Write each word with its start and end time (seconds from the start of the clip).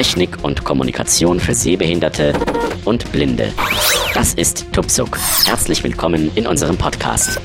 Technik 0.00 0.42
und 0.42 0.64
Kommunikation 0.64 1.40
für 1.40 1.52
Sehbehinderte 1.52 2.32
und 2.86 3.12
Blinde. 3.12 3.52
Das 4.14 4.32
ist 4.32 4.72
Tupsuk. 4.72 5.18
Herzlich 5.44 5.84
willkommen 5.84 6.34
in 6.36 6.46
unserem 6.46 6.78
Podcast. 6.78 7.38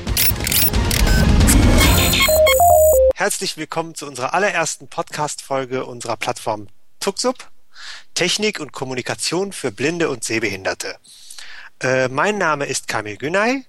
Herzlich 3.14 3.58
willkommen 3.58 3.94
zu 3.94 4.06
unserer 4.06 4.32
allerersten 4.32 4.88
Podcast-Folge 4.88 5.84
unserer 5.84 6.16
Plattform 6.16 6.68
Tuxup. 6.98 7.50
Technik 8.14 8.58
und 8.58 8.72
Kommunikation 8.72 9.52
für 9.52 9.70
Blinde 9.70 10.08
und 10.08 10.24
Sehbehinderte. 10.24 10.96
Äh, 11.82 12.08
mein 12.08 12.38
Name 12.38 12.64
ist 12.64 12.88
Kamil 12.88 13.18
Günay. 13.18 13.66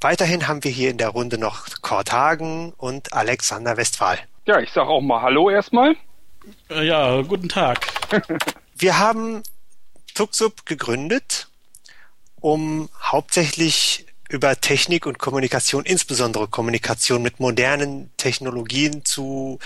Weiterhin 0.00 0.46
haben 0.46 0.62
wir 0.62 0.70
hier 0.70 0.90
in 0.90 0.98
der 0.98 1.08
Runde 1.08 1.38
noch 1.38 1.66
Kurt 1.82 2.12
Hagen 2.12 2.72
und 2.76 3.12
Alexander 3.12 3.76
Westphal. 3.76 4.20
Ja, 4.44 4.60
ich 4.60 4.70
sage 4.70 4.90
auch 4.90 5.00
mal 5.00 5.22
Hallo 5.22 5.50
erstmal. 5.50 5.96
Äh, 6.70 6.86
ja, 6.86 7.20
guten 7.22 7.48
Tag. 7.48 7.86
wir 8.76 8.98
haben 8.98 9.42
Tuxup 10.14 10.66
gegründet, 10.66 11.48
um 12.40 12.88
hauptsächlich 13.02 14.06
über 14.28 14.60
Technik 14.60 15.06
und 15.06 15.18
Kommunikation, 15.18 15.84
insbesondere 15.84 16.48
Kommunikation 16.48 17.22
mit 17.22 17.38
modernen 17.38 18.10
Technologien 18.16 19.04
zu 19.04 19.58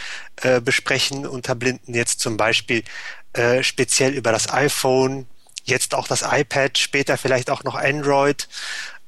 äh, 0.42 0.60
besprechen 0.60 1.26
unter 1.26 1.54
Blinden. 1.54 1.94
Jetzt 1.94 2.20
zum 2.20 2.36
Beispiel 2.36 2.84
äh, 3.32 3.62
speziell 3.62 4.12
über 4.12 4.32
das 4.32 4.52
iPhone, 4.52 5.26
jetzt 5.64 5.94
auch 5.94 6.08
das 6.08 6.22
iPad, 6.22 6.76
später 6.76 7.16
vielleicht 7.16 7.48
auch 7.48 7.64
noch 7.64 7.74
Android, 7.74 8.48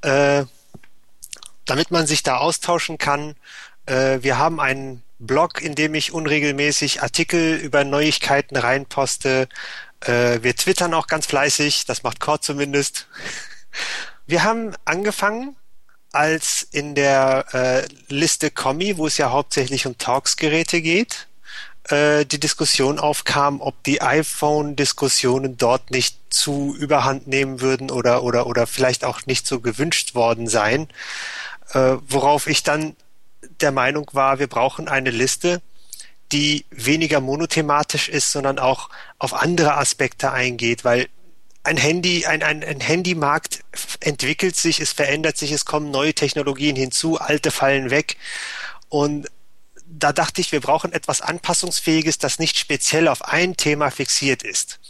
äh, 0.00 0.44
damit 1.66 1.90
man 1.90 2.06
sich 2.06 2.22
da 2.22 2.38
austauschen 2.38 2.96
kann. 2.96 3.34
Äh, 3.86 4.20
wir 4.22 4.38
haben 4.38 4.58
einen 4.58 5.02
Blog, 5.26 5.62
in 5.62 5.74
dem 5.74 5.94
ich 5.94 6.12
unregelmäßig 6.12 7.02
Artikel 7.02 7.56
über 7.56 7.84
Neuigkeiten 7.84 8.56
reinposte. 8.56 9.48
Äh, 10.00 10.42
wir 10.42 10.56
twittern 10.56 10.94
auch 10.94 11.06
ganz 11.06 11.26
fleißig, 11.26 11.84
das 11.86 12.02
macht 12.02 12.20
Cord 12.20 12.44
zumindest. 12.44 13.06
Wir 14.26 14.44
haben 14.44 14.72
angefangen 14.84 15.56
als 16.12 16.66
in 16.70 16.94
der 16.94 17.46
äh, 17.52 17.88
Liste 18.08 18.50
Kommi, 18.50 18.96
wo 18.98 19.06
es 19.06 19.18
ja 19.18 19.30
hauptsächlich 19.30 19.86
um 19.86 19.98
Talks-Geräte 19.98 20.80
geht, 20.80 21.26
äh, 21.88 22.24
die 22.24 22.38
Diskussion 22.38 22.98
aufkam, 22.98 23.60
ob 23.60 23.82
die 23.84 24.02
iPhone-Diskussionen 24.02 25.56
dort 25.56 25.90
nicht 25.90 26.16
zu 26.30 26.76
überhand 26.78 27.26
nehmen 27.26 27.60
würden 27.60 27.90
oder, 27.90 28.22
oder, 28.22 28.46
oder 28.46 28.66
vielleicht 28.66 29.04
auch 29.04 29.26
nicht 29.26 29.46
so 29.46 29.60
gewünscht 29.60 30.14
worden 30.14 30.46
seien. 30.46 30.88
Äh, 31.72 31.96
worauf 32.06 32.46
ich 32.46 32.62
dann 32.62 32.94
der 33.62 33.72
Meinung 33.72 34.10
war, 34.12 34.38
wir 34.38 34.48
brauchen 34.48 34.88
eine 34.88 35.10
Liste, 35.10 35.62
die 36.32 36.64
weniger 36.70 37.20
monothematisch 37.20 38.08
ist, 38.08 38.30
sondern 38.32 38.58
auch 38.58 38.88
auf 39.18 39.34
andere 39.34 39.76
Aspekte 39.76 40.32
eingeht, 40.32 40.84
weil 40.84 41.08
ein 41.64 41.76
Handy, 41.76 42.26
ein, 42.26 42.42
ein, 42.42 42.64
ein 42.64 42.80
Handymarkt 42.80 43.60
entwickelt 44.00 44.56
sich, 44.56 44.80
es 44.80 44.92
verändert 44.92 45.36
sich, 45.36 45.52
es 45.52 45.64
kommen 45.64 45.90
neue 45.90 46.14
Technologien 46.14 46.74
hinzu, 46.74 47.18
alte 47.18 47.50
fallen 47.50 47.90
weg. 47.90 48.16
Und 48.88 49.28
da 49.86 50.12
dachte 50.12 50.40
ich, 50.40 50.52
wir 50.52 50.60
brauchen 50.60 50.92
etwas 50.92 51.20
Anpassungsfähiges, 51.20 52.18
das 52.18 52.38
nicht 52.38 52.58
speziell 52.58 53.08
auf 53.08 53.22
ein 53.22 53.56
Thema 53.56 53.90
fixiert 53.90 54.42
ist. 54.42 54.80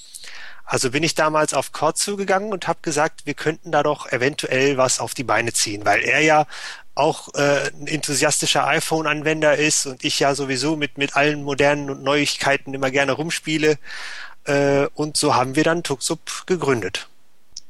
Also 0.64 0.92
bin 0.92 1.02
ich 1.02 1.14
damals 1.14 1.52
auf 1.52 1.72
Cord 1.72 1.98
zugegangen 1.98 2.52
und 2.52 2.68
habe 2.68 2.78
gesagt, 2.82 3.26
wir 3.26 3.34
könnten 3.34 3.72
da 3.72 3.82
doch 3.82 4.10
eventuell 4.10 4.78
was 4.78 5.00
auf 5.00 5.12
die 5.12 5.24
Beine 5.24 5.52
ziehen, 5.52 5.84
weil 5.84 6.00
er 6.00 6.20
ja 6.20 6.46
auch 6.94 7.28
äh, 7.34 7.70
ein 7.70 7.86
enthusiastischer 7.86 8.66
iPhone-Anwender 8.66 9.56
ist 9.56 9.86
und 9.86 10.04
ich 10.04 10.20
ja 10.20 10.34
sowieso 10.34 10.76
mit, 10.76 10.98
mit 10.98 11.16
allen 11.16 11.42
modernen 11.42 12.02
Neuigkeiten 12.02 12.74
immer 12.74 12.90
gerne 12.90 13.12
rumspiele. 13.12 13.78
Äh, 14.44 14.86
und 14.94 15.16
so 15.16 15.34
haben 15.34 15.56
wir 15.56 15.64
dann 15.64 15.82
Tuxup 15.82 16.46
gegründet. 16.46 17.08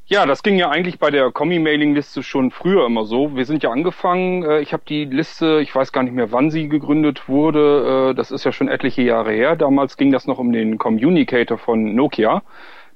Ja, 0.07 0.27
das 0.27 0.43
ging 0.43 0.57
ja 0.59 0.69
eigentlich 0.69 0.99
bei 0.99 1.11
der 1.11 1.31
Kommi-Mailing-Liste 1.31 2.23
schon 2.23 2.51
früher 2.51 2.85
immer 2.85 3.07
so. 3.07 3.35
Wir 3.35 3.47
sind 3.47 3.63
ja 3.63 3.71
angefangen, 3.71 4.43
äh, 4.43 4.61
ich 4.61 4.73
habe 4.73 4.83
die 4.87 5.05
Liste, 5.05 5.61
ich 5.63 5.75
weiß 5.75 5.93
gar 5.93 6.03
nicht 6.03 6.13
mehr, 6.13 6.33
wann 6.33 6.51
sie 6.51 6.69
gegründet 6.69 7.29
wurde, 7.29 8.11
äh, 8.11 8.15
das 8.15 8.31
ist 8.31 8.45
ja 8.45 8.53
schon 8.53 8.69
etliche 8.69 9.03
Jahre 9.03 9.33
her. 9.33 9.57
Damals 9.57 9.97
ging 9.97 10.13
das 10.13 10.27
noch 10.27 10.39
um 10.39 10.53
den 10.53 10.77
Communicator 10.77 11.57
von 11.57 11.95
Nokia. 11.95 12.43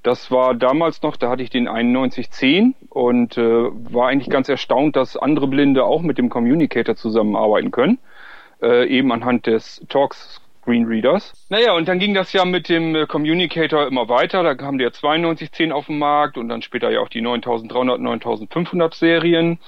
Das 0.02 0.30
war 0.30 0.54
damals 0.54 1.02
noch, 1.02 1.16
da 1.16 1.30
hatte 1.30 1.42
ich 1.42 1.50
den 1.50 1.64
9110 1.64 2.74
und 2.90 3.36
äh, 3.36 3.42
war 3.42 4.08
eigentlich 4.08 4.30
ganz 4.30 4.48
erstaunt, 4.48 4.96
dass 4.96 5.16
andere 5.16 5.48
Blinde 5.48 5.84
auch 5.84 6.02
mit 6.02 6.18
dem 6.18 6.28
Communicator 6.28 6.94
zusammenarbeiten 6.96 7.70
können. 7.70 7.98
Äh, 8.62 8.86
eben 8.86 9.12
anhand 9.12 9.46
des 9.46 9.84
Talks 9.88 10.40
Screenreaders. 10.66 11.32
Naja, 11.48 11.72
und 11.74 11.86
dann 11.88 11.98
ging 11.98 12.14
das 12.14 12.32
ja 12.32 12.44
mit 12.44 12.68
dem 12.68 12.94
äh, 12.94 13.06
Communicator 13.06 13.86
immer 13.86 14.08
weiter. 14.08 14.42
Da 14.42 14.54
kamen 14.54 14.78
der 14.78 14.90
9210 14.90 15.72
auf 15.72 15.86
den 15.86 15.98
Markt 15.98 16.36
und 16.36 16.48
dann 16.48 16.62
später 16.62 16.90
ja 16.90 17.00
auch 17.00 17.08
die 17.08 17.20
9300, 17.20 18.00
9500 18.00 18.94
Serien. 18.94 19.58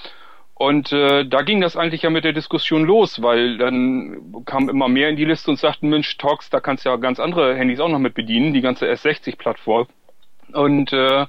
Und 0.55 0.93
äh, 0.93 1.25
da 1.25 1.43
ging 1.43 1.61
das 1.61 1.77
eigentlich 1.77 2.03
ja 2.03 2.11
mit 2.11 2.25
der 2.25 2.33
Diskussion 2.33 2.85
los, 2.85 3.23
weil 3.23 3.59
dann 3.59 4.43
kam 4.45 4.69
immer 4.69 4.89
mehr 4.89 5.09
in 5.09 5.15
die 5.15 5.25
Liste 5.25 5.53
und 5.53 5.57
sagten, 5.57 5.89
Mensch, 5.89 6.19
Talks, 6.19 6.51
da 6.51 6.59
kannst 6.59 6.85
du 6.85 6.89
ja 6.89 6.97
ganz 6.97 7.21
andere 7.21 7.55
Handys 7.55 7.79
auch 7.79 7.89
noch 7.89 8.01
mit 8.01 8.15
bedienen, 8.15 8.53
die 8.53 8.61
ganze 8.61 8.91
S60-Plattform. 8.91 9.87
Und 10.53 10.93
äh, 10.93 11.27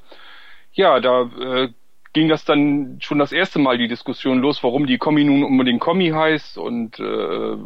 ja, 0.73 0.99
da 0.99 1.23
äh, 1.39 1.69
ging 2.13 2.29
das 2.29 2.45
dann 2.45 2.97
schon 3.01 3.19
das 3.19 3.31
erste 3.31 3.59
Mal 3.59 3.77
die 3.77 3.87
Diskussion 3.87 4.39
los, 4.39 4.63
warum 4.63 4.87
die 4.87 4.97
Kommi 4.97 5.23
nun 5.23 5.43
unbedingt 5.43 5.81
Kommi 5.81 6.09
heißt 6.09 6.57
und 6.57 6.99
äh, 6.99 7.57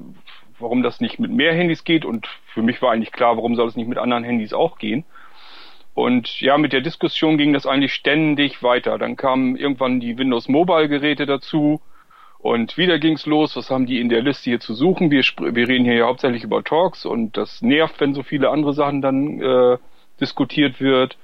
warum 0.59 0.83
das 0.83 1.01
nicht 1.01 1.19
mit 1.19 1.31
mehr 1.31 1.53
Handys 1.53 1.83
geht 1.83 2.05
und 2.05 2.27
für 2.53 2.61
mich 2.61 2.81
war 2.81 2.91
eigentlich 2.91 3.11
klar, 3.11 3.37
warum 3.37 3.55
soll 3.55 3.67
es 3.67 3.75
nicht 3.75 3.87
mit 3.87 3.97
anderen 3.97 4.23
Handys 4.23 4.53
auch 4.53 4.77
gehen. 4.77 5.05
Und 5.93 6.41
ja, 6.41 6.57
mit 6.57 6.73
der 6.73 6.81
Diskussion 6.81 7.37
ging 7.37 7.53
das 7.53 7.67
eigentlich 7.67 7.93
ständig 7.93 8.63
weiter. 8.63 8.97
Dann 8.97 9.15
kamen 9.15 9.55
irgendwann 9.55 9.99
die 9.99 10.17
Windows 10.17 10.47
Mobile 10.47 10.89
Geräte 10.89 11.27
dazu 11.27 11.81
und 12.39 12.77
wieder 12.77 12.97
ging's 12.97 13.27
los. 13.27 13.55
Was 13.55 13.69
haben 13.69 13.85
die 13.85 13.99
in 13.99 14.09
der 14.09 14.21
Liste 14.21 14.49
hier 14.49 14.59
zu 14.59 14.73
suchen? 14.73 15.11
Wir, 15.11 15.21
wir 15.21 15.67
reden 15.67 15.85
hier 15.85 15.93
ja 15.93 16.05
hauptsächlich 16.07 16.43
über 16.43 16.63
Talks 16.63 17.05
und 17.05 17.37
das 17.37 17.61
nervt, 17.61 17.99
wenn 17.99 18.15
so 18.15 18.23
viele 18.23 18.49
andere 18.49 18.73
Sachen 18.73 19.01
dann 19.01 19.39
äh, 19.39 19.77
diskutiert 20.19 20.81
wird. 20.81 21.17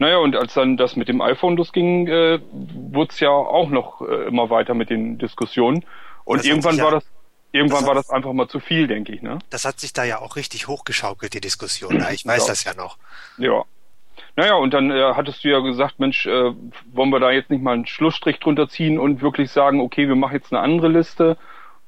Naja, 0.00 0.16
und 0.16 0.34
als 0.34 0.54
dann 0.54 0.78
das 0.78 0.96
mit 0.96 1.08
dem 1.08 1.20
iPhone 1.20 1.58
losging, 1.58 2.06
äh, 2.06 2.40
wurde 2.50 3.12
es 3.12 3.20
ja 3.20 3.28
auch 3.28 3.68
noch 3.68 4.00
äh, 4.00 4.26
immer 4.26 4.48
weiter 4.48 4.72
mit 4.72 4.88
den 4.88 5.18
Diskussionen. 5.18 5.84
Und 6.24 6.38
das 6.38 6.46
irgendwann 6.46 6.78
war 6.78 6.90
das 6.90 7.04
Irgendwann 7.52 7.80
das 7.80 7.88
war 7.88 7.94
das 7.96 8.10
einfach 8.10 8.32
mal 8.32 8.48
zu 8.48 8.60
viel, 8.60 8.86
denke 8.86 9.12
ich, 9.12 9.22
ne? 9.22 9.40
Das 9.50 9.64
hat 9.64 9.80
sich 9.80 9.92
da 9.92 10.04
ja 10.04 10.20
auch 10.20 10.36
richtig 10.36 10.68
hochgeschaukelt, 10.68 11.34
die 11.34 11.40
Diskussion. 11.40 11.98
Ja, 11.98 12.10
ich 12.12 12.24
weiß 12.24 12.46
ja. 12.46 12.52
das 12.52 12.62
ja 12.62 12.74
noch. 12.74 12.96
Ja. 13.38 13.64
Naja, 14.36 14.54
und 14.54 14.72
dann 14.72 14.92
äh, 14.92 15.14
hattest 15.14 15.42
du 15.42 15.48
ja 15.48 15.58
gesagt, 15.58 15.98
Mensch, 15.98 16.26
äh, 16.26 16.52
wollen 16.92 17.10
wir 17.10 17.18
da 17.18 17.32
jetzt 17.32 17.50
nicht 17.50 17.62
mal 17.62 17.74
einen 17.74 17.86
Schlussstrich 17.86 18.38
drunter 18.38 18.68
ziehen 18.68 19.00
und 19.00 19.20
wirklich 19.20 19.50
sagen, 19.50 19.80
okay, 19.80 20.06
wir 20.06 20.14
machen 20.14 20.34
jetzt 20.34 20.52
eine 20.52 20.62
andere 20.62 20.88
Liste, 20.88 21.36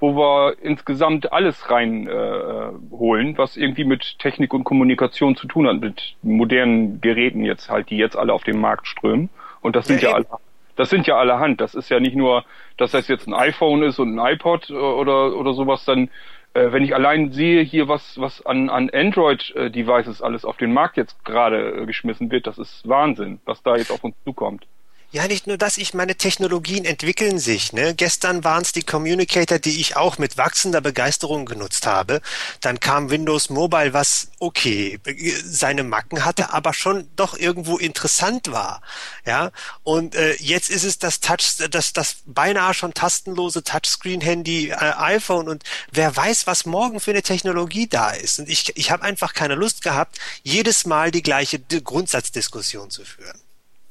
wo 0.03 0.17
wir 0.17 0.57
insgesamt 0.61 1.33
alles 1.33 1.71
reinholen, 1.71 3.35
äh, 3.35 3.39
was 3.39 3.57
irgendwie 3.57 3.85
mit 3.85 4.19
Technik 4.19 4.53
und 4.53 4.65
Kommunikation 4.65 5.37
zu 5.37 5.47
tun 5.47 5.69
hat, 5.69 5.81
mit 5.81 6.17
modernen 6.23 7.01
Geräten 7.01 7.45
jetzt 7.45 7.71
halt, 7.71 7.89
die 7.89 7.99
jetzt 7.99 8.17
alle 8.17 8.33
auf 8.33 8.43
den 8.43 8.61
Markt 8.61 8.89
strömen. 8.89 9.31
Und 9.61 9.77
das 9.77 9.87
sind 9.87 10.03
ja, 10.03 10.11
ja 10.11 10.17
alle 10.17 10.27
das 10.75 10.91
sind 10.91 11.07
ja 11.07 11.17
allerhand. 11.17 11.61
Das 11.61 11.77
ist 11.77 11.89
ja 11.89 12.01
nicht 12.01 12.17
nur, 12.17 12.45
dass 12.79 12.91
das 12.91 13.07
jetzt 13.07 13.29
ein 13.29 13.35
iPhone 13.35 13.85
ist 13.85 14.01
und 14.01 14.19
ein 14.19 14.35
iPod 14.35 14.71
äh, 14.71 14.73
oder, 14.73 15.37
oder 15.37 15.55
sowas, 15.55 15.85
dann, 15.85 16.09
äh, 16.55 16.73
wenn 16.73 16.83
ich 16.83 16.97
allein 16.97 17.31
sehe 17.31 17.63
hier, 17.63 17.87
was, 17.87 18.19
was 18.21 18.45
an, 18.45 18.71
an 18.71 18.91
Android-Devices 18.91 20.21
alles 20.21 20.45
auf 20.45 20.57
den 20.57 20.73
Markt 20.73 20.97
jetzt 20.97 21.25
gerade 21.25 21.83
äh, 21.83 21.87
geschmissen 21.87 22.29
wird, 22.33 22.49
das 22.49 22.59
ist 22.59 22.89
Wahnsinn, 22.89 23.41
was 23.45 23.63
da 23.63 23.77
jetzt 23.77 23.93
auf 23.93 24.03
uns 24.03 24.17
zukommt. 24.25 24.67
Ja, 25.13 25.29
nicht 25.29 25.47
nur 25.47 25.59
das, 25.59 25.77
ich 25.77 25.93
meine, 25.93 26.15
Technologien 26.17 26.87
entwickeln 26.87 27.39
sich. 27.39 27.75
Ne? 27.75 27.95
Gestern 27.95 28.45
waren 28.45 28.63
es 28.63 28.73
die 28.73 28.83
Communicator, 28.83 29.59
die 29.59 29.79
ich 29.79 29.95
auch 29.95 30.17
mit 30.17 30.39
wachsender 30.39 30.81
Begeisterung 30.81 31.45
genutzt 31.45 31.87
habe. 31.87 32.23
Dann 32.63 32.81
kam 32.81 33.11
Windows 33.11 33.51
Mobile, 33.51 33.93
was 33.93 34.29
okay, 34.39 34.99
seine 35.45 35.83
Macken 35.83 36.25
hatte, 36.25 36.55
aber 36.55 36.73
schon 36.73 37.11
doch 37.15 37.37
irgendwo 37.39 37.77
interessant 37.77 38.53
war. 38.53 38.81
Ja, 39.27 39.51
und 39.83 40.15
äh, 40.15 40.35
jetzt 40.37 40.71
ist 40.71 40.85
es 40.85 40.99
das 40.99 41.21
Touch, 41.21 41.59
das, 41.71 41.93
das 41.93 42.17
beinahe 42.25 42.73
schon 42.73 42.95
tastenlose 42.95 43.63
Touchscreen-Handy 43.63 44.71
äh, 44.71 44.77
iPhone 44.97 45.47
und 45.47 45.63
wer 45.91 46.17
weiß, 46.17 46.47
was 46.47 46.65
morgen 46.65 47.01
für 47.01 47.11
eine 47.11 47.23
Technologie 47.23 47.87
da 47.87 48.13
ist. 48.13 48.39
Und 48.39 48.49
ich, 48.49 48.75
ich 48.79 48.91
habe 48.91 49.03
einfach 49.03 49.35
keine 49.35 49.57
Lust 49.57 49.83
gehabt, 49.83 50.19
jedes 50.43 50.87
Mal 50.87 51.11
die 51.11 51.23
gleiche 51.23 51.59
Grundsatzdiskussion 51.59 52.89
zu 52.89 53.05
führen. 53.05 53.39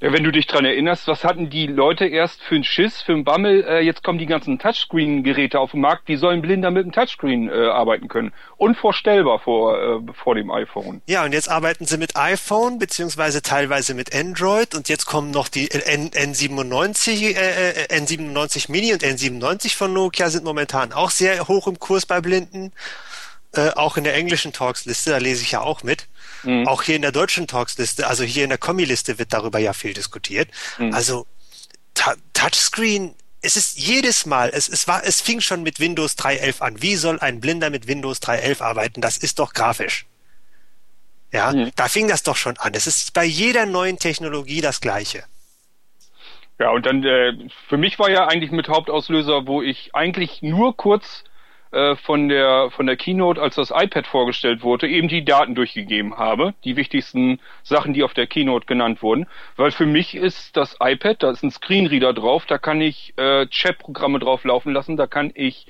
Ja, 0.01 0.12
wenn 0.12 0.24
du 0.24 0.31
dich 0.31 0.48
dran 0.48 0.65
erinnerst, 0.65 1.07
was 1.07 1.24
hatten 1.24 1.51
die 1.51 1.68
Leute 1.68 2.07
erst 2.07 2.42
für 2.42 2.56
einen 2.56 2.63
Schiss, 2.63 3.03
für 3.03 3.12
einen 3.12 3.24
Bammel? 3.24 3.63
Äh, 3.63 3.81
jetzt 3.81 4.01
kommen 4.03 4.18
die 4.18 4.25
ganzen 4.25 4.57
Touchscreen-Geräte 4.57 5.59
auf 5.59 5.71
den 5.71 5.81
Markt. 5.81 6.07
Wie 6.07 6.15
sollen 6.15 6.42
Blinder 6.42 6.71
mit 6.71 6.86
dem 6.86 6.92
Touchscreen 6.92 7.50
äh, 7.50 7.68
arbeiten 7.68 8.07
können? 8.07 8.33
Unvorstellbar 8.57 9.38
vor, 9.38 9.77
äh, 9.77 10.00
vor 10.12 10.33
dem 10.33 10.50
iPhone. 10.50 11.03
Ja, 11.06 11.24
und 11.24 11.33
jetzt 11.33 11.51
arbeiten 11.51 11.86
sie 11.86 12.00
mit 12.00 12.15
iPhone, 12.15 12.80
beziehungsweise 12.80 13.44
teilweise 13.44 13.94
mit 13.94 14.15
Android. 14.15 14.74
Und 14.74 14.89
jetzt 14.89 15.06
kommen 15.06 15.30
noch 15.30 15.48
die 15.48 15.69
N 15.69 16.09
N97, 16.09 17.36
äh, 17.36 17.69
äh 17.69 18.00
N97 18.00 18.71
Mini 18.71 18.94
und 18.94 19.03
N97 19.03 19.77
von 19.77 19.94
Nokia 19.94 20.31
sind 20.31 20.44
momentan 20.44 20.94
auch 20.94 21.12
sehr 21.12 21.48
hoch 21.48 21.68
im 21.68 21.77
Kurs 21.77 22.07
bei 22.07 22.21
Blinden. 22.21 22.74
Äh, 23.53 23.71
auch 23.71 23.98
in 23.98 24.03
der 24.03 24.15
englischen 24.15 24.53
Talks-Liste, 24.53 25.12
da 25.12 25.18
lese 25.18 25.44
ich 25.44 25.51
ja 25.51 25.62
auch 25.62 25.83
mit. 25.83 26.07
Mhm. 26.44 26.68
Auch 26.68 26.83
hier 26.83 26.95
in 26.95 27.01
der 27.01 27.12
deutschen 27.12 27.48
Talks-Liste, 27.48 28.07
also 28.07 28.24
hier 28.24 28.44
in 28.44 28.50
der 28.50 28.57
Kommi-Liste 28.57 29.19
wird 29.19 29.33
darüber 29.33 29.59
ja 29.59 29.74
viel 29.74 29.94
diskutiert. 29.94 30.50
Mhm. 30.77 30.94
Also 30.94 31.27
Touchscreen, 32.33 33.15
es 33.42 33.56
ist 33.56 33.77
jedes 33.77 34.25
Mal, 34.25 34.51
es, 34.53 34.69
es 34.69 34.88
war, 34.88 35.03
es 35.03 35.19
fing 35.19 35.42
schon 35.42 35.63
mit 35.63 35.80
Windows 35.80 36.18
3.11 36.18 36.62
an. 36.62 36.81
Wie 36.81 36.95
soll 36.95 37.19
ein 37.19 37.39
Blinder 37.42 37.69
mit 37.69 37.88
Windows 37.88 38.21
3.11 38.21 38.62
arbeiten? 38.62 39.01
Das 39.01 39.18
ist 39.18 39.39
doch 39.39 39.53
grafisch. 39.53 40.06
Ja, 41.33 41.51
mhm. 41.51 41.71
da 41.75 41.88
fing 41.88 42.07
das 42.07 42.24
doch 42.24 42.36
schon 42.36 42.57
an. 42.57 42.74
Es 42.74 42.88
ist 42.88 43.13
bei 43.13 43.24
jeder 43.24 43.65
neuen 43.65 43.98
Technologie 44.00 44.62
das 44.62 44.81
Gleiche. 44.81 45.24
Ja, 46.59 46.69
und 46.69 46.86
dann 46.86 47.03
äh, 47.03 47.33
für 47.69 47.77
mich 47.77 47.98
war 47.98 48.09
ja 48.09 48.27
eigentlich 48.27 48.51
mit 48.51 48.68
Hauptauslöser, 48.68 49.48
wo 49.48 49.62
ich 49.62 49.95
eigentlich 49.95 50.42
nur 50.42 50.77
kurz 50.77 51.24
äh, 51.71 51.95
von 51.95 52.29
der 52.29 52.69
von 52.71 52.85
der 52.85 52.97
Keynote, 52.97 53.41
als 53.41 53.56
das 53.56 53.71
iPad 53.71 54.07
vorgestellt 54.07 54.63
wurde, 54.63 54.88
eben 54.88 55.07
die 55.07 55.25
Daten 55.25 55.56
durchgegeben 55.56 56.18
habe, 56.18 56.53
die 56.63 56.75
wichtigsten 56.75 57.39
Sachen, 57.63 57.94
die 57.94 58.03
auf 58.03 58.13
der 58.13 58.27
Keynote 58.27 58.65
genannt 58.65 59.01
wurden, 59.01 59.27
weil 59.56 59.71
für 59.71 59.85
mich 59.85 60.15
ist 60.15 60.57
das 60.57 60.77
iPad, 60.81 61.23
da 61.23 61.31
ist 61.31 61.44
ein 61.44 61.51
Screenreader 61.51 62.13
drauf, 62.13 62.45
da 62.45 62.57
kann 62.57 62.81
ich 62.81 63.13
äh, 63.18 63.47
Chat-Programme 63.47 64.19
drauf 64.19 64.44
laufen 64.44 64.73
lassen, 64.73 64.97
da 64.97 65.07
kann 65.07 65.31
ich 65.33 65.68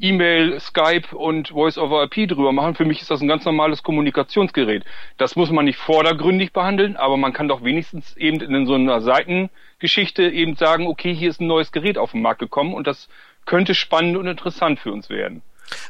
E-Mail, 0.00 0.58
Skype 0.58 1.16
und 1.16 1.50
Voice-over-IP 1.50 2.28
drüber 2.28 2.50
machen. 2.50 2.74
Für 2.74 2.84
mich 2.84 3.00
ist 3.00 3.12
das 3.12 3.20
ein 3.20 3.28
ganz 3.28 3.44
normales 3.44 3.84
Kommunikationsgerät. 3.84 4.84
Das 5.18 5.36
muss 5.36 5.50
man 5.50 5.66
nicht 5.66 5.78
vordergründig 5.78 6.52
behandeln, 6.52 6.96
aber 6.96 7.16
man 7.16 7.32
kann 7.32 7.46
doch 7.46 7.62
wenigstens 7.62 8.16
eben 8.16 8.40
in 8.40 8.66
so 8.66 8.74
einer 8.74 9.00
Seitengeschichte 9.00 10.28
eben 10.28 10.56
sagen, 10.56 10.88
okay, 10.88 11.14
hier 11.14 11.30
ist 11.30 11.40
ein 11.40 11.46
neues 11.46 11.70
Gerät 11.70 11.96
auf 11.96 12.10
den 12.10 12.22
Markt 12.22 12.40
gekommen 12.40 12.74
und 12.74 12.88
das 12.88 13.08
könnte 13.46 13.74
spannend 13.74 14.16
und 14.16 14.26
interessant 14.26 14.80
für 14.80 14.92
uns 14.92 15.08
werden. 15.08 15.42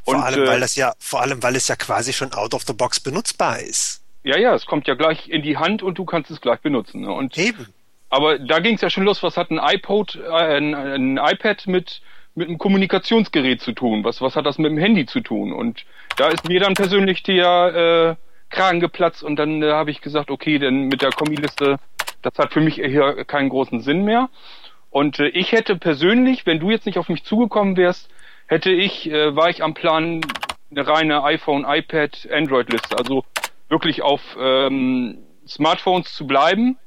Vor 0.05 0.15
und, 0.15 0.23
allem, 0.23 0.47
weil 0.47 0.59
äh, 0.59 0.61
das 0.61 0.77
ja, 0.77 0.95
vor 0.99 1.23
allem, 1.23 1.43
weil 1.43 1.57
es 1.57 1.69
ja 1.69 1.77
quasi 1.77 2.13
schon 2.13 2.33
out 2.33 2.55
of 2.55 2.63
the 2.63 2.73
box 2.73 3.01
benutzbar 3.01 3.61
ist. 3.61 4.03
Ja, 4.23 4.39
ja, 4.39 4.55
es 4.55 4.67
kommt 4.67 4.87
ja 4.87 4.95
gleich 4.95 5.29
in 5.29 5.43
die 5.43 5.57
Hand 5.57 5.83
und 5.83 5.99
du 5.99 6.05
kannst 6.05 6.31
es 6.31 6.41
gleich 6.41 6.61
benutzen. 6.61 7.03
Ne? 7.03 7.13
Und, 7.13 7.37
Eben. 7.37 7.67
Aber 8.09 8.39
da 8.39 8.61
ging 8.61 8.77
es 8.77 8.81
ja 8.81 8.91
schon 8.91 9.05
los. 9.05 9.23
Was 9.23 9.37
hat 9.37 9.51
ein 9.51 9.59
iPod, 9.59 10.17
äh, 10.17 10.31
ein, 10.31 10.75
ein 10.75 11.17
iPad 11.19 11.67
mit 11.67 12.01
mit 12.35 12.49
einem 12.49 12.59
Kommunikationsgerät 12.59 13.61
zu 13.61 13.73
tun? 13.73 14.05
Was, 14.05 14.21
was 14.21 14.37
hat 14.37 14.47
das 14.47 14.59
mit 14.59 14.71
dem 14.71 14.79
Handy 14.79 15.07
zu 15.07 15.21
tun? 15.21 15.53
Und 15.53 15.85
da 16.17 16.29
ist 16.29 16.49
mir 16.49 16.61
dann 16.61 16.75
persönlich 16.75 17.23
der 17.23 18.17
äh, 18.19 18.55
Kragen 18.55 18.81
geplatzt 18.81 19.23
und 19.23 19.37
dann 19.37 19.63
äh, 19.63 19.71
habe 19.73 19.91
ich 19.91 20.01
gesagt, 20.01 20.31
okay, 20.31 20.59
denn 20.59 20.89
mit 20.89 21.03
der 21.03 21.11
Kombiliste, 21.11 21.79
das 22.23 22.35
hat 22.39 22.53
für 22.53 22.61
mich 22.61 22.75
hier 22.75 23.25
keinen 23.25 23.49
großen 23.49 23.81
Sinn 23.81 24.05
mehr. 24.05 24.29
Und 24.95 25.19
äh, 25.19 25.27
ich 25.27 25.51
hätte 25.51 25.75
persönlich, 25.75 26.47
wenn 26.47 26.61
du 26.61 26.71
jetzt 26.71 26.87
nicht 26.87 26.99
auf 26.99 27.09
mich 27.09 27.25
zugekommen 27.25 27.77
wärst, 27.77 28.09
hätte 28.47 28.71
ich, 28.71 29.11
äh, 29.11 29.35
war 29.35 29.51
ich 29.51 29.61
am 29.61 29.75
Plan, 29.75 30.21
eine 30.71 30.87
reine 30.87 31.25
iPhone, 31.25 31.67
iPad, 31.67 32.29
Android-Liste, 32.33 32.97
also 32.97 33.25
wirklich 33.69 34.03
auf 34.03 34.21
ähm, 34.39 35.19
Smartphones 35.49 36.15
zu 36.15 36.29
bleiben 36.29 36.79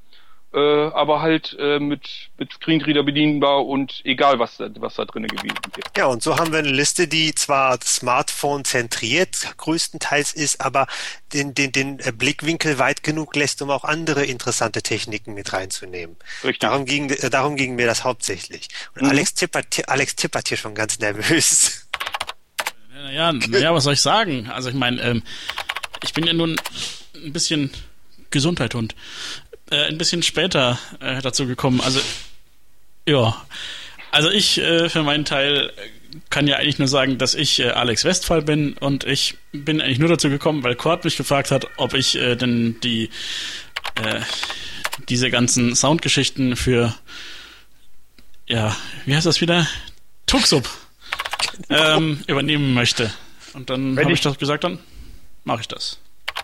äh, 0.58 0.90
aber 0.94 1.22
halt 1.22 1.56
äh, 1.60 1.80
mit, 1.80 2.10
mit 2.40 2.52
Screenreader 2.52 3.04
bedienbar 3.04 3.66
und 3.66 4.02
egal, 4.06 4.40
was, 4.40 4.58
was 4.60 4.96
da 4.96 5.06
drin 5.06 5.28
gewesen 5.28 5.56
ist. 5.78 5.96
Ja, 5.96 6.08
und 6.08 6.24
so 6.24 6.38
haben 6.38 6.52
wir 6.52 6.60
eine 6.60 6.72
Liste, 6.72 7.08
die 7.08 7.36
zwar 7.36 7.80
Smartphone 7.84 8.66
zentriert 8.66 9.56
größtenteils 9.58 10.34
ist, 10.34 10.60
aber 10.60 10.88
den, 11.34 11.54
den, 11.54 11.72
den 11.72 11.98
Blickwinkel 12.18 12.80
weit 12.80 13.04
genug 13.04 13.36
lässt, 13.36 13.62
um 13.62 13.70
auch 13.70 13.84
andere 13.84 14.26
interessante 14.26 14.82
Techniken 14.82 15.36
mit 15.36 15.54
reinzunehmen. 15.54 16.16
Richtig. 16.44 16.60
Darum 16.60 16.86
ging, 16.86 17.12
äh, 17.12 17.30
darum 17.30 17.56
ging 17.56 17.76
mir 17.76 17.86
das 17.86 18.04
hauptsächlich. 18.04 18.70
Und 18.96 19.04
mhm. 19.04 19.10
Alex, 19.10 19.36
tippert, 19.36 19.88
Alex 19.88 20.16
tippert 20.16 20.48
hier 20.48 20.58
schon 20.58 20.74
ganz 20.74 20.98
nervös. 20.98 21.88
Ja, 23.12 23.32
naja, 23.32 23.76
was 23.76 23.84
soll 23.84 23.94
ich 23.94 24.02
sagen? 24.02 24.50
Also 24.50 24.70
ich 24.70 24.76
meine, 24.76 25.00
ähm, 25.04 25.24
ich 26.04 26.14
bin 26.14 26.26
ja 26.26 26.34
nun 26.34 26.60
ein 27.14 27.32
bisschen 27.32 27.70
Gesundheit 28.32 28.74
und 28.74 28.96
äh, 29.72 29.86
ein 29.86 29.98
bisschen 29.98 30.24
später 30.24 30.80
äh, 31.00 31.22
dazu 31.22 31.48
gekommen. 31.48 31.82
Also, 31.82 32.00
ja. 33.06 33.46
Also 34.12 34.32
ich 34.32 34.60
äh, 34.60 34.90
für 34.90 35.04
meinen 35.04 35.26
Teil 35.26 35.72
kann 36.30 36.48
ja 36.48 36.58
eigentlich 36.58 36.80
nur 36.80 36.88
sagen, 36.88 37.18
dass 37.18 37.36
ich 37.36 37.60
äh, 37.60 37.70
Alex 37.70 38.04
Westphal 38.04 38.42
bin 38.42 38.74
und 38.74 39.04
ich 39.04 39.38
bin 39.52 39.82
eigentlich 39.82 40.00
nur 40.00 40.10
dazu 40.10 40.30
gekommen, 40.30 40.64
weil 40.64 40.76
Kurt 40.76 41.04
mich 41.04 41.18
gefragt 41.18 41.52
hat, 41.52 41.68
ob 41.78 41.94
ich 41.94 42.16
äh, 42.16 42.36
denn 42.36 42.80
die 42.82 43.10
äh, 43.96 44.22
diese 45.10 45.30
ganzen 45.30 45.76
Soundgeschichten 45.76 46.56
für 46.56 46.96
ja, 48.48 48.76
wie 49.06 49.16
heißt 49.16 49.26
das 49.26 49.42
wieder? 49.42 49.68
Tuxup 50.26 50.70
ähm, 51.70 52.24
übernehmen 52.28 52.74
möchte. 52.74 53.12
Und 53.54 53.70
dann 53.70 53.98
habe 53.98 54.12
ich, 54.12 54.20
ich 54.20 54.22
das 54.22 54.38
gesagt, 54.38 54.64
dann 54.64 54.80
mache 55.44 55.62
ich 55.62 55.68
das 55.68 56.00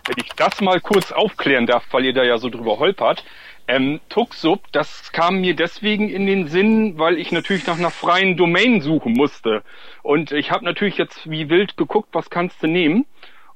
wenn 0.06 0.16
ich 0.18 0.30
das 0.36 0.60
mal 0.60 0.80
kurz 0.80 1.12
aufklären 1.12 1.66
darf, 1.66 1.84
weil 1.90 2.04
ihr 2.04 2.12
da 2.12 2.24
ja 2.24 2.38
so 2.38 2.48
drüber 2.50 2.78
holpert. 2.78 3.24
Ähm, 3.66 4.00
Tuxub, 4.10 4.60
das 4.72 5.10
kam 5.12 5.40
mir 5.40 5.56
deswegen 5.56 6.10
in 6.10 6.26
den 6.26 6.48
Sinn, 6.48 6.98
weil 6.98 7.18
ich 7.18 7.32
natürlich 7.32 7.66
nach 7.66 7.78
einer 7.78 7.90
freien 7.90 8.36
Domain 8.36 8.82
suchen 8.82 9.14
musste. 9.14 9.62
Und 10.02 10.32
ich 10.32 10.50
habe 10.50 10.64
natürlich 10.64 10.98
jetzt 10.98 11.30
wie 11.30 11.48
wild 11.48 11.78
geguckt, 11.78 12.10
was 12.12 12.28
kannst 12.28 12.62
du 12.62 12.66
nehmen. 12.66 13.06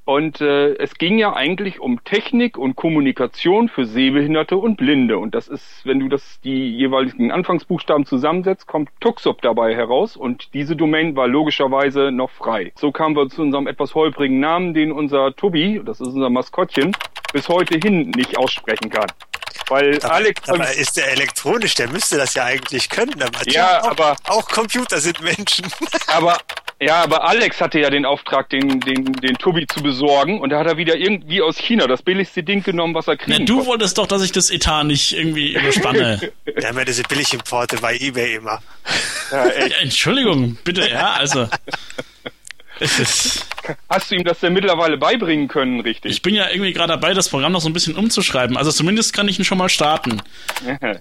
Und 0.08 0.40
äh, 0.40 0.72
es 0.76 0.94
ging 0.94 1.19
ja 1.19 1.34
eigentlich 1.34 1.81
um 1.81 2.02
Technik 2.02 2.56
und 2.56 2.76
Kommunikation 2.76 3.69
für 3.69 3.84
Sehbehinderte 3.84 4.56
und 4.56 4.78
Blinde. 4.78 5.19
Und 5.19 5.34
das 5.34 5.49
ist, 5.49 5.84
wenn 5.84 6.00
du 6.00 6.08
das 6.08 6.40
die 6.40 6.75
jeweiligen 6.75 7.31
Anfangsbuchstaben 7.31 8.06
zusammensetzt, 8.06 8.66
kommt 8.66 8.88
Tuxup 9.00 9.43
dabei 9.43 9.75
heraus. 9.75 10.16
Und 10.16 10.55
diese 10.55 10.76
Domain 10.76 11.14
war 11.14 11.28
logischerweise 11.28 12.10
noch 12.10 12.31
frei. 12.31 12.72
So 12.76 12.90
kamen 12.90 13.16
wir 13.16 13.28
zu 13.28 13.43
unserem 13.43 13.66
etwas 13.66 13.94
holprigen 13.94 14.40
Namen, 14.40 14.72
den 14.72 14.93
unser 14.93 15.37
Tobi, 15.37 15.82
das 15.84 16.00
ist 16.00 16.08
unser 16.08 16.31
Maskottchen, 16.31 16.96
bis 17.34 17.46
heute 17.50 17.78
hin 17.78 18.11
nicht 18.16 18.38
aussprechen 18.38 18.88
kann. 18.88 19.08
Weil 19.69 19.99
aber, 20.02 20.14
Alex. 20.14 20.49
Aber 20.49 20.72
ist 20.72 20.96
der 20.96 21.12
elektronisch, 21.12 21.75
der 21.75 21.90
müsste 21.90 22.16
das 22.16 22.32
ja 22.32 22.44
eigentlich 22.44 22.88
können. 22.88 23.22
Aber 23.22 23.46
ja, 23.46 23.82
auch, 23.82 23.90
aber. 23.90 24.16
Auch 24.28 24.49
Computer 24.49 25.00
sind 25.00 25.20
Menschen. 25.20 25.66
Aber 26.06 26.38
ja, 26.80 27.02
aber 27.02 27.25
Alex 27.28 27.60
hatte 27.60 27.80
ja 27.80 27.90
den 27.90 28.04
Auftrag, 28.04 28.48
den, 28.50 28.80
den, 28.80 29.04
den 29.12 29.34
Tobi 29.36 29.66
zu 29.66 29.82
besorgen 29.82 30.40
und 30.40 30.50
da 30.50 30.58
hat 30.60 30.66
er 30.66 30.76
wieder 30.76 30.96
irgendwie 30.96 31.42
aus 31.42 31.58
China 31.58 31.86
das 31.86 32.02
billigste 32.02 32.42
Ding 32.42 32.62
genommen, 32.62 32.94
was 32.94 33.08
er 33.08 33.16
kriegen 33.16 33.36
Na, 33.40 33.44
Du 33.44 33.56
konnte. 33.56 33.69
wolltest 33.70 33.98
doch, 33.98 34.06
dass 34.06 34.22
ich 34.22 34.32
das 34.32 34.50
Etat 34.50 34.84
nicht 34.84 35.12
irgendwie 35.16 35.54
überspanne. 35.54 36.30
Wir 36.44 36.64
haben 36.69 36.78
ja 36.78 36.84
diese 36.84 37.02
Billigimporte 37.02 37.78
bei 37.78 37.96
Ebay 37.96 38.36
immer. 38.36 38.60
Ja, 39.32 39.46
ja, 39.66 39.76
Entschuldigung, 39.82 40.56
bitte, 40.64 40.88
ja, 40.88 41.12
also. 41.14 41.49
Hast 43.88 44.11
du 44.11 44.14
ihm 44.14 44.25
das 44.25 44.38
denn 44.40 44.52
mittlerweile 44.52 44.97
beibringen 44.99 45.49
können, 45.49 45.80
richtig? 45.80 46.12
Ich 46.12 46.23
bin 46.23 46.35
ja 46.35 46.49
irgendwie 46.49 46.73
gerade 46.73 46.92
dabei, 46.92 47.12
das 47.12 47.28
Programm 47.28 47.52
noch 47.52 47.61
so 47.61 47.68
ein 47.68 47.73
bisschen 47.73 47.97
umzuschreiben. 47.97 48.56
Also 48.56 48.70
zumindest 48.70 49.12
kann 49.12 49.26
ich 49.28 49.38
ihn 49.38 49.44
schon 49.44 49.58
mal 49.58 49.68
starten. 49.68 50.23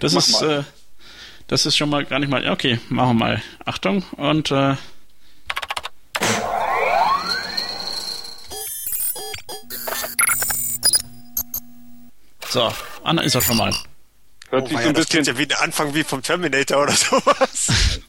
Das 0.00 0.14
ist, 0.14 0.42
äh, 0.42 0.62
das 1.46 1.66
ist 1.66 1.76
schon 1.76 1.88
mal 1.88 2.04
gar 2.04 2.18
nicht 2.18 2.30
mal. 2.30 2.48
Okay, 2.50 2.80
machen 2.88 3.16
wir 3.18 3.26
mal. 3.26 3.42
Achtung 3.64 4.02
und 4.16 4.50
äh, 4.50 4.74
So, 12.50 12.72
Anna 13.04 13.22
ist 13.22 13.34
er 13.34 13.42
schon 13.42 13.58
mal. 13.58 13.74
Hört 14.50 14.64
oh, 14.64 14.66
sich 14.68 14.78
so 14.78 14.88
ein 14.88 14.94
bisschen 14.94 15.24
ja 15.24 15.36
wie 15.36 15.42
ein 15.42 15.52
Anfang 15.60 15.94
wie 15.94 16.02
vom 16.02 16.22
Terminator 16.22 16.82
oder 16.82 16.92
sowas. 16.92 18.00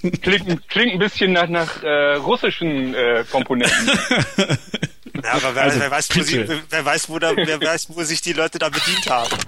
klingt, 0.22 0.68
klingt 0.68 0.92
ein 0.92 0.98
bisschen 0.98 1.32
nach, 1.32 1.48
nach 1.48 1.82
äh, 1.82 2.14
russischen 2.16 2.94
äh, 2.94 3.24
Komponenten. 3.30 3.86
ja, 5.24 5.32
aber 5.32 5.54
wer, 5.54 5.62
also, 5.62 5.80
wer, 5.80 5.90
weiß, 5.90 6.08
wo 6.14 6.22
sie, 6.22 6.46
wer, 6.68 6.84
weiß, 6.84 7.08
wo 7.08 7.18
da, 7.18 7.34
wer 7.34 7.60
weiß, 7.60 7.88
wo 7.90 8.02
sich 8.02 8.20
die 8.20 8.34
Leute 8.34 8.58
da 8.58 8.68
bedient 8.68 9.08
haben. 9.08 9.38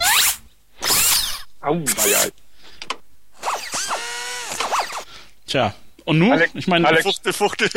Au, 1.61 1.75
ja. 1.75 2.25
Tja, 5.47 5.75
und 6.05 6.19
nun? 6.19 6.33
Alex, 6.33 6.53
ich 6.55 6.67
meine, 6.67 6.89
Alex, 6.89 7.03
Fuchtel, 7.03 7.33
Fuchtel. 7.35 7.69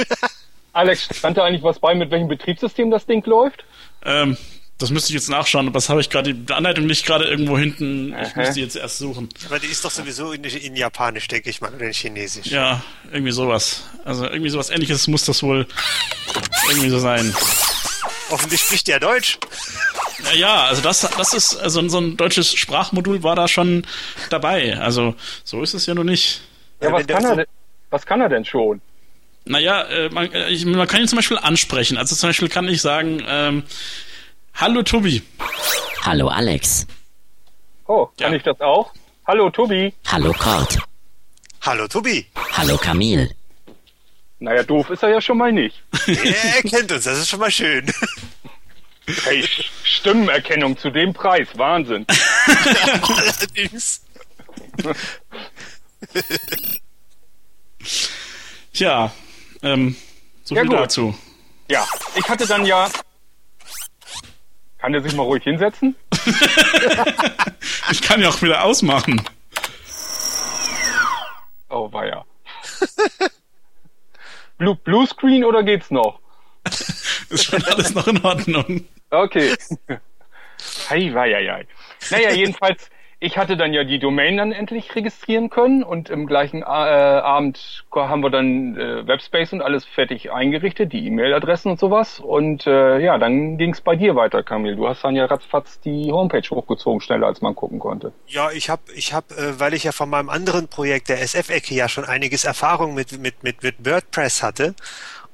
Alex, 0.71 1.09
stand 1.11 1.37
da 1.37 1.43
eigentlich 1.43 1.63
was 1.63 1.79
bei, 1.79 1.93
mit 1.93 2.09
welchem 2.11 2.29
Betriebssystem 2.29 2.89
das 2.89 3.05
Ding 3.05 3.25
läuft? 3.25 3.65
Ähm, 4.05 4.37
das 4.77 4.89
müsste 4.89 5.09
ich 5.09 5.15
jetzt 5.15 5.29
nachschauen, 5.29 5.67
aber 5.67 5.75
das 5.75 5.89
habe 5.89 6.01
ich 6.01 6.09
gerade 6.09 6.33
die 6.33 6.53
Anleitung 6.53 6.85
nicht 6.85 7.05
gerade 7.05 7.25
irgendwo 7.25 7.57
hinten. 7.57 8.15
Ich 8.21 8.35
müsste 8.35 8.59
jetzt 8.59 8.75
erst 8.75 8.97
suchen. 8.97 9.29
Aber 9.45 9.59
die 9.59 9.67
ist 9.67 9.85
doch 9.85 9.91
sowieso 9.91 10.33
in, 10.33 10.43
in 10.43 10.75
Japanisch, 10.75 11.27
denke 11.27 11.49
ich 11.49 11.61
mal, 11.61 11.73
oder 11.73 11.85
in 11.85 11.93
Chinesisch. 11.93 12.47
Ja, 12.47 12.83
irgendwie 13.11 13.31
sowas. 13.31 13.83
Also 14.03 14.25
irgendwie 14.25 14.49
sowas 14.49 14.69
ähnliches 14.69 15.07
muss 15.07 15.25
das 15.25 15.43
wohl 15.43 15.67
irgendwie 16.69 16.89
so 16.89 16.99
sein. 16.99 17.33
Hoffentlich 18.29 18.61
spricht 18.61 18.87
der 18.87 18.99
Deutsch. 18.99 19.37
Ja, 20.35 20.65
also 20.65 20.81
das, 20.81 21.01
das 21.01 21.33
ist, 21.33 21.55
also 21.55 21.87
so 21.87 21.99
ein 21.99 22.17
deutsches 22.17 22.53
Sprachmodul 22.53 23.23
war 23.23 23.35
da 23.35 23.47
schon 23.47 23.85
dabei. 24.29 24.77
Also 24.79 25.15
so 25.43 25.61
ist 25.61 25.73
es 25.73 25.85
ja 25.85 25.93
nur 25.93 26.03
nicht. 26.03 26.41
Ja, 26.81 26.91
was 26.91 27.05
kann, 27.07 27.25
er 27.25 27.35
denn, 27.35 27.45
was 27.89 28.05
kann 28.05 28.21
er 28.21 28.29
denn 28.29 28.43
schon? 28.43 28.81
Naja, 29.45 29.83
äh, 29.83 30.09
man, 30.09 30.31
äh, 30.31 30.49
ich, 30.49 30.65
man 30.65 30.87
kann 30.87 31.01
ihn 31.01 31.07
zum 31.07 31.17
Beispiel 31.17 31.37
ansprechen. 31.37 31.97
Also 31.97 32.15
zum 32.15 32.29
Beispiel 32.29 32.49
kann 32.49 32.67
ich 32.67 32.81
sagen, 32.81 33.23
ähm, 33.27 33.63
Hallo 34.55 34.83
Tobi. 34.83 35.21
Hallo 36.03 36.27
Alex. 36.27 36.85
Oh, 37.87 38.05
kann 38.19 38.31
ja. 38.31 38.37
ich 38.37 38.43
das 38.43 38.59
auch? 38.61 38.93
Hallo 39.25 39.49
Tobi. 39.49 39.93
Hallo 40.07 40.31
Kurt. 40.33 40.77
Hallo 41.61 41.87
Tobi. 41.87 42.25
Hallo 42.53 42.77
Camille. 42.77 43.29
Naja, 44.39 44.63
doof 44.63 44.89
ist 44.89 45.03
er 45.03 45.09
ja 45.09 45.21
schon 45.21 45.37
mal 45.37 45.51
nicht. 45.51 45.81
er 46.07 46.61
kennt 46.63 46.91
uns, 46.91 47.05
das 47.05 47.17
ist 47.17 47.29
schon 47.29 47.39
mal 47.39 47.51
schön. 47.51 47.91
Hey, 49.23 49.43
Stimmenerkennung 49.83 50.77
zu 50.77 50.89
dem 50.89 51.13
Preis, 51.13 51.47
Wahnsinn. 51.55 52.05
Allerdings. 53.01 54.01
Tja, 58.73 59.11
ähm, 59.61 59.95
so 60.43 60.55
viel 60.55 60.71
ja, 60.71 60.77
dazu. 60.77 61.15
Ja, 61.69 61.87
ich 62.15 62.27
hatte 62.29 62.45
dann 62.47 62.65
ja. 62.65 62.89
Kann 64.83 64.91
der 64.91 65.01
sich 65.01 65.15
mal 65.15 65.23
ruhig 65.23 65.45
hinsetzen? 65.45 65.95
ich 67.89 68.01
kann 68.01 68.19
ja 68.19 68.27
auch 68.27 68.41
wieder 68.41 68.65
ausmachen. 68.65 69.21
Oh, 71.69 71.89
ja. 71.93 72.25
Blue, 74.57 74.75
Blue 74.75 75.07
Screen 75.07 75.45
oder 75.45 75.63
geht's 75.63 75.89
noch? 75.89 76.19
Ist 77.29 77.45
schon 77.45 77.63
alles 77.63 77.95
noch 77.95 78.07
in 78.07 78.21
Ordnung. 78.25 78.85
Okay. 79.09 79.55
Hei, 80.89 81.09
hei, 81.13 81.31
hei. 81.33 81.65
Naja, 82.11 82.31
jedenfalls 82.33 82.89
ich 83.23 83.37
hatte 83.37 83.55
dann 83.55 83.71
ja 83.71 83.85
die 83.85 83.99
Domain 83.99 84.35
dann 84.35 84.51
endlich 84.51 84.93
registrieren 84.95 85.49
können 85.49 85.81
und 85.81 86.09
im 86.09 86.27
gleichen 86.27 86.61
äh, 86.61 86.65
Abend 86.65 87.85
haben 87.95 88.21
wir 88.21 88.29
dann 88.29 88.75
äh, 88.75 89.07
Webspace 89.07 89.53
und 89.53 89.61
alles 89.61 89.85
fertig 89.85 90.33
eingerichtet, 90.33 90.91
die 90.91 91.07
E-Mail-Adressen 91.07 91.71
und 91.71 91.79
sowas. 91.79 92.19
Und 92.19 92.67
äh, 92.67 92.99
ja, 92.99 93.17
dann 93.17 93.57
ging 93.57 93.71
es 93.71 93.79
bei 93.79 93.95
dir 93.95 94.17
weiter, 94.17 94.43
Kamil. 94.43 94.75
Du 94.75 94.89
hast 94.89 95.05
dann 95.05 95.15
ja 95.15 95.23
ratzfatz 95.23 95.79
die 95.79 96.11
Homepage 96.11 96.47
hochgezogen, 96.49 96.99
schneller 96.99 97.27
als 97.27 97.41
man 97.41 97.55
gucken 97.55 97.79
konnte. 97.79 98.11
Ja, 98.27 98.51
ich 98.51 98.69
habe, 98.69 98.81
ich 98.93 99.13
hab, 99.13 99.31
äh, 99.31 99.57
weil 99.57 99.73
ich 99.73 99.85
ja 99.85 99.93
von 99.93 100.09
meinem 100.09 100.29
anderen 100.29 100.67
Projekt, 100.67 101.07
der 101.07 101.21
SF-Ecke, 101.21 101.73
ja 101.75 101.87
schon 101.87 102.03
einiges 102.03 102.43
Erfahrung 102.43 102.93
mit, 102.93 103.17
mit, 103.21 103.41
mit, 103.41 103.63
mit 103.63 103.85
WordPress 103.85 104.43
hatte 104.43 104.75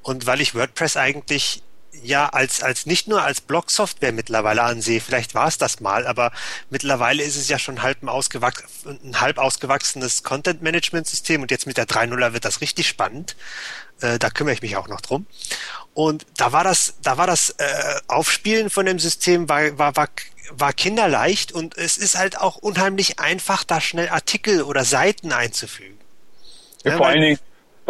und 0.02 0.28
weil 0.28 0.40
ich 0.40 0.54
WordPress 0.54 0.96
eigentlich 0.96 1.64
ja 2.02 2.28
als, 2.28 2.62
als 2.62 2.86
nicht 2.86 3.08
nur 3.08 3.22
als 3.22 3.40
Blog-Software 3.40 4.12
mittlerweile 4.12 4.62
ansehe, 4.62 5.00
vielleicht 5.00 5.34
war 5.34 5.48
es 5.48 5.58
das 5.58 5.80
mal, 5.80 6.06
aber 6.06 6.32
mittlerweile 6.70 7.22
ist 7.22 7.36
es 7.36 7.48
ja 7.48 7.58
schon 7.58 7.82
halb 7.82 8.02
ein, 8.02 8.08
ausgewachs 8.08 8.64
ein 8.86 9.20
halb 9.20 9.38
ausgewachsenes 9.38 10.22
Content-Management-System 10.22 11.42
und 11.42 11.50
jetzt 11.50 11.66
mit 11.66 11.76
der 11.76 11.86
3.0er 11.86 12.32
wird 12.32 12.44
das 12.44 12.60
richtig 12.60 12.88
spannend. 12.88 13.36
Äh, 14.00 14.18
da 14.18 14.30
kümmere 14.30 14.54
ich 14.54 14.62
mich 14.62 14.76
auch 14.76 14.88
noch 14.88 15.00
drum. 15.00 15.26
Und 15.92 16.24
da 16.36 16.52
war 16.52 16.64
das, 16.64 16.94
da 17.02 17.18
war 17.18 17.26
das 17.26 17.50
äh, 17.58 17.64
Aufspielen 18.06 18.70
von 18.70 18.86
dem 18.86 18.98
System 18.98 19.48
war, 19.48 19.78
war, 19.78 19.96
war, 19.96 20.08
war 20.52 20.72
kinderleicht 20.72 21.52
und 21.52 21.76
es 21.76 21.98
ist 21.98 22.16
halt 22.16 22.38
auch 22.38 22.56
unheimlich 22.56 23.18
einfach, 23.18 23.64
da 23.64 23.80
schnell 23.80 24.08
Artikel 24.08 24.62
oder 24.62 24.84
Seiten 24.84 25.32
einzufügen. 25.32 25.98
Ja, 26.84 26.96
vor 26.96 27.08
allen 27.08 27.20
Dingen, 27.20 27.38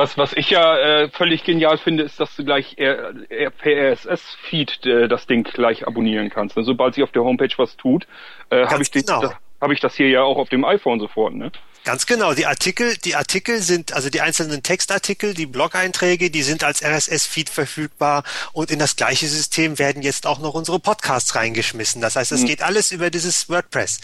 was, 0.01 0.17
was 0.17 0.33
ich 0.33 0.49
ja 0.49 0.79
äh, 0.79 1.11
völlig 1.11 1.45
genial 1.45 1.77
finde, 1.77 2.05
ist, 2.05 2.19
dass 2.19 2.35
du 2.35 2.43
gleich 2.43 2.77
per 2.77 3.93
RSS-Feed 3.93 4.87
äh, 4.87 5.09
das 5.09 5.27
Ding 5.27 5.45
gleich 5.45 5.87
abonnieren 5.87 6.31
kannst. 6.31 6.57
Und 6.57 6.65
sobald 6.65 6.95
sich 6.95 7.05
auf 7.05 7.13
der 7.13 7.23
Homepage 7.23 7.53
was 7.59 7.77
tut, 7.77 8.07
äh, 8.49 8.67
habe 8.67 8.83
ich, 8.83 8.91
genau. 8.91 9.21
Da, 9.21 9.39
hab 9.61 9.71
ich 9.71 9.81
das 9.81 9.95
hier 9.95 10.09
ja 10.09 10.23
auch 10.23 10.39
auf 10.39 10.49
dem 10.49 10.65
iPhone 10.65 11.01
sofort. 11.01 11.35
Ne? 11.35 11.53
Ganz 11.85 12.07
genau. 12.07 12.33
Die 12.33 12.47
Artikel, 12.47 12.97
die 12.97 13.15
Artikel 13.15 13.59
sind, 13.59 13.93
also 13.93 14.09
die 14.09 14.23
einzelnen 14.23 14.63
Textartikel, 14.63 15.35
die 15.35 15.45
Blog-Einträge, 15.45 16.31
die 16.31 16.43
sind 16.43 16.65
als 16.65 16.83
RSS-Feed 16.83 17.51
verfügbar 17.51 18.25
und 18.55 18.71
in 18.71 18.79
das 18.79 18.97
gleiche 18.97 19.27
System 19.27 19.79
werden 19.79 20.01
jetzt 20.01 20.27
auch 20.27 20.39
noch 20.39 20.55
unsere 20.55 20.81
Podcasts 20.81 21.35
reingeschmissen. 21.35 22.01
Das 22.01 22.17
heißt, 22.17 22.33
es 22.33 22.41
hm. 22.41 22.49
geht 22.49 22.63
alles 22.63 22.91
über 22.91 23.11
dieses 23.11 23.51
WordPress. 23.51 24.01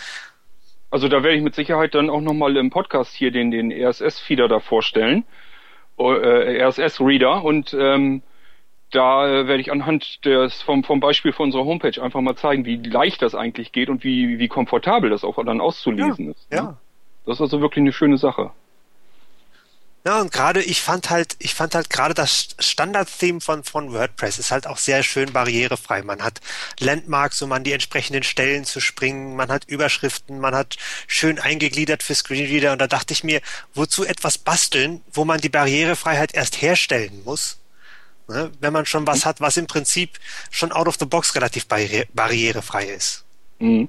Also 0.90 1.08
da 1.08 1.22
werde 1.22 1.36
ich 1.36 1.42
mit 1.42 1.54
Sicherheit 1.54 1.94
dann 1.94 2.10
auch 2.10 2.20
nochmal 2.20 2.56
im 2.58 2.68
Podcast 2.68 3.14
hier 3.14 3.30
den, 3.30 3.50
den 3.50 3.72
RSS-Feeder 3.72 4.48
da 4.48 4.60
vorstellen 4.60 5.24
RSS-Reader 5.98 7.42
und 7.44 7.74
ähm, 7.78 8.22
da 8.90 9.26
äh, 9.26 9.48
werde 9.48 9.60
ich 9.60 9.72
anhand 9.72 10.24
des 10.24 10.62
vom, 10.62 10.84
vom 10.84 11.00
Beispiel 11.00 11.32
von 11.32 11.46
unserer 11.46 11.64
Homepage 11.64 12.00
einfach 12.00 12.20
mal 12.20 12.36
zeigen, 12.36 12.64
wie 12.64 12.76
leicht 12.76 13.22
das 13.22 13.34
eigentlich 13.34 13.72
geht 13.72 13.88
und 13.88 14.04
wie, 14.04 14.38
wie 14.38 14.48
komfortabel 14.48 15.10
das 15.10 15.24
auch 15.24 15.42
dann 15.44 15.60
auszulesen 15.60 16.26
ja, 16.26 16.30
ist. 16.30 16.50
Ne? 16.50 16.56
Ja. 16.56 16.76
Das 17.24 17.36
ist 17.36 17.40
also 17.40 17.60
wirklich 17.60 17.82
eine 17.82 17.92
schöne 17.92 18.18
Sache. 18.18 18.52
Ja, 20.06 20.20
und 20.20 20.30
gerade 20.30 20.62
ich 20.62 20.82
fand 20.82 21.10
halt, 21.10 21.34
ich 21.40 21.52
fand 21.52 21.74
halt 21.74 21.90
gerade 21.90 22.14
das 22.14 22.50
Standard-Theme 22.60 23.40
von, 23.40 23.64
von 23.64 23.92
WordPress 23.92 24.38
ist 24.38 24.52
halt 24.52 24.68
auch 24.68 24.78
sehr 24.78 25.02
schön 25.02 25.32
barrierefrei. 25.32 26.02
Man 26.02 26.22
hat 26.22 26.40
Landmarks, 26.78 27.42
um 27.42 27.50
an 27.50 27.64
die 27.64 27.72
entsprechenden 27.72 28.22
Stellen 28.22 28.64
zu 28.64 28.78
springen, 28.78 29.34
man 29.34 29.48
hat 29.48 29.64
Überschriften, 29.64 30.38
man 30.38 30.54
hat 30.54 30.76
schön 31.08 31.40
eingegliedert 31.40 32.04
für 32.04 32.14
Screenreader 32.14 32.70
und 32.70 32.78
da 32.78 32.86
dachte 32.86 33.14
ich 33.14 33.24
mir, 33.24 33.40
wozu 33.74 34.04
etwas 34.04 34.38
basteln, 34.38 35.02
wo 35.12 35.24
man 35.24 35.40
die 35.40 35.48
Barrierefreiheit 35.48 36.34
erst 36.34 36.62
herstellen 36.62 37.22
muss? 37.24 37.58
Ne? 38.28 38.52
Wenn 38.60 38.72
man 38.72 38.86
schon 38.86 39.08
was 39.08 39.26
hat, 39.26 39.40
was 39.40 39.56
im 39.56 39.66
Prinzip 39.66 40.20
schon 40.52 40.70
out 40.70 40.86
of 40.86 40.98
the 41.00 41.04
box 41.04 41.34
relativ 41.34 41.66
barri 41.66 42.06
barrierefrei 42.14 42.84
ist. 42.84 43.24
Mhm. 43.58 43.88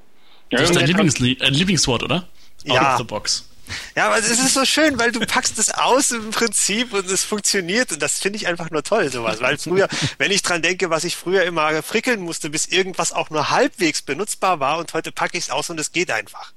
Ja, 0.49 0.61
das 0.61 0.71
ist 0.71 0.77
dein 0.77 0.87
Lieblings 0.87 1.19
äh, 1.19 1.49
Lieblingswort, 1.49 2.01
oder? 2.01 2.15
Out 2.15 2.75
ja. 2.75 2.93
of 2.93 2.97
the 2.97 3.03
box. 3.03 3.47
Ja, 3.95 4.07
aber 4.07 4.17
es 4.17 4.29
ist 4.29 4.53
so 4.53 4.65
schön, 4.65 4.99
weil 4.99 5.11
du 5.11 5.19
packst 5.19 5.57
es 5.59 5.73
aus 5.73 6.11
im 6.11 6.31
Prinzip 6.31 6.93
und 6.93 7.09
es 7.09 7.23
funktioniert 7.23 7.91
und 7.91 8.01
das 8.01 8.19
finde 8.19 8.37
ich 8.37 8.47
einfach 8.47 8.69
nur 8.69 8.83
toll, 8.83 9.09
sowas. 9.09 9.41
Weil 9.41 9.57
früher, 9.57 9.87
wenn 10.17 10.31
ich 10.31 10.41
dran 10.41 10.61
denke, 10.61 10.89
was 10.89 11.03
ich 11.03 11.15
früher 11.15 11.43
immer 11.43 11.81
frickeln 11.83 12.21
musste, 12.21 12.49
bis 12.49 12.67
irgendwas 12.67 13.11
auch 13.11 13.29
nur 13.29 13.49
halbwegs 13.49 14.01
benutzbar 14.01 14.59
war 14.59 14.77
und 14.77 14.93
heute 14.93 15.11
packe 15.11 15.37
ich 15.37 15.45
es 15.45 15.49
aus 15.49 15.69
und 15.69 15.79
es 15.79 15.91
geht 15.91 16.11
einfach. 16.11 16.53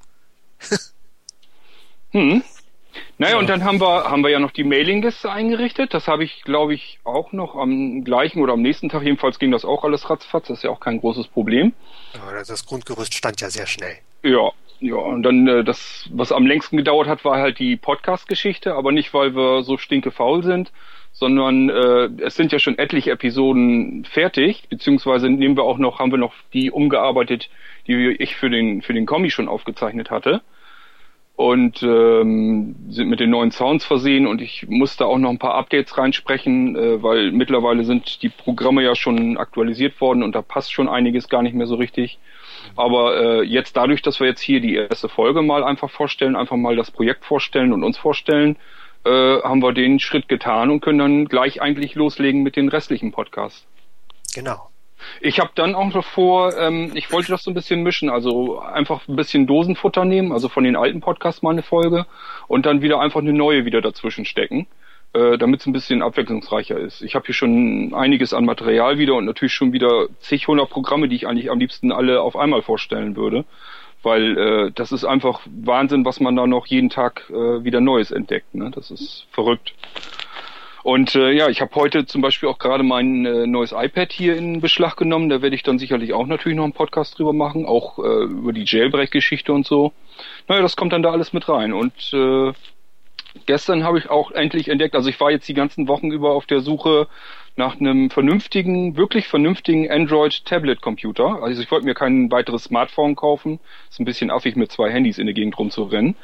hm. 2.13 2.43
Naja, 3.19 3.35
ja. 3.35 3.39
und 3.39 3.49
dann 3.49 3.65
haben 3.65 3.81
wir, 3.81 4.05
haben 4.05 4.23
wir 4.23 4.31
ja 4.31 4.39
noch 4.39 4.51
die 4.51 4.65
Mailingliste 4.65 5.31
eingerichtet. 5.31 5.95
Das 5.95 6.07
habe 6.07 6.25
ich, 6.25 6.43
glaube 6.43 6.75
ich, 6.75 6.99
auch 7.05 7.33
noch 7.33 7.55
am 7.55 8.03
gleichen 8.03 8.41
oder 8.41 8.55
am 8.55 8.63
nächsten 8.63 8.89
Tag. 8.89 9.03
Jedenfalls 9.03 9.39
ging 9.39 9.51
das 9.51 9.65
auch 9.65 9.85
alles 9.85 10.09
ratzfatz. 10.09 10.49
Das 10.49 10.59
ist 10.59 10.65
ja 10.65 10.71
auch 10.71 10.81
kein 10.81 11.01
großes 11.01 11.29
Problem. 11.29 11.73
Ja, 12.15 12.43
das 12.43 12.67
Grundgerüst 12.67 13.15
stand 13.15 13.41
ja 13.41 13.51
sehr 13.51 13.67
schnell. 13.67 13.99
Ja, 14.23 14.51
ja, 14.81 14.97
und 14.97 15.23
dann 15.23 15.47
äh, 15.47 15.65
das, 15.65 16.09
was 16.13 16.33
am 16.33 16.47
längsten 16.47 16.77
gedauert 16.77 17.07
hat, 17.07 17.25
war 17.25 17.39
halt 17.39 17.59
die 17.59 17.77
Podcast-Geschichte, 17.77 18.75
aber 18.75 18.93
nicht, 18.93 19.13
weil 19.13 19.35
wir 19.35 19.63
so 19.63 19.77
stinkefaul 19.77 20.43
sind, 20.43 20.73
sondern 21.13 21.69
äh, 21.69 22.09
es 22.23 22.35
sind 22.37 22.53
ja 22.53 22.59
schon 22.59 22.79
etliche 22.79 23.11
Episoden 23.11 24.05
fertig, 24.07 24.69
beziehungsweise 24.69 25.29
nehmen 25.29 25.57
wir 25.57 25.65
auch 25.65 25.79
noch, 25.79 25.99
haben 25.99 26.11
wir 26.11 26.19
noch 26.19 26.35
die 26.53 26.71
umgearbeitet, 26.71 27.51
die 27.87 28.17
ich 28.19 28.37
für 28.37 28.49
den 28.49 28.83
für 28.83 28.95
den 28.95 29.07
Kommi 29.07 29.31
schon 29.31 29.49
aufgezeichnet 29.49 30.11
hatte 30.11 30.43
und 31.41 31.83
ähm, 31.83 32.77
sind 32.91 33.09
mit 33.09 33.19
den 33.19 33.31
neuen 33.31 33.51
Sounds 33.51 33.87
versehen 33.87 34.27
und 34.27 34.43
ich 34.43 34.69
musste 34.69 35.07
auch 35.07 35.17
noch 35.17 35.31
ein 35.31 35.39
paar 35.39 35.55
Updates 35.55 35.97
reinsprechen, 35.97 36.77
äh, 36.77 37.03
weil 37.03 37.33
mittlerweile 37.33 37.85
sind 37.85 38.23
die 38.23 38.29
Programme 38.29 38.83
ja 38.83 38.95
schon 38.95 39.39
aktualisiert 39.39 40.01
worden 40.03 40.23
und 40.23 40.35
da 40.35 40.43
passt 40.43 40.71
schon 40.71 40.87
einiges 40.87 41.31
gar 41.31 41.43
nicht 41.43 41.55
mehr 41.55 41.67
so 41.67 41.77
richtig. 41.77 42.19
Aber 42.77 43.17
äh, 43.17 43.43
jetzt 43.43 43.77
dadurch, 43.77 44.03
dass 44.03 44.21
wir 44.21 44.27
jetzt 44.27 44.41
hier 44.41 44.61
die 44.61 44.75
erste 44.75 45.09
Folge 45.09 45.43
mal 45.43 45.65
einfach 45.65 45.91
vorstellen, 45.91 46.37
einfach 46.37 46.57
mal 46.57 46.77
das 46.77 46.91
Projekt 46.91 47.25
vorstellen 47.25 47.73
und 47.73 47.85
uns 47.85 47.99
vorstellen, 47.99 48.57
äh, 49.05 49.11
haben 49.43 49.63
wir 49.63 49.73
den 49.73 49.99
Schritt 49.99 50.29
getan 50.29 50.71
und 50.71 50.81
können 50.81 50.99
dann 50.99 51.25
gleich 51.27 51.63
eigentlich 51.63 51.95
loslegen 51.95 52.43
mit 52.43 52.57
den 52.57 52.69
restlichen 52.69 53.13
Podcasts. 53.13 53.67
Genau. 54.35 54.71
Ich 55.21 55.41
habe 55.41 55.51
dann 55.55 55.75
auch 55.75 55.95
noch 55.95 56.05
vor, 56.05 56.57
ähm, 56.59 56.93
ich 56.95 57.11
wollte 57.11 57.33
das 57.33 57.43
so 57.43 57.51
ein 57.51 57.55
bisschen 57.55 57.83
mischen, 57.83 58.11
also 58.11 58.59
einfach 58.59 59.09
ein 59.09 59.17
bisschen 59.17 59.47
Dosenfutter 59.47 60.05
nehmen, 60.05 60.31
also 60.31 60.51
von 60.51 60.65
den 60.65 60.77
alten 60.77 61.01
Podcasts 61.01 61.43
mal 61.43 61.51
eine 61.51 61.63
Folge 61.63 62.07
und 62.49 62.67
dann 62.67 62.83
wieder 62.83 63.01
einfach 63.01 63.21
eine 63.21 63.33
neue 63.33 63.65
wieder 63.65 63.81
dazwischen 63.81 64.27
stecken 64.27 64.67
äh, 65.13 65.39
damit 65.39 65.61
es 65.61 65.67
ein 65.67 65.73
bisschen 65.73 66.03
abwechslungsreicher 66.03 66.79
ist. 66.79 67.03
Ich 67.03 67.15
habe 67.15 67.27
hier 67.27 67.35
schon 67.35 67.93
einiges 67.95 68.33
an 68.33 68.45
Material 68.45 68.99
wieder 68.99 69.15
und 69.15 69.25
natürlich 69.25 69.55
schon 69.55 69.73
wieder 69.73 70.07
zig 70.21 70.47
hundert 70.47 70.71
Programme, 70.71 71.09
die 71.09 71.17
ich 71.17 71.27
eigentlich 71.27 71.51
am 71.51 71.59
liebsten 71.59 71.93
alle 71.93 72.21
auf 72.21 72.37
einmal 72.37 72.63
vorstellen 72.63 73.17
würde, 73.17 73.45
weil 74.03 74.39
äh, 74.39 74.73
das 74.75 74.93
ist 74.93 75.05
einfach 75.05 75.41
Wahnsinn, 75.47 76.05
was 76.05 76.21
man 76.21 76.37
da 76.37 76.47
noch 76.47 76.67
jeden 76.67 76.91
Tag 76.91 77.25
äh, 77.31 77.65
wieder 77.65 77.81
Neues 77.81 78.11
entdeckt. 78.11 78.55
Ne? 78.55 78.71
Das 78.75 78.91
ist 78.91 79.27
verrückt. 79.33 79.75
Und 80.83 81.15
äh, 81.15 81.33
ja, 81.33 81.49
ich 81.49 81.61
habe 81.61 81.75
heute 81.75 82.07
zum 82.07 82.23
Beispiel 82.23 82.49
auch 82.49 82.59
gerade 82.59 82.83
mein 82.83 83.27
äh, 83.27 83.47
neues 83.47 83.73
iPad 83.73 84.13
hier 84.13 84.37
in 84.37 84.61
Beschlag 84.61 84.97
genommen. 84.97 85.29
Da 85.29 85.43
werde 85.43 85.55
ich 85.55 85.63
dann 85.63 85.79
sicherlich 85.79 86.15
auch 86.15 86.27
natürlich 86.27 86.57
noch 86.57 86.65
einen 86.65 86.73
Podcast 86.73 87.19
drüber 87.19 87.35
machen, 87.35 87.67
auch 87.67 87.99
äh, 87.99 88.25
über 88.25 88.53
die 88.53 88.65
Jailbreak-Geschichte 88.65 89.53
und 89.53 89.67
so. 89.67 89.93
Naja, 90.49 90.63
das 90.63 90.77
kommt 90.77 90.95
dann 90.95 91.03
da 91.03 91.11
alles 91.11 91.35
mit 91.35 91.49
rein. 91.49 91.75
Und 91.75 91.93
äh, 92.15 92.53
gestern 93.47 93.85
habe 93.85 93.99
ich 93.99 94.11
auch 94.11 94.31
endlich 94.31 94.69
entdeckt, 94.69 94.95
also 94.95 95.09
ich 95.09 95.21
war 95.21 95.31
jetzt 95.31 95.49
die 95.49 95.55
ganzen 95.55 95.89
Wochen 95.89 96.11
über 96.11 96.33
auf 96.33 96.47
der 96.47 96.61
Suche 96.61 97.09
nach 97.57 97.79
einem 97.79 98.11
vernünftigen, 98.11 98.97
wirklich 98.97 99.29
vernünftigen 99.29 99.91
Android-Tablet-Computer. 99.91 101.43
Also 101.43 101.61
ich 101.61 101.71
wollte 101.71 101.85
mir 101.85 101.95
kein 101.95 102.31
weiteres 102.31 102.65
Smartphone 102.65 103.17
kaufen. 103.17 103.61
Ist 103.91 104.01
ein 104.01 104.05
bisschen 104.05 104.31
affig, 104.31 104.57
mit 104.57 104.73
zwei 104.73 104.91
Handys 104.91 105.19
in 105.19 105.27
der 105.27 105.35
Gegend 105.35 105.59
rumzurennen. 105.59 106.15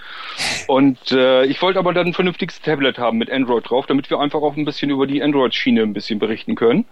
Und 0.67 1.13
äh, 1.13 1.45
ich 1.45 1.61
wollte 1.61 1.79
aber 1.79 1.93
dann 1.93 2.09
ein 2.09 2.15
vernünftiges 2.15 2.63
Tablet 2.63 2.99
haben 2.99 3.19
mit 3.19 3.31
Android 3.31 3.69
drauf, 3.69 3.87
damit 3.87 4.09
wir 4.09 4.19
einfach 4.21 4.41
auch 4.41 4.57
ein 4.57 4.65
bisschen 4.65 4.91
über 4.91 5.07
die 5.07 5.23
Android-Schiene 5.23 5.83
ein 5.83 5.93
bisschen 5.93 6.19
berichten 6.19 6.55
können. 6.55 6.87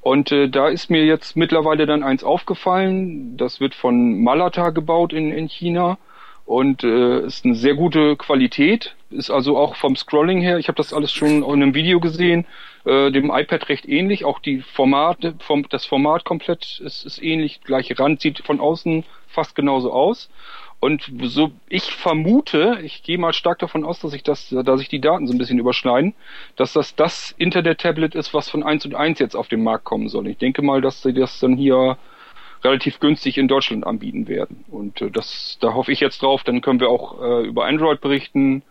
Und 0.00 0.32
äh, 0.32 0.48
da 0.48 0.68
ist 0.68 0.90
mir 0.90 1.04
jetzt 1.04 1.36
mittlerweile 1.36 1.86
dann 1.86 2.02
eins 2.02 2.24
aufgefallen. 2.24 3.36
Das 3.36 3.60
wird 3.60 3.74
von 3.74 4.22
Malata 4.22 4.70
gebaut 4.70 5.12
in, 5.12 5.30
in 5.30 5.48
China 5.48 5.98
und 6.46 6.84
äh, 6.84 7.20
ist 7.20 7.44
eine 7.44 7.54
sehr 7.54 7.74
gute 7.74 8.16
Qualität. 8.16 8.94
Ist 9.10 9.30
also 9.30 9.56
auch 9.56 9.76
vom 9.76 9.96
Scrolling 9.96 10.40
her, 10.40 10.58
ich 10.58 10.68
habe 10.68 10.76
das 10.76 10.92
alles 10.92 11.12
schon 11.12 11.42
in 11.42 11.44
einem 11.44 11.74
Video 11.74 12.00
gesehen, 12.00 12.46
äh, 12.84 13.10
dem 13.10 13.30
iPad 13.30 13.68
recht 13.68 13.88
ähnlich. 13.88 14.24
Auch 14.24 14.38
die 14.38 14.60
Formate, 14.60 15.34
vom, 15.40 15.66
das 15.68 15.86
Format 15.86 16.24
komplett 16.24 16.80
ist, 16.80 17.04
ist 17.04 17.22
ähnlich. 17.22 17.60
Gleiche 17.62 17.98
Rand 17.98 18.20
sieht 18.20 18.40
von 18.40 18.60
außen 18.60 19.04
fast 19.28 19.54
genauso 19.54 19.92
aus. 19.92 20.30
Und 20.80 21.10
so, 21.22 21.50
ich 21.70 21.84
vermute, 21.84 22.78
ich 22.82 23.02
gehe 23.02 23.16
mal 23.16 23.32
stark 23.32 23.58
davon 23.60 23.84
aus, 23.84 24.00
dass 24.00 24.12
ich 24.12 24.22
das, 24.22 24.50
da 24.50 24.76
sich 24.76 24.88
die 24.90 25.00
Daten 25.00 25.26
so 25.26 25.32
ein 25.32 25.38
bisschen 25.38 25.58
überschneiden, 25.58 26.14
dass 26.56 26.74
das 26.74 26.94
das 26.94 27.34
Internet-Tablet 27.38 28.14
ist, 28.14 28.34
was 28.34 28.50
von 28.50 28.62
1 28.62 28.84
und 28.84 28.94
1 28.94 29.18
jetzt 29.18 29.34
auf 29.34 29.48
den 29.48 29.62
Markt 29.62 29.84
kommen 29.84 30.10
soll. 30.10 30.26
Ich 30.26 30.36
denke 30.36 30.60
mal, 30.60 30.82
dass 30.82 31.00
sie 31.00 31.14
das 31.14 31.40
dann 31.40 31.56
hier 31.56 31.96
relativ 32.64 33.00
günstig 33.00 33.38
in 33.38 33.48
Deutschland 33.48 33.86
anbieten 33.86 34.26
werden. 34.26 34.64
Und 34.68 35.00
äh, 35.00 35.10
das, 35.10 35.58
da 35.60 35.74
hoffe 35.74 35.92
ich 35.92 36.00
jetzt 36.00 36.22
drauf, 36.22 36.42
dann 36.44 36.60
können 36.60 36.80
wir 36.80 36.88
auch 36.88 37.22
äh, 37.22 37.46
über 37.46 37.66
Android 37.66 38.00
berichten. 38.00 38.62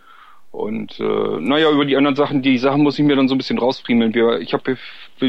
Und 0.51 1.00
äh, 1.00 1.39
naja, 1.39 1.71
über 1.71 1.85
die 1.85 1.97
anderen 1.97 2.15
Sachen, 2.15 2.43
die 2.43 2.59
Sachen 2.59 2.83
muss 2.83 3.00
ich 3.00 3.05
mir 3.05 3.15
dann 3.15 3.27
so 3.27 3.33
ein 3.33 3.39
bisschen 3.39 3.57
rausfriemeln. 3.57 4.13
Wir, 4.13 4.39
ich 4.39 4.53
hab, 4.53 4.67
will 4.67 4.77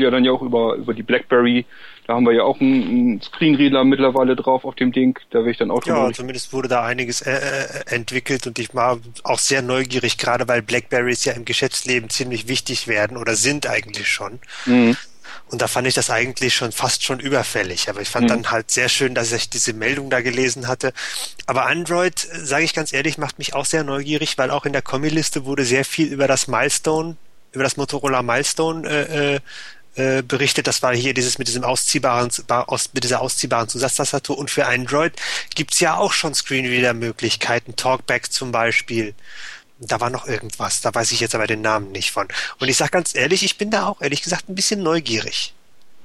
ja 0.02 0.10
dann 0.10 0.24
ja 0.24 0.32
auch 0.32 0.42
über, 0.42 0.74
über 0.74 0.92
die 0.92 1.02
Blackberry, 1.02 1.64
da 2.06 2.14
haben 2.14 2.26
wir 2.26 2.34
ja 2.34 2.42
auch 2.42 2.60
einen, 2.60 2.82
einen 2.82 3.22
Screenreader 3.22 3.84
mittlerweile 3.84 4.36
drauf 4.36 4.66
auf 4.66 4.74
dem 4.74 4.92
Ding. 4.92 5.18
Da 5.30 5.44
will 5.44 5.52
ich 5.52 5.56
dann 5.56 5.70
auch 5.70 5.82
Ja, 5.86 6.12
zumindest 6.12 6.52
wurde 6.52 6.68
da 6.68 6.84
einiges 6.84 7.22
äh, 7.22 7.32
äh, 7.32 7.94
entwickelt 7.94 8.46
und 8.46 8.58
ich 8.58 8.74
war 8.74 8.98
auch 9.22 9.38
sehr 9.38 9.62
neugierig, 9.62 10.18
gerade 10.18 10.46
weil 10.46 10.60
Blackberries 10.60 11.24
ja 11.24 11.32
im 11.32 11.46
Geschäftsleben 11.46 12.10
ziemlich 12.10 12.46
wichtig 12.46 12.86
werden 12.86 13.16
oder 13.16 13.34
sind 13.34 13.66
eigentlich 13.66 14.08
schon. 14.08 14.40
Mhm. 14.66 14.96
Und 15.48 15.62
da 15.62 15.68
fand 15.68 15.86
ich 15.86 15.94
das 15.94 16.10
eigentlich 16.10 16.54
schon 16.54 16.72
fast 16.72 17.04
schon 17.04 17.20
überfällig. 17.20 17.88
Aber 17.88 18.00
ich 18.00 18.08
fand 18.08 18.24
mhm. 18.24 18.28
dann 18.28 18.50
halt 18.50 18.70
sehr 18.70 18.88
schön, 18.88 19.14
dass 19.14 19.32
ich 19.32 19.48
diese 19.50 19.72
Meldung 19.72 20.10
da 20.10 20.20
gelesen 20.20 20.68
hatte. 20.68 20.92
Aber 21.46 21.66
Android, 21.66 22.18
sage 22.18 22.64
ich 22.64 22.74
ganz 22.74 22.92
ehrlich, 22.92 23.18
macht 23.18 23.38
mich 23.38 23.54
auch 23.54 23.64
sehr 23.64 23.84
neugierig, 23.84 24.38
weil 24.38 24.50
auch 24.50 24.66
in 24.66 24.72
der 24.72 24.82
Kommi-Liste 24.82 25.44
wurde 25.44 25.64
sehr 25.64 25.84
viel 25.84 26.12
über 26.12 26.26
das 26.26 26.48
Milestone, 26.48 27.16
über 27.52 27.64
das 27.64 27.76
Motorola 27.76 28.22
Milestone 28.22 28.88
äh, 28.88 29.40
äh, 29.96 30.22
berichtet. 30.22 30.66
Das 30.66 30.82
war 30.82 30.94
hier 30.94 31.14
dieses 31.14 31.38
mit 31.38 31.46
diesem 31.46 31.62
ausziehbaren, 31.62 32.28
mit 32.92 33.04
dieser 33.04 33.20
ausziehbaren 33.20 33.68
Zusatztastatur. 33.68 34.36
Und 34.36 34.50
für 34.50 34.66
Android 34.66 35.12
gibt's 35.54 35.78
ja 35.78 35.96
auch 35.96 36.12
schon 36.12 36.34
Screenreader-Möglichkeiten, 36.34 37.76
Talkback 37.76 38.32
zum 38.32 38.50
Beispiel 38.50 39.14
da 39.78 40.00
war 40.00 40.10
noch 40.10 40.26
irgendwas, 40.26 40.80
da 40.80 40.94
weiß 40.94 41.12
ich 41.12 41.20
jetzt 41.20 41.34
aber 41.34 41.46
den 41.46 41.60
Namen 41.60 41.92
nicht 41.92 42.10
von. 42.10 42.28
Und 42.60 42.68
ich 42.68 42.76
sage 42.76 42.90
ganz 42.90 43.14
ehrlich, 43.14 43.44
ich 43.44 43.58
bin 43.58 43.70
da 43.70 43.86
auch 43.86 44.00
ehrlich 44.00 44.22
gesagt 44.22 44.48
ein 44.48 44.54
bisschen 44.54 44.82
neugierig. 44.82 45.54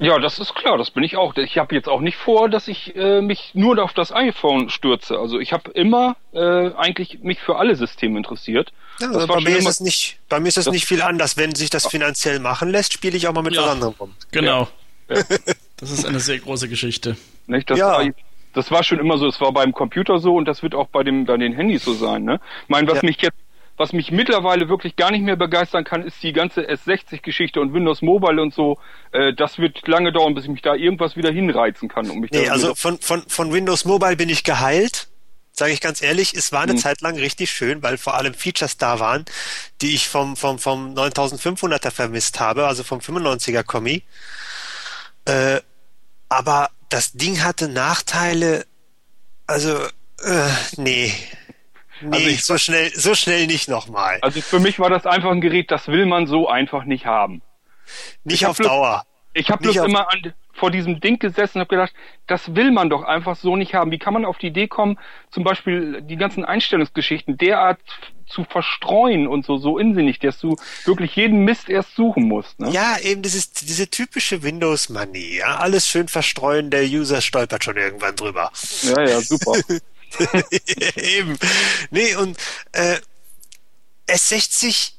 Ja, 0.01 0.17
das 0.17 0.39
ist 0.39 0.55
klar, 0.55 0.77
das 0.77 0.91
bin 0.91 1.03
ich 1.03 1.17
auch. 1.17 1.35
Ich 1.35 1.57
habe 1.57 1.75
jetzt 1.75 1.89
auch 1.89 1.99
nicht 1.99 2.15
vor, 2.15 2.49
dass 2.49 2.69
ich 2.69 2.95
äh, 2.95 3.21
mich 3.21 3.51
nur 3.53 3.83
auf 3.83 3.91
das 3.91 4.13
iPhone 4.13 4.69
stürze. 4.69 5.19
Also 5.19 5.39
ich 5.39 5.51
habe 5.51 5.71
immer 5.71 6.15
äh, 6.31 6.71
eigentlich 6.73 7.19
mich 7.21 7.41
für 7.41 7.57
alle 7.57 7.75
Systeme 7.75 8.17
interessiert. 8.17 8.71
Ja, 9.01 9.09
also 9.09 9.27
bei, 9.27 9.41
mir 9.41 9.57
ist 9.57 9.67
es 9.67 9.81
nicht, 9.81 10.17
bei 10.29 10.39
mir 10.39 10.47
ist 10.47 10.57
es 10.57 10.71
nicht 10.71 10.85
viel 10.85 11.01
anders. 11.01 11.35
Wenn 11.35 11.53
sich 11.53 11.69
das 11.69 11.85
finanziell 11.85 12.39
machen 12.39 12.69
lässt, 12.69 12.93
spiele 12.93 13.17
ich 13.17 13.27
auch 13.27 13.33
mal 13.33 13.41
mit 13.41 13.55
ja, 13.55 13.61
was 13.61 13.69
anderem 13.71 13.93
rum. 13.99 14.15
Genau. 14.31 14.69
Ja. 15.09 15.17
das 15.77 15.91
ist 15.91 16.05
eine 16.05 16.21
sehr 16.21 16.39
große 16.39 16.69
Geschichte. 16.69 17.17
Nicht? 17.47 17.69
Das 17.69 17.77
ja. 17.77 17.91
War, 17.91 18.05
das 18.53 18.71
war 18.71 18.83
schon 18.83 18.99
immer 18.99 19.17
so, 19.17 19.27
es 19.27 19.41
war 19.41 19.51
beim 19.51 19.73
Computer 19.73 20.19
so 20.19 20.35
und 20.35 20.45
das 20.45 20.63
wird 20.63 20.75
auch 20.75 20.87
bei, 20.87 21.03
dem, 21.03 21.25
bei 21.25 21.35
den 21.35 21.51
Handys 21.51 21.83
so 21.83 21.93
sein. 21.93 22.23
Ne? 22.23 22.39
Ich 22.63 22.69
meine, 22.69 22.87
was 22.87 23.01
ja. 23.01 23.05
mich 23.05 23.21
jetzt 23.21 23.37
was 23.79 23.93
mich 23.93 24.11
mittlerweile 24.11 24.67
wirklich 24.67 24.97
gar 24.97 25.09
nicht 25.09 25.21
mehr 25.21 25.37
begeistern 25.37 25.85
kann, 25.85 26.03
ist 26.03 26.21
die 26.21 26.33
ganze 26.33 26.69
S60-Geschichte 26.69 27.61
und 27.61 27.73
Windows 27.73 28.01
Mobile 28.01 28.41
und 28.41 28.53
so. 28.53 28.77
Äh, 29.13 29.33
das 29.33 29.57
wird 29.57 29.87
lange 29.87 30.11
dauern, 30.11 30.35
bis 30.35 30.43
ich 30.43 30.49
mich 30.49 30.61
da 30.61 30.75
irgendwas 30.75 31.15
wieder 31.15 31.31
hinreizen 31.31 31.87
kann. 31.87 32.09
Um 32.09 32.19
mich 32.19 32.31
nee, 32.31 32.49
also 32.49 32.75
von, 32.75 32.99
von, 32.99 33.23
von 33.29 33.53
Windows 33.53 33.85
Mobile 33.85 34.17
bin 34.17 34.27
ich 34.27 34.43
geheilt. 34.43 35.07
Sage 35.53 35.71
ich 35.71 35.79
ganz 35.79 36.01
ehrlich, 36.01 36.33
es 36.33 36.51
war 36.51 36.63
eine 36.63 36.73
hm. 36.73 36.77
Zeit 36.77 36.99
lang 36.99 37.17
richtig 37.17 37.51
schön, 37.51 37.81
weil 37.81 37.97
vor 37.97 38.15
allem 38.15 38.33
Features 38.33 38.75
da 38.77 38.99
waren, 38.99 39.23
die 39.81 39.95
ich 39.95 40.09
vom, 40.09 40.35
vom, 40.35 40.59
vom 40.59 40.93
9500er 40.93 41.91
vermisst 41.91 42.41
habe, 42.41 42.67
also 42.67 42.83
vom 42.83 42.99
95er 42.99 43.63
Kommi. 43.63 44.03
Äh, 45.23 45.61
aber 46.27 46.69
das 46.89 47.13
Ding 47.13 47.43
hatte 47.43 47.69
Nachteile, 47.69 48.65
also, 49.47 49.77
äh, 50.21 50.49
nee, 50.75 51.13
Nee, 52.01 52.15
also 52.15 52.29
ich, 52.29 52.43
so 52.43 52.57
schnell, 52.57 52.91
so 52.93 53.15
schnell 53.15 53.47
nicht 53.47 53.69
nochmal. 53.69 54.19
Also 54.21 54.41
für 54.41 54.59
mich 54.59 54.79
war 54.79 54.89
das 54.89 55.05
einfach 55.05 55.31
ein 55.31 55.41
Gerät, 55.41 55.71
das 55.71 55.87
will 55.87 56.05
man 56.05 56.27
so 56.27 56.47
einfach 56.47 56.85
nicht 56.85 57.05
haben. 57.05 57.41
Nicht 58.23 58.45
auf 58.45 58.57
bloß, 58.57 58.67
Dauer. 58.67 59.03
Ich 59.33 59.49
habe 59.49 59.63
bloß 59.63 59.77
immer 59.77 60.11
an, 60.11 60.33
vor 60.53 60.69
diesem 60.69 60.99
Ding 60.99 61.17
gesessen 61.17 61.57
und 61.57 61.61
habe 61.61 61.75
gedacht, 61.75 61.93
das 62.27 62.55
will 62.55 62.71
man 62.71 62.89
doch 62.89 63.03
einfach 63.03 63.35
so 63.35 63.55
nicht 63.55 63.73
haben. 63.73 63.91
Wie 63.91 63.97
kann 63.97 64.13
man 64.13 64.25
auf 64.25 64.37
die 64.37 64.47
Idee 64.47 64.67
kommen, 64.67 64.99
zum 65.31 65.43
Beispiel 65.43 66.01
die 66.01 66.17
ganzen 66.17 66.45
Einstellungsgeschichten 66.45 67.37
derart 67.37 67.79
zu 68.27 68.43
verstreuen 68.43 69.27
und 69.27 69.45
so, 69.45 69.57
so 69.57 69.79
insinnig, 69.79 70.19
dass 70.19 70.39
du 70.39 70.55
wirklich 70.85 71.15
jeden 71.15 71.45
Mist 71.45 71.67
erst 71.69 71.95
suchen 71.95 72.27
musst. 72.27 72.59
Ne? 72.59 72.69
Ja, 72.71 72.97
eben, 73.01 73.23
das 73.23 73.33
ist 73.33 73.67
diese 73.67 73.89
typische 73.89 74.43
Windows-Manie. 74.43 75.37
Ja? 75.37 75.57
Alles 75.57 75.87
schön 75.87 76.07
verstreuen, 76.07 76.69
der 76.69 76.83
User 76.83 77.21
stolpert 77.21 77.63
schon 77.63 77.77
irgendwann 77.77 78.15
drüber. 78.15 78.51
Ja, 78.83 79.01
ja, 79.01 79.21
super. 79.21 79.53
Eben. 80.95 81.37
Nee, 81.91 82.15
und 82.15 82.37
äh, 82.71 82.97
S60, 84.07 84.93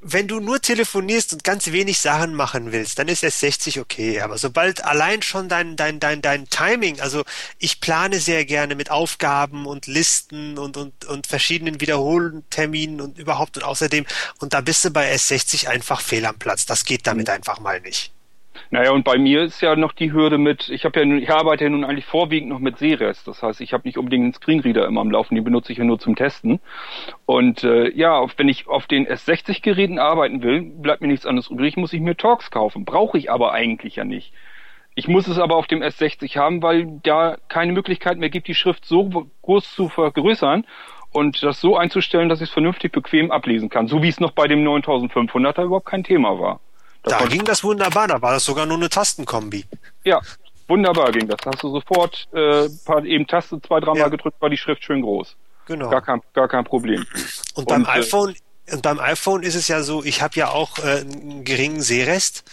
wenn 0.00 0.28
du 0.28 0.40
nur 0.40 0.60
telefonierst 0.60 1.32
und 1.32 1.44
ganz 1.44 1.72
wenig 1.72 1.98
Sachen 1.98 2.34
machen 2.34 2.72
willst, 2.72 2.98
dann 2.98 3.08
ist 3.08 3.24
S60 3.24 3.80
okay. 3.80 4.20
Aber 4.20 4.36
sobald 4.38 4.84
allein 4.84 5.22
schon 5.22 5.48
dein, 5.48 5.76
dein, 5.76 6.00
dein, 6.00 6.20
dein 6.20 6.48
Timing, 6.48 7.00
also 7.00 7.24
ich 7.58 7.80
plane 7.80 8.20
sehr 8.20 8.44
gerne 8.44 8.74
mit 8.74 8.90
Aufgaben 8.90 9.66
und 9.66 9.86
Listen 9.86 10.58
und, 10.58 10.76
und, 10.76 11.04
und 11.06 11.26
verschiedenen 11.26 11.80
Wiederholterminen 11.80 13.00
und 13.00 13.18
überhaupt 13.18 13.56
und 13.56 13.62
außerdem, 13.62 14.04
und 14.40 14.52
da 14.52 14.60
bist 14.60 14.84
du 14.84 14.90
bei 14.90 15.14
S60 15.14 15.68
einfach 15.68 16.00
fehl 16.00 16.26
am 16.26 16.38
Platz. 16.38 16.66
Das 16.66 16.84
geht 16.84 17.06
damit 17.06 17.28
mhm. 17.28 17.34
einfach 17.34 17.60
mal 17.60 17.80
nicht. 17.80 18.12
Naja, 18.70 18.92
und 18.92 19.04
bei 19.04 19.18
mir 19.18 19.42
ist 19.42 19.60
ja 19.60 19.76
noch 19.76 19.92
die 19.92 20.12
Hürde 20.12 20.38
mit, 20.38 20.68
ich 20.68 20.84
habe 20.84 21.00
ja 21.00 21.16
ich 21.16 21.30
arbeite 21.30 21.64
ja 21.64 21.70
nun 21.70 21.84
eigentlich 21.84 22.06
vorwiegend 22.06 22.50
noch 22.50 22.58
mit 22.58 22.78
Sehrest. 22.78 23.26
Das 23.28 23.42
heißt, 23.42 23.60
ich 23.60 23.72
habe 23.72 23.86
nicht 23.86 23.98
unbedingt 23.98 24.24
einen 24.24 24.34
Screenreader 24.34 24.86
immer 24.86 25.00
am 25.00 25.10
Laufen, 25.10 25.34
die 25.34 25.40
benutze 25.40 25.72
ich 25.72 25.78
ja 25.78 25.84
nur 25.84 25.98
zum 25.98 26.16
Testen. 26.16 26.60
Und 27.26 27.64
äh, 27.64 27.90
ja, 27.90 28.24
wenn 28.36 28.48
ich 28.48 28.66
auf 28.68 28.86
den 28.86 29.06
S60-Geräten 29.06 29.98
arbeiten 29.98 30.42
will, 30.42 30.62
bleibt 30.62 31.02
mir 31.02 31.08
nichts 31.08 31.26
anderes 31.26 31.50
übrig, 31.50 31.76
muss 31.76 31.92
ich 31.92 32.00
mir 32.00 32.16
Talks 32.16 32.50
kaufen. 32.50 32.84
Brauche 32.84 33.18
ich 33.18 33.30
aber 33.30 33.52
eigentlich 33.52 33.96
ja 33.96 34.04
nicht. 34.04 34.32
Ich 34.96 35.08
muss 35.08 35.26
es 35.26 35.38
aber 35.38 35.56
auf 35.56 35.66
dem 35.66 35.82
S60 35.82 36.36
haben, 36.36 36.62
weil 36.62 37.00
da 37.02 37.36
keine 37.48 37.72
Möglichkeit 37.72 38.18
mehr 38.18 38.30
gibt, 38.30 38.46
die 38.46 38.54
Schrift 38.54 38.84
so 38.84 39.28
groß 39.42 39.74
zu 39.74 39.88
vergrößern 39.88 40.64
und 41.12 41.42
das 41.42 41.60
so 41.60 41.76
einzustellen, 41.76 42.28
dass 42.28 42.40
ich 42.40 42.48
es 42.48 42.52
vernünftig 42.52 42.92
bequem 42.92 43.32
ablesen 43.32 43.70
kann. 43.70 43.88
So 43.88 44.02
wie 44.02 44.08
es 44.08 44.20
noch 44.20 44.30
bei 44.30 44.46
dem 44.46 44.64
9500er 44.64 45.64
überhaupt 45.64 45.86
kein 45.86 46.04
Thema 46.04 46.38
war. 46.38 46.60
Da, 47.04 47.18
da 47.18 47.26
ging 47.26 47.44
das 47.44 47.62
wunderbar, 47.62 48.08
da 48.08 48.20
war 48.20 48.32
das 48.32 48.44
sogar 48.44 48.66
nur 48.66 48.78
eine 48.78 48.88
Tastenkombi. 48.88 49.66
Ja, 50.04 50.20
wunderbar 50.68 51.12
ging 51.12 51.28
das. 51.28 51.36
Da 51.42 51.50
hast 51.52 51.62
du 51.62 51.70
sofort 51.70 52.26
äh, 52.32 52.68
paar, 52.84 53.04
eben 53.04 53.26
Taste 53.26 53.60
zwei, 53.60 53.80
dreimal 53.80 53.98
ja. 53.98 54.08
gedrückt, 54.08 54.40
war 54.40 54.50
die 54.50 54.56
Schrift 54.56 54.82
schön 54.82 55.02
groß. 55.02 55.36
Genau. 55.66 55.90
Gar 55.90 56.02
kein, 56.02 56.20
gar 56.32 56.48
kein 56.48 56.64
Problem. 56.64 57.06
Und 57.54 57.68
beim 57.68 57.82
und, 57.82 57.88
äh, 57.88 58.00
iPhone 58.00 58.34
und 58.72 58.82
beim 58.82 58.98
iPhone 58.98 59.42
ist 59.42 59.54
es 59.54 59.68
ja 59.68 59.82
so, 59.82 60.02
ich 60.02 60.22
habe 60.22 60.34
ja 60.36 60.48
auch 60.48 60.78
äh, 60.78 61.00
einen 61.00 61.44
geringen 61.44 61.82
Sehrest, 61.82 62.44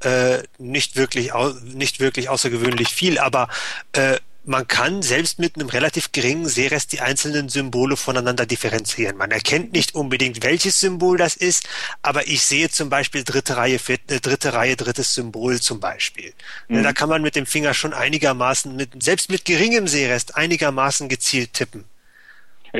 äh, 0.00 0.38
nicht 0.58 0.96
wirklich 0.96 1.32
nicht 1.64 1.98
wirklich 1.98 2.28
außergewöhnlich 2.28 2.88
viel, 2.88 3.18
aber 3.18 3.48
äh, 3.92 4.18
man 4.46 4.68
kann 4.68 5.02
selbst 5.02 5.38
mit 5.38 5.56
einem 5.56 5.68
relativ 5.68 6.12
geringen 6.12 6.46
Sehrest 6.46 6.92
die 6.92 7.00
einzelnen 7.00 7.48
Symbole 7.48 7.96
voneinander 7.96 8.46
differenzieren. 8.46 9.16
Man 9.16 9.32
erkennt 9.32 9.72
nicht 9.72 9.94
unbedingt, 9.94 10.42
welches 10.42 10.78
Symbol 10.78 11.18
das 11.18 11.34
ist, 11.34 11.68
aber 12.02 12.28
ich 12.28 12.42
sehe 12.42 12.70
zum 12.70 12.88
Beispiel 12.88 13.24
dritte 13.24 13.56
Reihe, 13.56 13.78
vierte, 13.78 14.20
dritte 14.20 14.52
Reihe, 14.54 14.76
drittes 14.76 15.14
Symbol 15.14 15.60
zum 15.60 15.80
Beispiel. 15.80 16.32
Mhm. 16.68 16.84
Da 16.84 16.92
kann 16.92 17.08
man 17.08 17.22
mit 17.22 17.34
dem 17.34 17.46
Finger 17.46 17.74
schon 17.74 17.92
einigermaßen, 17.92 18.74
mit, 18.74 19.02
selbst 19.02 19.30
mit 19.30 19.44
geringem 19.44 19.88
Sehrest, 19.88 20.36
einigermaßen 20.36 21.08
gezielt 21.08 21.52
tippen. 21.52 21.84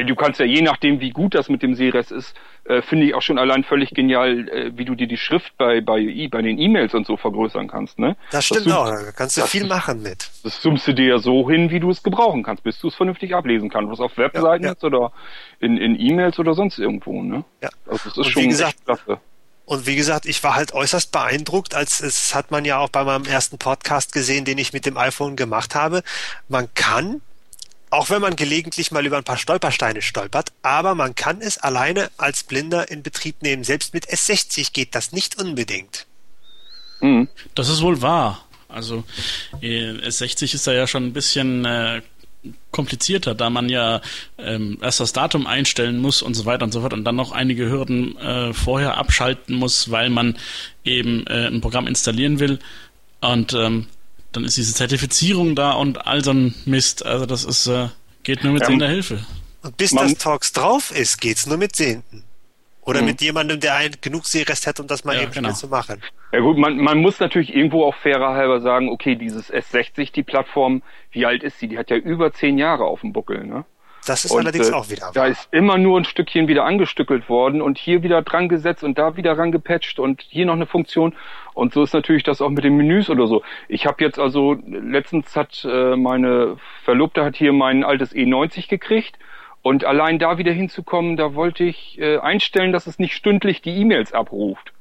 Du 0.04 0.14
kannst 0.14 0.40
ja 0.40 0.46
je 0.46 0.62
nachdem, 0.62 1.00
wie 1.00 1.10
gut 1.10 1.34
das 1.34 1.48
mit 1.48 1.62
dem 1.62 1.74
Sehrest 1.74 2.12
ist, 2.12 2.34
äh, 2.64 2.82
finde 2.82 3.06
ich 3.06 3.14
auch 3.14 3.22
schon 3.22 3.38
allein 3.38 3.64
völlig 3.64 3.90
genial, 3.90 4.48
äh, 4.48 4.72
wie 4.76 4.84
du 4.84 4.94
dir 4.94 5.06
die 5.06 5.16
Schrift 5.16 5.56
bei, 5.56 5.80
bei, 5.80 6.28
bei 6.30 6.42
den 6.42 6.58
E-Mails 6.58 6.94
und 6.94 7.06
so 7.06 7.16
vergrößern 7.16 7.68
kannst. 7.68 7.98
Ne? 7.98 8.16
Das 8.30 8.44
stimmt 8.44 8.66
das 8.66 8.72
auch, 8.72 8.86
da 8.86 9.12
kannst 9.12 9.36
du 9.36 9.42
viel 9.42 9.66
machen 9.66 10.02
mit. 10.02 10.30
Das 10.42 10.60
zoomst 10.60 10.86
du 10.88 10.92
dir 10.92 11.06
ja 11.06 11.18
so 11.18 11.48
hin, 11.48 11.70
wie 11.70 11.80
du 11.80 11.90
es 11.90 12.02
gebrauchen 12.02 12.42
kannst, 12.42 12.64
bis 12.64 12.78
du 12.80 12.88
es 12.88 12.94
vernünftig 12.94 13.34
ablesen 13.34 13.70
kannst, 13.70 13.90
was 13.92 14.00
auf 14.00 14.16
Webseiten 14.18 14.64
ja, 14.64 14.70
ja. 14.70 14.72
ist 14.72 14.84
oder 14.84 15.12
in, 15.60 15.76
in 15.76 15.98
E-Mails 15.98 16.38
oder 16.38 16.54
sonst 16.54 16.78
irgendwo. 16.78 17.22
Ne? 17.22 17.44
Ja. 17.62 17.68
Also 17.86 18.04
das 18.04 18.06
ist 18.06 18.16
und 18.18 18.26
schon 18.26 18.48
gesagt, 18.48 18.84
klasse. 18.84 19.20
Und 19.66 19.86
wie 19.86 19.96
gesagt, 19.96 20.26
ich 20.26 20.42
war 20.44 20.54
halt 20.54 20.72
äußerst 20.72 21.10
beeindruckt, 21.10 21.74
als 21.74 22.00
es 22.00 22.36
hat 22.36 22.52
man 22.52 22.64
ja 22.64 22.78
auch 22.78 22.88
bei 22.88 23.02
meinem 23.02 23.24
ersten 23.24 23.58
Podcast 23.58 24.12
gesehen, 24.12 24.44
den 24.44 24.58
ich 24.58 24.72
mit 24.72 24.86
dem 24.86 24.96
iPhone 24.96 25.34
gemacht 25.34 25.74
habe. 25.74 26.04
Man 26.48 26.68
kann 26.74 27.20
auch 27.96 28.10
wenn 28.10 28.20
man 28.20 28.36
gelegentlich 28.36 28.90
mal 28.90 29.06
über 29.06 29.16
ein 29.16 29.24
paar 29.24 29.38
Stolpersteine 29.38 30.02
stolpert, 30.02 30.52
aber 30.60 30.94
man 30.94 31.14
kann 31.14 31.40
es 31.40 31.56
alleine 31.56 32.10
als 32.18 32.44
Blinder 32.44 32.90
in 32.90 33.02
Betrieb 33.02 33.40
nehmen. 33.40 33.64
Selbst 33.64 33.94
mit 33.94 34.06
S60 34.06 34.74
geht 34.74 34.94
das 34.94 35.12
nicht 35.12 35.40
unbedingt. 35.40 36.06
Mhm. 37.00 37.28
Das 37.54 37.70
ist 37.70 37.80
wohl 37.80 38.02
wahr. 38.02 38.44
Also 38.68 39.04
äh, 39.62 39.92
S60 39.92 40.54
ist 40.54 40.66
da 40.66 40.74
ja 40.74 40.86
schon 40.86 41.06
ein 41.06 41.12
bisschen 41.14 41.64
äh, 41.64 42.02
komplizierter, 42.70 43.34
da 43.34 43.48
man 43.48 43.70
ja 43.70 44.02
ähm, 44.36 44.76
erst 44.82 45.00
das 45.00 45.14
Datum 45.14 45.46
einstellen 45.46 45.96
muss 45.96 46.20
und 46.20 46.34
so 46.34 46.44
weiter 46.44 46.64
und 46.64 46.72
so 46.72 46.82
fort 46.82 46.92
und 46.92 47.04
dann 47.04 47.16
noch 47.16 47.32
einige 47.32 47.70
Hürden 47.70 48.18
äh, 48.18 48.52
vorher 48.52 48.98
abschalten 48.98 49.56
muss, 49.56 49.90
weil 49.90 50.10
man 50.10 50.36
eben 50.84 51.26
äh, 51.28 51.46
ein 51.46 51.62
Programm 51.62 51.86
installieren 51.86 52.40
will. 52.40 52.58
Und 53.22 53.54
ähm, 53.54 53.86
dann 54.36 54.44
ist 54.44 54.56
diese 54.56 54.74
Zertifizierung 54.74 55.54
da 55.54 55.72
und 55.72 56.06
all 56.06 56.22
so 56.22 56.32
ein 56.32 56.54
Mist. 56.66 57.04
Also 57.04 57.26
das 57.26 57.44
ist 57.44 57.66
äh, 57.66 57.88
geht 58.22 58.44
nur 58.44 58.52
mit 58.52 58.62
ja, 58.62 58.66
sehender 58.68 58.88
Hilfe. 58.88 59.24
Und 59.62 59.76
bis 59.76 59.92
man, 59.92 60.04
das 60.04 60.18
Talks 60.18 60.52
drauf 60.52 60.90
ist, 60.96 61.20
geht's 61.20 61.46
nur 61.46 61.56
mit 61.56 61.74
Sehenden. 61.74 62.24
Oder 62.82 63.00
mhm. 63.00 63.06
mit 63.06 63.20
jemandem, 63.20 63.58
der 63.58 63.74
ein, 63.74 63.92
genug 64.00 64.26
Sehrest 64.26 64.66
hat, 64.66 64.78
um 64.78 64.86
das 64.86 65.04
mal 65.04 65.16
ja, 65.16 65.22
eben 65.22 65.32
genau. 65.32 65.48
schnell 65.48 65.56
zu 65.56 65.68
machen. 65.68 66.02
Ja 66.32 66.40
gut, 66.40 66.56
man, 66.56 66.76
man 66.76 66.98
muss 66.98 67.18
natürlich 67.18 67.54
irgendwo 67.54 67.84
auch 67.84 67.94
fairer 67.96 68.34
halber 68.34 68.60
sagen, 68.60 68.90
okay, 68.90 69.16
dieses 69.16 69.52
S60, 69.52 70.12
die 70.12 70.22
Plattform, 70.22 70.82
wie 71.10 71.26
alt 71.26 71.42
ist 71.42 71.58
sie? 71.58 71.66
Die 71.66 71.78
hat 71.78 71.90
ja 71.90 71.96
über 71.96 72.32
zehn 72.32 72.58
Jahre 72.58 72.84
auf 72.84 73.00
dem 73.00 73.12
Buckel, 73.12 73.44
ne? 73.44 73.64
Das 74.06 74.24
ist 74.24 74.30
und, 74.30 74.38
allerdings 74.38 74.68
äh, 74.68 74.72
auch 74.72 74.88
wieder 74.88 75.06
wahr. 75.06 75.12
Da 75.14 75.26
ist 75.26 75.48
immer 75.50 75.78
nur 75.78 75.98
ein 75.98 76.04
Stückchen 76.04 76.46
wieder 76.46 76.64
angestückelt 76.64 77.28
worden 77.28 77.60
und 77.60 77.76
hier 77.76 78.04
wieder 78.04 78.22
dran 78.22 78.48
gesetzt 78.48 78.84
und 78.84 78.98
da 78.98 79.16
wieder 79.16 79.36
ran 79.36 79.50
gepatcht 79.50 79.98
und 79.98 80.22
hier 80.22 80.46
noch 80.46 80.54
eine 80.54 80.66
Funktion. 80.66 81.14
Und 81.56 81.72
so 81.72 81.82
ist 81.82 81.94
natürlich 81.94 82.22
das 82.22 82.42
auch 82.42 82.50
mit 82.50 82.64
den 82.64 82.76
Menüs 82.76 83.08
oder 83.08 83.26
so. 83.26 83.42
Ich 83.66 83.86
habe 83.86 84.04
jetzt 84.04 84.18
also, 84.18 84.58
letztens 84.66 85.34
hat 85.34 85.66
äh, 85.66 85.96
meine 85.96 86.58
Verlobte 86.84 87.24
hat 87.24 87.34
hier 87.34 87.54
mein 87.54 87.82
altes 87.82 88.14
E90 88.14 88.68
gekriegt 88.68 89.18
und 89.62 89.82
allein 89.86 90.18
da 90.18 90.36
wieder 90.36 90.52
hinzukommen, 90.52 91.16
da 91.16 91.34
wollte 91.34 91.64
ich 91.64 91.98
äh, 91.98 92.18
einstellen, 92.18 92.72
dass 92.72 92.86
es 92.86 92.98
nicht 92.98 93.14
stündlich 93.14 93.62
die 93.62 93.74
E-Mails 93.74 94.12
abruft. 94.12 94.74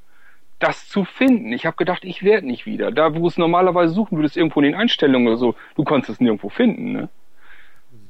Das 0.59 0.89
zu 0.89 1.05
finden. 1.05 1.53
Ich 1.53 1.65
habe 1.65 1.77
gedacht, 1.77 2.03
ich 2.03 2.23
werde 2.23 2.45
nicht 2.45 2.65
wieder. 2.65 2.91
Da, 2.91 3.15
wo 3.15 3.25
es 3.25 3.37
normalerweise 3.37 3.93
suchen 3.93 4.17
würdest, 4.17 4.35
irgendwo 4.35 4.59
in 4.59 4.65
den 4.65 4.75
Einstellungen 4.75 5.29
oder 5.29 5.37
so, 5.37 5.55
du 5.77 5.85
konntest 5.85 6.09
es 6.09 6.19
nirgendwo 6.19 6.49
finden. 6.49 6.91
Ne? 6.91 7.09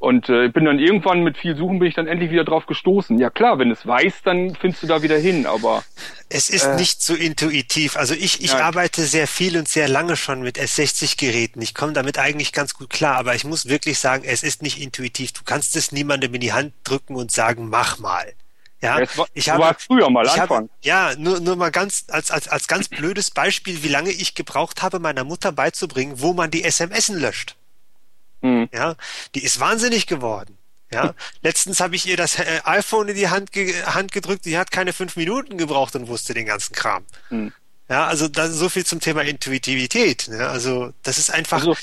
Und 0.06 0.30
äh, 0.30 0.50
bin 0.50 0.66
dann 0.66 0.78
irgendwann 0.78 1.24
mit 1.24 1.36
viel 1.36 1.58
Suchen 1.58 1.80
bin 1.80 1.88
ich 1.88 1.96
dann 1.96 2.06
endlich 2.06 2.30
wieder 2.30 2.44
drauf 2.44 2.68
gestoßen. 2.68 3.18
Ja 3.18 3.32
klar, 3.32 3.58
wenn 3.58 3.72
es 3.72 3.88
weiß, 3.88 4.22
dann 4.24 4.54
findest 4.54 4.84
du 4.84 4.88
da 4.88 5.02
wieder 5.02 5.18
hin, 5.18 5.48
aber 5.48 5.84
es 6.30 6.52
ist 6.52 6.66
äh, 6.66 6.76
nicht 6.76 7.02
so 7.02 7.16
intuitiv. 7.16 7.98
Also 7.98 8.14
ich, 8.14 8.44
ich 8.44 8.54
arbeite 8.54 9.02
sehr 9.02 9.26
viel 9.26 9.58
und 9.58 9.68
sehr 9.68 9.88
lange 9.88 10.16
schon 10.16 10.44
mit 10.44 10.60
S60-Geräten. 10.60 11.60
Ich 11.60 11.74
komme 11.74 11.94
damit 11.94 12.20
eigentlich 12.20 12.54
ganz 12.54 12.76
gut 12.76 12.92
klar, 12.92 13.16
aber 13.16 13.34
ich 13.34 13.46
muss 13.46 13.68
wirklich 13.68 13.98
sagen, 13.98 14.24
es 14.28 14.44
ist 14.44 14.62
nicht 14.62 14.80
intuitiv. 14.80 15.32
Du 15.32 15.42
kannst 15.44 15.76
es 15.76 15.92
niemandem 15.92 16.36
in 16.36 16.42
die 16.42 16.54
Hand 16.54 16.74
drücken 16.84 17.16
und 17.16 17.32
sagen, 17.32 17.70
mach 17.70 17.98
mal. 17.98 18.32
Ja, 18.84 19.00
war, 19.16 19.26
ich 19.34 19.50
habe, 19.50 19.64
war 19.64 19.74
früher 19.74 20.12
mal 20.12 20.30
Anfang. 20.30 20.50
Habe, 20.50 20.70
ja, 20.84 21.16
nur, 21.18 21.40
nur 21.40 21.56
mal 21.56 21.72
ganz 21.72 22.06
als, 22.10 22.30
als, 22.30 22.48
als 22.48 22.68
ganz 22.68 22.90
blödes 22.90 23.32
Beispiel, 23.32 23.82
wie 23.82 23.88
lange 23.88 24.12
ich 24.12 24.36
gebraucht 24.36 24.84
habe, 24.84 25.00
meiner 25.00 25.24
Mutter 25.24 25.52
beizubringen, 25.52 26.22
wo 26.22 26.34
man 26.34 26.52
die 26.52 26.64
SMS 26.64 27.08
löscht. 27.08 27.56
Mhm. 28.46 28.70
Ja, 28.72 28.96
die 29.34 29.44
ist 29.44 29.60
wahnsinnig 29.60 30.06
geworden. 30.06 30.58
Ja, 30.92 31.16
letztens 31.42 31.80
habe 31.80 31.96
ich 31.96 32.06
ihr 32.06 32.16
das 32.16 32.38
äh, 32.38 32.62
iPhone 32.64 33.08
in 33.08 33.16
die 33.16 33.30
Hand, 33.30 33.52
ge 33.52 33.84
Hand 33.86 34.12
gedrückt, 34.12 34.46
die 34.46 34.58
hat 34.58 34.70
keine 34.70 34.94
fünf 34.94 35.16
Minuten 35.16 35.58
gebraucht 35.58 35.96
und 35.96 36.08
wusste 36.08 36.36
den 36.36 36.46
ganzen 36.46 36.76
Kram. 36.76 37.04
Mhm. 37.32 37.52
Ja, 37.90 38.06
also 38.06 38.28
das, 38.28 38.52
so 38.52 38.70
viel 38.70 38.86
zum 38.86 39.00
Thema 39.00 39.22
Intuitivität. 39.22 40.28
Ne? 40.28 40.48
Also 40.48 40.94
das 41.02 41.18
ist 41.18 41.32
einfach. 41.32 41.58
Also, 41.58 41.76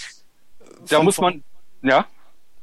da 0.88 0.96
vom, 0.96 1.04
muss 1.04 1.18
man, 1.18 1.42
ja. 1.82 2.06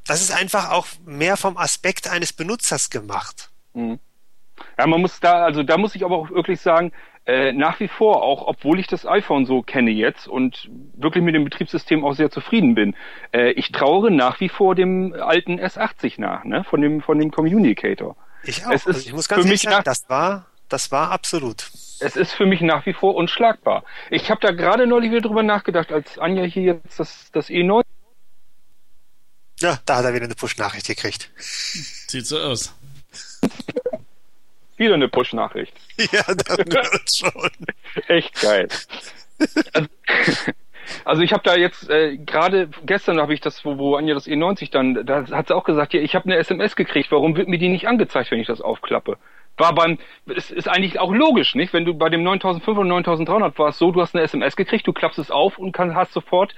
Das 0.05 0.21
ist 0.21 0.31
einfach 0.31 0.69
auch 0.71 0.87
mehr 1.05 1.35
vom 1.35 1.57
Aspekt 1.57 2.07
eines 2.07 2.31
Benutzers 2.31 2.89
gemacht. 2.89 3.49
Mhm. 3.73 3.99
Ja, 4.77 4.87
man 4.87 5.01
muss 5.01 5.19
da, 5.19 5.43
also 5.43 5.63
da 5.63 5.77
muss 5.77 5.95
ich 5.95 6.05
aber 6.05 6.17
auch 6.17 6.29
wirklich 6.29 6.61
sagen, 6.61 6.91
äh, 7.29 7.53
nach 7.53 7.79
wie 7.79 7.87
vor, 7.87 8.23
auch 8.23 8.47
obwohl 8.47 8.79
ich 8.79 8.87
das 8.87 9.05
iPhone 9.05 9.45
so 9.45 9.61
kenne 9.61 9.91
jetzt 9.91 10.27
und 10.27 10.67
wirklich 10.95 11.23
mit 11.23 11.35
dem 11.35 11.43
Betriebssystem 11.43 12.03
auch 12.03 12.13
sehr 12.13 12.31
zufrieden 12.31 12.73
bin, 12.73 12.95
äh, 13.31 13.51
ich 13.51 13.71
trauere 13.71 14.09
nach 14.09 14.39
wie 14.39 14.49
vor 14.49 14.73
dem 14.73 15.13
alten 15.13 15.59
S80 15.59 16.19
nach, 16.19 16.43
ne, 16.43 16.63
von 16.63 16.81
dem, 16.81 17.01
von 17.01 17.19
dem 17.19 17.29
Communicator. 17.29 18.15
Ich 18.43 18.65
auch. 18.65 18.71
Es 18.71 18.81
ist 18.81 18.87
also 18.87 18.99
ich 19.07 19.13
muss 19.13 19.27
ganz 19.27 19.45
ehrlich 19.45 19.61
sagen, 19.61 19.83
das 19.85 20.09
war, 20.09 20.47
das 20.69 20.91
war 20.91 21.11
absolut. 21.11 21.69
Es 21.99 22.15
ist 22.15 22.33
für 22.33 22.47
mich 22.47 22.61
nach 22.61 22.87
wie 22.87 22.93
vor 22.93 23.13
unschlagbar. 23.13 23.83
Ich 24.09 24.31
habe 24.31 24.41
da 24.41 24.51
gerade 24.51 24.87
neulich 24.87 25.11
wieder 25.11 25.21
drüber 25.21 25.43
nachgedacht, 25.43 25.91
als 25.91 26.17
Anja 26.17 26.43
hier 26.43 26.63
jetzt 26.63 26.99
das, 26.99 27.29
das 27.31 27.49
E9 27.49 27.83
ja, 29.61 29.77
da 29.85 29.97
hat 29.97 30.05
er 30.05 30.13
wieder 30.13 30.23
eine 30.23 30.35
Push-Nachricht 30.35 30.87
gekriegt. 30.87 31.29
Sieht 31.35 32.25
so 32.25 32.39
aus. 32.39 32.73
Wieder 34.77 34.93
eine 34.93 35.09
Push-Nachricht. 35.09 35.73
Ja, 36.11 36.23
das 36.33 37.15
schon. 37.17 37.51
Echt 38.07 38.41
geil. 38.41 38.67
Also, 39.73 39.89
also 41.05 41.21
ich 41.21 41.33
habe 41.33 41.43
da 41.43 41.55
jetzt 41.55 41.89
äh, 41.89 42.17
gerade 42.17 42.69
gestern 42.85 43.19
habe 43.19 43.33
ich 43.33 43.41
das, 43.41 43.63
wo, 43.65 43.77
wo 43.77 43.95
Anja 43.95 44.13
das 44.13 44.27
E90 44.27 44.71
dann, 44.71 45.05
da 45.05 45.27
hat 45.27 45.47
sie 45.47 45.55
auch 45.55 45.63
gesagt, 45.63 45.93
ja, 45.93 46.01
ich 46.01 46.15
habe 46.15 46.25
eine 46.25 46.37
SMS 46.37 46.75
gekriegt, 46.75 47.11
warum 47.11 47.35
wird 47.35 47.47
mir 47.47 47.57
die 47.57 47.69
nicht 47.69 47.87
angezeigt, 47.87 48.31
wenn 48.31 48.39
ich 48.39 48.47
das 48.47 48.61
aufklappe? 48.61 49.17
War 49.57 49.75
beim, 49.75 49.97
es 50.25 50.51
ist 50.51 50.69
eigentlich 50.69 50.99
auch 50.99 51.11
logisch, 51.11 51.53
nicht? 51.55 51.73
Wenn 51.73 51.83
du 51.83 51.93
bei 51.93 52.09
dem 52.09 52.23
9500 52.23 52.81
und 52.81 52.87
9300 52.87 53.59
warst, 53.59 53.79
so, 53.79 53.91
du 53.91 54.01
hast 54.01 54.15
eine 54.15 54.23
SMS 54.23 54.55
gekriegt, 54.55 54.87
du 54.87 54.93
klappst 54.93 55.19
es 55.19 55.31
auf 55.31 55.57
und 55.57 55.73
kann, 55.73 55.95
hast 55.95 56.13
sofort 56.13 56.53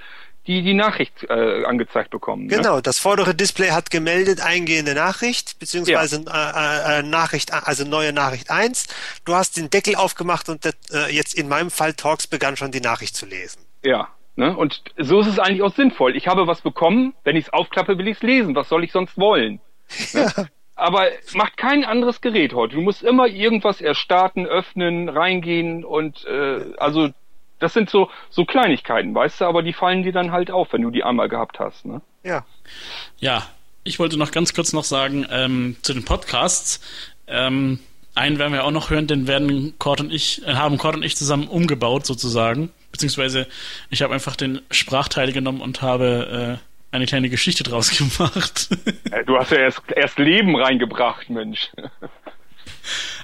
die 0.46 0.62
die 0.62 0.74
Nachricht 0.74 1.24
äh, 1.28 1.64
angezeigt 1.64 2.10
bekommen. 2.10 2.46
Ne? 2.46 2.56
Genau, 2.56 2.80
das 2.80 2.98
vordere 2.98 3.34
Display 3.34 3.70
hat 3.70 3.90
gemeldet 3.90 4.40
eingehende 4.40 4.94
Nachricht, 4.94 5.58
beziehungsweise 5.60 6.24
ja. 6.26 6.96
äh, 6.96 6.98
äh, 6.98 7.02
Nachricht, 7.02 7.52
also 7.52 7.84
neue 7.84 8.12
Nachricht 8.12 8.50
1. 8.50 8.88
Du 9.24 9.34
hast 9.34 9.56
den 9.56 9.70
Deckel 9.70 9.94
aufgemacht 9.94 10.48
und 10.48 10.66
äh, 10.66 10.72
jetzt 11.10 11.34
in 11.34 11.48
meinem 11.48 11.70
Fall 11.70 11.94
Talks 11.94 12.26
begann 12.26 12.56
schon 12.56 12.72
die 12.72 12.80
Nachricht 12.80 13.14
zu 13.14 13.26
lesen. 13.26 13.64
Ja, 13.84 14.08
ne? 14.34 14.56
und 14.56 14.82
so 14.98 15.20
ist 15.20 15.28
es 15.28 15.38
eigentlich 15.38 15.62
auch 15.62 15.74
sinnvoll. 15.74 16.16
Ich 16.16 16.26
habe 16.26 16.46
was 16.46 16.60
bekommen, 16.60 17.14
wenn 17.22 17.36
ich 17.36 17.46
es 17.46 17.52
aufklappe, 17.52 17.96
will 17.98 18.08
ich 18.08 18.16
es 18.16 18.22
lesen. 18.22 18.56
Was 18.56 18.68
soll 18.68 18.82
ich 18.84 18.92
sonst 18.92 19.16
wollen? 19.18 19.60
Ne? 20.14 20.32
Ja. 20.36 20.46
Aber 20.82 21.06
macht 21.34 21.56
kein 21.56 21.84
anderes 21.84 22.20
Gerät 22.20 22.54
heute. 22.54 22.74
Du 22.74 22.80
musst 22.80 23.04
immer 23.04 23.28
irgendwas 23.28 23.80
erstarten, 23.80 24.46
öffnen, 24.46 25.08
reingehen 25.08 25.84
und 25.84 26.24
äh, 26.24 26.72
also 26.76 27.10
das 27.60 27.72
sind 27.72 27.88
so, 27.88 28.10
so 28.30 28.44
Kleinigkeiten, 28.44 29.14
weißt 29.14 29.40
du, 29.40 29.44
aber 29.44 29.62
die 29.62 29.72
fallen 29.72 30.02
dir 30.02 30.10
dann 30.10 30.32
halt 30.32 30.50
auf, 30.50 30.72
wenn 30.72 30.82
du 30.82 30.90
die 30.90 31.04
einmal 31.04 31.28
gehabt 31.28 31.60
hast, 31.60 31.86
ne? 31.86 32.02
Ja. 32.24 32.44
Ja, 33.18 33.46
ich 33.84 34.00
wollte 34.00 34.16
noch 34.16 34.32
ganz 34.32 34.54
kurz 34.54 34.72
noch 34.72 34.82
sagen, 34.82 35.24
ähm, 35.30 35.76
zu 35.82 35.94
den 35.94 36.04
Podcasts, 36.04 36.80
ähm, 37.28 37.78
einen 38.16 38.40
werden 38.40 38.52
wir 38.52 38.64
auch 38.64 38.72
noch 38.72 38.90
hören, 38.90 39.06
den 39.06 39.28
werden 39.28 39.74
Cord 39.78 40.00
und 40.00 40.12
ich, 40.12 40.44
äh, 40.44 40.54
haben 40.54 40.78
Cord 40.78 40.96
und 40.96 41.04
ich 41.04 41.16
zusammen 41.16 41.46
umgebaut 41.46 42.06
sozusagen. 42.06 42.70
Beziehungsweise 42.90 43.46
ich 43.88 44.02
habe 44.02 44.12
einfach 44.12 44.34
den 44.34 44.60
Sprachteil 44.72 45.32
genommen 45.32 45.60
und 45.60 45.80
habe 45.80 46.58
äh, 46.60 46.71
eine 46.92 47.06
kleine 47.06 47.28
Geschichte 47.28 47.64
draus 47.64 47.90
gemacht. 47.98 48.68
du 49.26 49.36
hast 49.36 49.50
ja 49.50 49.58
erst, 49.58 49.82
erst 49.94 50.18
Leben 50.18 50.54
reingebracht, 50.56 51.28
Mensch. 51.30 51.70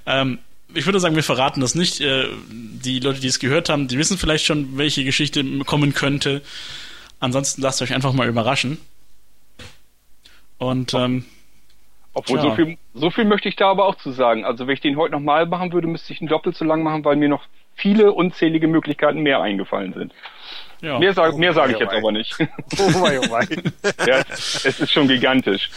ähm, 0.06 0.38
ich 0.74 0.84
würde 0.86 1.00
sagen, 1.00 1.14
wir 1.14 1.22
verraten 1.22 1.60
das 1.60 1.74
nicht. 1.74 2.00
Äh, 2.00 2.26
die 2.50 2.98
Leute, 3.00 3.20
die 3.20 3.28
es 3.28 3.38
gehört 3.38 3.68
haben, 3.68 3.88
die 3.88 3.98
wissen 3.98 4.18
vielleicht 4.18 4.44
schon, 4.44 4.76
welche 4.76 5.04
Geschichte 5.04 5.44
kommen 5.64 5.94
könnte. 5.94 6.42
Ansonsten 7.20 7.62
lasst 7.62 7.80
euch 7.82 7.94
einfach 7.94 8.12
mal 8.12 8.28
überraschen. 8.28 8.78
Und 10.58 10.92
ähm, 10.94 11.24
obwohl 12.14 12.40
so 12.40 12.54
viel, 12.54 12.78
so 12.94 13.10
viel 13.10 13.24
möchte 13.24 13.48
ich 13.48 13.56
da 13.56 13.70
aber 13.70 13.86
auch 13.86 13.94
zu 13.94 14.10
sagen. 14.10 14.44
Also 14.44 14.66
wenn 14.66 14.74
ich 14.74 14.80
den 14.80 14.96
heute 14.96 15.12
nochmal 15.12 15.46
machen 15.46 15.72
würde, 15.72 15.86
müsste 15.86 16.12
ich 16.12 16.20
ihn 16.20 16.28
doppelt 16.28 16.56
so 16.56 16.64
lang 16.64 16.82
machen, 16.82 17.04
weil 17.04 17.16
mir 17.16 17.28
noch 17.28 17.44
viele 17.74 18.12
unzählige 18.12 18.66
Möglichkeiten 18.66 19.20
mehr 19.20 19.40
eingefallen 19.40 19.92
sind. 19.92 20.12
Ja. 20.80 20.98
Mehr, 20.98 21.12
sag, 21.12 21.36
mehr 21.36 21.52
sage 21.52 21.72
ich 21.72 21.78
jetzt 21.78 21.92
aber 21.92 22.12
nicht. 22.12 22.36
Oh 22.78 22.90
mein, 23.00 23.18
oh 23.18 23.26
mein. 23.28 23.72
ja, 24.06 24.22
es 24.28 24.64
ist 24.64 24.92
schon 24.92 25.08
gigantisch. 25.08 25.70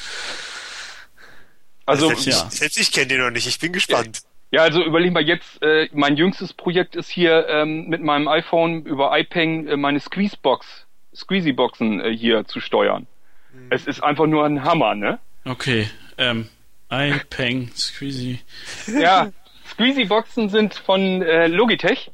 Also, 1.86 2.08
selbst, 2.08 2.28
ja. 2.28 2.48
ich, 2.48 2.58
selbst 2.58 2.80
ich 2.80 2.92
kenne 2.92 3.08
den 3.08 3.20
noch 3.20 3.32
nicht, 3.32 3.48
ich 3.48 3.60
bin 3.60 3.74
gespannt. 3.74 4.22
Ja, 4.52 4.64
also 4.64 4.84
überleg 4.84 5.14
mal 5.14 5.24
jetzt, 5.24 5.62
äh, 5.64 5.88
mein 5.94 6.18
jüngstes 6.18 6.54
Projekt 6.54 6.96
ist 6.96 7.10
hier 7.10 7.48
ähm, 7.48 7.88
mit 7.88 8.02
meinem 8.02 8.28
iPhone 8.28 8.86
über 8.86 9.18
iPeng 9.18 9.68
äh, 9.68 9.78
meine 9.78 10.00
Squeezebox, 10.00 10.86
Squeezy-Boxen 11.16 12.02
äh, 12.02 12.16
hier 12.16 12.46
zu 12.46 12.60
steuern. 12.60 13.08
Mhm. 13.54 13.68
Es 13.70 13.88
ist 13.88 14.04
einfach 14.04 14.28
nur 14.28 14.46
ein 14.46 14.64
Hammer, 14.64 14.94
ne? 14.94 15.20
Okay, 15.46 15.90
ähm, 16.18 16.50
iPeng, 16.90 17.72
Squeezy. 17.76 18.42
Ja, 18.88 19.32
Squeezy-Boxen 19.70 20.50
sind 20.50 20.76
von 20.76 21.22
äh, 21.22 21.48
Logitech. 21.48 22.12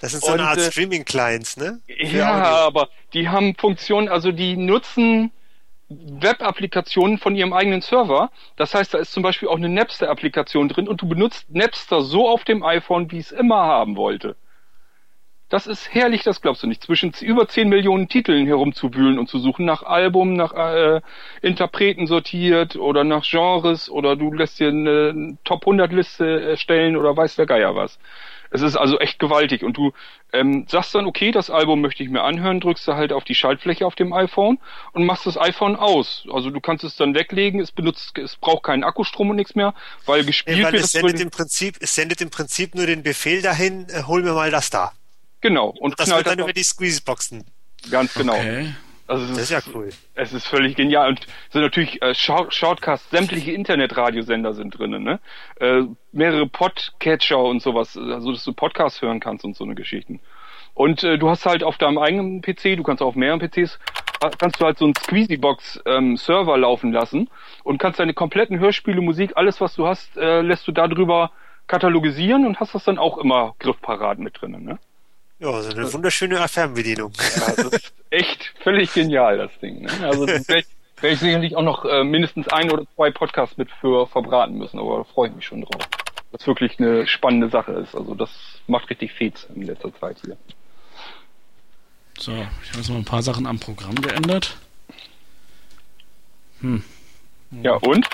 Das 0.00 0.12
sind 0.12 0.24
so 0.24 0.32
eine 0.32 0.44
Art 0.44 0.60
Streaming-Clients, 0.60 1.56
ne? 1.56 1.80
Ja, 1.86 2.66
aber 2.66 2.88
die 3.12 3.28
haben 3.28 3.54
Funktionen, 3.54 4.08
also 4.08 4.32
die 4.32 4.56
nutzen 4.56 5.30
Web-Applikationen 5.90 7.18
von 7.18 7.34
ihrem 7.34 7.52
eigenen 7.52 7.80
Server. 7.80 8.30
Das 8.56 8.74
heißt, 8.74 8.94
da 8.94 8.98
ist 8.98 9.12
zum 9.12 9.22
Beispiel 9.22 9.48
auch 9.48 9.56
eine 9.56 9.68
Napster-Applikation 9.68 10.68
drin 10.68 10.88
und 10.88 11.02
du 11.02 11.08
benutzt 11.08 11.50
Napster 11.50 12.02
so 12.02 12.28
auf 12.28 12.44
dem 12.44 12.62
iPhone, 12.62 13.10
wie 13.10 13.18
es 13.18 13.32
immer 13.32 13.56
haben 13.56 13.96
wollte. 13.96 14.36
Das 15.48 15.66
ist 15.66 15.92
herrlich, 15.92 16.22
das 16.22 16.40
glaubst 16.42 16.62
du 16.62 16.68
nicht. 16.68 16.84
Zwischen 16.84 17.12
über 17.20 17.48
10 17.48 17.68
Millionen 17.68 18.08
Titeln 18.08 18.46
herumzuwühlen 18.46 19.18
und 19.18 19.28
zu 19.28 19.40
suchen 19.40 19.64
nach 19.64 19.82
Album, 19.82 20.34
nach 20.34 20.52
äh, 20.52 21.00
Interpreten 21.42 22.06
sortiert 22.06 22.76
oder 22.76 23.02
nach 23.02 23.24
Genres 23.28 23.90
oder 23.90 24.14
du 24.14 24.32
lässt 24.32 24.60
dir 24.60 24.68
eine 24.68 25.38
Top 25.42 25.62
100 25.62 25.92
Liste 25.92 26.40
erstellen 26.40 26.96
oder 26.96 27.16
weiß 27.16 27.34
der 27.34 27.46
Geier 27.46 27.74
was. 27.74 27.98
Es 28.50 28.62
ist 28.62 28.76
also 28.76 28.98
echt 28.98 29.18
gewaltig 29.18 29.62
und 29.62 29.76
du 29.76 29.92
ähm, 30.32 30.66
sagst 30.68 30.94
dann, 30.94 31.06
okay, 31.06 31.30
das 31.30 31.50
Album 31.50 31.80
möchte 31.80 32.02
ich 32.02 32.08
mir 32.10 32.22
anhören, 32.22 32.60
drückst 32.60 32.86
du 32.88 32.94
halt 32.94 33.12
auf 33.12 33.22
die 33.24 33.34
Schaltfläche 33.36 33.86
auf 33.86 33.94
dem 33.94 34.12
iPhone 34.12 34.58
und 34.92 35.04
machst 35.04 35.26
das 35.26 35.38
iPhone 35.38 35.76
aus. 35.76 36.26
Also 36.32 36.50
du 36.50 36.60
kannst 36.60 36.82
es 36.84 36.96
dann 36.96 37.14
weglegen, 37.14 37.60
es 37.60 37.70
benutzt, 37.72 38.18
es 38.18 38.36
braucht 38.36 38.64
keinen 38.64 38.82
Akkustrom 38.84 39.30
und 39.30 39.36
nichts 39.36 39.54
mehr, 39.54 39.74
weil 40.06 40.24
gespielt 40.24 40.56
Nee, 40.58 40.64
weil 40.64 40.72
wird. 40.72 40.84
es 40.84 40.92
das 40.92 41.00
sendet 41.00 41.20
im 41.20 41.30
Prinzip, 41.30 41.76
es 41.80 41.94
sendet 41.94 42.20
im 42.20 42.30
Prinzip 42.30 42.74
nur 42.74 42.86
den 42.86 43.02
Befehl 43.02 43.40
dahin, 43.42 43.86
äh, 43.88 44.02
hol 44.06 44.22
mir 44.22 44.32
mal 44.32 44.50
das 44.50 44.70
da. 44.70 44.92
genau 45.40 45.68
und 45.68 45.98
Das 46.00 46.10
wird 46.10 46.26
dann 46.26 46.38
über 46.40 46.52
die 46.52 46.64
Squeezeboxen. 46.64 47.44
ganz 47.90 48.12
genau. 48.14 48.34
Okay. 48.34 48.74
Also 49.10 49.24
es 49.24 49.30
Das 49.30 49.40
ist 49.40 49.50
ja 49.50 49.72
cool. 49.74 49.88
Es 50.14 50.32
ist 50.32 50.46
völlig 50.46 50.76
genial 50.76 51.08
und 51.08 51.26
sind 51.50 51.62
natürlich 51.62 52.00
äh, 52.00 52.14
Short 52.14 52.54
Shortcasts, 52.54 53.10
sämtliche 53.10 53.50
Internetradiosender 53.50 54.54
sind 54.54 54.78
drinnen, 54.78 55.02
ne? 55.02 55.18
Äh, 55.58 55.82
mehrere 56.12 56.46
Podcatcher 56.46 57.42
und 57.42 57.60
sowas, 57.60 57.96
also 57.96 58.30
dass 58.30 58.44
du 58.44 58.52
Podcasts 58.52 59.02
hören 59.02 59.18
kannst 59.18 59.44
und 59.44 59.56
so 59.56 59.64
eine 59.64 59.74
Geschichten. 59.74 60.20
Und 60.74 61.02
äh, 61.02 61.18
du 61.18 61.28
hast 61.28 61.44
halt 61.44 61.64
auf 61.64 61.76
deinem 61.76 61.98
eigenen 61.98 62.40
PC, 62.40 62.76
du 62.76 62.84
kannst 62.84 63.02
auch 63.02 63.08
auf 63.08 63.16
mehreren 63.16 63.40
PCs, 63.40 63.80
kannst 64.38 64.60
du 64.60 64.64
halt 64.64 64.78
so 64.78 64.84
einen 64.84 64.94
Squeezybox 64.94 65.80
ähm, 65.86 66.16
laufen 66.28 66.92
lassen 66.92 67.28
und 67.64 67.78
kannst 67.78 67.98
deine 67.98 68.14
kompletten 68.14 68.60
Hörspiele, 68.60 69.00
Musik, 69.00 69.32
alles 69.34 69.60
was 69.60 69.74
du 69.74 69.88
hast, 69.88 70.16
äh, 70.18 70.40
lässt 70.40 70.68
du 70.68 70.72
darüber 70.72 71.32
katalogisieren 71.66 72.46
und 72.46 72.60
hast 72.60 72.76
das 72.76 72.84
dann 72.84 72.98
auch 72.98 73.18
immer 73.18 73.56
griffparat 73.58 74.20
mit 74.20 74.40
drinnen, 74.40 74.64
ne? 74.64 74.78
Ja, 75.40 75.62
so 75.62 75.70
eine 75.70 75.92
wunderschöne 75.92 76.46
Fernbedienung. 76.48 77.12
Ja, 77.36 77.54
das 77.56 77.72
ist 77.72 77.92
echt 78.10 78.52
völlig 78.62 78.92
genial, 78.92 79.38
das 79.38 79.50
Ding. 79.60 79.82
Ne? 79.82 79.90
Also 80.02 80.26
werde 80.28 80.58
ich, 80.58 80.66
werd 81.02 81.14
ich 81.14 81.18
sicherlich 81.18 81.56
auch 81.56 81.62
noch 81.62 81.86
äh, 81.86 82.04
mindestens 82.04 82.48
ein 82.48 82.70
oder 82.70 82.84
zwei 82.94 83.10
Podcasts 83.10 83.56
mit 83.56 83.70
für 83.80 84.06
verbraten 84.06 84.58
müssen, 84.58 84.78
aber 84.78 84.98
da 84.98 85.04
freue 85.04 85.30
ich 85.30 85.34
mich 85.34 85.46
schon 85.46 85.62
drauf. 85.62 85.82
Das 86.30 86.46
wirklich 86.46 86.78
eine 86.78 87.06
spannende 87.08 87.48
Sache 87.48 87.72
ist. 87.72 87.94
Also 87.94 88.14
das 88.14 88.30
macht 88.66 88.90
richtig 88.90 89.12
Fets 89.12 89.48
in 89.54 89.62
letzter 89.62 89.92
Zeit 89.98 90.18
hier. 90.22 90.36
So, 92.18 92.32
ich 92.32 92.68
habe 92.68 92.78
jetzt 92.78 92.90
mal 92.90 92.96
ein 92.96 93.04
paar 93.04 93.22
Sachen 93.22 93.46
am 93.46 93.58
Programm 93.58 93.94
geändert. 93.94 94.58
Ja, 97.62 97.74
und? 97.76 98.06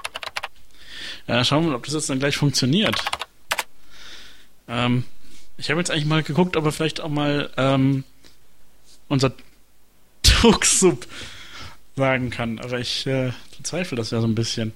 Ja, 1.27 1.43
schauen 1.43 1.65
wir 1.65 1.71
mal, 1.71 1.77
ob 1.77 1.85
das 1.85 1.95
jetzt 1.95 2.09
dann 2.09 2.21
gleich 2.21 2.37
funktioniert. 2.37 3.03
Ähm, 4.69 5.05
ich 5.59 5.71
habe 5.71 5.81
jetzt 5.81 5.91
eigentlich 5.91 6.07
mal 6.07 6.23
geguckt, 6.23 6.57
ob 6.57 6.65
er 6.65 6.73
vielleicht 6.73 7.01
auch 7.01 7.09
mal 7.09 7.51
ähm, 7.57 8.05
unser 9.09 9.33
Tuxsub 10.23 11.07
sagen 11.97 12.31
kann, 12.31 12.59
aber 12.59 12.79
ich 12.79 13.07
äh, 13.07 13.33
bezweifle 13.57 13.97
das 13.97 14.11
ja 14.11 14.21
so 14.21 14.27
ein 14.27 14.35
bisschen. 14.35 14.73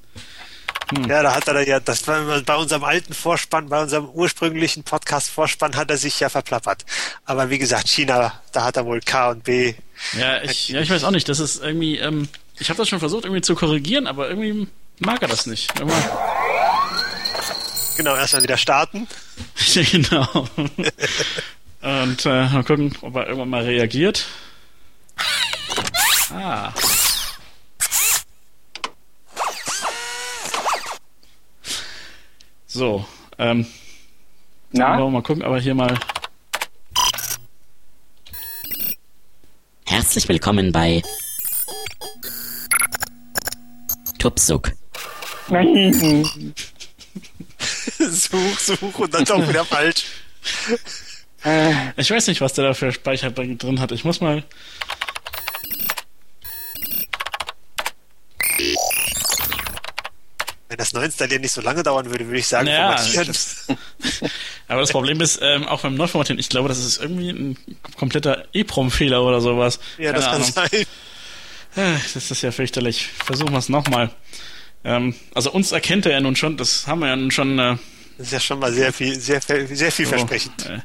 Ja, 1.08 1.22
da 1.22 1.34
hat 1.36 1.46
er 1.46 1.68
ja, 1.68 1.78
das 1.78 2.08
war 2.08 2.40
bei 2.40 2.56
unserem 2.56 2.82
alten 2.82 3.14
Vorspann, 3.14 3.68
bei 3.68 3.80
unserem 3.80 4.08
ursprünglichen 4.08 4.82
Podcast-Vorspann 4.82 5.76
hat 5.76 5.88
er 5.90 5.96
sich 5.96 6.18
ja 6.18 6.28
verplappert. 6.28 6.84
Aber 7.24 7.48
wie 7.50 7.58
gesagt, 7.58 7.88
China, 7.88 8.32
da 8.52 8.64
hat 8.64 8.76
er 8.76 8.86
wohl 8.86 9.00
K 9.00 9.30
und 9.30 9.44
B. 9.44 9.74
Ja, 10.18 10.42
ich, 10.42 10.68
ja, 10.70 10.80
ich 10.80 10.90
weiß 10.90 11.04
auch 11.04 11.12
nicht, 11.12 11.28
das 11.28 11.38
ist 11.38 11.62
irgendwie, 11.62 11.98
ähm, 11.98 12.28
ich 12.58 12.70
habe 12.70 12.78
das 12.78 12.88
schon 12.88 12.98
versucht 12.98 13.24
irgendwie 13.24 13.42
zu 13.42 13.54
korrigieren, 13.54 14.08
aber 14.08 14.28
irgendwie 14.28 14.66
mag 14.98 15.22
er 15.22 15.28
das 15.28 15.46
nicht. 15.46 15.78
Irgendwann- 15.78 16.02
Genau, 18.00 18.16
erstmal 18.16 18.42
wieder 18.42 18.56
starten. 18.56 19.06
genau. 19.74 20.48
Und 21.82 22.24
äh, 22.24 22.48
mal 22.48 22.64
gucken, 22.64 22.96
ob 23.02 23.14
er 23.14 23.26
irgendwann 23.26 23.50
mal 23.50 23.62
reagiert. 23.62 24.24
Ah. 26.32 26.72
So, 32.66 33.04
ähm, 33.36 33.66
wollen 34.70 34.88
wir 34.88 34.96
Na? 34.96 35.10
mal 35.10 35.22
gucken, 35.22 35.42
aber 35.42 35.60
hier 35.60 35.74
mal. 35.74 35.94
Herzlich 39.84 40.26
willkommen 40.26 40.72
bei 40.72 41.02
Tupsuk. 44.18 44.72
Nein. 45.50 46.24
such, 47.98 48.58
such 48.58 48.98
und 48.98 49.14
dann 49.14 49.24
doch 49.24 49.48
wieder 49.48 49.64
falsch. 49.64 50.04
Ich 51.96 52.10
weiß 52.10 52.26
nicht, 52.26 52.40
was 52.40 52.52
der 52.52 52.64
da 52.64 52.74
für 52.74 52.92
Speicher 52.92 53.30
drin 53.30 53.80
hat. 53.80 53.92
Ich 53.92 54.04
muss 54.04 54.20
mal. 54.20 54.44
Wenn 60.68 60.78
das 60.78 60.92
Neuinstallieren 60.92 61.42
nicht 61.42 61.52
so 61.52 61.60
lange 61.60 61.82
dauern 61.82 62.06
würde, 62.10 62.26
würde 62.26 62.38
ich 62.38 62.46
sagen, 62.46 62.68
Ja, 62.68 62.96
formatieren. 62.96 63.34
Aber 64.68 64.80
das 64.82 64.92
Problem 64.92 65.20
ist, 65.20 65.40
ähm, 65.42 65.66
auch 65.66 65.80
beim 65.80 65.96
Neuformatieren, 65.96 66.38
ich 66.38 66.48
glaube, 66.48 66.68
das 66.68 66.78
ist 66.78 67.00
irgendwie 67.02 67.30
ein 67.30 67.56
kompletter 67.96 68.44
EEPROM-Fehler 68.52 69.20
oder 69.24 69.40
sowas. 69.40 69.80
Ja, 69.98 70.12
das 70.12 70.26
Keine 70.26 70.44
kann 70.44 70.52
Ahnung. 70.54 70.70
sein. 70.70 70.86
Äh, 71.76 71.98
Das 72.14 72.30
ist 72.30 72.42
ja 72.42 72.52
fürchterlich. 72.52 73.08
Versuchen 73.24 73.50
wir 73.50 73.58
es 73.58 73.68
nochmal. 73.68 74.10
Ähm, 74.84 75.14
also 75.34 75.50
uns 75.52 75.72
erkennt 75.72 76.06
er 76.06 76.12
ja 76.12 76.20
nun 76.20 76.36
schon, 76.36 76.56
das 76.56 76.86
haben 76.86 77.00
wir 77.00 77.08
ja 77.08 77.16
nun 77.16 77.30
schon. 77.30 77.58
Äh, 77.58 77.76
Das 78.16 78.26
ist 78.28 78.32
ja 78.32 78.40
schon 78.40 78.58
mal 78.58 78.72
sehr 78.72 78.92
viel, 78.92 79.18
sehr, 79.18 79.40
viel- 79.42 79.66
sehr 79.74 79.92
vielversprechend. 79.92 80.60
so, 80.62 80.68
äh, 80.72 80.80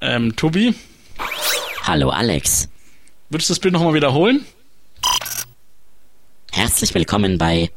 ähm, 0.00 0.34
Tobi, 0.36 0.74
Hallo 1.82 2.10
Alex. 2.10 2.68
würdest 3.30 3.50
du 3.50 3.54
das 3.54 3.60
Bild 3.60 3.72
nochmal 3.74 3.94
wiederholen? 3.94 4.44
Herzlich 6.52 6.94
willkommen 6.94 7.36
bei 7.38 7.70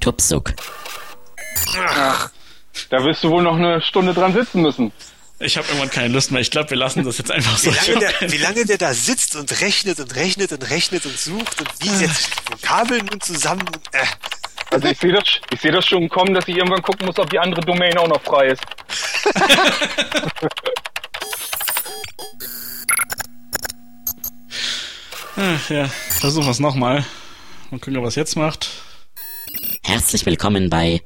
Tupsuk. 0.00 0.54
da 2.90 3.04
wirst 3.04 3.24
du 3.24 3.30
wohl 3.30 3.42
noch 3.42 3.56
eine 3.56 3.80
Stunde 3.82 4.14
dran 4.14 4.32
sitzen 4.32 4.62
müssen. 4.62 4.92
Ich 5.44 5.56
habe 5.56 5.66
irgendwann 5.66 5.90
keine 5.90 6.08
Lust 6.08 6.30
mehr. 6.30 6.40
Ich 6.40 6.52
glaube, 6.52 6.70
wir 6.70 6.76
lassen 6.76 7.04
das 7.04 7.18
jetzt 7.18 7.30
einfach 7.30 7.58
so. 7.58 7.72
Wie 7.72 7.92
lange, 7.92 7.98
der, 7.98 8.30
wie 8.32 8.36
lange 8.36 8.64
der 8.64 8.78
da 8.78 8.94
sitzt 8.94 9.34
und 9.34 9.60
rechnet 9.60 9.98
und 9.98 10.14
rechnet 10.14 10.52
und 10.52 10.70
rechnet 10.70 11.04
und 11.04 11.18
sucht 11.18 11.60
und 11.60 11.68
wie 11.80 11.88
setzt 11.88 12.16
sich 12.16 12.30
die 12.30 12.52
Vokabeln 12.52 13.06
nun 13.06 13.20
zusammen. 13.20 13.62
Und, 13.66 13.80
äh, 13.92 14.06
Also 14.70 14.88
ich 14.88 14.98
sehe 14.98 15.12
das, 15.12 15.24
ich 15.52 15.60
sehe 15.60 15.72
das 15.72 15.84
schon 15.84 16.08
kommen, 16.08 16.32
dass 16.32 16.46
ich 16.46 16.56
irgendwann 16.56 16.82
gucken 16.82 17.06
muss, 17.06 17.18
ob 17.18 17.28
die 17.28 17.38
andere 17.40 17.60
Domain 17.62 17.96
auch 17.98 18.06
noch 18.06 18.22
frei 18.22 18.48
ist. 18.48 18.62
Ach, 25.36 25.70
ja, 25.70 25.88
versuchen 26.20 26.46
wir 26.46 26.52
es 26.52 26.60
nochmal. 26.60 27.04
Mal 27.70 27.80
gucken, 27.80 27.96
ob 27.96 28.04
er 28.04 28.08
es 28.08 28.14
jetzt 28.14 28.36
macht. 28.36 28.70
Herzlich 29.82 30.24
willkommen 30.24 30.70
bei 30.70 31.02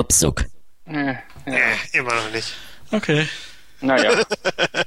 Tupsuk. 0.00 0.46
Äh, 0.86 1.10
äh, 1.44 1.76
immer 1.92 2.14
noch 2.14 2.32
nicht. 2.32 2.54
Okay, 2.90 3.28
naja, 3.82 4.24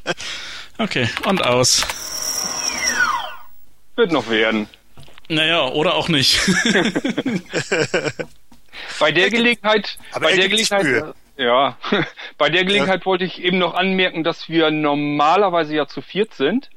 okay, 0.79 1.07
und 1.27 1.45
aus. 1.45 1.85
wird 3.95 4.11
noch 4.11 4.27
werden. 4.27 4.67
Naja, 5.29 5.67
oder 5.67 5.93
auch 5.93 6.09
nicht. 6.09 6.39
Bei 8.99 9.11
der 9.11 9.29
Gelegenheit, 9.29 9.99
aber 10.11 10.25
bei 10.25 10.31
er 10.31 10.37
der 10.37 10.49
Gelegenheit, 10.49 11.13
ja, 11.37 11.77
bei 12.39 12.49
der 12.49 12.65
Gelegenheit 12.65 13.05
wollte 13.05 13.23
ich 13.23 13.39
eben 13.39 13.59
noch 13.59 13.75
anmerken, 13.75 14.23
dass 14.23 14.49
wir 14.49 14.71
normalerweise 14.71 15.75
ja 15.75 15.85
zu 15.87 16.01
viert 16.01 16.33
sind. 16.33 16.71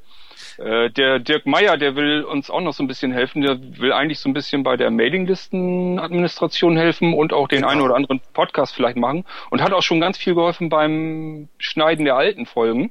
Äh, 0.58 0.90
Der 0.90 1.18
Dirk 1.18 1.46
Meyer, 1.46 1.76
der 1.76 1.96
will 1.96 2.22
uns 2.24 2.50
auch 2.50 2.60
noch 2.60 2.72
so 2.72 2.82
ein 2.82 2.86
bisschen 2.86 3.12
helfen. 3.12 3.42
Der 3.42 3.58
will 3.78 3.92
eigentlich 3.92 4.18
so 4.20 4.28
ein 4.28 4.32
bisschen 4.34 4.62
bei 4.62 4.76
der 4.76 4.90
Mailinglistenadministration 4.90 6.76
helfen 6.76 7.14
und 7.14 7.32
auch 7.32 7.48
den 7.48 7.58
Genau. 7.60 7.68
einen 7.70 7.80
oder 7.82 7.94
anderen 7.94 8.20
Podcast 8.32 8.74
vielleicht 8.74 8.96
machen 8.96 9.24
und 9.50 9.62
hat 9.62 9.72
auch 9.72 9.82
schon 9.82 10.00
ganz 10.00 10.18
viel 10.18 10.34
geholfen 10.34 10.68
beim 10.68 11.48
Schneiden 11.58 12.04
der 12.04 12.16
alten 12.16 12.46
Folgen. 12.46 12.90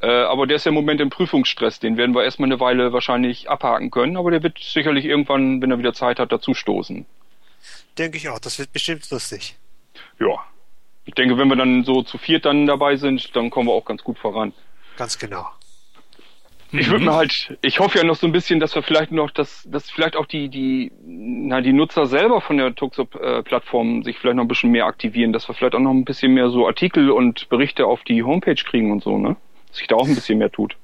Äh, 0.00 0.06
aber 0.06 0.46
der 0.46 0.56
ist 0.56 0.64
ja 0.64 0.68
im 0.68 0.74
Moment 0.74 1.00
im 1.00 1.10
Prüfungsstress. 1.10 1.80
Den 1.80 1.96
werden 1.96 2.14
wir 2.14 2.22
erstmal 2.24 2.48
eine 2.48 2.60
Weile 2.60 2.92
wahrscheinlich 2.92 3.50
abhaken 3.50 3.90
können. 3.90 4.16
Aber 4.16 4.30
der 4.30 4.42
wird 4.42 4.58
sicherlich 4.58 5.04
irgendwann, 5.04 5.60
wenn 5.60 5.70
er 5.70 5.78
wieder 5.78 5.92
Zeit 5.94 6.20
hat, 6.20 6.30
dazu 6.30 6.54
stoßen. 6.54 7.04
Denke 7.96 8.16
ich 8.18 8.28
auch. 8.28 8.38
Das 8.38 8.58
wird 8.60 8.72
bestimmt 8.72 9.10
lustig. 9.10 9.56
Ja. 10.20 10.38
Ich 11.04 11.14
denke, 11.14 11.36
wenn 11.38 11.48
wir 11.48 11.56
dann 11.56 11.84
so 11.84 12.02
zu 12.02 12.18
viert 12.18 12.44
dann 12.44 12.66
dabei 12.66 12.96
sind, 12.96 13.34
dann 13.34 13.50
kommen 13.50 13.66
wir 13.68 13.72
auch 13.72 13.84
ganz 13.86 14.04
gut 14.04 14.18
voran. 14.18 14.52
Ganz 14.96 15.18
genau. 15.18 15.46
Ich 16.72 16.90
würde 16.90 17.04
mir 17.04 17.14
halt, 17.14 17.56
ich 17.62 17.80
hoffe 17.80 17.98
ja 17.98 18.04
noch 18.04 18.16
so 18.16 18.26
ein 18.26 18.32
bisschen, 18.32 18.60
dass 18.60 18.74
wir 18.74 18.82
vielleicht 18.82 19.10
noch, 19.10 19.30
dass, 19.30 19.66
dass 19.70 19.90
vielleicht 19.90 20.16
auch 20.16 20.26
die, 20.26 20.48
die, 20.48 20.92
na, 21.04 21.60
die 21.60 21.72
Nutzer 21.72 22.06
selber 22.06 22.40
von 22.40 22.58
der 22.58 22.74
Tuxup-Plattform 22.74 24.02
sich 24.02 24.18
vielleicht 24.18 24.36
noch 24.36 24.44
ein 24.44 24.48
bisschen 24.48 24.70
mehr 24.70 24.84
aktivieren, 24.84 25.32
dass 25.32 25.48
wir 25.48 25.54
vielleicht 25.54 25.74
auch 25.74 25.80
noch 25.80 25.92
ein 25.92 26.04
bisschen 26.04 26.34
mehr 26.34 26.50
so 26.50 26.66
Artikel 26.66 27.10
und 27.10 27.48
Berichte 27.48 27.86
auf 27.86 28.04
die 28.04 28.22
Homepage 28.22 28.54
kriegen 28.54 28.92
und 28.92 29.02
so, 29.02 29.16
ne? 29.16 29.36
Dass 29.68 29.78
sich 29.78 29.86
da 29.86 29.96
auch 29.96 30.06
ein 30.06 30.14
bisschen 30.14 30.38
mehr 30.38 30.52
tut. 30.52 30.76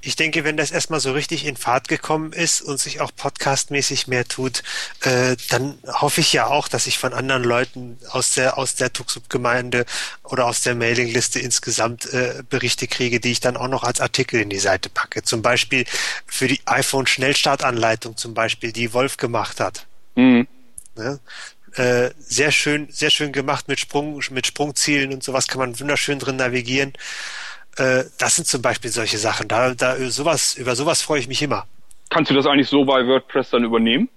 Ich 0.00 0.16
denke, 0.16 0.44
wenn 0.44 0.56
das 0.56 0.70
erstmal 0.70 1.00
so 1.00 1.12
richtig 1.12 1.46
in 1.46 1.56
Fahrt 1.56 1.88
gekommen 1.88 2.32
ist 2.32 2.62
und 2.62 2.80
sich 2.80 3.00
auch 3.00 3.10
podcastmäßig 3.14 4.06
mehr 4.06 4.26
tut, 4.26 4.62
äh, 5.02 5.36
dann 5.48 5.78
hoffe 5.86 6.20
ich 6.20 6.32
ja 6.32 6.46
auch, 6.46 6.68
dass 6.68 6.86
ich 6.86 6.98
von 6.98 7.12
anderen 7.12 7.44
Leuten 7.44 7.98
aus 8.10 8.34
der 8.34 8.58
aus 8.58 8.74
der 8.74 8.92
Tuxup-Gemeinde 8.92 9.86
oder 10.24 10.46
aus 10.46 10.62
der 10.62 10.74
Mailingliste 10.74 11.38
insgesamt 11.40 12.12
äh, 12.12 12.42
Berichte 12.48 12.86
kriege, 12.86 13.20
die 13.20 13.32
ich 13.32 13.40
dann 13.40 13.56
auch 13.56 13.68
noch 13.68 13.84
als 13.84 14.00
Artikel 14.00 14.40
in 14.40 14.50
die 14.50 14.58
Seite 14.58 14.88
packe. 14.88 15.22
Zum 15.22 15.42
Beispiel 15.42 15.84
für 16.26 16.48
die 16.48 16.60
iPhone-Schnellstartanleitung 16.66 18.16
zum 18.16 18.34
Beispiel, 18.34 18.72
die 18.72 18.92
Wolf 18.92 19.16
gemacht 19.16 19.60
hat. 19.60 19.86
Mhm. 20.16 20.46
Ne? 20.96 21.20
Äh, 21.74 22.10
sehr 22.18 22.50
schön, 22.50 22.88
sehr 22.90 23.10
schön 23.10 23.32
gemacht 23.32 23.68
mit 23.68 23.78
Sprung, 23.78 24.20
mit 24.30 24.46
Sprungzielen 24.46 25.12
und 25.12 25.22
sowas 25.22 25.46
kann 25.46 25.60
man 25.60 25.78
wunderschön 25.78 26.18
drin 26.18 26.36
navigieren. 26.36 26.92
Äh, 27.80 28.04
das 28.18 28.36
sind 28.36 28.46
zum 28.46 28.60
Beispiel 28.60 28.90
solche 28.90 29.18
Sachen. 29.18 29.48
Da, 29.48 29.74
da 29.74 29.96
sowas, 30.10 30.54
über 30.54 30.76
sowas 30.76 31.00
freue 31.00 31.20
ich 31.20 31.28
mich 31.28 31.40
immer. 31.40 31.66
Kannst 32.10 32.30
du 32.30 32.34
das 32.34 32.46
eigentlich 32.46 32.68
so 32.68 32.84
bei 32.84 33.06
WordPress 33.06 33.50
dann 33.50 33.64
übernehmen? 33.64 34.08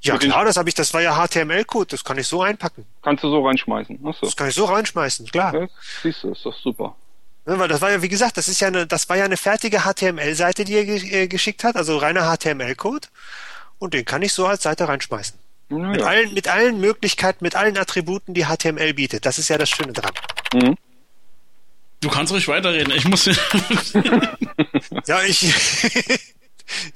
Ja 0.00 0.18
klar, 0.18 0.44
das 0.44 0.56
habe 0.56 0.68
ich, 0.68 0.74
das 0.74 0.92
war 0.94 1.00
ja 1.00 1.14
HTML-Code, 1.14 1.86
das 1.90 2.02
kann 2.02 2.18
ich 2.18 2.26
so 2.26 2.42
einpacken. 2.42 2.86
Kannst 3.02 3.22
du 3.22 3.30
so 3.30 3.46
reinschmeißen? 3.46 4.04
Achso. 4.04 4.26
Das 4.26 4.34
kann 4.34 4.48
ich 4.48 4.54
so 4.54 4.64
reinschmeißen, 4.64 5.26
klar. 5.26 5.54
Ja, 5.54 5.68
siehst 6.02 6.24
du, 6.24 6.32
ist 6.32 6.44
doch 6.44 6.56
super. 6.56 6.96
Ja, 7.46 7.56
weil 7.58 7.68
das 7.68 7.80
war 7.80 7.90
ja, 7.92 8.02
wie 8.02 8.08
gesagt, 8.08 8.36
das 8.36 8.48
ist 8.48 8.60
ja 8.60 8.68
eine, 8.68 8.86
das 8.86 9.08
war 9.08 9.16
ja 9.16 9.24
eine 9.24 9.36
fertige 9.36 9.80
HTML-Seite, 9.80 10.64
die 10.64 10.74
er 10.74 10.88
äh, 10.88 11.28
geschickt 11.28 11.62
hat, 11.62 11.76
also 11.76 11.98
reiner 11.98 12.34
HTML-Code. 12.36 13.08
Und 13.78 13.94
den 13.94 14.04
kann 14.04 14.22
ich 14.22 14.32
so 14.32 14.46
als 14.46 14.64
Seite 14.64 14.88
reinschmeißen. 14.88 15.38
Ja, 15.70 15.76
mit, 15.76 16.02
allen, 16.02 16.34
mit 16.34 16.48
allen 16.48 16.80
Möglichkeiten, 16.80 17.44
mit 17.44 17.54
allen 17.54 17.78
Attributen, 17.78 18.34
die 18.34 18.44
HTML 18.46 18.94
bietet. 18.94 19.24
Das 19.24 19.38
ist 19.38 19.48
ja 19.48 19.58
das 19.58 19.70
Schöne 19.70 19.92
dran. 19.92 20.12
Mhm. 20.52 20.76
Du 22.02 22.08
kannst 22.08 22.32
ruhig 22.32 22.46
weiterreden. 22.48 22.92
Ich 22.94 23.06
muss. 23.08 23.24
ja, 25.06 25.22
ich. 25.22 25.42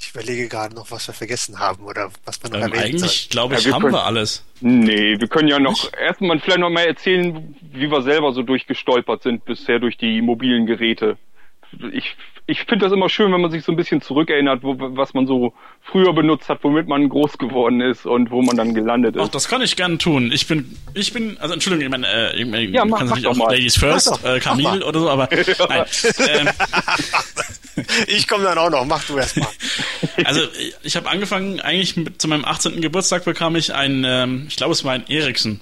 ich 0.01 0.11
überlege 0.11 0.49
gerade 0.49 0.75
noch, 0.75 0.91
was 0.91 1.07
wir 1.07 1.15
vergessen 1.15 1.59
haben 1.59 1.85
oder 1.85 2.11
was 2.25 2.43
man 2.43 2.53
noch 2.53 2.59
ähm, 2.59 2.73
erwähnen 2.73 2.97
Eigentlich, 2.97 3.29
glaube 3.31 3.55
ich, 3.55 3.61
ja, 3.61 3.67
wir 3.67 3.75
haben 3.75 3.83
können, 3.83 3.95
wir 3.95 4.05
alles. 4.05 4.45
Nee, 4.61 5.19
wir 5.19 5.29
können 5.29 5.49
ja 5.49 5.61
noch 5.61 5.93
erstmal 5.93 6.41
vielleicht 6.41 6.59
noch 6.59 6.71
mal 6.71 6.87
erzählen, 6.87 7.57
wie 7.73 7.91
wir 7.91 8.03
selber 8.03 8.33
so 8.33 8.43
durchgestolpert 8.43 9.23
sind 9.23 9.45
bisher 9.45 9.79
durch 9.79 9.97
die 9.97 10.21
mobilen 10.23 10.67
Geräte. 10.67 11.19
Ich 11.93 12.17
ich 12.49 12.61
finde 12.61 12.87
das 12.87 12.93
immer 12.93 13.09
schön, 13.09 13.33
wenn 13.33 13.41
man 13.41 13.51
sich 13.51 13.65
so 13.65 13.73
ein 13.73 13.77
bisschen 13.77 14.01
zurückerinnert, 14.01 14.63
wo, 14.63 14.77
was 14.79 15.15
man 15.15 15.27
so 15.27 15.53
früher 15.83 16.13
benutzt 16.13 16.49
hat, 16.49 16.63
womit 16.63 16.87
man 16.87 17.09
groß 17.09 17.39
geworden 17.39 17.81
ist 17.81 18.07
und 18.07 18.31
wo 18.31 18.41
man 18.41 18.57
dann 18.57 18.73
gelandet 18.73 19.17
ist. 19.17 19.23
Ach, 19.23 19.29
das 19.29 19.49
kann 19.49 19.63
ich 19.63 19.75
gerne 19.75 19.99
tun. 19.99 20.31
Ich 20.33 20.47
bin, 20.47 20.77
ich 20.95 21.13
bin, 21.13 21.39
also 21.39 21.55
Entschuldigung, 21.55 21.87
ich 21.87 22.01
meine, 22.01 22.07
äh, 22.07 22.41
ich, 22.41 22.47
meine, 22.47 22.65
ja, 22.67 22.85
mach, 22.85 22.99
kann 22.99 23.09
natürlich 23.09 23.27
auch 23.27 23.35
mal. 23.35 23.51
Ladies 23.51 23.77
First, 23.77 24.25
äh, 24.25 24.39
Camille 24.39 24.87
oder 24.87 25.01
so, 25.01 25.11
aber 25.11 25.29
nein. 25.69 25.85
Ähm, 26.29 26.49
ich 28.07 28.29
komme 28.29 28.45
dann 28.45 28.59
auch 28.59 28.71
noch, 28.71 28.85
mach 28.85 29.05
du 29.05 29.19
erst 29.19 29.37
mal. 29.37 29.49
Also 30.25 30.41
ich 30.83 30.97
habe 30.97 31.11
angefangen, 31.11 31.61
eigentlich 31.61 31.97
mit, 31.97 32.23
zu 32.23 32.29
meinem 32.29 32.45
18. 32.45 32.81
Geburtstag 32.81 33.25
bekam 33.25 33.57
ich 33.57 33.75
ein, 33.75 34.05
ähm, 34.07 34.47
ich 34.49 34.57
glaube 34.57 34.73
es 34.73 34.85
war 34.85 34.93
ein 34.93 35.05
Ericsson. 35.09 35.61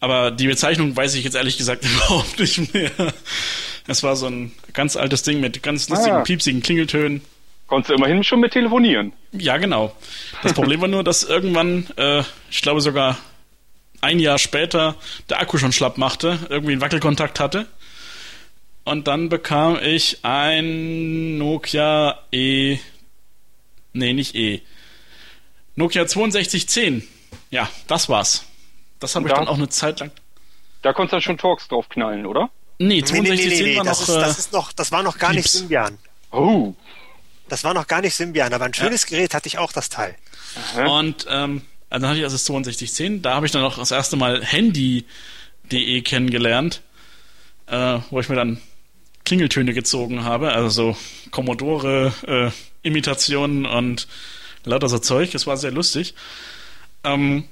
Aber 0.00 0.30
die 0.30 0.46
Bezeichnung 0.46 0.96
weiß 0.96 1.14
ich 1.14 1.24
jetzt 1.24 1.36
ehrlich 1.36 1.58
gesagt 1.58 1.84
überhaupt 1.84 2.38
nicht 2.38 2.72
mehr. 2.72 2.90
Es 3.86 4.02
war 4.02 4.16
so 4.16 4.26
ein 4.26 4.52
ganz 4.72 4.96
altes 4.96 5.22
Ding 5.22 5.40
mit 5.40 5.62
ganz 5.62 5.88
lustigen, 5.88 6.16
ah. 6.16 6.22
piepsigen 6.22 6.62
Klingeltönen. 6.62 7.22
Konntest 7.66 7.90
du 7.90 7.94
immerhin 7.94 8.22
schon 8.22 8.40
mit 8.40 8.52
telefonieren. 8.52 9.12
Ja, 9.32 9.56
genau. 9.56 9.94
Das 10.42 10.52
Problem 10.52 10.80
war 10.80 10.88
nur, 10.88 11.02
dass 11.02 11.24
irgendwann, 11.24 11.88
äh, 11.96 12.22
ich 12.50 12.62
glaube 12.62 12.80
sogar 12.80 13.18
ein 14.00 14.18
Jahr 14.18 14.38
später, 14.38 14.94
der 15.28 15.40
Akku 15.40 15.58
schon 15.58 15.72
schlapp 15.72 15.98
machte, 15.98 16.38
irgendwie 16.48 16.72
einen 16.72 16.80
Wackelkontakt 16.80 17.40
hatte. 17.40 17.66
Und 18.84 19.08
dann 19.08 19.28
bekam 19.28 19.78
ich 19.82 20.20
ein 20.22 21.38
Nokia 21.38 22.20
E. 22.30 22.78
Nee, 23.92 24.12
nicht 24.12 24.36
E. 24.36 24.62
Nokia 25.74 26.06
6210. 26.06 27.06
Ja, 27.50 27.68
das 27.88 28.08
war's. 28.08 28.46
Das 29.00 29.16
habe 29.16 29.26
ich 29.26 29.34
dann 29.34 29.48
auch 29.48 29.56
eine 29.56 29.68
Zeit 29.68 30.00
lang. 30.00 30.12
Da 30.82 30.92
konntest 30.92 31.12
du 31.12 31.16
dann 31.16 31.22
schon 31.22 31.38
Talks 31.38 31.66
drauf 31.66 31.88
knallen, 31.88 32.26
oder? 32.26 32.48
Nee, 32.78 33.00
6210 33.00 33.48
nee, 33.48 33.54
nee, 33.54 33.70
nee, 33.70 33.76
war 33.78 33.84
das 33.84 34.00
noch. 34.00 34.08
Ist, 34.08 34.14
das, 34.14 34.38
ist 34.38 34.52
noch 34.52 34.72
das 34.72 34.92
war 34.92 35.02
noch 35.02 35.18
gar 35.18 35.30
Pieps. 35.30 35.44
nicht 35.44 35.52
Symbian. 35.52 35.98
Oh. 36.30 36.74
Das 37.48 37.64
war 37.64 37.74
noch 37.74 37.86
gar 37.86 38.00
nicht 38.00 38.14
Symbian, 38.14 38.52
aber 38.52 38.64
ein 38.64 38.74
schönes 38.74 39.02
ja. 39.02 39.08
Gerät 39.10 39.34
hatte 39.34 39.46
ich 39.46 39.58
auch 39.58 39.72
das 39.72 39.88
Teil. 39.88 40.14
Aha. 40.56 40.86
Und 40.86 41.26
ähm, 41.28 41.62
also 41.88 42.02
dann 42.02 42.10
hatte 42.10 42.18
ich 42.18 42.24
also 42.24 42.34
das 42.34 42.44
6210. 42.44 43.22
Da 43.22 43.34
habe 43.34 43.46
ich 43.46 43.52
dann 43.52 43.62
auch 43.62 43.78
das 43.78 43.90
erste 43.90 44.16
Mal 44.16 44.44
Handy.de 44.44 46.02
kennengelernt, 46.02 46.82
äh, 47.66 47.98
wo 48.10 48.20
ich 48.20 48.28
mir 48.28 48.36
dann 48.36 48.60
Klingeltöne 49.24 49.74
gezogen 49.74 50.24
habe, 50.24 50.52
also 50.52 50.68
so 50.68 50.96
Commodore 51.30 52.12
äh, 52.26 52.50
und 53.66 54.08
lauter 54.64 54.88
so 54.88 54.98
Zeug. 54.98 55.32
Das 55.32 55.46
war 55.46 55.56
sehr 55.56 55.72
lustig. 55.72 56.14
Ähm, 57.04 57.44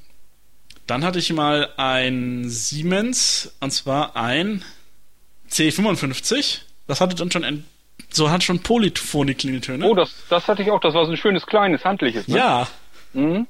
dann 0.87 1.05
hatte 1.05 1.19
ich 1.19 1.33
mal 1.33 1.71
ein 1.77 2.49
Siemens, 2.49 3.53
und 3.61 3.71
zwar 3.73 4.17
ein 4.17 4.65
C55. 5.55 6.61
Das 6.87 7.01
hatte 7.01 7.15
dann 7.15 7.31
schon 7.31 7.45
ein, 7.45 7.65
so 8.11 8.31
hat 8.31 8.43
schon 8.43 8.61
polyphone 8.61 9.37
Klingeltöne. 9.37 9.87
Oh, 9.87 9.95
das, 9.95 10.15
das 10.29 10.49
hatte 10.49 10.63
ich 10.63 10.71
auch. 10.71 10.81
Das 10.81 10.95
war 10.95 11.05
so 11.07 11.13
ein 11.13 11.17
schönes, 11.17 11.47
kleines, 11.47 11.85
handliches. 11.85 12.29
Ne? 12.29 12.39
Ja. 12.39 12.69
Mhm. 13.13 13.47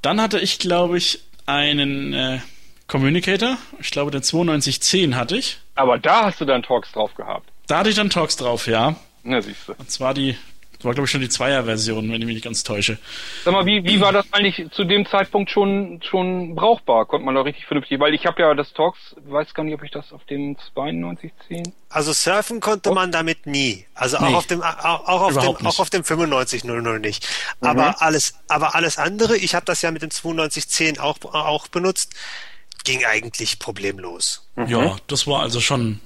Dann 0.00 0.20
hatte 0.20 0.38
ich, 0.38 0.58
glaube 0.58 0.98
ich, 0.98 1.20
einen 1.46 2.12
äh, 2.12 2.40
Communicator. 2.88 3.56
Ich 3.80 3.90
glaube, 3.90 4.10
den 4.10 4.22
9210 4.22 5.16
hatte 5.16 5.36
ich. 5.36 5.58
Aber 5.74 5.98
da 5.98 6.24
hast 6.24 6.40
du 6.40 6.44
dann 6.44 6.62
Talks 6.62 6.92
drauf 6.92 7.14
gehabt. 7.14 7.48
Da 7.66 7.78
hatte 7.78 7.90
ich 7.90 7.96
dann 7.96 8.10
Talks 8.10 8.36
drauf, 8.36 8.66
ja. 8.66 8.96
Na, 9.22 9.40
siehst 9.40 9.68
du. 9.68 9.74
Und 9.74 9.90
zwar 9.90 10.14
die 10.14 10.36
das 10.82 10.86
war, 10.86 10.94
glaube 10.94 11.04
ich, 11.04 11.12
schon 11.12 11.20
die 11.20 11.28
Zweier-Version, 11.28 12.10
wenn 12.10 12.20
ich 12.20 12.26
mich 12.26 12.34
nicht 12.34 12.44
ganz 12.44 12.64
täusche. 12.64 12.98
Sag 13.44 13.52
mal, 13.52 13.64
wie, 13.66 13.84
wie 13.84 14.00
war 14.00 14.12
das 14.12 14.26
eigentlich 14.32 14.68
zu 14.72 14.82
dem 14.82 15.06
Zeitpunkt 15.06 15.48
schon, 15.48 16.00
schon 16.02 16.56
brauchbar? 16.56 17.06
Konnte 17.06 17.24
man 17.24 17.36
da 17.36 17.42
richtig 17.42 17.66
vernünftig, 17.66 18.00
weil 18.00 18.14
ich 18.14 18.26
habe 18.26 18.42
ja 18.42 18.52
das 18.54 18.72
Talks, 18.72 18.98
weiß 19.24 19.54
gar 19.54 19.62
nicht, 19.62 19.74
ob 19.74 19.84
ich 19.84 19.92
das 19.92 20.12
auf 20.12 20.24
dem 20.24 20.56
9210. 20.74 21.72
Also 21.88 22.12
surfen 22.12 22.58
konnte 22.58 22.90
oh. 22.90 22.94
man 22.94 23.12
damit 23.12 23.46
nie. 23.46 23.86
Also 23.94 24.18
nee. 24.18 24.26
auch 24.26 24.38
auf 24.38 24.46
dem, 24.48 24.60
auch, 24.60 25.06
auch 25.06 25.22
auf 25.22 25.32
Überhaupt 25.32 25.60
dem, 25.60 25.66
nicht. 25.66 25.74
auch 25.76 25.78
auf 25.78 25.90
dem 25.90 26.02
9500 26.02 27.00
nicht. 27.00 27.28
Aber 27.60 27.90
mhm. 27.90 27.94
alles, 27.98 28.34
aber 28.48 28.74
alles 28.74 28.98
andere, 28.98 29.36
ich 29.36 29.54
habe 29.54 29.64
das 29.64 29.82
ja 29.82 29.92
mit 29.92 30.02
dem 30.02 30.10
9210 30.10 30.98
auch, 30.98 31.22
auch 31.32 31.68
benutzt, 31.68 32.14
ging 32.82 33.04
eigentlich 33.04 33.60
problemlos. 33.60 34.48
Mhm. 34.56 34.66
Ja, 34.66 34.96
das 35.06 35.28
war 35.28 35.42
also 35.42 35.60
schon 35.60 36.00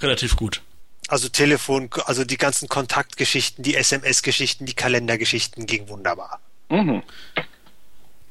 relativ 0.00 0.36
gut. 0.36 0.62
Also 1.12 1.28
Telefon, 1.28 1.90
also 2.06 2.24
die 2.24 2.38
ganzen 2.38 2.70
Kontaktgeschichten, 2.70 3.62
die 3.62 3.74
SMS-Geschichten, 3.74 4.64
die 4.64 4.72
Kalendergeschichten 4.72 5.66
ging 5.66 5.90
wunderbar. 5.90 6.40
Mhm. 6.70 7.02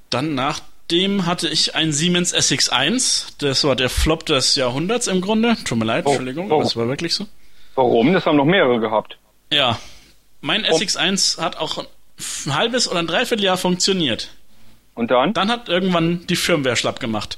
Dann 0.10 0.34
nachdem 0.34 1.28
hatte 1.28 1.48
ich 1.48 1.76
ein 1.76 1.94
Siemens 1.94 2.34
SX1. 2.34 3.34
Das 3.38 3.66
war 3.66 3.76
der 3.76 3.92
Flop 3.92 4.26
des 4.26 4.56
Jahrhunderts 4.56 5.06
im 5.06 5.22
Grunde. 5.22 5.58
Tut 5.64 5.78
mir 5.78 5.86
leid, 5.86 6.08
oh, 6.08 6.10
Entschuldigung, 6.10 6.50
oh. 6.50 6.56
aber 6.56 6.64
es 6.64 6.76
war 6.76 6.88
wirklich 6.88 7.14
so. 7.14 7.28
Warum? 7.76 8.14
Das 8.14 8.26
haben 8.26 8.38
noch 8.38 8.46
mehrere 8.46 8.80
gehabt. 8.80 9.20
Ja. 9.52 9.78
Mein 10.40 10.66
oh. 10.66 10.76
SX1 10.76 11.40
hat 11.40 11.58
auch 11.58 11.78
ein 11.78 12.56
halbes 12.56 12.90
oder 12.90 12.98
ein 12.98 13.06
Dreivierteljahr 13.06 13.58
funktioniert. 13.58 14.32
Und 14.96 15.12
dann? 15.12 15.34
Dann 15.34 15.52
hat 15.52 15.70
irgendwann 15.70 16.26
die 16.26 16.36
Firmware 16.36 16.78
schlapp 16.78 17.00
gemacht. 17.00 17.38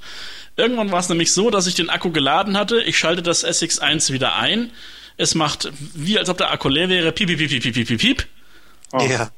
Irgendwann 0.56 0.94
war 0.94 1.02
es 1.02 1.10
nämlich 1.10 1.34
so, 1.34 1.50
dass 1.50 1.68
ich 1.68 1.76
den 1.76 1.90
Akku 1.90 2.12
geladen 2.12 2.58
hatte. 2.58 2.82
Ich 2.82 2.98
schalte 2.98 3.22
das 3.24 3.46
SX1 3.46 4.14
wieder 4.14 4.38
ein 4.38 4.72
es 5.18 5.36
macht 5.36 5.72
wie 5.94 6.18
als 6.18 6.30
ob 6.30 6.38
der 6.38 6.52
Akku 6.52 6.70
leer 6.70 6.90
wäre, 6.90 7.12
piep, 7.12 7.28
piep, 7.28 7.38
piep, 7.38 7.62
piep, 7.62 7.74
piep, 7.74 7.88
piep, 7.88 8.00
piep. 8.00 8.28
Oh. 8.92 9.02
Ja. 9.02 9.32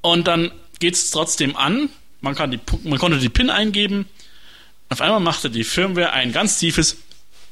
Und 0.00 0.26
dann 0.26 0.50
geht 0.78 0.94
es 0.94 1.10
trotzdem 1.10 1.56
an. 1.56 1.88
Man, 2.20 2.34
kann 2.34 2.50
die, 2.50 2.60
man 2.84 2.98
konnte 2.98 3.18
die 3.18 3.28
PIN 3.28 3.50
eingeben. 3.50 4.08
Auf 4.88 5.00
einmal 5.00 5.20
machte 5.20 5.50
die 5.50 5.64
Firmware 5.64 6.12
ein 6.12 6.32
ganz 6.32 6.58
tiefes 6.58 6.98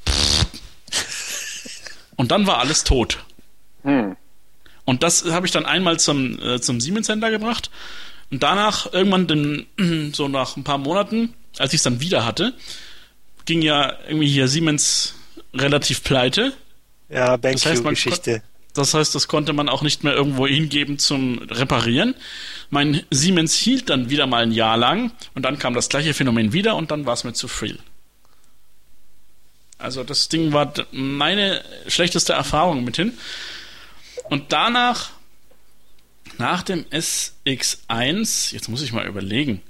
und 2.17 2.31
dann 2.31 2.47
war 2.47 2.59
alles 2.59 2.85
tot. 2.85 3.25
Hm. 3.83 4.17
Und 4.85 5.03
das 5.03 5.25
habe 5.25 5.47
ich 5.47 5.53
dann 5.53 5.67
einmal 5.67 5.99
zum, 5.99 6.41
äh, 6.43 6.61
zum 6.61 6.81
Siemens 6.81 7.07
Center 7.07 7.31
gebracht. 7.31 7.71
Und 8.31 8.43
danach, 8.43 8.93
irgendwann, 8.93 9.27
den, 9.27 10.11
so 10.15 10.29
nach 10.29 10.57
ein 10.57 10.65
paar 10.65 10.79
Monaten, 10.79 11.35
als 11.59 11.73
ich 11.73 11.79
es 11.79 11.83
dann 11.83 12.01
wieder 12.01 12.25
hatte, 12.25 12.55
ging 13.45 13.63
ja 13.63 13.99
irgendwie 14.07 14.29
hier 14.29 14.49
Siemens 14.49 15.15
relativ 15.55 16.05
pleite. 16.05 16.53
Ja, 17.11 17.37
BenQ-Geschichte. 17.37 18.31
Das, 18.31 18.41
heißt, 18.41 18.77
das 18.77 18.95
heißt, 18.95 19.15
das 19.15 19.29
konnte 19.29 19.53
man 19.53 19.69
auch 19.69 19.83
nicht 19.83 20.05
mehr 20.05 20.15
irgendwo 20.15 20.47
hingeben 20.47 20.99
zum 20.99 21.39
Reparieren. 21.39 22.15
Mein 22.71 23.03
Siemens 23.11 23.55
hielt 23.55 23.91
dann 23.91 24.11
wieder 24.11 24.27
mal 24.27 24.43
ein 24.43 24.53
Jahr 24.53 24.77
lang 24.77 25.11
und 25.35 25.43
dann 25.43 25.59
kam 25.59 25.75
das 25.75 25.89
gleiche 25.89 26.15
Phänomen 26.15 26.53
wieder 26.53 26.77
und 26.77 26.91
dann 26.91 27.05
war 27.07 27.15
es 27.15 27.25
mir 27.25 27.33
zu 27.33 27.49
viel. 27.49 27.79
Also 29.79 30.05
das 30.05 30.29
Ding 30.29 30.53
war 30.53 30.73
meine 30.93 31.65
schlechteste 31.89 32.35
Erfahrung 32.35 32.85
mithin. 32.85 33.15
Und 34.29 34.53
danach, 34.53 35.11
nach 36.39 36.63
dem 36.63 36.85
SX1, 36.85 38.53
jetzt 38.53 38.69
muss 38.69 38.83
ich 38.83 38.93
mal 38.93 39.07
überlegen. 39.07 39.63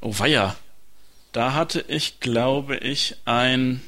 Oh 0.00 0.14
weia, 0.18 0.54
da 1.32 1.54
hatte 1.54 1.84
ich, 1.88 2.20
glaube 2.20 2.76
ich, 2.76 3.16
ein 3.24 3.82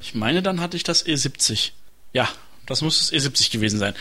ich 0.00 0.14
meine, 0.14 0.42
dann 0.42 0.60
hatte 0.60 0.76
ich 0.76 0.82
das 0.82 1.04
E70. 1.06 1.70
Ja, 2.12 2.28
Das 2.66 2.82
muss 2.82 2.98
das 2.98 3.12
E70 3.12 3.52
gewesen 3.52 3.78
sein. 3.78 3.94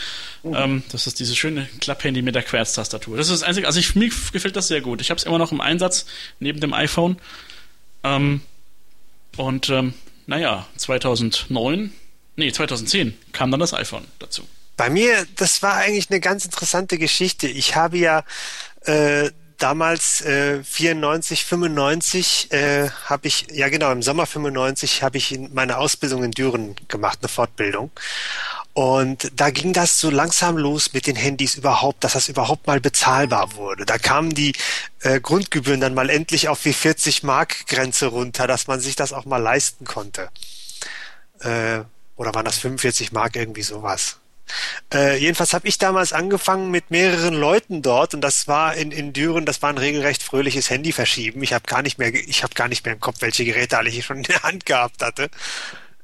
Mhm. 0.43 0.55
Ähm, 0.55 0.83
das 0.91 1.05
ist 1.07 1.19
dieses 1.19 1.37
schöne 1.37 1.69
Klapphandy 1.81 2.21
mit 2.23 2.33
der 2.35 2.41
Querztastatur. 2.43 3.15
Das 3.17 3.29
ist 3.29 3.41
das 3.41 3.47
Einzige, 3.47 3.67
also 3.67 3.79
ich, 3.79 3.95
mir 3.95 4.09
gefällt 4.09 4.55
das 4.55 4.67
sehr 4.67 4.81
gut. 4.81 5.01
Ich 5.01 5.11
habe 5.11 5.19
es 5.19 5.23
immer 5.23 5.37
noch 5.37 5.51
im 5.51 5.61
Einsatz, 5.61 6.05
neben 6.39 6.59
dem 6.59 6.73
iPhone. 6.73 7.17
Ähm, 8.03 8.41
und 9.37 9.69
ähm, 9.69 9.93
naja, 10.27 10.67
2009, 10.77 11.93
nee, 12.37 12.51
2010 12.51 13.15
kam 13.33 13.51
dann 13.51 13.59
das 13.59 13.73
iPhone 13.73 14.05
dazu. 14.19 14.47
Bei 14.77 14.89
mir, 14.89 15.25
das 15.35 15.61
war 15.61 15.75
eigentlich 15.75 16.09
eine 16.09 16.19
ganz 16.19 16.45
interessante 16.45 16.97
Geschichte. 16.97 17.47
Ich 17.47 17.75
habe 17.75 17.97
ja 17.97 18.23
äh, 18.81 19.29
damals 19.65 20.21
äh, 20.21 20.63
94, 20.63 21.43
95 21.43 22.51
äh, 22.51 22.89
habe 23.05 23.27
ich, 23.27 23.47
ja 23.51 23.67
genau, 23.69 23.91
im 23.91 24.03
Sommer 24.03 24.27
95 24.27 25.01
habe 25.01 25.17
ich 25.17 25.39
meine 25.53 25.79
Ausbildung 25.79 26.23
in 26.23 26.29
Düren 26.29 26.75
gemacht, 26.87 27.17
eine 27.21 27.29
Fortbildung. 27.29 27.89
Und 28.73 29.31
da 29.35 29.49
ging 29.49 29.73
das 29.73 29.99
so 29.99 30.11
langsam 30.11 30.55
los 30.55 30.93
mit 30.93 31.07
den 31.07 31.15
Handys 31.15 31.55
überhaupt, 31.55 32.03
dass 32.03 32.13
das 32.13 32.29
überhaupt 32.29 32.67
mal 32.67 32.79
bezahlbar 32.79 33.55
wurde. 33.55 33.87
Da 33.87 33.97
kamen 33.97 34.35
die 34.35 34.53
äh, 34.99 35.19
Grundgebühren 35.19 35.81
dann 35.81 35.95
mal 35.95 36.11
endlich 36.11 36.47
auf 36.47 36.61
die 36.61 36.73
40 36.73 37.23
Mark 37.23 37.65
Grenze 37.65 38.05
runter, 38.05 38.45
dass 38.45 38.67
man 38.67 38.79
sich 38.79 38.95
das 38.95 39.13
auch 39.13 39.25
mal 39.25 39.41
leisten 39.41 39.85
konnte. 39.85 40.29
Äh, 41.39 41.79
oder 42.17 42.35
waren 42.35 42.45
das 42.45 42.59
45 42.59 43.13
Mark 43.13 43.35
irgendwie 43.35 43.63
sowas? 43.63 44.19
Äh, 44.93 45.17
jedenfalls 45.17 45.53
habe 45.53 45.67
ich 45.67 45.77
damals 45.77 46.13
angefangen 46.13 46.71
mit 46.71 46.91
mehreren 46.91 47.33
Leuten 47.33 47.81
dort 47.81 48.13
und 48.13 48.21
das 48.21 48.47
war 48.47 48.75
in, 48.75 48.91
in 48.91 49.13
Düren, 49.13 49.45
das 49.45 49.61
war 49.61 49.69
ein 49.69 49.77
regelrecht 49.77 50.23
fröhliches 50.23 50.69
Handy 50.69 50.91
verschieben. 50.91 51.43
Ich 51.43 51.53
habe 51.53 51.65
gar 51.65 51.81
nicht 51.81 51.97
mehr, 51.97 52.13
ich 52.13 52.43
habe 52.43 52.53
gar 52.53 52.67
nicht 52.67 52.85
mehr 52.85 52.93
im 52.93 52.99
Kopf, 52.99 53.21
welche 53.21 53.45
Geräte 53.45 53.77
alle 53.77 53.89
ich 53.89 54.05
schon 54.05 54.17
in 54.17 54.23
der 54.23 54.43
Hand 54.43 54.65
gehabt 54.65 55.01
hatte. 55.01 55.29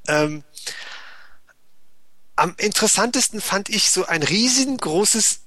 Ähm, 0.08 0.44
am 2.36 2.56
interessantesten 2.58 3.40
fand 3.42 3.70
ich 3.70 3.92
so 3.92 4.06
ein 4.06 4.24
riesengroßes 4.24 5.42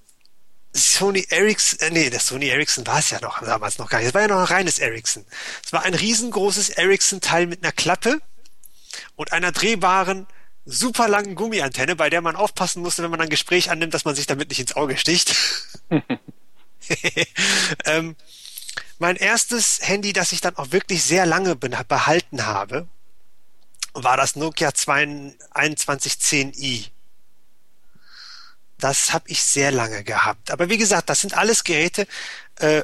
Sony 0.77 1.25
Ericsson, 1.31 1.79
äh, 1.81 1.91
nee, 1.91 2.11
das 2.11 2.27
Sony 2.27 2.49
Ericsson 2.49 2.87
war 2.87 2.99
es 2.99 3.11
ja 3.11 3.21
noch 3.21 3.41
damals 3.41 3.79
noch 3.79 3.89
gar 3.89 3.99
nicht. 3.99 4.09
Es 4.09 4.15
war 4.15 4.23
ja 4.23 4.29
noch 4.29 4.39
ein 4.39 4.45
reines 4.45 4.79
Ericsson. 4.79 5.25
Es 5.65 5.73
war 5.73 5.83
ein 5.85 5.95
riesengroßes 5.95 6.71
Ericsson-Teil 6.71 7.47
mit 7.47 7.63
einer 7.63 7.73
Klappe 7.73 8.21
und 9.15 9.33
einer 9.33 9.53
drehbaren 9.53 10.27
super 10.65 11.09
langen 11.09 11.35
Gummiantenne, 11.35 11.97
bei 11.97 12.11
der 12.11 12.21
man 12.21 12.37
aufpassen 12.37 12.83
musste, 12.83 13.03
wenn 13.03 13.11
man 13.11 13.21
ein 13.21 13.29
Gespräch 13.29 13.71
annimmt, 13.71 13.95
dass 13.95 14.05
man 14.05 14.15
sich 14.15 14.27
damit 14.27 14.49
nicht 14.49 14.61
ins 14.61 14.77
Auge 14.77 14.97
sticht. 14.97 15.35
ähm, 17.85 18.17
mein 18.99 19.17
erstes 19.17 19.81
Handy, 19.83 20.13
das 20.13 20.33
ich 20.33 20.41
dann 20.41 20.57
auch 20.57 20.73
wirklich 20.73 21.03
sehr 21.03 21.27
lange 21.27 21.57
behalten 21.57 22.47
habe, 22.47 22.89
war 23.93 24.17
das 24.17 24.37
Nokia 24.37 24.71
2110i. 24.71 26.91
Das 28.79 29.13
habe 29.13 29.29
ich 29.29 29.43
sehr 29.43 29.71
lange 29.71 30.05
gehabt. 30.05 30.51
Aber 30.51 30.69
wie 30.69 30.79
gesagt, 30.79 31.09
das 31.09 31.21
sind 31.21 31.35
alles 31.35 31.65
Geräte, 31.65 32.07
äh, 32.57 32.83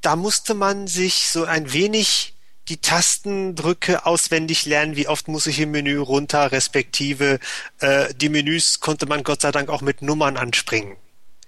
da 0.00 0.16
musste 0.16 0.54
man 0.54 0.86
sich 0.86 1.28
so 1.28 1.44
ein 1.44 1.72
wenig 1.72 2.35
die 2.68 2.78
Tastendrücke 2.78 4.06
auswendig 4.06 4.66
lernen, 4.66 4.96
wie 4.96 5.08
oft 5.08 5.28
muss 5.28 5.46
ich 5.46 5.60
im 5.60 5.70
Menü 5.70 5.98
runter, 5.98 6.52
respektive 6.52 7.38
äh, 7.80 8.12
die 8.14 8.28
Menüs 8.28 8.80
konnte 8.80 9.06
man 9.06 9.22
Gott 9.22 9.42
sei 9.42 9.52
Dank 9.52 9.68
auch 9.68 9.82
mit 9.82 10.02
Nummern 10.02 10.36
anspringen. 10.36 10.96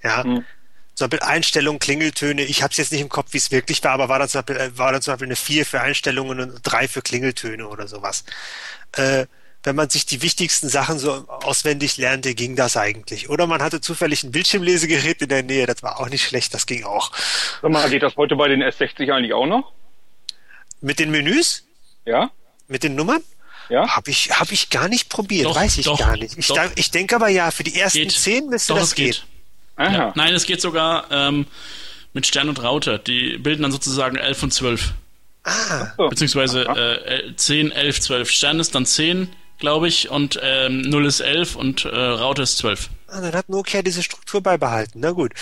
Ja. 0.03 0.25
Mhm. 0.25 0.45
Zum 0.95 1.11
Beispiel 1.11 1.29
Einstellungen, 1.29 1.79
Klingeltöne, 1.79 2.43
ich 2.43 2.63
habe 2.63 2.73
es 2.73 2.77
jetzt 2.77 2.91
nicht 2.91 3.01
im 3.01 3.09
Kopf, 3.09 3.33
wie 3.33 3.39
es 3.39 3.53
wirklich 3.53 3.83
war, 3.85 3.93
aber 3.93 4.09
war 4.09 4.19
dann, 4.19 4.29
zum 4.29 4.43
Beispiel, 4.43 4.57
äh, 4.57 4.79
war 4.79 4.93
dann 4.93 5.03
zum 5.03 5.13
Beispiel 5.13 5.29
eine 5.29 5.37
4 5.37 5.67
für 5.67 5.81
Einstellungen 5.81 6.41
und 6.41 6.61
drei 6.63 6.89
für 6.89 7.03
Klingeltöne 7.03 7.69
oder 7.69 7.87
sowas. 7.87 8.25
Äh, 8.97 9.27
wenn 9.65 9.77
man 9.77 9.91
sich 9.91 10.07
die 10.07 10.23
wichtigsten 10.23 10.69
Sachen 10.69 10.99
so 10.99 11.25
auswendig 11.29 11.97
lernte, 11.97 12.35
ging 12.35 12.57
das 12.57 12.77
eigentlich. 12.77 13.29
Oder 13.29 13.47
man 13.47 13.61
hatte 13.61 13.81
zufällig 13.81 14.23
ein 14.23 14.31
Bildschirmlesegerät 14.31 15.23
in 15.23 15.29
der 15.29 15.43
Nähe, 15.43 15.67
das 15.67 15.83
war 15.83 16.01
auch 16.01 16.09
nicht 16.09 16.25
schlecht, 16.25 16.55
das 16.55 16.67
ging 16.67 16.85
auch. 16.85 17.13
Sag 17.61 17.71
mal, 17.71 17.91
geht 17.91 18.03
das 18.03 18.17
heute 18.17 18.37
bei 18.37 18.49
den 18.49 18.63
S60 18.63 19.13
eigentlich 19.13 19.35
auch 19.35 19.47
noch? 19.47 19.73
Mit 20.81 20.99
den 20.99 21.11
Menüs? 21.11 21.65
Ja. 22.05 22.31
Mit 22.69 22.83
den 22.83 22.95
Nummern? 22.95 23.23
Ja. 23.69 23.89
Habe 23.97 24.11
ich, 24.11 24.31
hab 24.31 24.51
ich 24.51 24.71
gar 24.71 24.89
nicht 24.89 25.09
probiert, 25.11 25.47
doch, 25.47 25.57
weiß 25.57 25.79
ich 25.79 25.85
doch, 25.85 25.99
gar 25.99 26.17
nicht. 26.17 26.39
Ich, 26.39 26.47
da, 26.49 26.71
ich 26.75 26.91
denke 26.91 27.17
aber 27.17 27.29
ja, 27.29 27.51
für 27.51 27.65
die 27.65 27.79
ersten 27.79 27.99
geht. 28.01 28.13
zehn 28.13 28.49
müsste 28.49 28.73
doch, 28.73 28.81
das 28.81 28.89
es 28.89 28.95
gehen. 28.95 29.07
geht. 29.07 29.25
Ja. 29.79 30.13
Nein, 30.17 30.35
es 30.35 30.47
geht 30.47 30.61
sogar 30.61 31.07
ähm, 31.11 31.47
mit 32.15 32.27
Stern 32.27 32.49
und 32.49 32.63
Raute. 32.63 32.99
Die 32.99 33.37
bilden 33.39 33.63
dann 33.63 33.73
sozusagen 33.73 34.17
11 34.17 34.43
und 34.43 34.55
12. 34.55 34.93
Ah. 35.45 35.93
Beziehungsweise 36.09 36.65
äh, 36.65 37.37
10, 37.37 37.73
11, 37.73 38.01
12. 38.01 38.31
Stern 38.31 38.61
ist 38.61 38.75
dann 38.75 38.87
10, 38.87 39.29
glaube 39.59 39.89
ich, 39.89 40.09
und 40.11 40.39
ähm, 40.43 40.83
0 40.83 41.07
ist 41.07 41.21
11 41.21 41.57
und 41.57 41.85
äh, 41.85 41.89
Raute 41.97 42.43
ist 42.43 42.59
12. 42.59 42.91
Ah, 43.09 43.21
dann 43.23 43.33
hat 43.33 43.49
Nokia 43.49 43.83
diese 43.83 44.03
Struktur 44.03 44.43
beibehalten. 44.43 45.01
Na 45.01 45.13
gut. 45.13 45.33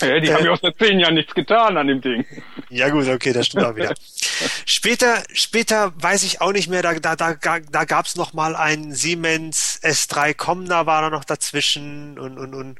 Ja, 0.00 0.18
die 0.20 0.28
Äh, 0.28 0.34
haben 0.34 0.44
ja 0.44 0.52
auch 0.52 0.58
seit 0.60 0.78
zehn 0.78 0.98
Jahren 0.98 1.14
nichts 1.14 1.34
getan 1.34 1.76
an 1.76 1.86
dem 1.86 2.00
Ding. 2.00 2.24
Ja 2.70 2.88
gut, 2.88 3.06
okay, 3.08 3.32
das 3.32 3.46
stimmt 3.46 3.64
auch 3.64 3.76
wieder. 3.76 3.94
Später, 4.64 5.22
später 5.34 5.92
weiß 5.96 6.22
ich 6.22 6.40
auch 6.40 6.52
nicht 6.52 6.68
mehr, 6.68 6.80
da, 6.82 6.94
da, 6.94 7.14
da, 7.14 7.34
da 7.34 7.84
gab's 7.84 8.16
noch 8.16 8.32
mal 8.32 8.56
einen 8.56 8.94
Siemens 8.94 9.80
S3 9.82 10.32
Comna 10.32 10.86
war 10.86 11.02
da 11.02 11.10
noch 11.10 11.24
dazwischen 11.24 12.18
und, 12.18 12.38
und, 12.38 12.54
und 12.54 12.78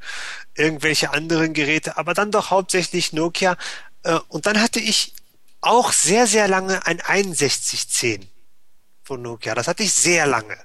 irgendwelche 0.55 1.13
anderen 1.13 1.53
Geräte, 1.53 1.97
aber 1.97 2.15
dann 2.15 2.31
doch 2.31 2.49
hauptsächlich 2.49 3.13
Nokia. 3.13 3.57
Äh, 4.03 4.17
Und 4.27 4.47
dann 4.47 4.59
hatte 4.59 4.79
ich 4.79 5.13
auch 5.61 5.91
sehr, 5.91 6.25
sehr 6.25 6.47
lange 6.47 6.85
ein 6.87 6.97
6110 6.97 8.27
von 9.03 9.21
Nokia. 9.21 9.53
Das 9.53 9.67
hatte 9.67 9.83
ich 9.83 9.93
sehr 9.93 10.25
lange. 10.25 10.57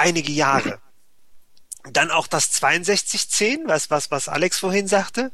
Einige 0.00 0.32
Jahre. 0.32 0.78
Dann 1.84 2.10
auch 2.10 2.26
das 2.26 2.52
6210, 2.54 3.62
was, 3.66 3.90
was, 3.90 4.10
was 4.10 4.28
Alex 4.28 4.58
vorhin 4.58 4.86
sagte. 4.86 5.32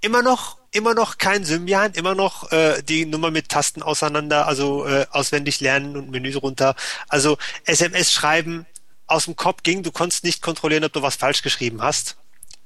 Immer 0.00 0.22
noch, 0.22 0.58
immer 0.70 0.94
noch 0.94 1.18
kein 1.18 1.44
Symbian, 1.44 1.92
immer 1.92 2.14
noch 2.14 2.50
äh, 2.52 2.82
die 2.82 3.06
Nummer 3.06 3.30
mit 3.30 3.48
Tasten 3.48 3.82
auseinander, 3.82 4.46
also 4.46 4.86
äh, 4.86 5.06
auswendig 5.10 5.60
lernen 5.60 5.96
und 5.96 6.10
Menüs 6.10 6.40
runter. 6.42 6.74
Also 7.08 7.38
SMS 7.64 8.12
schreiben 8.12 8.66
aus 9.06 9.24
dem 9.24 9.36
Kopf 9.36 9.62
ging, 9.62 9.82
du 9.82 9.90
konntest 9.90 10.24
nicht 10.24 10.40
kontrollieren, 10.42 10.84
ob 10.84 10.92
du 10.92 11.02
was 11.02 11.16
falsch 11.16 11.42
geschrieben 11.42 11.82
hast. 11.82 12.16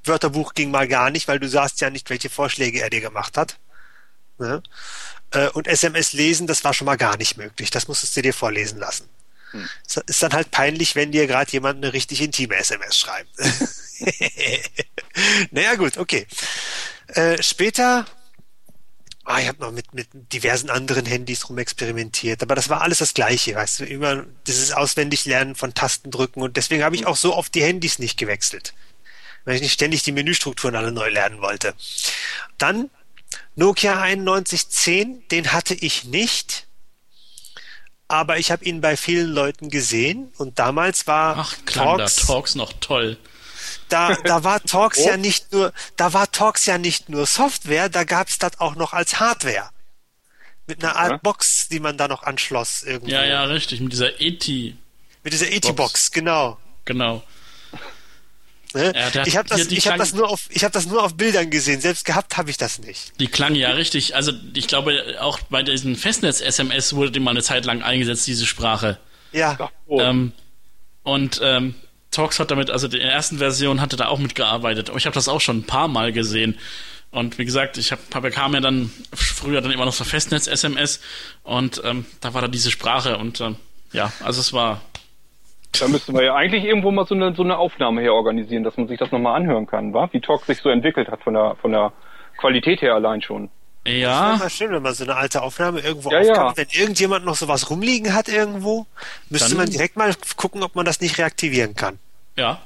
Wörterbuch 0.04 0.52
ging 0.54 0.70
mal 0.70 0.86
gar 0.86 1.10
nicht, 1.10 1.26
weil 1.28 1.40
du 1.40 1.48
sahst 1.48 1.80
ja 1.80 1.90
nicht, 1.90 2.10
welche 2.10 2.28
Vorschläge 2.28 2.80
er 2.82 2.90
dir 2.90 3.00
gemacht 3.00 3.38
hat. 3.38 3.58
Ne? 4.38 4.62
Äh, 5.30 5.48
Und 5.48 5.66
SMS 5.66 6.12
lesen, 6.12 6.46
das 6.46 6.62
war 6.64 6.74
schon 6.74 6.86
mal 6.86 6.96
gar 6.96 7.16
nicht 7.16 7.36
möglich. 7.36 7.70
Das 7.70 7.88
musstest 7.88 8.16
du 8.16 8.22
dir 8.22 8.34
vorlesen 8.34 8.78
lassen. 8.78 9.08
Hm. 9.54 9.68
Ist 10.06 10.22
dann 10.22 10.32
halt 10.32 10.50
peinlich, 10.50 10.96
wenn 10.96 11.12
dir 11.12 11.28
gerade 11.28 11.52
jemand 11.52 11.82
eine 11.82 11.92
richtig 11.92 12.20
intime 12.20 12.56
SMS 12.56 12.98
schreibt. 12.98 13.30
naja, 15.52 15.76
gut, 15.76 15.96
okay. 15.96 16.26
Äh, 17.06 17.40
später, 17.40 18.04
ah, 19.24 19.38
ich 19.38 19.46
habe 19.46 19.60
noch 19.60 19.70
mit, 19.70 19.94
mit 19.94 20.08
diversen 20.12 20.70
anderen 20.70 21.06
Handys 21.06 21.48
rumexperimentiert, 21.48 22.42
aber 22.42 22.56
das 22.56 22.68
war 22.68 22.82
alles 22.82 22.98
das 22.98 23.14
Gleiche, 23.14 23.54
weißt 23.54 23.80
du, 23.80 23.84
immer 23.84 24.26
dieses 24.48 24.72
Auswendiglernen 24.72 25.54
von 25.54 25.72
Tastendrücken 25.72 26.42
und 26.42 26.56
deswegen 26.56 26.82
habe 26.82 26.96
ich 26.96 27.06
auch 27.06 27.16
so 27.16 27.36
oft 27.36 27.54
die 27.54 27.62
Handys 27.62 28.00
nicht 28.00 28.18
gewechselt, 28.18 28.74
weil 29.44 29.54
ich 29.54 29.62
nicht 29.62 29.74
ständig 29.74 30.02
die 30.02 30.12
Menüstrukturen 30.12 30.74
alle 30.74 30.90
neu 30.90 31.10
lernen 31.10 31.40
wollte. 31.40 31.74
Dann 32.58 32.90
Nokia 33.54 33.94
9110, 33.94 35.28
den 35.28 35.52
hatte 35.52 35.74
ich 35.74 36.02
nicht, 36.02 36.66
aber 38.14 38.38
ich 38.38 38.50
habe 38.50 38.64
ihn 38.64 38.80
bei 38.80 38.96
vielen 38.96 39.30
Leuten 39.30 39.70
gesehen 39.70 40.32
und 40.38 40.58
damals 40.58 41.06
war 41.06 41.36
Ach, 41.38 41.54
klang 41.66 41.98
da 41.98 42.04
Talks, 42.06 42.16
Talks 42.26 42.54
noch 42.54 42.72
toll. 42.80 43.16
da, 43.88 44.14
da 44.24 44.44
war 44.44 44.62
Talks 44.62 44.98
Oh. 45.00 45.08
ja 45.08 45.16
nicht 45.16 45.52
nur, 45.52 45.72
da 45.96 46.12
war 46.12 46.30
Talks 46.30 46.66
ja 46.66 46.78
nicht 46.78 47.08
nur 47.08 47.26
Software, 47.26 47.88
da 47.88 48.04
gab's 48.04 48.38
das 48.38 48.60
auch 48.60 48.74
noch 48.76 48.92
als 48.92 49.20
Hardware. 49.20 49.70
Mit 50.66 50.82
einer 50.82 50.96
Art 50.96 51.10
Ja. 51.12 51.16
Box, 51.18 51.68
die 51.68 51.80
man 51.80 51.98
da 51.98 52.08
noch 52.08 52.22
anschloss 52.22 52.82
irgendwo. 52.84 53.10
Ja, 53.12 53.24
ja, 53.24 53.44
richtig. 53.44 53.80
Mit 53.80 53.92
dieser 53.92 54.18
ET. 54.20 54.48
Mit 54.48 55.32
dieser 55.32 55.50
ET-Box, 55.50 56.10
genau. 56.10 56.58
Genau. 56.86 57.22
Ne? 58.74 58.92
Ja, 58.94 59.10
der- 59.10 59.26
ich 59.26 59.36
habe 59.36 59.48
das, 59.48 59.66
ich 59.66 59.86
hab 59.88 59.96
das 59.98 60.12
nur 60.14 60.28
auf, 60.28 60.46
ich 60.50 60.64
habe 60.64 60.72
das 60.72 60.86
nur 60.86 61.02
auf 61.02 61.16
Bildern 61.16 61.48
gesehen. 61.50 61.80
Selbst 61.80 62.04
gehabt 62.04 62.36
habe 62.36 62.50
ich 62.50 62.56
das 62.56 62.78
nicht. 62.80 63.12
Die 63.20 63.28
klang 63.28 63.54
ja 63.54 63.70
richtig. 63.70 64.14
Also 64.16 64.32
ich 64.54 64.66
glaube, 64.66 65.16
auch 65.20 65.38
bei 65.48 65.62
diesen 65.62 65.96
Festnetz-SMS 65.96 66.94
wurde 66.94 67.10
die 67.12 67.20
mal 67.20 67.30
eine 67.30 67.42
Zeit 67.42 67.64
lang 67.64 67.82
eingesetzt, 67.82 68.26
diese 68.26 68.46
Sprache. 68.46 68.98
Ja. 69.32 69.70
Ähm, 69.88 70.32
und 71.02 71.40
ähm, 71.42 71.74
Talks 72.10 72.38
hat 72.40 72.50
damit, 72.50 72.70
also 72.70 72.88
die 72.88 73.00
ersten 73.00 73.38
Version 73.38 73.80
hatte 73.80 73.96
da 73.96 74.06
auch 74.08 74.18
mitgearbeitet. 74.18 74.88
Aber 74.90 74.98
ich 74.98 75.06
habe 75.06 75.14
das 75.14 75.28
auch 75.28 75.40
schon 75.40 75.58
ein 75.58 75.64
paar 75.64 75.88
Mal 75.88 76.12
gesehen. 76.12 76.58
Und 77.10 77.38
wie 77.38 77.44
gesagt, 77.44 77.78
ich 77.78 77.92
hab, 77.92 77.98
bekam 78.22 78.54
ja 78.54 78.60
dann 78.60 78.90
früher 79.12 79.60
dann 79.60 79.70
immer 79.70 79.84
noch 79.84 79.92
so 79.92 80.02
Festnetz-SMS 80.02 80.98
und 81.44 81.80
ähm, 81.84 82.06
da 82.20 82.34
war 82.34 82.42
da 82.42 82.48
diese 82.48 82.72
Sprache 82.72 83.18
und 83.18 83.40
ähm, 83.40 83.54
ja, 83.92 84.12
also 84.20 84.40
es 84.40 84.52
war 84.52 84.80
Da 85.80 85.88
müssten 85.88 86.14
wir 86.14 86.22
ja 86.24 86.34
eigentlich 86.34 86.64
irgendwo 86.64 86.90
mal 86.90 87.06
so 87.06 87.14
eine, 87.14 87.34
so 87.34 87.42
eine 87.42 87.56
Aufnahme 87.58 88.00
her 88.00 88.14
organisieren, 88.14 88.62
dass 88.64 88.76
man 88.76 88.86
sich 88.88 88.98
das 88.98 89.10
nochmal 89.10 89.36
anhören 89.36 89.66
kann, 89.66 89.92
wa? 89.92 90.08
Wie 90.12 90.20
Talk 90.20 90.44
sich 90.44 90.58
so 90.60 90.68
entwickelt 90.68 91.08
hat 91.08 91.22
von 91.22 91.34
der, 91.34 91.56
von 91.60 91.72
der 91.72 91.92
Qualität 92.38 92.80
her 92.82 92.94
allein 92.94 93.22
schon. 93.22 93.50
wäre 93.84 93.98
ja, 93.98 94.36
mal 94.38 94.50
schön, 94.50 94.70
wenn 94.70 94.82
man 94.82 94.94
so 94.94 95.04
eine 95.04 95.16
alte 95.16 95.42
Aufnahme 95.42 95.80
irgendwo 95.80 96.10
Ja, 96.10 96.20
ja. 96.22 96.32
aufkam. 96.32 96.56
Wenn 96.56 96.68
irgendjemand 96.72 97.24
noch 97.24 97.34
sowas 97.36 97.70
rumliegen 97.70 98.14
hat 98.14 98.28
irgendwo, 98.28 98.86
müsste 99.30 99.50
Dann- 99.50 99.58
man 99.58 99.70
direkt 99.70 99.96
mal 99.96 100.14
gucken, 100.36 100.62
ob 100.62 100.74
man 100.74 100.84
das 100.84 101.00
nicht 101.00 101.18
reaktivieren 101.18 101.74
kann. 101.74 101.98
ja, 102.36 102.60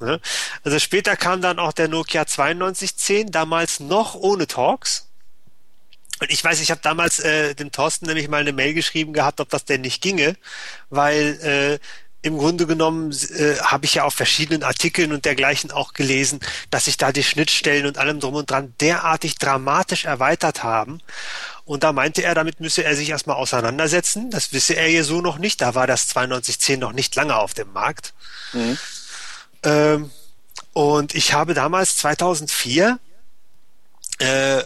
Ne? 0.00 0.20
Also 0.64 0.80
später 0.80 1.14
kam 1.14 1.40
dann 1.42 1.60
auch 1.60 1.72
der 1.72 1.86
Nokia 1.86 2.24
9210, 2.26 3.30
damals 3.30 3.78
noch 3.78 4.16
ohne 4.16 4.48
Talks. 4.48 5.08
Und 6.20 6.28
ich 6.32 6.42
weiß, 6.42 6.60
ich 6.60 6.72
habe 6.72 6.80
damals 6.82 7.20
äh, 7.20 7.54
dem 7.54 7.70
Thorsten 7.70 8.06
nämlich 8.06 8.28
mal 8.28 8.40
eine 8.40 8.52
Mail 8.52 8.74
geschrieben 8.74 9.12
gehabt, 9.12 9.38
ob 9.40 9.48
das 9.50 9.64
denn 9.64 9.80
nicht 9.82 10.02
ginge, 10.02 10.34
weil 10.90 11.38
äh, 11.40 11.78
im 12.22 12.38
Grunde 12.38 12.66
genommen 12.66 13.12
äh, 13.36 13.58
habe 13.58 13.84
ich 13.84 13.94
ja 13.94 14.04
auf 14.04 14.14
verschiedenen 14.14 14.62
Artikeln 14.62 15.12
und 15.12 15.24
dergleichen 15.24 15.72
auch 15.72 15.92
gelesen, 15.92 16.38
dass 16.70 16.84
sich 16.84 16.96
da 16.96 17.10
die 17.10 17.24
Schnittstellen 17.24 17.84
und 17.84 17.98
allem 17.98 18.20
drum 18.20 18.34
und 18.34 18.50
dran 18.50 18.74
derartig 18.80 19.36
dramatisch 19.36 20.04
erweitert 20.04 20.62
haben. 20.62 21.00
Und 21.64 21.82
da 21.82 21.92
meinte 21.92 22.22
er, 22.22 22.34
damit 22.34 22.60
müsse 22.60 22.84
er 22.84 22.94
sich 22.94 23.10
erstmal 23.10 23.36
auseinandersetzen. 23.36 24.30
Das 24.30 24.52
wisse 24.52 24.74
er 24.74 24.86
hier 24.86 25.04
so 25.04 25.20
noch 25.20 25.38
nicht. 25.38 25.60
Da 25.60 25.74
war 25.74 25.88
das 25.88 26.06
9210 26.14 26.78
noch 26.78 26.92
nicht 26.92 27.14
lange 27.16 27.36
auf 27.36 27.54
dem 27.54 27.72
Markt. 27.72 28.14
Mhm. 28.52 28.78
Ähm, 29.64 30.10
und 30.72 31.14
ich 31.16 31.32
habe 31.32 31.54
damals 31.54 31.96
2004 31.96 33.00
äh, 34.18 34.62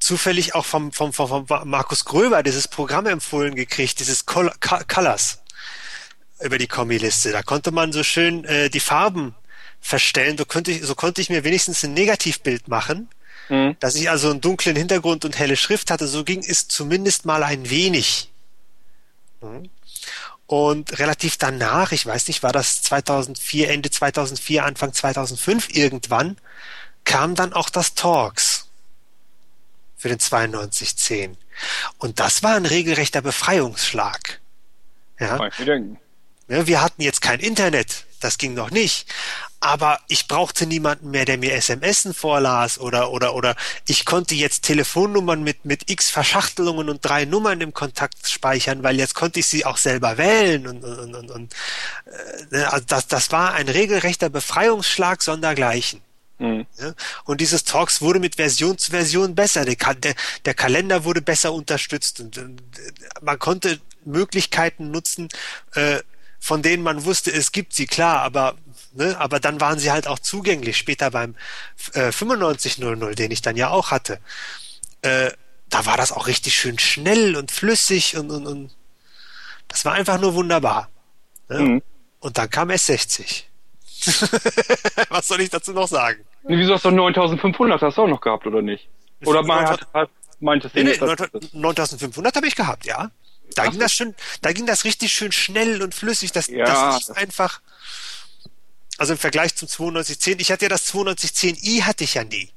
zufällig 0.00 0.56
auch 0.56 0.64
vom, 0.64 0.90
vom, 0.90 1.12
vom, 1.12 1.46
vom 1.46 1.68
Markus 1.68 2.04
Gröber 2.04 2.42
dieses 2.42 2.66
Programm 2.66 3.06
empfohlen 3.06 3.54
gekriegt, 3.54 4.00
dieses 4.00 4.26
Col 4.26 4.52
Colors 4.88 5.41
über 6.44 6.58
die 6.58 6.66
Kommi-Liste. 6.66 7.32
Da 7.32 7.42
konnte 7.42 7.70
man 7.70 7.92
so 7.92 8.02
schön 8.02 8.44
äh, 8.44 8.70
die 8.70 8.80
Farben 8.80 9.34
verstellen. 9.80 10.38
So 10.38 10.44
konnte 10.44 10.70
ich, 10.70 10.82
so 10.82 10.94
konnte 10.94 11.20
ich 11.20 11.30
mir 11.30 11.44
wenigstens 11.44 11.82
ein 11.84 11.94
Negativbild 11.94 12.68
machen, 12.68 13.08
mhm. 13.48 13.76
dass 13.80 13.94
ich 13.96 14.08
also 14.10 14.30
einen 14.30 14.40
dunklen 14.40 14.76
Hintergrund 14.76 15.24
und 15.24 15.38
helle 15.38 15.56
Schrift 15.56 15.90
hatte. 15.90 16.06
So 16.06 16.24
ging 16.24 16.42
es 16.46 16.68
zumindest 16.68 17.26
mal 17.26 17.42
ein 17.42 17.68
wenig. 17.68 18.30
Mhm. 19.40 19.68
Und 20.46 20.98
relativ 20.98 21.38
danach, 21.38 21.92
ich 21.92 22.04
weiß 22.04 22.28
nicht, 22.28 22.42
war 22.42 22.52
das 22.52 22.82
2004, 22.82 23.70
Ende 23.70 23.90
2004, 23.90 24.64
Anfang 24.64 24.92
2005 24.92 25.74
irgendwann, 25.74 26.36
kam 27.04 27.34
dann 27.34 27.52
auch 27.52 27.70
das 27.70 27.94
Talks 27.94 28.68
für 29.96 30.08
den 30.08 30.18
9210. 30.18 31.36
Und 31.98 32.20
das 32.20 32.42
war 32.42 32.56
ein 32.56 32.66
regelrechter 32.66 33.22
Befreiungsschlag. 33.22 34.40
Ja. 35.18 35.38
Ja, 36.48 36.66
wir 36.66 36.82
hatten 36.82 37.02
jetzt 37.02 37.22
kein 37.22 37.40
Internet, 37.40 38.04
das 38.20 38.38
ging 38.38 38.54
noch 38.54 38.70
nicht. 38.70 39.06
Aber 39.60 40.00
ich 40.08 40.26
brauchte 40.26 40.66
niemanden 40.66 41.10
mehr, 41.10 41.24
der 41.24 41.38
mir 41.38 41.54
SMSen 41.60 42.14
vorlas 42.14 42.80
oder, 42.80 43.12
oder, 43.12 43.34
oder 43.34 43.54
ich 43.86 44.04
konnte 44.04 44.34
jetzt 44.34 44.62
Telefonnummern 44.62 45.44
mit, 45.44 45.64
mit 45.64 45.88
x 45.88 46.10
Verschachtelungen 46.10 46.88
und 46.88 47.04
drei 47.04 47.26
Nummern 47.26 47.60
im 47.60 47.72
Kontakt 47.72 48.28
speichern, 48.28 48.82
weil 48.82 48.98
jetzt 48.98 49.14
konnte 49.14 49.38
ich 49.38 49.46
sie 49.46 49.64
auch 49.64 49.76
selber 49.76 50.18
wählen 50.18 50.66
und, 50.66 50.82
und, 50.82 51.14
und, 51.14 51.30
und 51.30 51.54
äh, 52.06 52.56
ne, 52.56 52.72
also 52.72 52.84
das, 52.88 53.06
das 53.06 53.30
war 53.30 53.54
ein 53.54 53.68
regelrechter 53.68 54.30
Befreiungsschlag 54.30 55.22
sondergleichen. 55.22 56.00
Mhm. 56.40 56.66
Ja, 56.76 56.92
und 57.24 57.40
dieses 57.40 57.62
Talks 57.62 58.00
wurde 58.00 58.18
mit 58.18 58.34
Version 58.34 58.78
zu 58.78 58.90
Version 58.90 59.36
besser. 59.36 59.64
Der, 59.64 59.76
der, 59.76 60.14
der 60.44 60.54
Kalender 60.54 61.04
wurde 61.04 61.22
besser 61.22 61.52
unterstützt 61.52 62.18
und, 62.18 62.36
und 62.36 62.62
man 63.20 63.38
konnte 63.38 63.80
Möglichkeiten 64.04 64.90
nutzen, 64.90 65.28
äh, 65.74 66.00
von 66.42 66.60
denen 66.60 66.82
man 66.82 67.04
wusste, 67.04 67.30
es 67.30 67.52
gibt 67.52 67.72
sie, 67.72 67.86
klar, 67.86 68.20
aber, 68.22 68.56
ne, 68.94 69.16
aber 69.20 69.38
dann 69.38 69.60
waren 69.60 69.78
sie 69.78 69.92
halt 69.92 70.08
auch 70.08 70.18
zugänglich. 70.18 70.76
Später 70.76 71.12
beim 71.12 71.36
äh, 71.94 72.10
9500, 72.10 73.16
den 73.16 73.30
ich 73.30 73.42
dann 73.42 73.56
ja 73.56 73.70
auch 73.70 73.92
hatte, 73.92 74.18
äh, 75.02 75.30
da 75.70 75.86
war 75.86 75.96
das 75.96 76.10
auch 76.10 76.26
richtig 76.26 76.56
schön 76.56 76.80
schnell 76.80 77.36
und 77.36 77.52
flüssig 77.52 78.16
und, 78.16 78.32
und, 78.32 78.48
und 78.48 78.74
das 79.68 79.84
war 79.84 79.92
einfach 79.92 80.20
nur 80.20 80.34
wunderbar. 80.34 80.90
Ne? 81.48 81.60
Mhm. 81.60 81.82
Und 82.18 82.38
dann 82.38 82.50
kam 82.50 82.70
S60. 82.70 83.44
Was 85.10 85.28
soll 85.28 85.42
ich 85.42 85.50
dazu 85.50 85.72
noch 85.72 85.86
sagen? 85.86 86.24
Wieso 86.42 86.74
hast 86.74 86.84
du 86.84 86.90
9500 86.90 87.80
hast 87.80 87.98
du 87.98 88.02
auch 88.02 88.08
noch 88.08 88.20
gehabt, 88.20 88.48
oder 88.48 88.62
nicht? 88.62 88.88
Oder 89.24 89.44
man 89.44 89.64
hat, 89.64 89.86
meintest 90.40 90.74
du 90.74 90.82
nee, 90.82 90.98
nee, 91.00 91.36
9500 91.52 92.34
habe 92.34 92.48
ich 92.48 92.56
gehabt, 92.56 92.84
ja. 92.84 93.12
Da 93.54 93.64
Ach 93.64 93.70
ging 93.70 93.80
das 93.80 93.92
schön, 93.92 94.14
da 94.40 94.52
ging 94.52 94.66
das 94.66 94.84
richtig 94.84 95.12
schön 95.12 95.32
schnell 95.32 95.82
und 95.82 95.94
flüssig. 95.94 96.32
Das, 96.32 96.46
ja. 96.48 96.64
das 96.64 97.08
lief 97.08 97.16
einfach. 97.16 97.60
Also 98.98 99.14
im 99.14 99.18
Vergleich 99.18 99.54
zum 99.54 99.68
9210. 99.68 100.40
Ich 100.40 100.52
hatte 100.52 100.66
ja 100.66 100.68
das 100.68 100.92
9210i 100.92 101.82
hatte 101.82 102.04
ich 102.04 102.14
ja 102.14 102.24
nie. 102.24 102.50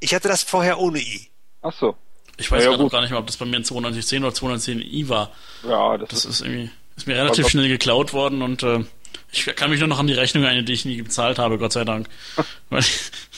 Ich 0.00 0.14
hatte 0.14 0.28
das 0.28 0.42
vorher 0.42 0.78
ohne 0.78 1.00
i. 1.00 1.28
Ach 1.62 1.72
so. 1.72 1.96
Ich 2.36 2.50
weiß 2.50 2.64
ja, 2.64 2.72
ja 2.72 2.88
gar 2.88 3.00
nicht 3.00 3.10
mehr, 3.10 3.18
ob 3.18 3.26
das 3.26 3.36
bei 3.36 3.44
mir 3.44 3.56
ein 3.56 3.62
9210 3.62 4.24
oder 4.24 4.34
210i 4.34 5.08
war. 5.08 5.30
Ja, 5.62 5.96
das, 5.96 6.08
das 6.10 6.18
ist, 6.24 6.26
ist 6.26 6.40
irgendwie, 6.42 6.70
ist 6.96 7.06
mir 7.06 7.16
relativ 7.16 7.48
schnell 7.48 7.68
geklaut 7.68 8.12
worden 8.12 8.42
und 8.42 8.62
äh, 8.62 8.84
ich 9.30 9.46
kann 9.56 9.70
mich 9.70 9.80
nur 9.80 9.88
noch 9.88 9.98
an 9.98 10.06
die 10.06 10.14
Rechnung 10.14 10.44
erinnern, 10.44 10.66
die 10.66 10.72
ich 10.72 10.84
nie 10.84 11.00
bezahlt 11.00 11.38
habe, 11.38 11.58
Gott 11.58 11.72
sei 11.72 11.84
Dank. 11.84 12.08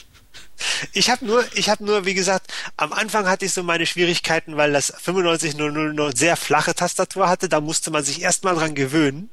Ich 0.92 1.10
habe 1.10 1.24
nur, 1.24 1.44
ich 1.54 1.68
habe 1.68 1.84
nur, 1.84 2.06
wie 2.06 2.14
gesagt, 2.14 2.52
am 2.76 2.92
Anfang 2.92 3.28
hatte 3.28 3.44
ich 3.44 3.52
so 3.52 3.62
meine 3.62 3.86
Schwierigkeiten, 3.86 4.56
weil 4.56 4.72
das 4.72 4.92
9500 5.06 5.98
eine 5.98 6.16
sehr 6.16 6.36
flache 6.36 6.74
Tastatur 6.74 7.28
hatte. 7.28 7.48
Da 7.48 7.60
musste 7.60 7.90
man 7.90 8.02
sich 8.02 8.22
erstmal 8.22 8.54
dran 8.54 8.74
gewöhnen. 8.74 9.30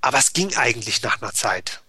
Aber 0.00 0.18
es 0.18 0.32
ging 0.32 0.54
eigentlich 0.56 1.02
nach 1.02 1.20
einer 1.20 1.32
Zeit. 1.32 1.80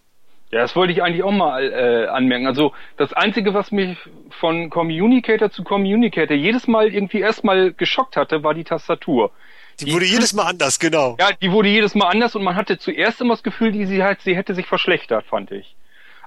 Ja, 0.51 0.61
das 0.61 0.75
wollte 0.75 0.93
ich 0.93 1.03
eigentlich 1.03 1.23
auch 1.23 1.31
mal 1.31 1.71
äh, 1.71 2.07
anmerken. 2.07 2.47
Also 2.47 2.71
das 2.97 3.11
Einzige, 3.13 3.53
was 3.53 3.71
mich 3.71 3.97
von 4.39 4.69
Communicator 4.69 5.49
zu 5.49 5.63
Communicator 5.63 6.35
jedes 6.35 6.67
Mal 6.67 6.93
irgendwie 6.93 7.19
erstmal 7.19 7.73
geschockt 7.73 8.15
hatte, 8.15 8.43
war 8.43 8.53
die 8.53 8.63
Tastatur. 8.63 9.31
Die, 9.79 9.85
die 9.85 9.93
wurde 9.93 10.05
jedes 10.05 10.33
Mal 10.33 10.43
anders, 10.43 10.79
genau. 10.79 11.17
Ja, 11.19 11.31
die 11.33 11.51
wurde 11.51 11.67
jedes 11.67 11.95
Mal 11.95 12.07
anders 12.07 12.35
und 12.35 12.43
man 12.43 12.55
hatte 12.55 12.77
zuerst 12.77 13.19
immer 13.19 13.33
das 13.33 13.43
Gefühl, 13.43 13.73
die 13.73 13.85
sie 13.85 14.03
halt, 14.03 14.21
sie 14.21 14.35
hätte 14.35 14.55
sich 14.55 14.67
verschlechtert, 14.67 15.25
fand 15.25 15.51
ich. 15.51 15.75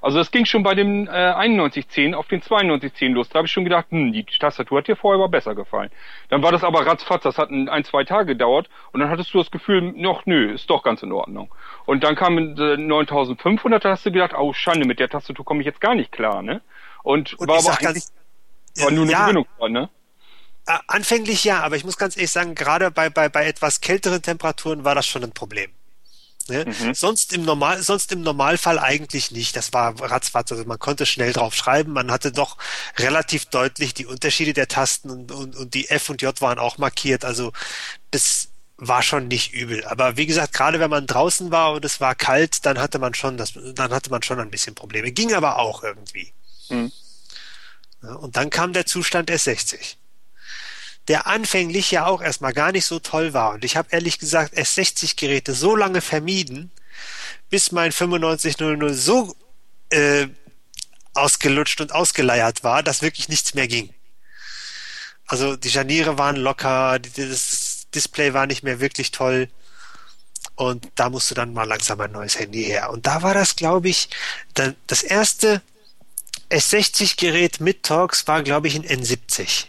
Also 0.01 0.19
das 0.19 0.31
ging 0.31 0.45
schon 0.45 0.63
bei 0.63 0.75
dem 0.75 1.07
äh, 1.09 1.11
9110 1.11 2.15
auf 2.15 2.29
den 2.29 2.41
9210 2.41 3.13
los. 3.13 3.29
Da 3.29 3.39
habe 3.39 3.47
ich 3.47 3.53
schon 3.53 3.65
gedacht, 3.65 3.87
hm, 3.91 4.13
die 4.13 4.25
Tastatur 4.25 4.79
hat 4.79 4.89
dir 4.89 4.97
vorher 4.97 5.23
aber 5.23 5.31
besser 5.31 5.55
gefallen. 5.55 5.91
Dann 6.29 6.43
war 6.43 6.53
das 6.53 6.65
aber 6.65 6.87
ratzfatz, 6.87 7.23
das 7.23 7.39
hat 7.39 7.51
ein, 7.51 7.69
ein, 7.69 7.85
zwei 7.85 8.05
Tage 8.05 8.27
gedauert 8.27 8.69
und 8.93 9.01
dann 9.01 9.11
hattest 9.11 9.35
du 9.35 9.39
das 9.39 9.51
Gefühl, 9.51 9.83
noch 9.83 10.27
nö, 10.27 10.53
ist 10.53 10.71
doch 10.71 10.83
ganz 10.83 11.03
in 11.03 11.13
Ordnung. 11.13 11.53
Und 11.87 12.05
dann 12.05 12.15
kam 12.15 12.39
äh, 12.39 12.77
9500, 12.77 13.85
da 13.85 13.91
hast 13.91 14.07
du 14.07 14.13
gedacht, 14.13 14.35
oh 14.37 14.53
Schande, 14.53 14.87
mit 14.87 15.01
der 15.01 15.09
Tastatur 15.09 15.45
komme 15.45 15.61
ich 15.61 15.67
jetzt 15.67 15.81
gar 15.81 15.95
nicht 15.95 16.13
klar, 16.13 16.43
ne? 16.43 16.61
Und, 17.03 17.35
und 17.35 17.49
war 17.49 17.59
aber 17.59 17.71
eigentlich 17.71 17.83
ganz, 17.83 18.13
war 18.77 18.91
nur 18.91 19.05
eine 19.05 19.13
ja, 19.13 19.27
Gewöhnung 19.27 19.47
ne? 19.69 19.89
Anfänglich 20.87 21.45
ja, 21.45 21.63
aber 21.63 21.77
ich 21.77 21.85
muss 21.85 21.97
ganz 21.97 22.17
ehrlich 22.17 22.31
sagen, 22.31 22.55
gerade 22.55 22.91
bei, 22.91 23.09
bei, 23.09 23.31
bei 23.31 23.47
etwas 23.47 23.81
kälteren 23.81 24.21
Temperaturen 24.21 24.85
war 24.85 24.95
das 24.95 25.07
schon 25.07 25.25
ein 25.25 25.33
Problem. 25.33 25.71
Ne? 26.49 26.65
Mhm. 26.65 26.95
Sonst 26.95 27.33
im 27.33 27.45
Normal, 27.45 27.83
sonst 27.83 28.13
im 28.13 28.23
Normalfall 28.23 28.79
eigentlich 28.79 29.31
nicht. 29.31 29.57
Das 29.57 29.73
war 29.73 30.01
ratzfatz. 30.01 30.53
Also 30.53 30.65
man 30.65 30.79
konnte 30.79 31.07
schnell 31.07 31.33
drauf 31.33 31.55
schreiben. 31.55 31.93
Man 31.93 32.11
hatte 32.11 32.33
doch 32.33 32.57
relativ 32.97 33.47
deutlich 33.47 33.95
die 33.95 34.07
Unterschiede 34.07 34.53
der 34.53 34.69
Tasten 34.69 35.11
und, 35.11 35.33
und, 35.33 35.57
und 35.57 35.75
die 35.75 35.89
F 35.89 36.11
und 36.11 36.23
J 36.23 36.41
waren 36.41 36.59
auch 36.59 36.79
markiert. 36.79 37.25
Also 37.25 37.53
das 38.11 38.49
war 38.77 39.03
schon 39.03 39.29
nicht 39.29 39.53
übel. 39.53 39.85
Aber 39.85 40.17
wie 40.17 40.27
gesagt, 40.27 40.55
gerade 40.55 40.81
wenn 40.81 40.91
man 40.91 41.07
draußen 41.07 41.51
war 41.51 41.73
und 41.73 41.85
es 41.85 42.01
war 42.01 42.15
kalt, 42.15 42.65
dann 42.65 42.79
hatte 42.79 42.99
man 42.99 43.15
schon 43.15 43.37
das, 43.37 43.53
dann 43.75 43.93
hatte 43.93 44.11
man 44.11 44.23
schon 44.23 44.41
ein 44.41 44.51
bisschen 44.51 44.75
Probleme. 44.75 45.13
Ging 45.13 45.35
aber 45.35 45.59
auch 45.59 45.83
irgendwie. 45.83 46.33
Mhm. 46.71 46.93
Und 48.01 48.37
dann 48.37 48.51
kam 48.51 48.73
der 48.73 48.87
Zustand 48.87 49.31
S60 49.31 49.98
der 51.09 51.27
anfänglich 51.27 51.91
ja 51.91 52.07
auch 52.07 52.21
erstmal 52.21 52.53
gar 52.53 52.71
nicht 52.73 52.85
so 52.85 52.99
toll 52.99 53.33
war. 53.33 53.55
Und 53.55 53.65
ich 53.65 53.77
habe 53.77 53.89
ehrlich 53.91 54.19
gesagt 54.19 54.57
S60-Geräte 54.57 55.55
so 55.55 55.75
lange 55.75 56.03
vermieden, 56.03 56.71
bis 57.51 57.73
mein 57.73 57.91
9500 57.91 58.95
so 58.95 59.35
äh, 59.91 60.29
ausgelutscht 61.15 61.81
und 61.81 61.93
ausgeleiert 61.93 62.63
war, 62.63 62.83
dass 62.83 63.03
wirklich 63.03 63.29
nichts 63.29 63.55
mehr 63.55 63.67
ging. 63.67 63.93
Also 65.27 65.57
die 65.57 65.71
Scharniere 65.71 66.19
waren 66.19 66.37
locker, 66.37 66.99
das 66.99 67.87
Display 67.95 68.35
war 68.35 68.47
nicht 68.47 68.63
mehr 68.63 68.81
wirklich 68.81 69.11
toll. 69.11 69.49
Und 70.55 70.89
da 70.97 71.09
musste 71.09 71.35
dann 71.35 71.53
mal 71.53 71.65
langsam 71.65 72.01
ein 72.01 72.13
neues 72.13 72.39
Handy 72.39 72.65
her. 72.65 72.91
Und 72.91 73.07
da 73.07 73.23
war 73.23 73.33
das, 73.33 73.57
glaube 73.57 73.89
ich, 73.89 74.09
das 74.87 75.03
erste 75.03 75.63
S60-Gerät 76.51 77.61
mit 77.61 77.83
Talks 77.83 78.27
war, 78.27 78.43
glaube 78.43 78.69
ich, 78.69 78.75
ein 78.75 78.85
N70. 78.85 79.67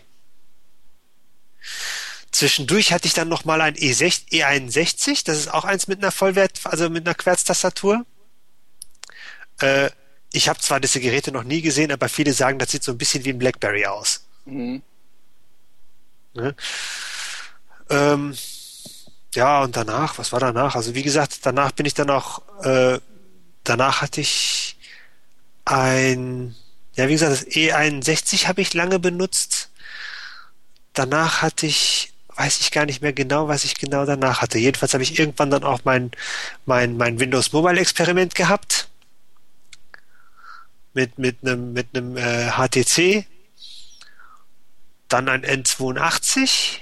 Zwischendurch 2.32 2.93
hatte 2.93 3.07
ich 3.07 3.13
dann 3.13 3.28
noch 3.28 3.45
mal 3.45 3.61
ein 3.61 3.76
E6, 3.76 4.30
E61, 4.32 5.26
das 5.26 5.39
ist 5.39 5.53
auch 5.53 5.65
eins 5.65 5.88
mit 5.88 5.99
einer 5.99 6.11
Vollwert, 6.11 6.59
also 6.63 6.89
mit 6.89 7.07
einer 7.07 7.15
Querztastatur. 7.15 8.05
Äh, 9.61 9.89
ich 10.32 10.47
habe 10.47 10.59
zwar 10.59 10.80
diese 10.80 10.99
Geräte 10.99 11.32
noch 11.32 11.43
nie 11.43 11.61
gesehen, 11.61 11.91
aber 11.91 12.07
viele 12.07 12.34
sagen, 12.34 12.59
das 12.59 12.72
sieht 12.72 12.84
so 12.84 12.91
ein 12.91 12.97
bisschen 12.97 13.26
wie 13.26 13.30
ein 13.30 13.39
BlackBerry 13.39 13.88
aus. 13.88 14.26
Mhm. 14.45 14.84
Ne? 16.34 16.55
Ähm, 17.89 18.38
ja, 19.34 19.63
und 19.63 19.76
danach, 19.76 20.17
was 20.17 20.32
war 20.32 20.39
danach? 20.39 20.76
Also 20.76 20.95
wie 20.95 21.03
gesagt, 21.03 21.39
danach 21.45 21.72
bin 21.72 21.86
ich 21.86 21.93
dann 21.93 22.09
auch, 22.09 22.41
äh, 22.63 22.99
danach 23.63 24.01
hatte 24.01 24.22
ich 24.22 24.78
ein, 25.65 26.55
ja 26.95 27.07
wie 27.07 27.13
gesagt, 27.13 27.32
das 27.32 27.47
E61 27.47 28.47
habe 28.47 28.61
ich 28.61 28.74
lange 28.74 28.99
benutzt. 28.99 29.68
Danach 31.00 31.41
hatte 31.41 31.66
ich 31.66 32.12
weiß 32.36 32.62
ich 32.62 32.72
gar 32.72 32.86
nicht 32.86 33.02
mehr 33.02 33.12
genau, 33.12 33.50
was 33.50 33.66
ich 33.66 33.76
genau 33.76 34.06
danach 34.06 34.41
hatte. 34.41 34.60
Jedenfalls 34.60 34.93
habe 34.93 35.04
ich 35.04 35.20
irgendwann 35.20 35.50
dann 35.50 35.66
auch 35.66 35.82
mein, 35.84 36.12
mein, 36.66 36.95
mein 36.95 37.20
Windows 37.20 37.52
Mobile 37.52 37.80
Experiment 37.80 38.34
gehabt. 38.34 38.88
mit, 40.93 41.18
mit 41.18 41.38
einem, 41.41 41.74
mit 41.74 41.88
einem 41.93 42.18
äh, 42.18 42.52
HTC, 42.52 43.26
dann 45.08 45.30
ein 45.30 45.45
N82 45.45 46.80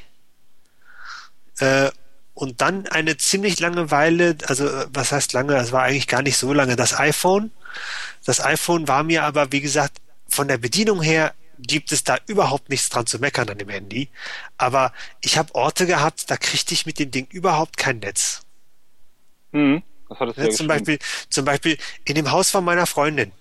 äh, 1.59 1.91
und 2.33 2.61
dann 2.61 2.87
eine 2.87 3.17
ziemlich 3.17 3.59
lange 3.59 3.91
Weile, 3.91 4.37
also 4.47 4.67
äh, 4.67 4.87
was 4.89 5.11
heißt 5.11 5.33
lange, 5.33 5.53
das 5.53 5.71
war 5.71 5.83
eigentlich 5.83 6.07
gar 6.07 6.21
nicht 6.21 6.37
so 6.37 6.53
lange, 6.53 6.75
das 6.75 6.97
iPhone. 6.97 7.51
Das 8.25 8.43
iPhone 8.43 8.87
war 8.87 9.03
mir 9.03 9.23
aber, 9.23 9.51
wie 9.51 9.61
gesagt, 9.61 9.97
von 10.27 10.47
der 10.47 10.57
Bedienung 10.57 11.01
her 11.01 11.33
gibt 11.59 11.91
es 11.91 12.03
da 12.03 12.17
überhaupt 12.27 12.69
nichts 12.69 12.89
dran 12.89 13.05
zu 13.05 13.19
meckern 13.19 13.49
an 13.49 13.57
dem 13.57 13.69
Handy. 13.69 14.09
Aber 14.57 14.93
ich 15.21 15.37
habe 15.37 15.53
Orte 15.55 15.85
gehabt, 15.85 16.29
da 16.29 16.37
kriegte 16.37 16.73
ich 16.73 16.85
mit 16.85 16.99
dem 16.99 17.11
Ding 17.11 17.27
überhaupt 17.29 17.77
kein 17.77 17.99
Netz. 17.99 18.41
Mhm. 19.51 19.83
Das 20.09 20.19
hat 20.19 20.29
es 20.29 20.37
Ja, 20.37 20.43
ja 20.45 20.49
zum. 20.51 20.67
Beispiel, 20.67 20.99
zum 21.29 21.45
Beispiel 21.45 21.77
in 22.05 22.15
dem 22.15 22.31
Haus 22.31 22.49
von 22.49 22.63
meiner 22.63 22.85
Freundin. 22.85 23.31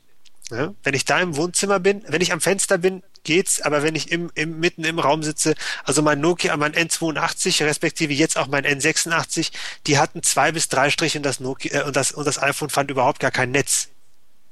Ja, 0.51 0.75
wenn 0.85 0.95
ich 0.95 1.05
da 1.05 1.19
im 1.19 1.37
Wohnzimmer 1.37 1.81
bin, 1.81 2.05
wenn 2.07 2.21
ich 2.21 2.33
am 2.33 2.41
Fenster 2.41 2.79
bin, 2.79 3.03
geht's, 3.25 3.61
aber 3.61 3.83
wenn 3.83 3.97
ich 3.97 4.13
im, 4.13 4.31
im, 4.37 4.61
mitten 4.61 4.85
im 4.85 5.01
Raum 5.01 5.25
sitze, 5.25 5.57
also 5.83 6.03
mein 6.03 6.21
Nokia, 6.21 6.57
mein 6.57 6.73
N82, 6.73 7.65
respektive 7.65 8.13
jetzt 8.13 8.39
auch 8.39 8.47
mein 8.47 8.65
N86, 8.65 9.51
die 9.89 9.99
hatten 9.99 10.23
zwei 10.23 10.53
bis 10.53 10.69
drei 10.69 10.91
Striche 10.91 11.19
und 11.19 11.25
das 11.25 11.41
Nokia, 11.41 11.81
äh, 11.81 11.83
und 11.83 11.97
das, 11.97 12.13
und 12.13 12.25
das 12.25 12.41
iPhone 12.41 12.71
fand 12.71 12.93
überhaupt 12.93 13.19
gar 13.19 13.33
kein 13.33 13.51
Netz. 13.51 13.89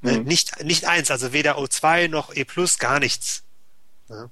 Ne? 0.02 0.18
Mhm. 0.18 0.24
Nicht, 0.24 0.64
nicht 0.64 0.86
eins, 0.86 1.12
also 1.12 1.32
weder 1.32 1.58
O2 1.58 2.08
noch 2.08 2.34
E 2.34 2.44
Plus, 2.44 2.78
gar 2.78 2.98
nichts. 2.98 3.43
Ja. 4.08 4.28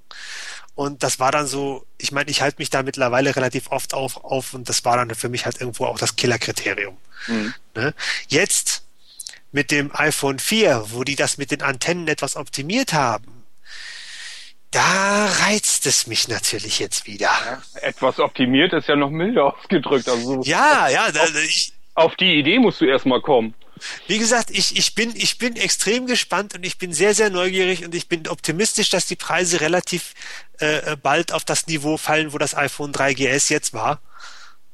Und 0.75 1.03
das 1.03 1.19
war 1.19 1.31
dann 1.31 1.47
so, 1.47 1.85
ich 1.97 2.11
meine, 2.11 2.29
ich 2.31 2.41
halte 2.41 2.57
mich 2.59 2.69
da 2.69 2.83
mittlerweile 2.83 3.35
relativ 3.35 3.71
oft 3.71 3.93
auf, 3.93 4.17
auf 4.23 4.53
und 4.53 4.69
das 4.69 4.85
war 4.85 4.97
dann 4.97 5.13
für 5.15 5.29
mich 5.29 5.45
halt 5.45 5.59
irgendwo 5.59 5.85
auch 5.85 5.97
das 5.99 6.15
Killerkriterium. 6.15 6.97
Mhm. 7.27 7.53
Ne? 7.75 7.93
Jetzt 8.27 8.83
mit 9.51 9.69
dem 9.71 9.91
iPhone 9.95 10.39
4, 10.39 10.85
wo 10.89 11.03
die 11.03 11.15
das 11.15 11.37
mit 11.37 11.51
den 11.51 11.61
Antennen 11.61 12.07
etwas 12.07 12.35
optimiert 12.35 12.93
haben, 12.93 13.43
da 14.71 15.27
reizt 15.27 15.85
es 15.85 16.07
mich 16.07 16.27
natürlich 16.27 16.79
jetzt 16.79 17.05
wieder. 17.05 17.29
Etwas 17.75 18.19
optimiert 18.19 18.73
ist 18.73 18.87
ja 18.87 18.95
noch 18.95 19.11
milder 19.11 19.45
ausgedrückt. 19.55 20.09
Also 20.09 20.41
so- 20.41 20.49
Ja, 20.49 20.87
ja, 20.89 21.11
da, 21.11 21.23
ich, 21.45 21.73
auf 21.93 22.15
die 22.15 22.39
Idee 22.39 22.57
musst 22.57 22.81
du 22.81 22.85
erstmal 22.85 23.21
kommen. 23.21 23.53
Wie 24.07 24.17
gesagt, 24.19 24.49
ich, 24.51 24.77
ich, 24.77 24.95
bin, 24.95 25.13
ich 25.15 25.37
bin 25.37 25.55
extrem 25.55 26.05
gespannt 26.07 26.55
und 26.55 26.65
ich 26.65 26.77
bin 26.77 26.93
sehr, 26.93 27.13
sehr 27.13 27.29
neugierig 27.29 27.85
und 27.85 27.93
ich 27.95 28.07
bin 28.07 28.27
optimistisch, 28.27 28.89
dass 28.89 29.05
die 29.05 29.15
Preise 29.15 29.61
relativ 29.61 30.13
äh, 30.59 30.95
bald 31.01 31.31
auf 31.33 31.43
das 31.43 31.67
Niveau 31.67 31.97
fallen, 31.97 32.33
wo 32.33 32.37
das 32.37 32.55
iPhone 32.55 32.91
3GS 32.93 33.51
jetzt 33.51 33.73
war. 33.73 34.01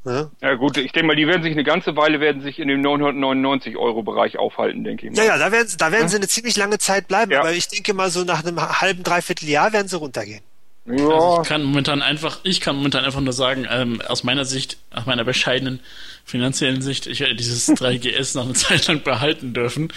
Ne? 0.06 0.32
Ja 0.42 0.54
gut, 0.56 0.78
ich 0.78 0.92
denke 0.94 1.08
mal, 1.08 1.16
die 1.16 1.28
werden 1.28 1.44
sich 1.44 1.52
eine 1.52 1.64
ganze 1.66 1.96
Weile 1.98 2.20
werden 2.22 2.42
sich 2.42 2.58
in 2.60 2.70
dem 2.70 2.82
999 2.82 3.76
Euro 3.78 4.02
Bereich 4.02 4.38
aufhalten, 4.38 4.84
denke 4.84 5.08
ich 5.08 5.12
mal. 5.14 5.18
Ja, 5.18 5.26
ja, 5.26 5.38
da 5.38 5.52
werden, 5.52 5.70
da 5.78 5.92
werden 5.92 6.08
sie 6.08 6.16
eine 6.16 6.28
ziemlich 6.28 6.56
lange 6.56 6.78
Zeit 6.78 7.08
bleiben, 7.10 7.32
Ja. 7.32 7.42
aber 7.42 7.52
ich 7.52 7.68
denke 7.68 7.94
mal 7.94 8.10
so 8.10 8.24
nach 8.24 8.44
einem 8.46 8.60
halben, 8.80 9.04
dreiviertel 9.04 9.50
Jahr 9.50 9.74
werden 9.74 9.88
sie 9.90 9.98
runtergehen. 9.98 10.42
Ja, 10.86 10.94
Also 11.10 11.42
ich 11.44 11.48
kann 11.50 11.64
momentan 11.64 12.02
einfach, 12.02 12.40
ich 12.44 12.62
kann 12.62 12.78
momentan 12.78 13.04
einfach 13.04 13.20
nur 13.20 13.34
sagen, 13.34 13.68
ähm, 13.70 14.02
aus 14.08 14.24
meiner 14.24 14.46
Sicht, 14.46 14.78
aus 14.92 15.06
meiner 15.06 15.26
bescheidenen 15.26 15.82
finanziellen 16.30 16.82
Sicht, 16.82 17.08
ich 17.08 17.20
werde 17.20 17.36
dieses 17.36 17.68
3GS 17.70 18.36
noch 18.38 18.46
eine 18.46 18.54
Zeit 18.54 18.88
lang 18.88 19.04
behalten 19.04 19.54
dürfen. 19.54 19.92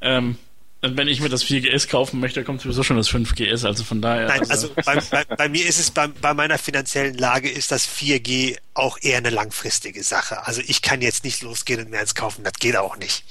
Ähm, 0.00 0.36
und 0.84 0.96
wenn 0.96 1.06
ich 1.06 1.20
mir 1.20 1.28
das 1.28 1.44
4GS 1.44 1.86
kaufen 1.88 2.18
möchte, 2.18 2.42
kommt 2.42 2.60
sowieso 2.62 2.82
schon 2.82 2.96
das 2.96 3.08
5GS, 3.08 3.64
also 3.64 3.84
von 3.84 4.02
daher. 4.02 4.26
Nein, 4.26 4.50
also 4.50 4.68
bei, 4.84 4.96
bei, 5.12 5.24
bei 5.24 5.48
mir 5.48 5.64
ist 5.64 5.78
es, 5.78 5.92
bei, 5.92 6.08
bei 6.08 6.34
meiner 6.34 6.58
finanziellen 6.58 7.16
Lage 7.16 7.48
ist 7.48 7.70
das 7.70 7.86
4G 7.86 8.56
auch 8.74 8.98
eher 9.00 9.18
eine 9.18 9.30
langfristige 9.30 10.02
Sache. 10.02 10.44
Also 10.44 10.60
ich 10.66 10.82
kann 10.82 11.00
jetzt 11.00 11.22
nicht 11.22 11.40
losgehen 11.42 11.78
und 11.84 11.90
mir 11.90 12.00
eins 12.00 12.16
kaufen, 12.16 12.42
das 12.42 12.54
geht 12.54 12.74
auch 12.76 12.96
nicht. 12.96 13.22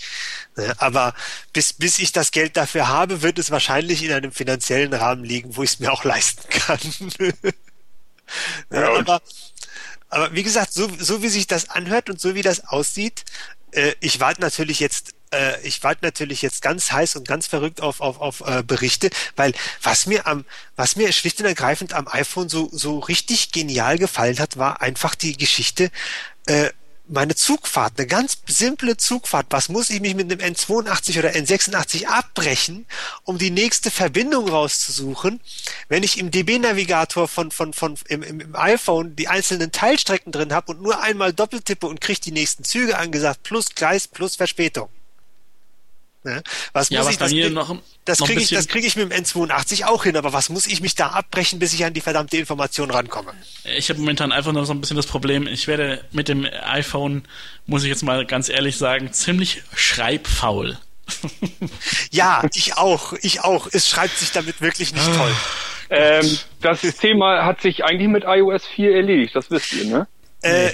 Ne, 0.55 0.73
Aber 0.77 1.13
bis, 1.51 1.73
bis 1.73 1.99
ich 1.99 2.13
das 2.13 2.31
Geld 2.31 2.55
dafür 2.55 2.87
habe, 2.87 3.21
wird 3.21 3.37
es 3.37 3.51
wahrscheinlich 3.51 4.01
in 4.01 4.13
einem 4.13 4.31
finanziellen 4.31 4.93
Rahmen 4.93 5.25
liegen, 5.25 5.57
wo 5.57 5.63
ich 5.63 5.71
es 5.71 5.79
mir 5.79 5.91
auch 5.91 6.05
leisten 6.05 6.47
kann. 6.49 6.79
Ja, 8.71 8.91
und- 8.91 9.09
aber, 9.09 9.21
aber 10.11 10.33
wie 10.33 10.43
gesagt, 10.43 10.73
so, 10.73 10.89
so 10.99 11.23
wie 11.23 11.29
sich 11.29 11.47
das 11.47 11.69
anhört 11.69 12.09
und 12.09 12.19
so 12.19 12.35
wie 12.35 12.41
das 12.41 12.67
aussieht, 12.67 13.23
äh, 13.71 13.93
ich 14.01 14.19
warte 14.19 14.41
natürlich 14.41 14.79
jetzt, 14.81 15.13
äh, 15.31 15.59
ich 15.61 15.83
warte 15.83 16.03
natürlich 16.03 16.41
jetzt 16.41 16.61
ganz 16.61 16.91
heiß 16.91 17.15
und 17.15 17.27
ganz 17.27 17.47
verrückt 17.47 17.81
auf, 17.81 18.01
auf, 18.01 18.19
auf 18.19 18.41
äh, 18.41 18.61
Berichte, 18.61 19.09
weil 19.37 19.53
was 19.81 20.05
mir 20.05 20.27
am, 20.27 20.45
was 20.75 20.97
mir 20.97 21.11
schlicht 21.13 21.39
und 21.39 21.45
ergreifend 21.45 21.93
am 21.93 22.07
iPhone 22.09 22.49
so, 22.49 22.69
so 22.73 22.99
richtig 22.99 23.51
genial 23.51 23.97
gefallen 23.97 24.39
hat, 24.39 24.57
war 24.57 24.81
einfach 24.81 25.15
die 25.15 25.37
Geschichte, 25.37 25.89
äh, 26.45 26.69
meine 27.11 27.35
Zugfahrt, 27.35 27.93
eine 27.97 28.07
ganz 28.07 28.39
simple 28.47 28.97
Zugfahrt. 28.97 29.47
Was 29.49 29.69
muss 29.69 29.89
ich 29.89 30.01
mich 30.01 30.15
mit 30.15 30.31
einem 30.31 30.53
N82 30.53 31.19
oder 31.19 31.31
N86 31.31 32.05
abbrechen, 32.05 32.85
um 33.23 33.37
die 33.37 33.51
nächste 33.51 33.91
Verbindung 33.91 34.47
rauszusuchen, 34.47 35.41
wenn 35.89 36.03
ich 36.03 36.17
im 36.17 36.31
DB-Navigator 36.31 37.27
von, 37.27 37.51
von, 37.51 37.73
von, 37.73 37.95
im, 38.07 38.23
im, 38.23 38.55
iPhone 38.55 39.15
die 39.15 39.27
einzelnen 39.27 39.71
Teilstrecken 39.71 40.31
drin 40.31 40.53
habe 40.53 40.71
und 40.71 40.81
nur 40.81 41.01
einmal 41.01 41.33
doppeltippe 41.33 41.87
und 41.87 42.01
kriege 42.01 42.21
die 42.21 42.31
nächsten 42.31 42.63
Züge 42.63 42.97
angesagt, 42.97 43.43
plus 43.43 43.75
Gleis, 43.75 44.07
plus 44.07 44.37
Verspätung. 44.37 44.89
Ne? 46.23 46.43
Was 46.73 46.89
ja, 46.89 46.99
muss 46.99 47.07
was 47.07 47.13
ich 47.13 47.19
das, 47.19 47.31
mir 47.31 47.49
noch, 47.49 47.75
das 48.05 48.19
kriege 48.19 48.41
ich, 48.41 48.49
das 48.49 48.67
kriege 48.67 48.85
ich 48.85 48.95
mit 48.95 49.11
dem 49.11 49.23
N82 49.23 49.85
auch 49.85 50.03
hin, 50.03 50.15
aber 50.15 50.33
was 50.33 50.49
muss 50.49 50.67
ich 50.67 50.79
mich 50.79 50.93
da 50.93 51.07
abbrechen, 51.07 51.57
bis 51.57 51.73
ich 51.73 51.83
an 51.83 51.93
die 51.93 52.01
verdammte 52.01 52.37
Information 52.37 52.91
rankomme? 52.91 53.33
Ich 53.63 53.89
habe 53.89 53.99
momentan 53.99 54.31
einfach 54.31 54.51
noch 54.51 54.65
so 54.65 54.73
ein 54.73 54.81
bisschen 54.81 54.97
das 54.97 55.07
Problem, 55.07 55.47
ich 55.47 55.67
werde 55.67 56.05
mit 56.11 56.27
dem 56.27 56.45
iPhone, 56.63 57.23
muss 57.65 57.83
ich 57.83 57.89
jetzt 57.89 58.03
mal 58.03 58.25
ganz 58.25 58.49
ehrlich 58.49 58.77
sagen, 58.77 59.11
ziemlich 59.13 59.63
schreibfaul. 59.75 60.77
Ja, 62.11 62.43
ich 62.53 62.77
auch, 62.77 63.13
ich 63.21 63.41
auch. 63.41 63.67
Es 63.71 63.87
schreibt 63.89 64.17
sich 64.17 64.31
damit 64.31 64.61
wirklich 64.61 64.93
nicht 64.93 65.13
toll. 65.13 65.31
ähm, 65.89 66.37
das 66.61 66.81
Thema 66.81 67.45
hat 67.45 67.61
sich 67.61 67.83
eigentlich 67.83 68.07
mit 68.07 68.23
iOS 68.25 68.65
4 68.67 68.95
erledigt, 68.95 69.35
das 69.35 69.49
wisst 69.49 69.73
ihr, 69.73 69.85
ne? 69.85 70.07
Äh, 70.41 70.67
äh, 70.67 70.73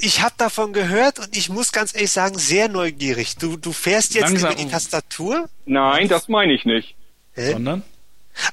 ich 0.00 0.22
habe 0.22 0.34
davon 0.38 0.72
gehört 0.72 1.18
und 1.18 1.36
ich 1.36 1.48
muss 1.48 1.72
ganz 1.72 1.94
ehrlich 1.94 2.10
sagen, 2.10 2.38
sehr 2.38 2.68
neugierig. 2.68 3.36
Du, 3.36 3.56
du 3.56 3.72
fährst 3.72 4.14
jetzt 4.14 4.22
Langsam. 4.30 4.52
über 4.52 4.62
die 4.62 4.68
Tastatur? 4.70 5.48
Nein, 5.66 6.08
das 6.08 6.28
meine 6.28 6.52
ich 6.54 6.64
nicht. 6.64 6.94
Hä? 7.34 7.52
Sondern? 7.52 7.82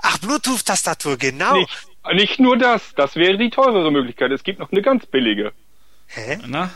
Ach, 0.02 0.18
Bluetooth-Tastatur, 0.20 1.18
genau. 1.18 1.56
Nicht, 1.58 1.78
nicht 2.14 2.40
nur 2.40 2.58
das, 2.58 2.82
das 2.96 3.16
wäre 3.16 3.38
die 3.38 3.50
teurere 3.50 3.92
Möglichkeit. 3.92 4.32
Es 4.32 4.44
gibt 4.44 4.60
noch 4.60 4.72
eine 4.72 4.82
ganz 4.82 5.06
billige. 5.06 5.54
Hä? 6.08 6.40
Na? 6.46 6.70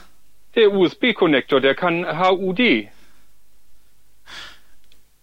Der 0.55 0.71
USB-Konnektor, 0.71 1.59
der 1.61 1.75
kann 1.75 2.05
HUD. 2.19 2.87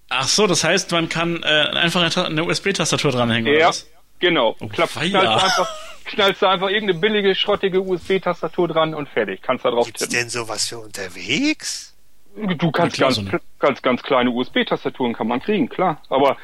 Ach 0.08 0.28
so, 0.28 0.46
das 0.46 0.62
heißt, 0.62 0.92
man 0.92 1.08
kann 1.08 1.42
äh, 1.42 1.46
einfach 1.46 2.00
eine 2.02 2.10
Ta- 2.10 2.24
eine 2.26 2.44
USB-Tastatur 2.44 3.10
dranhängen, 3.12 3.48
oder 3.50 3.58
Ja, 3.60 3.68
was? 3.68 3.86
genau. 4.20 4.54
Oh, 4.60 4.68
Klapp, 4.68 4.94
weia. 4.96 5.08
knallst, 5.20 5.26
du 5.26 5.44
einfach, 5.46 5.68
knallst 6.04 6.42
du 6.42 6.46
einfach 6.46 6.68
irgendeine 6.68 6.98
billige, 7.00 7.34
schrottige 7.34 7.80
USB-Tastatur 7.82 8.68
dran 8.68 8.94
und 8.94 9.08
fertig. 9.08 9.42
Kannst 9.42 9.64
da 9.64 9.70
drauf 9.70 9.86
Gibt's 9.86 10.00
tippen. 10.02 10.14
denn 10.16 10.28
sowas 10.30 10.68
für 10.68 10.78
unterwegs? 10.78 11.94
Du 12.36 12.70
kannst 12.72 12.98
ganz, 12.98 13.20
ganz, 13.60 13.82
ganz 13.82 14.02
kleine 14.02 14.30
USB-Tastaturen 14.30 15.12
kann 15.14 15.28
man 15.28 15.40
kriegen, 15.40 15.68
klar. 15.68 16.02
Aber 16.08 16.36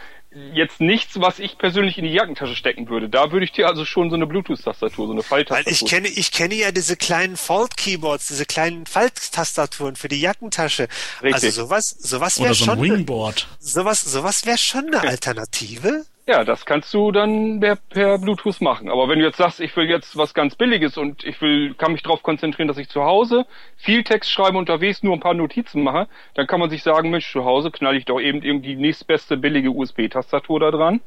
jetzt 0.55 0.81
nichts, 0.81 1.21
was 1.21 1.41
ich 1.41 1.59
persönlich 1.59 1.99
in 1.99 2.05
die 2.05 2.13
Jackentasche 2.13 2.55
stecken 2.55 2.89
würde. 2.89 3.09
Da 3.09 3.33
würde 3.33 3.45
ich 3.45 3.51
dir 3.51 3.67
also 3.67 3.85
schon 3.85 4.11
so 4.11 4.15
eine 4.15 4.29
Bluetooth-Tastatur, 4.29 5.07
so 5.09 5.13
eine 5.13 5.23
Weil 5.23 5.45
Falltastatur. 5.45 5.73
ich 5.73 5.85
kenne, 5.93 6.07
ich 6.09 6.31
kenne 6.31 6.55
ja 6.55 6.71
diese 6.71 6.97
kleinen 6.97 7.37
Fold-Keyboards, 7.37 8.29
diese 8.29 8.47
kleinen 8.47 8.87
Falttastaturen 8.87 9.97
für 9.97 10.07
die 10.07 10.21
Jackentasche. 10.21 10.87
Richtig. 11.23 11.35
Also 11.35 11.51
sowas, 11.65 11.91
sowas 11.91 12.41
wäre 12.41 12.55
so 12.55 12.67
schon, 12.67 12.81
Wingboard. 12.81 13.49
sowas, 13.59 14.03
sowas 14.03 14.47
wäre 14.47 14.59
schon 14.59 14.87
eine 14.95 15.01
Alternative. 15.09 16.05
Ja, 16.31 16.45
das 16.45 16.65
kannst 16.65 16.95
du 16.95 17.11
dann 17.11 17.59
per, 17.59 17.75
per 17.75 18.17
Bluetooth 18.19 18.61
machen. 18.61 18.89
Aber 18.89 19.09
wenn 19.09 19.19
du 19.19 19.25
jetzt 19.25 19.39
sagst, 19.39 19.59
ich 19.59 19.77
will 19.77 19.91
jetzt 19.91 20.17
was 20.17 20.33
ganz 20.33 20.55
Billiges 20.55 20.97
und 20.97 21.25
ich 21.25 21.43
will, 21.43 21.75
kann 21.75 21.91
mich 21.91 22.05
darauf 22.05 22.23
konzentrieren, 22.23 22.69
dass 22.69 22.79
ich 22.79 22.89
zu 22.89 23.03
Hause 23.03 23.47
viel 23.77 24.05
Text 24.05 24.31
schreibe, 24.31 24.57
unterwegs 24.57 25.03
nur 25.03 25.13
ein 25.15 25.19
paar 25.19 25.35
Notizen 25.35 25.83
mache, 25.83 26.07
dann 26.35 26.47
kann 26.47 26.61
man 26.61 26.71
sich 26.71 26.85
sagen, 26.85 27.11
Mensch, 27.11 27.33
zu 27.33 27.45
Hause 27.45 27.73
knall 27.73 27.97
ich 27.97 28.05
doch 28.05 28.21
eben 28.21 28.43
irgendwie 28.43 28.77
die 28.77 28.81
nächstbeste 28.81 29.39
billige 29.39 29.71
USB-Tastatur 29.71 30.61
da 30.61 30.71
dran. 30.71 31.01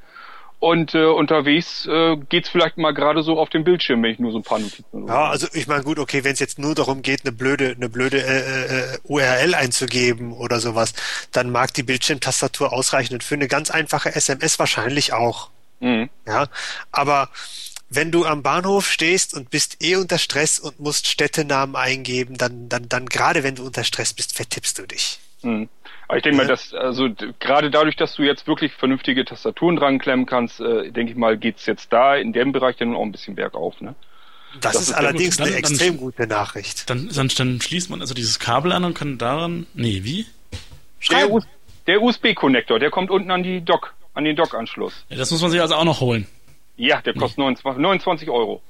Und 0.60 0.96
äh, 0.96 1.06
unterwegs 1.06 1.86
äh, 1.86 2.16
geht's 2.30 2.50
vielleicht 2.50 2.78
mal 2.78 2.94
gerade 2.94 3.22
so 3.22 3.38
auf 3.38 3.50
dem 3.50 3.64
Bildschirm, 3.64 4.02
wenn 4.02 4.12
ich 4.12 4.20
nur 4.20 4.32
so 4.32 4.40
ein 4.40 4.44
paar 4.44 4.60
Notizen 4.60 5.08
Ja, 5.08 5.30
also 5.30 5.48
ich 5.54 5.68
meine, 5.68 5.84
gut, 5.84 6.00
okay, 6.00 6.24
wenn 6.24 6.34
es 6.34 6.40
jetzt 6.40 6.58
nur 6.58 6.74
darum 6.74 7.02
geht, 7.02 7.22
eine 7.26 7.34
blöde, 7.34 7.76
eine 7.76 7.90
blöde 7.90 8.24
äh, 8.24 8.94
äh, 8.94 8.98
URL 9.04 9.56
einzugeben 9.56 10.32
oder 10.32 10.60
sowas, 10.60 10.94
dann 11.32 11.52
mag 11.52 11.74
die 11.74 11.84
Bildschirmtastatur 11.84 12.72
ausreichen 12.72 13.14
und 13.14 13.24
für 13.24 13.36
eine 13.36 13.48
ganz 13.48 13.72
einfache 13.72 14.16
SMS 14.16 14.58
wahrscheinlich 14.58 15.12
auch. 15.12 15.50
Mhm. 15.82 16.10
Ja, 16.26 16.48
aber 16.92 17.30
wenn 17.90 18.12
du 18.12 18.26
am 18.26 18.42
Bahnhof 18.42 18.90
stehst 18.90 19.34
und 19.34 19.50
bist 19.50 19.84
eh 19.84 19.98
unter 19.98 20.18
Stress 20.18 20.60
und 20.60 20.80
musst 20.80 21.08
Städtenamen 21.08 21.76
eingeben, 21.76 22.38
dann, 22.38 22.70
dann, 22.70 22.90
dann 22.90 23.06
gerade 23.06 23.44
wenn 23.44 23.56
du 23.56 23.66
unter 23.66 23.84
Stress 23.84 24.14
bist, 24.14 24.36
vertippst 24.36 24.80
du 24.80 24.88
dich. 24.88 25.20
Mhm. 25.42 25.70
Aber 26.14 26.18
ich 26.18 26.24
denke 26.24 26.38
mal, 26.38 26.44
Ja. 26.44 26.50
dass, 26.50 26.74
also 26.76 27.10
gerade 27.40 27.72
dadurch, 27.72 27.96
dass 27.96 28.14
du 28.14 28.22
jetzt 28.22 28.46
wirklich 28.46 28.72
vernünftige 28.74 29.26
Tastaturen 29.26 29.78
dran 29.78 29.98
klemmen 29.98 30.28
kannst, 30.28 30.60
äh, 30.60 30.92
denke 30.92 31.12
ich 31.14 31.18
mal, 31.18 31.38
geht's 31.40 31.66
jetzt 31.66 31.92
da 31.92 32.16
in 32.16 32.34
dem 32.34 32.52
Bereich 32.52 32.78
dann 32.78 32.96
auch 32.96 33.02
ein 33.02 33.12
bisschen 33.12 33.34
bergauf, 33.34 33.82
ne? 33.82 33.96
Das, 34.62 34.74
Das 34.74 34.76
ist 34.76 34.82
ist 34.82 34.90
ja 34.92 34.98
allerdings. 34.98 35.38
Dann- 35.38 35.48
eine 35.48 35.56
dann- 35.60 35.72
extrem 35.72 35.98
gute 35.98 36.28
Nachricht. 36.28 36.88
Dann, 36.88 37.10
dann, 37.10 37.28
dann 37.30 37.60
schließt 37.62 37.90
man 37.90 38.02
also 38.02 38.14
dieses 38.14 38.38
Kabel 38.38 38.72
an 38.74 38.86
und 38.86 38.94
kann 38.94 39.18
daran. 39.18 39.66
Nee, 39.74 40.02
wie? 40.04 40.28
Der, 40.52 40.60
Schreiben. 41.00 41.44
Der 41.88 42.00
USB-Connector, 42.02 42.78
der 42.78 42.92
kommt 42.92 43.10
unten 43.10 43.32
an 43.32 43.42
die 43.42 43.62
Dock, 43.62 43.96
an 44.14 44.24
den 44.24 44.36
Dock-Anschluss. 44.36 45.06
Ja, 45.10 45.18
das 45.18 45.32
muss 45.32 45.42
man 45.42 45.50
sich 45.50 45.60
also 45.62 45.74
auch 45.74 45.84
noch 45.84 46.00
holen. 46.00 46.28
Ja, 46.78 47.02
der 47.02 47.16
kostet 47.16 47.40
29, 47.40 47.82
29 47.82 48.30
Euro. 48.30 48.62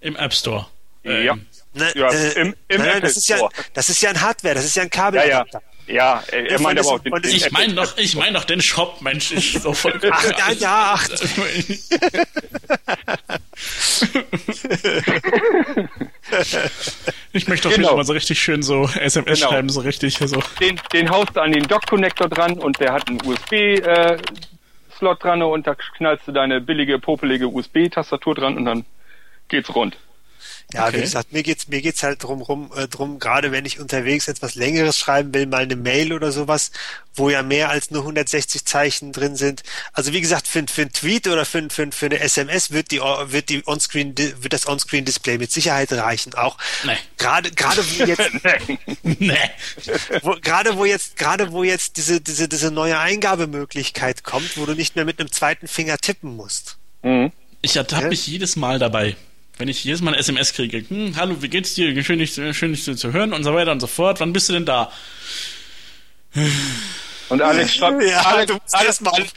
Im 0.00 0.16
App 0.16 0.32
Store. 0.32 0.66
Ja. 1.04 1.34
Ähm, 1.34 1.46
Ne, 1.74 1.92
Ja, 1.94 2.08
äh, 2.10 2.32
im- 2.40 2.54
im 2.68 2.78
nein, 2.78 2.88
Apple 2.88 3.00
das 3.02 3.16
ist 3.18 3.28
ja, 3.28 3.36
Store. 3.36 3.52
das 3.74 3.88
ist 3.90 4.00
ja 4.00 4.08
ein 4.10 4.20
Hardware, 4.22 4.54
das 4.54 4.64
ist 4.64 4.74
ja 4.74 4.82
ein 4.82 4.90
Kabel. 4.90 5.20
Ja, 5.20 5.44
ja. 5.44 5.60
Ja, 5.88 6.22
er, 6.30 6.50
er 6.50 6.60
meint 6.60 6.78
aber 6.78 6.88
auch 6.90 6.98
den, 6.98 7.12
den 7.14 7.30
Ich 7.30 7.50
meine 7.50 7.72
doch, 7.74 7.96
ich 7.96 8.14
meine 8.14 8.34
doch 8.34 8.44
den 8.44 8.60
Shop, 8.60 9.00
Mensch, 9.00 9.32
ich 9.32 9.58
so 9.60 9.72
voll. 9.72 9.98
Ach, 10.10 10.24
ja, 10.38 10.52
ja, 10.52 10.94
ach, 10.94 11.08
Ich 17.32 17.48
möchte 17.48 17.68
doch 17.68 17.74
Genau. 17.74 17.88
wieder 17.88 17.96
mal 17.96 18.04
so 18.04 18.12
richtig 18.12 18.38
schön 18.40 18.62
so 18.62 18.88
SMS 19.00 19.38
Genau. 19.40 19.50
schreiben, 19.50 19.68
so 19.68 19.80
richtig 19.80 20.18
so. 20.18 20.42
den, 20.60 20.80
den 20.92 21.10
haust 21.10 21.34
du 21.36 21.40
an 21.40 21.52
den 21.52 21.64
Dock-Connector 21.64 22.28
dran 22.28 22.58
und 22.58 22.78
der 22.80 22.92
hat 22.92 23.08
einen 23.08 23.20
USB-Slot 23.24 25.22
dran 25.22 25.42
und 25.42 25.66
da 25.66 25.74
knallst 25.96 26.26
du 26.28 26.32
deine 26.32 26.60
billige, 26.60 26.98
popelige 26.98 27.48
USB-Tastatur 27.48 28.34
dran 28.34 28.56
und 28.56 28.64
dann 28.64 28.84
geht's 29.48 29.74
rund. 29.74 29.96
Ja, 30.74 30.86
Okay. 30.86 30.98
wie 30.98 31.00
gesagt, 31.00 31.32
mir 31.32 31.42
geht's 31.42 31.68
mir 31.68 31.80
geht's 31.80 32.02
halt 32.02 32.22
drum 32.22 32.42
rum, 32.42 32.70
äh, 32.76 32.88
drum, 32.88 33.18
gerade 33.18 33.52
wenn 33.52 33.64
ich 33.64 33.80
unterwegs 33.80 34.28
etwas 34.28 34.54
längeres 34.54 34.98
schreiben 34.98 35.32
will, 35.32 35.46
mal 35.46 35.62
eine 35.62 35.76
Mail 35.76 36.12
oder 36.12 36.30
sowas, 36.30 36.72
wo 37.14 37.30
ja 37.30 37.42
mehr 37.42 37.70
als 37.70 37.90
nur 37.90 38.02
160 38.02 38.66
Zeichen 38.66 39.12
drin 39.12 39.34
sind. 39.34 39.62
Also 39.94 40.12
wie 40.12 40.20
gesagt, 40.20 40.46
für, 40.46 40.62
für 40.70 40.82
einen 40.82 40.92
Tweet 40.92 41.26
oder 41.26 41.46
für, 41.46 41.66
für, 41.70 41.90
für 41.90 42.06
eine 42.06 42.20
SMS 42.20 42.70
wird 42.70 42.90
die 42.90 42.98
wird 43.00 43.48
die 43.48 43.66
Onscreen 43.66 44.14
wird 44.18 44.52
das 44.52 44.66
Onscreen 44.66 45.06
Display 45.06 45.38
mit 45.38 45.50
Sicherheit 45.50 45.90
reichen. 45.90 46.34
Auch 46.34 46.58
Nee. 46.84 46.98
gerade 47.16 47.50
gerade 47.50 47.82
wo 47.82 48.04
jetzt 48.04 48.30
nee. 49.02 49.38
wo, 50.22 50.36
gerade 50.42 50.76
wo 50.76 50.84
jetzt 50.84 51.16
gerade 51.16 51.50
wo 51.50 51.62
jetzt 51.64 51.96
diese 51.96 52.20
diese 52.20 52.46
diese 52.46 52.70
neue 52.70 52.98
Eingabemöglichkeit 52.98 54.22
kommt, 54.22 54.58
wo 54.58 54.66
du 54.66 54.74
nicht 54.74 54.96
mehr 54.96 55.06
mit 55.06 55.18
einem 55.18 55.32
zweiten 55.32 55.66
Finger 55.66 55.96
tippen 55.96 56.36
musst. 56.36 56.76
Mhm. 57.02 57.32
Ich 57.62 57.76
ertappe 57.76 58.02
Ja? 58.04 58.08
mich 58.10 58.26
jedes 58.26 58.54
Mal 58.56 58.78
dabei. 58.78 59.16
Wenn 59.58 59.68
ich 59.68 59.82
jedes 59.84 60.00
Mal 60.02 60.12
eine 60.12 60.18
SMS 60.20 60.52
kriege, 60.52 60.84
hm, 60.88 61.16
hallo, 61.16 61.36
wie 61.42 61.48
geht's 61.48 61.74
dir? 61.74 62.02
Schön, 62.04 62.20
dich, 62.20 62.34
schön, 62.34 62.72
dich 62.72 62.84
zu 62.84 63.12
hören 63.12 63.32
und 63.32 63.42
so 63.42 63.52
weiter 63.54 63.72
und 63.72 63.80
so 63.80 63.86
fort. 63.88 64.20
Wann 64.20 64.32
bist 64.32 64.48
du 64.48 64.52
denn 64.52 64.64
da? 64.66 64.90
Und 67.28 67.42
Alex 67.42 67.74
schreibt, 67.74 68.02
Ja, 68.04 68.20
Alex, 68.20 68.52
du 68.52 68.54
musst 68.60 68.84
erstmal 68.84 69.12
auf, 69.20 69.28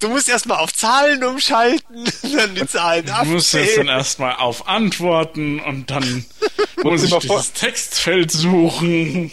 du 0.00 0.08
musst 0.08 0.28
erstmal 0.28 0.58
auf 0.58 0.72
Zahlen 0.72 1.22
umschalten, 1.22 2.04
dann 2.34 2.54
die 2.54 2.66
Zahlen 2.66 3.04
Du 3.06 3.12
musst 3.26 3.52
jetzt 3.52 3.76
dann 3.76 3.88
abzählen. 3.88 3.88
erstmal 3.88 4.36
auf 4.36 4.68
Antworten 4.68 5.60
und 5.60 5.90
dann 5.90 6.24
muss 6.82 7.02
ich 7.02 7.14
dieses 7.14 7.52
Textfeld 7.52 8.30
suchen. 8.30 9.30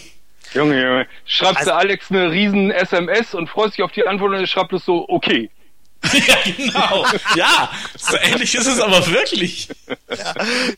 Junge, 0.54 0.82
Junge, 0.82 1.08
schreibst 1.26 1.60
Also- 1.60 1.72
du 1.72 1.76
Alex 1.78 2.12
eine 2.12 2.30
riesen 2.30 2.72
SMS 2.72 3.34
und 3.34 3.48
freust 3.50 3.78
dich 3.78 3.84
auf 3.84 3.92
die 3.94 4.06
Antwort 4.06 4.32
und 4.34 4.40
er 4.40 4.48
schreibt 4.48 4.74
es 4.74 4.84
so, 4.86 5.06
okay. 5.08 5.50
ja, 6.28 6.38
genau. 6.46 7.06
Ja, 7.36 7.72
so 7.98 8.18
ähnlich 8.18 8.56
ist 8.56 8.68
es 8.68 8.80
aber 8.80 9.08
wirklich. 9.08 9.70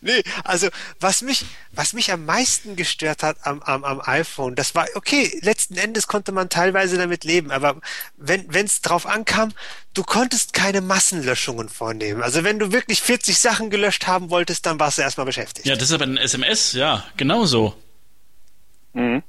Nee, 0.01 0.23
also 0.43 0.69
was 0.99 1.21
mich, 1.21 1.45
was 1.71 1.93
mich 1.93 2.11
am 2.11 2.25
meisten 2.25 2.75
gestört 2.75 3.23
hat 3.23 3.37
am, 3.43 3.61
am, 3.63 3.83
am 3.83 4.01
iPhone, 4.01 4.55
das 4.55 4.75
war, 4.75 4.87
okay, 4.95 5.37
letzten 5.41 5.77
Endes 5.77 6.07
konnte 6.07 6.31
man 6.31 6.49
teilweise 6.49 6.97
damit 6.97 7.23
leben, 7.23 7.51
aber 7.51 7.81
wenn 8.17 8.47
es 8.53 8.81
drauf 8.81 9.05
ankam, 9.05 9.53
du 9.93 10.03
konntest 10.03 10.53
keine 10.53 10.81
Massenlöschungen 10.81 11.69
vornehmen. 11.69 12.21
Also 12.21 12.43
wenn 12.43 12.59
du 12.59 12.71
wirklich 12.71 13.01
40 13.01 13.37
Sachen 13.37 13.69
gelöscht 13.69 14.07
haben 14.07 14.29
wolltest, 14.29 14.65
dann 14.65 14.79
warst 14.79 14.97
du 14.97 15.01
erstmal 15.01 15.25
beschäftigt. 15.25 15.65
Ja, 15.65 15.75
das 15.75 15.89
ist 15.89 15.93
aber 15.93 16.05
ein 16.05 16.17
SMS, 16.17 16.73
ja, 16.73 17.03
genauso. 17.17 17.75
Mhm. 18.93 19.23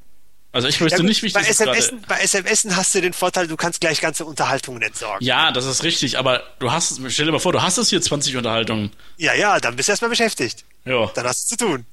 Also 0.56 0.68
ich 0.68 0.80
Ja, 0.80 0.86
wüsste 0.86 0.96
gut, 0.98 1.06
nicht, 1.06 1.22
wie 1.22 1.26
ich 1.26 1.32
bei, 1.34 1.40
das. 1.42 1.60
SMS, 1.60 1.92
bei 2.08 2.18
SMS 2.20 2.66
hast 2.74 2.94
du 2.94 3.00
den 3.02 3.12
Vorteil, 3.12 3.46
du 3.46 3.56
kannst 3.56 3.80
gleich 3.80 4.00
ganze 4.00 4.24
Unterhaltungen 4.24 4.80
entsorgen. 4.82 5.24
Ja, 5.24 5.52
das 5.52 5.66
ist 5.66 5.82
richtig, 5.82 6.18
aber 6.18 6.42
du 6.58 6.72
hast, 6.72 6.98
stell 7.08 7.26
dir 7.26 7.32
mal 7.32 7.38
vor, 7.38 7.52
du 7.52 7.60
hast 7.62 7.76
es 7.76 7.90
hier 7.90 8.00
20 8.00 8.36
Unterhaltungen. 8.36 8.90
Ja, 9.18 9.34
ja, 9.34 9.60
dann 9.60 9.76
bist 9.76 9.88
du 9.88 9.92
erstmal 9.92 10.08
beschäftigt. 10.08 10.64
Ja, 10.86 11.06
Dann 11.14 11.26
hast 11.26 11.50
du 11.52 11.56
zu 11.56 11.64
tun. 11.66 11.86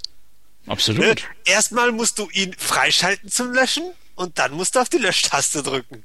Ne? 0.65 0.71
absolut. 0.71 1.23
Erstmal 1.43 1.91
musst 1.91 2.17
du 2.19 2.29
ihn 2.31 2.55
freischalten 2.57 3.29
zum 3.29 3.51
Löschen 3.51 3.83
und 4.15 4.39
dann 4.39 4.53
musst 4.53 4.75
du 4.75 4.79
auf 4.79 4.87
die 4.87 4.97
Löschtaste 4.97 5.61
drücken. 5.61 6.03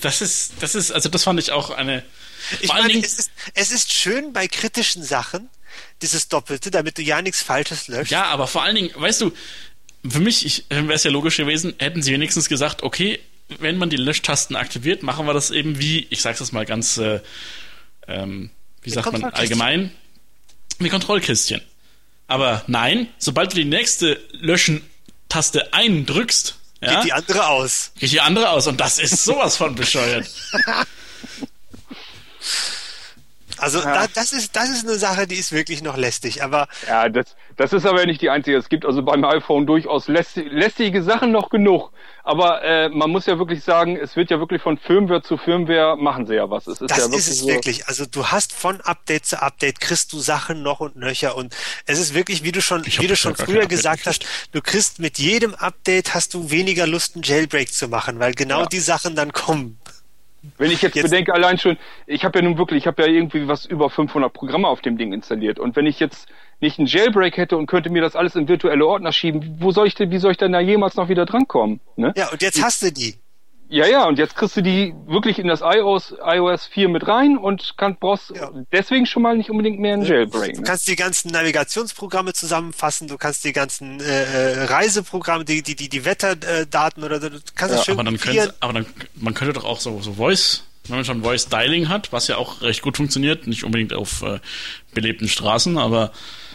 Das 0.00 0.20
ist, 0.20 0.52
das 0.60 0.74
ist, 0.76 0.92
also 0.92 1.08
das 1.08 1.24
fand 1.24 1.40
ich 1.40 1.50
auch 1.50 1.70
eine. 1.70 2.04
Ich 2.60 2.68
meine, 2.68 2.86
Dingen, 2.88 3.02
es 3.02 3.18
ist, 3.18 3.30
es 3.54 3.72
ist 3.72 3.92
schön 3.92 4.32
bei 4.32 4.46
kritischen 4.46 5.02
Sachen, 5.02 5.48
dieses 6.02 6.28
Doppelte, 6.28 6.70
damit 6.70 6.98
du 6.98 7.02
ja 7.02 7.20
nichts 7.20 7.42
Falsches 7.42 7.88
löscht. 7.88 8.12
ja, 8.12 8.24
aber 8.26 8.46
vor 8.46 8.62
allen 8.62 8.76
Dingen, 8.76 8.90
weißt 8.94 9.22
du, 9.22 9.32
für 10.10 10.20
mich 10.20 10.64
wäre 10.68 10.92
es 10.92 11.04
ja 11.04 11.10
logisch 11.10 11.36
gewesen, 11.36 11.74
hätten 11.78 12.02
sie 12.02 12.12
wenigstens 12.12 12.48
gesagt, 12.48 12.82
okay, 12.82 13.20
wenn 13.58 13.78
man 13.78 13.90
die 13.90 13.96
Löschtasten 13.96 14.56
aktiviert, 14.56 15.02
machen 15.02 15.26
wir 15.26 15.34
das 15.34 15.50
eben 15.50 15.78
wie, 15.78 16.06
ich 16.10 16.20
sag's 16.22 16.40
das 16.40 16.52
mal 16.52 16.66
ganz, 16.66 16.98
äh, 16.98 17.20
ähm, 18.08 18.50
wie 18.82 18.90
sagt 18.90 19.12
man, 19.12 19.24
allgemein, 19.24 19.92
wie 20.78 20.88
Kontrollkästchen. 20.88 21.60
Aber 22.26 22.64
nein, 22.66 23.08
sobald 23.18 23.52
du 23.52 23.56
die 23.56 23.64
nächste 23.64 24.20
Löschen-Taste 24.32 25.72
eindrückst, 25.72 26.56
ja, 26.82 26.96
Geht 26.96 27.04
die 27.04 27.12
andere 27.12 27.46
aus. 27.48 27.92
geht 27.98 28.12
die 28.12 28.20
andere 28.20 28.50
aus 28.50 28.66
und 28.66 28.80
das 28.80 28.98
ist 28.98 29.24
sowas 29.24 29.56
von 29.56 29.74
bescheuert. 29.76 30.28
Also 33.58 33.80
da, 33.80 34.06
das 34.14 34.32
ist 34.32 34.54
das 34.56 34.70
ist 34.70 34.86
eine 34.86 34.96
Sache, 34.96 35.26
die 35.26 35.36
ist 35.36 35.52
wirklich 35.52 35.82
noch 35.82 35.96
lästig. 35.96 36.42
Aber 36.42 36.68
Ja, 36.86 37.08
das, 37.08 37.36
das 37.56 37.72
ist 37.72 37.86
aber 37.86 38.04
nicht 38.06 38.20
die 38.22 38.30
einzige. 38.30 38.56
Es 38.56 38.68
gibt 38.68 38.84
also 38.84 39.02
beim 39.02 39.24
iPhone 39.24 39.66
durchaus 39.66 40.08
lästig, 40.08 40.46
lästige 40.50 41.02
Sachen 41.02 41.32
noch 41.32 41.48
genug. 41.50 41.90
Aber 42.24 42.62
äh, 42.64 42.88
man 42.88 43.10
muss 43.10 43.26
ja 43.26 43.38
wirklich 43.38 43.62
sagen, 43.62 43.96
es 43.96 44.16
wird 44.16 44.30
ja 44.30 44.40
wirklich 44.40 44.60
von 44.60 44.78
Firmware 44.78 45.22
zu 45.22 45.36
Firmware 45.36 45.96
machen 45.96 46.26
sie 46.26 46.34
ja 46.34 46.50
was. 46.50 46.66
Es 46.66 46.80
ist 46.80 46.90
das 46.90 46.98
ja 46.98 47.04
wirklich 47.04 47.18
ist 47.20 47.28
es 47.28 47.38
so, 47.40 47.46
wirklich. 47.48 47.86
Also 47.88 48.04
du 48.06 48.26
hast 48.26 48.52
von 48.52 48.80
Update 48.80 49.26
zu 49.26 49.40
Update 49.40 49.80
kriegst 49.80 50.12
du 50.12 50.18
Sachen 50.18 50.62
noch 50.62 50.80
und 50.80 50.96
nöcher 50.96 51.36
und 51.36 51.54
es 51.86 51.98
ist 52.00 52.14
wirklich, 52.14 52.42
wie 52.42 52.52
du 52.52 52.60
schon, 52.60 52.84
wie 52.84 53.06
du 53.06 53.16
schon 53.16 53.36
früher 53.36 53.66
gesagt 53.66 54.06
hast, 54.06 54.24
du 54.52 54.60
kriegst 54.60 54.98
mit 54.98 55.18
jedem 55.18 55.54
Update 55.54 56.14
hast 56.14 56.34
du 56.34 56.50
weniger 56.50 56.86
Lust, 56.86 57.14
einen 57.14 57.22
Jailbreak 57.22 57.72
zu 57.72 57.88
machen, 57.88 58.18
weil 58.18 58.34
genau 58.34 58.60
Ja. 58.62 58.66
die 58.66 58.80
Sachen 58.80 59.14
dann 59.14 59.32
kommen. 59.32 59.78
Wenn 60.58 60.70
ich 60.70 60.82
jetzt, 60.82 60.94
Jetzt- 60.94 61.10
bedenke, 61.10 61.34
allein 61.34 61.58
schon, 61.58 61.76
ich 62.06 62.24
habe 62.24 62.38
ja 62.38 62.44
nun 62.44 62.58
wirklich, 62.58 62.78
ich 62.78 62.86
habe 62.86 63.02
ja 63.02 63.08
irgendwie 63.08 63.48
was 63.48 63.66
über 63.66 63.90
500 63.90 64.32
Programme 64.32 64.68
auf 64.68 64.80
dem 64.80 64.96
Ding 64.98 65.12
installiert. 65.12 65.58
Und 65.58 65.76
wenn 65.76 65.86
ich 65.86 66.00
jetzt 66.00 66.28
nicht 66.60 66.78
einen 66.78 66.86
Jailbreak 66.88 67.36
hätte 67.36 67.56
und 67.56 67.66
könnte 67.66 67.90
mir 67.90 68.02
das 68.02 68.16
alles 68.16 68.34
in 68.34 68.48
virtuelle 68.48 68.86
Ordner 68.86 69.12
schieben, 69.12 69.56
wo 69.60 69.70
soll 69.72 69.86
ich 69.86 69.94
denn, 69.94 70.10
wie 70.10 70.18
soll 70.18 70.32
ich 70.32 70.38
denn 70.38 70.52
da 70.52 70.60
jemals 70.60 70.96
noch 70.96 71.08
wieder 71.08 71.26
drankommen? 71.26 71.80
Ne? 71.96 72.12
Ja, 72.16 72.30
und 72.30 72.40
jetzt 72.42 72.62
hast 72.62 72.82
du 72.82 72.92
die. 72.92 73.14
Ja, 73.68 73.86
ja, 73.86 74.06
und 74.06 74.18
jetzt 74.18 74.36
kriegst 74.36 74.56
du 74.56 74.60
die 74.62 74.94
wirklich 75.06 75.38
in 75.40 75.48
das 75.48 75.60
iOS, 75.60 76.14
iOS 76.24 76.66
4 76.66 76.88
mit 76.88 77.08
rein 77.08 77.36
und 77.36 77.74
kann, 77.76 77.96
brauchst 77.98 78.30
Ja. 78.30 78.50
deswegen 78.70 79.06
schon 79.06 79.22
mal 79.22 79.36
nicht 79.36 79.50
unbedingt 79.50 79.80
mehr 79.80 79.94
einen 79.94 80.04
Jailbreak. 80.04 80.54
Du 80.54 80.60
Ne? 80.60 80.66
kannst 80.66 80.86
die 80.86 80.94
ganzen 80.94 81.32
Navigationsprogramme 81.32 82.32
zusammenfassen, 82.32 83.08
du 83.08 83.16
kannst 83.18 83.44
die 83.44 83.52
ganzen 83.52 83.98
äh, 84.00 84.04
äh, 84.52 84.64
Reiseprogramme, 84.66 85.44
die 85.44 85.62
die 85.62 85.74
die, 85.74 85.88
die 85.88 86.04
Wetterdaten 86.04 87.02
oder 87.02 87.18
du 87.18 87.30
kannst 87.30 87.60
Ja, 87.60 87.66
das 87.68 87.84
schön 87.84 87.94
Aber 87.94 88.04
dann 88.04 88.18
könnte, 88.18 88.54
aber 88.60 88.72
dann, 88.72 88.86
man 89.16 89.34
könnte 89.34 89.52
doch 89.52 89.64
auch 89.64 89.80
so, 89.80 90.00
so 90.00 90.12
Voice, 90.14 90.62
wenn 90.84 90.96
man 90.96 91.04
schon 91.04 91.22
Voice 91.24 91.48
Dialing 91.48 91.88
hat, 91.88 92.12
was 92.12 92.28
ja 92.28 92.36
auch 92.36 92.62
recht 92.62 92.82
gut 92.82 92.96
funktioniert, 92.96 93.48
nicht 93.48 93.64
unbedingt 93.64 93.92
auf 93.94 94.22
äh, 94.22 94.38
belebten 94.94 95.26
Straßen, 95.28 95.76
aber 95.76 96.12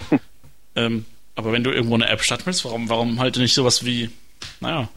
ähm, 0.76 1.06
aber 1.36 1.52
wenn 1.52 1.64
du 1.64 1.72
irgendwo 1.72 1.96
eine 1.96 2.08
App 2.08 2.22
starten 2.24 2.46
willst, 2.46 2.64
warum, 2.66 2.88
warum 2.90 3.20
halt 3.20 3.36
nicht 3.38 3.54
sowas 3.54 3.86
wie, 3.86 4.10
naja, 4.60 4.88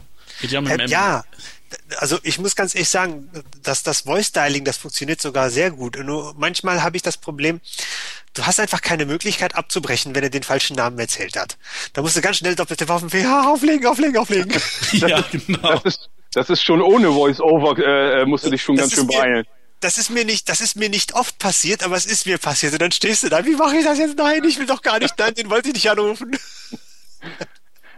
geht 0.41 0.51
ja 0.51 0.61
mit 0.61 0.71
Äh, 0.71 0.77
dem 0.77 0.89
ja, 0.89 1.23
also 1.97 2.19
ich 2.23 2.39
muss 2.39 2.55
ganz 2.55 2.75
ehrlich 2.75 2.89
sagen, 2.89 3.29
dass 3.63 3.83
das 3.83 4.01
Voice 4.01 4.31
Dialing, 4.31 4.63
das 4.63 4.77
funktioniert 4.77 5.21
sogar 5.21 5.49
sehr 5.49 5.71
gut. 5.71 5.97
Nur 6.03 6.33
manchmal 6.37 6.83
habe 6.83 6.97
ich 6.97 7.03
das 7.03 7.17
Problem, 7.17 7.61
du 8.33 8.45
hast 8.45 8.59
einfach 8.59 8.81
keine 8.81 9.05
Möglichkeit 9.05 9.55
abzubrechen, 9.55 10.15
wenn 10.15 10.23
er 10.23 10.29
den 10.29 10.43
falschen 10.43 10.75
Namen 10.75 10.99
erzählt 10.99 11.37
hat. 11.37 11.57
Da 11.93 12.01
musst 12.01 12.15
du 12.15 12.21
ganz 12.21 12.37
schnell 12.37 12.55
doppelte 12.55 12.87
Waffen 12.89 13.09
ja, 13.13 13.47
auflegen, 13.49 13.87
auflegen, 13.87 14.17
auflegen. 14.17 14.51
ja, 14.93 15.23
genau. 15.31 15.79
Das 15.79 15.85
ist, 15.85 16.09
das 16.33 16.49
ist 16.49 16.63
schon 16.63 16.81
ohne 16.81 17.11
Voice-Over, 17.11 17.77
äh, 17.79 18.21
äh, 18.21 18.25
musst 18.25 18.45
du 18.45 18.49
dich 18.49 18.61
schon 18.61 18.75
Das 18.75 18.89
ganz 18.89 18.95
schön 18.95 19.07
beeilen. 19.07 19.45
Das 19.81 19.97
ist 19.97 20.09
mir 20.09 20.25
nicht, 20.25 20.49
das 20.49 20.61
ist 20.61 20.75
mir 20.75 20.89
nicht 20.89 21.13
oft 21.13 21.37
passiert, 21.37 21.83
aber 21.83 21.95
es 21.95 22.05
ist 22.05 22.25
mir 22.25 22.37
passiert. 22.37 22.73
Und 22.73 22.81
dann 22.81 22.91
stehst 22.91 23.23
du 23.23 23.29
da, 23.29 23.45
wie 23.45 23.55
mache 23.55 23.77
ich 23.77 23.83
das 23.83 23.99
jetzt? 23.99 24.17
Nein, 24.17 24.43
ich 24.43 24.57
will 24.57 24.65
doch 24.65 24.81
gar 24.81 24.99
nicht, 24.99 25.13
nein, 25.17 25.33
den 25.35 25.49
wollte 25.49 25.67
ich 25.69 25.75
nicht 25.75 25.89
anrufen. 25.89 26.37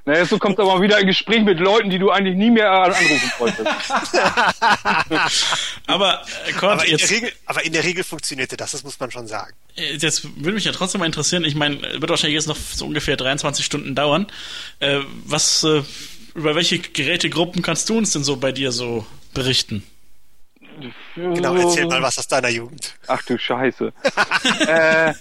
Naja, 0.08 0.26
so 0.26 0.40
kommt 0.40 0.58
aber 0.58 0.82
wieder 0.82 0.96
ein 0.96 1.06
Gespräch 1.06 1.44
mit 1.44 1.60
Leuten, 1.60 1.90
die 1.90 2.00
du 2.00 2.12
eigentlich 2.12 2.38
nie 2.38 2.50
mehr 2.50 2.72
anrufen 2.72 3.30
wolltest. 3.40 3.68
Aber 5.86 6.22
äh, 6.48 6.54
Kurt, 6.54 6.72
Aber 6.72 6.86
in, 6.86 6.92
der 6.92 7.00
jetzt, 7.00 7.12
Regel, 7.12 7.32
aber 7.46 7.66
in 7.66 7.74
der 7.74 7.84
Regel 7.84 8.06
funktionierte 8.06 8.56
das, 8.56 8.72
das 8.72 8.86
muss 8.86 8.98
man 9.02 9.12
schon 9.12 9.28
sagen. 9.28 9.54
äh, 9.76 9.98
jetzt 9.98 10.24
würde 10.38 10.54
mich 10.54 10.64
ja 10.64 10.72
trotzdem 10.72 11.00
mal 11.00 11.08
interessieren, 11.08 11.44
ich 11.44 11.56
meine, 11.56 11.82
wird 11.82 12.10
wahrscheinlich 12.10 12.36
jetzt 12.36 12.48
noch 12.48 12.56
so 12.56 12.86
ungefähr 12.86 13.18
23 13.18 13.66
Stunden 13.66 13.96
dauern. 13.96 14.28
Äh, 14.80 15.02
was, 15.26 15.66
äh, 15.66 15.84
über 16.36 16.56
welche 16.56 16.80
Gerätegruppen 16.80 17.62
kannst 17.62 17.90
du 17.90 17.98
uns 17.98 18.14
denn 18.14 18.24
so 18.24 18.38
bei 18.38 18.54
dir 18.54 18.72
so 18.72 19.06
berichten? 19.34 19.84
Genau, 21.16 21.54
erzähl 21.56 21.86
mal 21.86 22.02
was 22.02 22.18
aus 22.18 22.30
deiner 22.30 22.50
Jugend. 22.50 22.96
Ach 23.08 23.22
du 23.24 23.38
Scheiße. 23.38 23.92
äh, 24.68 25.14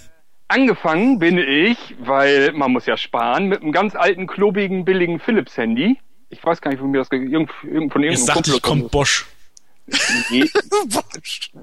angefangen 0.47 1.19
bin 1.19 1.37
ich, 1.37 1.95
weil 1.99 2.51
man 2.53 2.71
muss 2.71 2.85
ja 2.85 2.97
sparen, 2.97 3.47
mit 3.47 3.61
einem 3.61 3.71
ganz 3.71 3.95
alten, 3.95 4.27
klobigen, 4.27 4.85
billigen 4.85 5.19
Philips-Handy. 5.19 5.97
Ich 6.29 6.43
weiß 6.43 6.61
gar 6.61 6.71
nicht, 6.71 6.81
wo 6.81 6.87
mir 6.87 6.99
das 6.99 7.09
ge- 7.09 7.23
irgend, 7.25 7.51
von 7.51 7.71
Jetzt 7.71 7.93
irgendeinem 7.93 8.25
dachte 8.25 8.51
ich, 8.55 8.61
kommt 8.61 8.91
Bosch. 8.91 9.25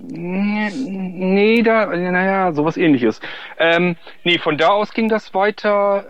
Nee, 0.01 0.70
nee, 0.74 1.62
da, 1.62 1.87
naja, 1.87 2.53
sowas 2.53 2.76
ähnliches. 2.76 3.20
Ähm, 3.59 3.97
nee, 4.22 4.39
von 4.39 4.57
da 4.57 4.68
aus 4.68 4.93
ging 4.93 5.09
das 5.09 5.35
weiter. 5.35 6.07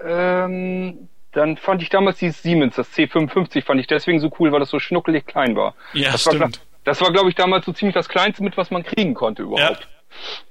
Ähm, 0.47 1.09
dann 1.33 1.57
fand 1.57 1.83
ich 1.83 1.89
damals 1.89 2.18
dieses 2.18 2.43
Siemens, 2.43 2.77
das 2.77 2.93
C55, 2.97 3.64
fand 3.64 3.81
ich 3.81 3.87
deswegen 3.89 4.20
so 4.20 4.31
cool, 4.39 4.53
weil 4.53 4.61
das 4.61 4.70
so 4.70 4.79
schnuckelig 4.79 5.27
klein 5.27 5.57
war. 5.57 5.75
Ja, 5.93 6.12
das 6.12 6.22
stimmt. 6.22 6.41
War, 6.41 6.51
das 6.85 7.01
war, 7.01 7.12
glaube 7.12 7.29
ich, 7.31 7.35
damals 7.35 7.66
so 7.66 7.72
ziemlich 7.72 7.95
das 7.95 8.09
Kleinste 8.09 8.45
mit, 8.45 8.57
was 8.57 8.70
man 8.70 8.85
kriegen 8.85 9.14
konnte 9.14 9.43
überhaupt. 9.43 9.81
Ja. 9.81 9.87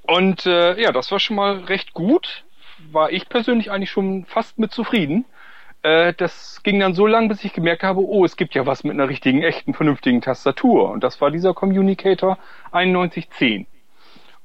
Und 0.03 0.45
äh, 0.45 0.79
ja, 0.81 0.91
das 0.91 1.11
war 1.11 1.19
schon 1.19 1.35
mal 1.35 1.57
recht 1.59 1.93
gut. 1.93 2.43
War 2.91 3.11
ich 3.11 3.29
persönlich 3.29 3.71
eigentlich 3.71 3.91
schon 3.91 4.25
fast 4.25 4.59
mit 4.59 4.71
zufrieden. 4.71 5.25
Äh, 5.83 6.13
das 6.13 6.61
ging 6.63 6.79
dann 6.79 6.93
so 6.93 7.05
lang, 7.05 7.27
bis 7.27 7.43
ich 7.43 7.53
gemerkt 7.53 7.83
habe, 7.83 7.99
oh, 7.99 8.25
es 8.25 8.37
gibt 8.37 8.55
ja 8.55 8.65
was 8.65 8.83
mit 8.83 8.93
einer 8.93 9.09
richtigen, 9.09 9.43
echten, 9.43 9.73
vernünftigen 9.73 10.21
Tastatur. 10.21 10.89
Und 10.89 11.03
das 11.03 11.21
war 11.21 11.29
dieser 11.29 11.53
Communicator 11.53 12.37
9110. 12.71 13.67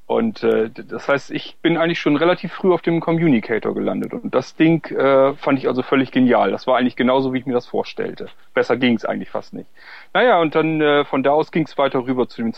Und 0.05 0.41
äh, 0.43 0.71
das 0.71 1.07
heißt, 1.07 1.29
ich 1.29 1.57
bin 1.61 1.77
eigentlich 1.77 1.99
schon 1.99 2.17
relativ 2.17 2.51
früh 2.51 2.73
auf 2.73 2.81
dem 2.81 2.99
Communicator 2.99 3.75
gelandet. 3.75 4.11
Und 4.11 4.33
das 4.33 4.55
Ding 4.55 4.83
äh, 4.87 5.35
fand 5.35 5.59
ich 5.59 5.67
also 5.67 5.83
völlig 5.83 6.11
genial. 6.11 6.49
Das 6.49 6.65
war 6.65 6.77
eigentlich 6.77 6.95
genauso, 6.95 7.31
wie 7.31 7.37
ich 7.37 7.45
mir 7.45 7.53
das 7.53 7.67
vorstellte. 7.67 8.27
Besser 8.55 8.75
ging 8.75 8.95
es 8.95 9.05
eigentlich 9.05 9.29
fast 9.29 9.53
nicht. 9.53 9.69
Naja, 10.11 10.39
und 10.39 10.55
dann 10.55 10.81
äh, 10.81 11.05
von 11.05 11.21
da 11.21 11.29
aus 11.29 11.51
ging 11.51 11.65
es 11.65 11.77
weiter 11.77 12.07
rüber 12.07 12.27
zu 12.27 12.41
dem 12.41 12.53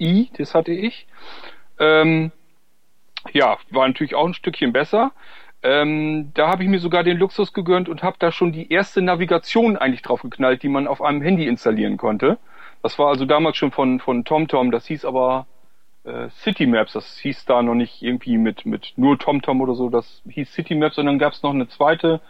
9210i, 0.00 0.28
das 0.36 0.54
hatte 0.54 0.72
ich. 0.72 1.06
Ähm, 1.78 2.32
ja, 3.32 3.58
war 3.70 3.86
natürlich 3.86 4.14
auch 4.14 4.26
ein 4.26 4.34
Stückchen 4.34 4.72
besser. 4.72 5.12
Ähm, 5.62 6.32
da 6.34 6.48
habe 6.48 6.62
ich 6.62 6.70
mir 6.70 6.80
sogar 6.80 7.04
den 7.04 7.18
Luxus 7.18 7.52
gegönnt 7.52 7.88
und 7.88 8.02
habe 8.02 8.16
da 8.18 8.32
schon 8.32 8.52
die 8.52 8.72
erste 8.72 9.02
Navigation 9.02 9.76
eigentlich 9.76 10.02
drauf 10.02 10.22
geknallt, 10.22 10.62
die 10.62 10.68
man 10.68 10.86
auf 10.86 11.02
einem 11.02 11.20
Handy 11.20 11.46
installieren 11.46 11.98
konnte. 11.98 12.38
Das 12.82 12.98
war 12.98 13.08
also 13.08 13.26
damals 13.26 13.58
schon 13.58 13.72
von, 13.72 14.00
von 14.00 14.24
TomTom, 14.24 14.70
das 14.70 14.86
hieß 14.86 15.04
aber 15.04 15.46
äh, 16.04 16.30
City 16.30 16.66
Maps, 16.66 16.94
das 16.94 17.18
hieß 17.18 17.44
da 17.44 17.62
noch 17.62 17.74
nicht 17.74 18.02
irgendwie 18.02 18.38
mit, 18.38 18.64
mit 18.64 18.94
nur 18.96 19.18
TomTom 19.18 19.60
oder 19.60 19.74
so, 19.74 19.90
das 19.90 20.22
hieß 20.26 20.50
City 20.50 20.74
Maps 20.74 20.96
und 20.96 21.04
dann 21.04 21.18
gab 21.18 21.34
es 21.34 21.42
noch 21.42 21.50
eine 21.50 21.68
zweite 21.68 22.22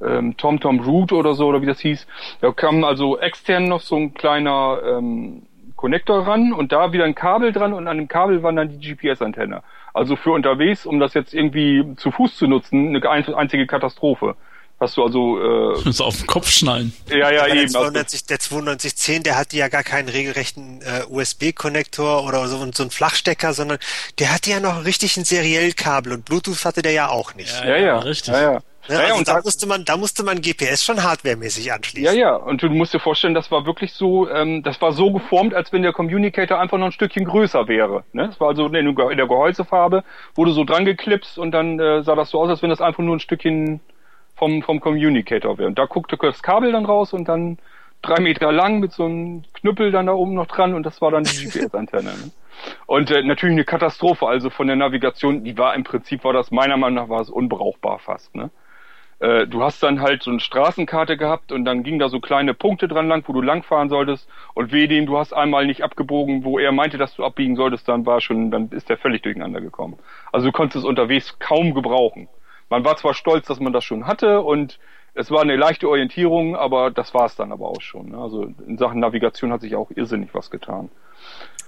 ähm, 0.00 0.36
TomTom 0.36 0.80
Route 0.80 1.14
oder 1.14 1.34
so, 1.34 1.46
oder 1.46 1.62
wie 1.62 1.66
das 1.66 1.78
hieß. 1.78 2.08
Da 2.40 2.50
kam 2.50 2.82
also 2.82 3.18
extern 3.18 3.68
noch 3.68 3.80
so 3.80 3.96
ein 3.96 4.14
kleiner 4.14 4.80
ähm, 4.84 5.46
Connector 5.76 6.26
ran 6.26 6.52
und 6.52 6.72
da 6.72 6.92
wieder 6.92 7.04
ein 7.04 7.14
Kabel 7.14 7.52
dran 7.52 7.72
und 7.72 7.88
an 7.88 7.96
dem 7.98 8.08
Kabel 8.08 8.42
war 8.42 8.52
dann 8.52 8.78
die 8.78 8.94
GPS-Antenne. 8.94 9.62
Also 9.92 10.16
für 10.16 10.32
unterwegs, 10.32 10.86
um 10.86 10.98
das 10.98 11.14
jetzt 11.14 11.34
irgendwie 11.34 11.94
zu 11.96 12.10
Fuß 12.10 12.36
zu 12.36 12.46
nutzen, 12.46 12.96
eine 12.96 13.36
einzige 13.36 13.66
Katastrophe. 13.66 14.36
Hast 14.80 14.96
du 14.96 15.04
also 15.04 15.72
äh, 15.72 15.92
so 15.92 16.04
auf 16.04 16.18
den 16.18 16.26
Kopf 16.26 16.50
schnallen. 16.50 16.92
Ja, 17.08 17.30
ja, 17.30 17.46
eben. 17.46 17.60
Der 17.60 17.68
92, 17.68 18.26
der 18.26 18.38
9210, 18.38 19.22
der 19.22 19.38
hatte 19.38 19.56
ja 19.56 19.68
gar 19.68 19.84
keinen 19.84 20.08
regelrechten 20.08 20.82
äh, 20.82 21.04
USB-Konnektor 21.08 22.24
oder 22.24 22.48
so, 22.48 22.58
so 22.72 22.82
einen 22.82 22.90
Flachstecker, 22.90 23.54
sondern 23.54 23.78
der 24.18 24.34
hatte 24.34 24.50
ja 24.50 24.58
noch 24.58 24.84
richtig 24.84 25.16
ein 25.16 25.24
Seriellkabel 25.24 26.12
und 26.12 26.24
Bluetooth 26.24 26.64
hatte 26.64 26.82
der 26.82 26.92
ja 26.92 27.08
auch 27.08 27.34
nicht. 27.34 27.54
Ja, 27.60 27.76
ja, 27.76 27.78
ja 27.78 27.98
richtig. 28.00 28.34
Ja, 28.34 28.52
ja. 28.54 28.60
Ja, 28.88 28.98
also 28.98 29.14
und 29.16 29.28
da 29.28 29.40
musste 29.42 29.66
man, 29.66 29.84
da 29.84 29.96
musste 29.96 30.24
man 30.24 30.40
GPS 30.40 30.84
schon 30.84 31.02
hardwaremäßig 31.02 31.72
anschließen. 31.72 32.14
Ja, 32.14 32.18
ja. 32.18 32.36
Und 32.36 32.62
du 32.62 32.68
musst 32.68 32.92
dir 32.92 33.00
vorstellen, 33.00 33.34
das 33.34 33.50
war 33.50 33.64
wirklich 33.64 33.92
so, 33.92 34.28
ähm, 34.28 34.62
das 34.62 34.80
war 34.82 34.92
so 34.92 35.12
geformt, 35.12 35.54
als 35.54 35.72
wenn 35.72 35.82
der 35.82 35.92
Communicator 35.92 36.60
einfach 36.60 36.78
noch 36.78 36.86
ein 36.86 36.92
Stückchen 36.92 37.24
größer 37.24 37.66
wäre. 37.68 38.04
Ne? 38.12 38.28
Das 38.28 38.40
war 38.40 38.48
also 38.48 38.66
in, 38.66 38.74
in 38.74 39.16
der 39.16 39.26
Gehäusefarbe, 39.26 40.04
wurde 40.34 40.52
so 40.52 40.64
dran 40.64 40.84
geklipst 40.84 41.38
und 41.38 41.52
dann 41.52 41.80
äh, 41.80 42.02
sah 42.02 42.14
das 42.14 42.30
so 42.30 42.40
aus, 42.40 42.50
als 42.50 42.62
wenn 42.62 42.70
das 42.70 42.80
einfach 42.80 43.02
nur 43.02 43.16
ein 43.16 43.20
Stückchen 43.20 43.80
vom, 44.36 44.62
vom 44.62 44.80
Communicator 44.80 45.56
wäre. 45.58 45.68
Und 45.68 45.78
da 45.78 45.86
guckte 45.86 46.16
das 46.20 46.42
Kabel 46.42 46.72
dann 46.72 46.84
raus 46.84 47.12
und 47.12 47.28
dann 47.28 47.58
drei 48.02 48.20
Meter 48.20 48.52
lang 48.52 48.80
mit 48.80 48.92
so 48.92 49.04
einem 49.04 49.44
Knüppel 49.54 49.92
dann 49.92 50.06
da 50.06 50.12
oben 50.12 50.34
noch 50.34 50.46
dran 50.46 50.74
und 50.74 50.84
das 50.84 51.00
war 51.00 51.10
dann 51.10 51.24
die 51.24 51.46
GPS-Antenne. 51.46 52.10
Ne? 52.10 52.30
Und 52.86 53.10
äh, 53.10 53.22
natürlich 53.22 53.54
eine 53.54 53.64
Katastrophe, 53.64 54.26
also 54.26 54.50
von 54.50 54.66
der 54.66 54.76
Navigation, 54.76 55.42
die 55.42 55.56
war 55.56 55.74
im 55.74 55.84
Prinzip, 55.84 56.24
war 56.24 56.32
das 56.32 56.50
meiner 56.50 56.76
Meinung 56.76 57.04
nach, 57.04 57.08
war 57.08 57.20
es 57.20 57.30
unbrauchbar 57.30 57.98
fast. 57.98 58.34
Ne? 58.34 58.50
Äh, 59.24 59.46
du 59.46 59.62
hast 59.62 59.82
dann 59.82 60.02
halt 60.02 60.22
so 60.22 60.30
eine 60.30 60.40
Straßenkarte 60.40 61.16
gehabt 61.16 61.50
und 61.50 61.64
dann 61.64 61.82
ging 61.82 61.98
da 61.98 62.10
so 62.10 62.20
kleine 62.20 62.52
Punkte 62.52 62.88
dran 62.88 63.08
lang, 63.08 63.24
wo 63.26 63.32
du 63.32 63.40
langfahren 63.40 63.88
solltest 63.88 64.28
und 64.52 64.70
weh 64.70 64.86
dem, 64.86 65.06
du 65.06 65.16
hast 65.16 65.32
einmal 65.32 65.66
nicht 65.66 65.82
abgebogen, 65.82 66.44
wo 66.44 66.58
er 66.58 66.72
meinte, 66.72 66.98
dass 66.98 67.14
du 67.14 67.24
abbiegen 67.24 67.56
solltest, 67.56 67.88
dann 67.88 68.04
war 68.04 68.20
schon, 68.20 68.50
dann 68.50 68.68
ist 68.68 68.90
der 68.90 68.98
völlig 68.98 69.22
durcheinander 69.22 69.62
gekommen. 69.62 69.96
Also 70.30 70.48
du 70.48 70.52
konntest 70.52 70.76
es 70.76 70.84
unterwegs 70.84 71.38
kaum 71.38 71.72
gebrauchen. 71.72 72.28
Man 72.68 72.84
war 72.84 72.96
zwar 72.96 73.14
stolz, 73.14 73.46
dass 73.46 73.60
man 73.60 73.72
das 73.72 73.84
schon 73.84 74.06
hatte 74.06 74.42
und 74.42 74.78
es 75.14 75.30
war 75.30 75.40
eine 75.40 75.56
leichte 75.56 75.88
Orientierung, 75.88 76.54
aber 76.54 76.90
das 76.90 77.14
war 77.14 77.24
es 77.24 77.34
dann 77.34 77.50
aber 77.50 77.68
auch 77.68 77.80
schon. 77.80 78.10
Ne? 78.10 78.18
Also 78.18 78.52
in 78.66 78.76
Sachen 78.76 79.00
Navigation 79.00 79.52
hat 79.52 79.62
sich 79.62 79.74
auch 79.74 79.90
irrsinnig 79.90 80.34
was 80.34 80.50
getan. 80.50 80.90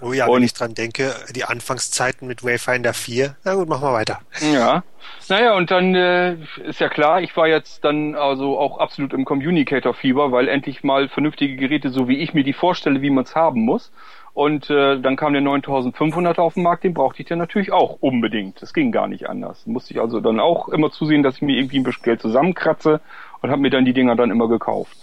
Oh 0.00 0.12
ja, 0.12 0.26
und, 0.26 0.36
wenn 0.36 0.42
ich 0.42 0.52
dran 0.52 0.74
denke, 0.74 1.14
die 1.34 1.44
Anfangszeiten 1.44 2.28
mit 2.28 2.44
Wayfinder 2.44 2.92
4. 2.92 3.36
Na 3.44 3.54
gut, 3.54 3.68
machen 3.68 3.82
wir 3.82 3.92
weiter. 3.92 4.20
Ja. 4.52 4.82
Naja, 5.28 5.54
und 5.54 5.70
dann 5.70 5.94
äh, 5.94 6.36
ist 6.64 6.80
ja 6.80 6.88
klar, 6.88 7.20
ich 7.22 7.36
war 7.36 7.48
jetzt 7.48 7.84
dann 7.84 8.14
also 8.14 8.58
auch 8.58 8.78
absolut 8.78 9.12
im 9.12 9.24
Communicator-Fieber, 9.24 10.32
weil 10.32 10.48
endlich 10.48 10.84
mal 10.84 11.08
vernünftige 11.08 11.56
Geräte, 11.56 11.90
so 11.90 12.08
wie 12.08 12.18
ich 12.18 12.34
mir 12.34 12.44
die 12.44 12.52
vorstelle, 12.52 13.02
wie 13.02 13.10
man 13.10 13.24
es 13.24 13.34
haben 13.34 13.62
muss. 13.62 13.90
Und 14.34 14.68
äh, 14.68 15.00
dann 15.00 15.16
kam 15.16 15.32
der 15.32 15.40
9500 15.40 16.38
auf 16.38 16.54
den 16.54 16.62
Markt, 16.62 16.84
den 16.84 16.92
brauchte 16.92 17.22
ich 17.22 17.28
dann 17.28 17.38
natürlich 17.38 17.72
auch 17.72 17.96
unbedingt. 18.00 18.60
Das 18.60 18.74
ging 18.74 18.92
gar 18.92 19.08
nicht 19.08 19.30
anders. 19.30 19.66
Musste 19.66 19.94
ich 19.94 20.00
also 20.00 20.20
dann 20.20 20.40
auch 20.40 20.68
immer 20.68 20.90
zusehen, 20.90 21.22
dass 21.22 21.36
ich 21.36 21.42
mir 21.42 21.56
irgendwie 21.56 21.78
ein 21.78 21.84
bisschen 21.84 22.02
Geld 22.02 22.20
zusammenkratze 22.20 23.00
und 23.40 23.50
habe 23.50 23.62
mir 23.62 23.70
dann 23.70 23.86
die 23.86 23.94
Dinger 23.94 24.14
dann 24.14 24.30
immer 24.30 24.46
gekauft. 24.46 24.94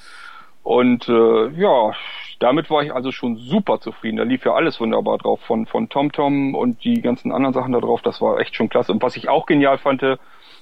Und 0.61 1.09
äh, 1.09 1.47
ja, 1.49 1.93
damit 2.39 2.69
war 2.69 2.83
ich 2.83 2.93
also 2.93 3.11
schon 3.11 3.37
super 3.37 3.79
zufrieden. 3.79 4.17
Da 4.17 4.23
lief 4.23 4.45
ja 4.45 4.53
alles 4.53 4.79
wunderbar 4.79 5.17
drauf, 5.17 5.39
von 5.41 5.65
von 5.65 5.89
TomTom 5.89 6.55
und 6.55 6.83
die 6.83 7.01
ganzen 7.01 7.31
anderen 7.31 7.53
Sachen 7.53 7.71
da 7.71 7.79
drauf. 7.79 8.01
Das 8.01 8.21
war 8.21 8.39
echt 8.39 8.55
schon 8.55 8.69
klasse. 8.69 8.91
Und 8.91 9.01
was 9.01 9.15
ich 9.15 9.29
auch 9.29 9.45
genial 9.45 9.77
fand, 9.77 10.03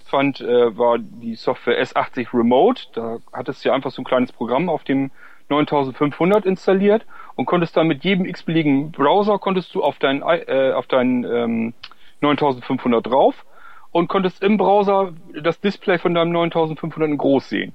fand 0.05 0.41
äh, 0.41 0.78
war 0.78 0.97
die 0.99 1.36
Software 1.36 1.82
S80 1.82 2.34
Remote. 2.34 2.84
Da 2.93 3.17
hattest 3.34 3.63
du 3.63 3.69
ja 3.69 3.76
einfach 3.76 3.91
so 3.91 4.01
ein 4.01 4.05
kleines 4.05 4.32
Programm 4.32 4.69
auf 4.69 4.84
dem 4.84 5.11
9500 5.49 6.45
installiert 6.45 7.05
und 7.36 7.45
konntest 7.45 7.76
dann 7.76 7.88
mit 7.88 8.03
jedem 8.03 8.26
x-beliebigen 8.26 8.91
Browser 8.91 9.39
konntest 9.39 9.74
du 9.76 9.84
auf 9.84 9.99
deinen 9.99 10.22
äh, 10.22 10.74
auf 10.76 10.88
deinen 10.88 11.24
ähm, 11.24 11.74
9500 12.22 13.05
drauf 13.05 13.45
und 13.91 14.07
konntest 14.07 14.43
im 14.43 14.57
Browser 14.57 15.13
das 15.41 15.59
Display 15.59 15.97
von 15.97 16.13
deinem 16.13 16.32
9500 16.32 17.09
in 17.09 17.17
groß 17.17 17.49
sehen. 17.49 17.74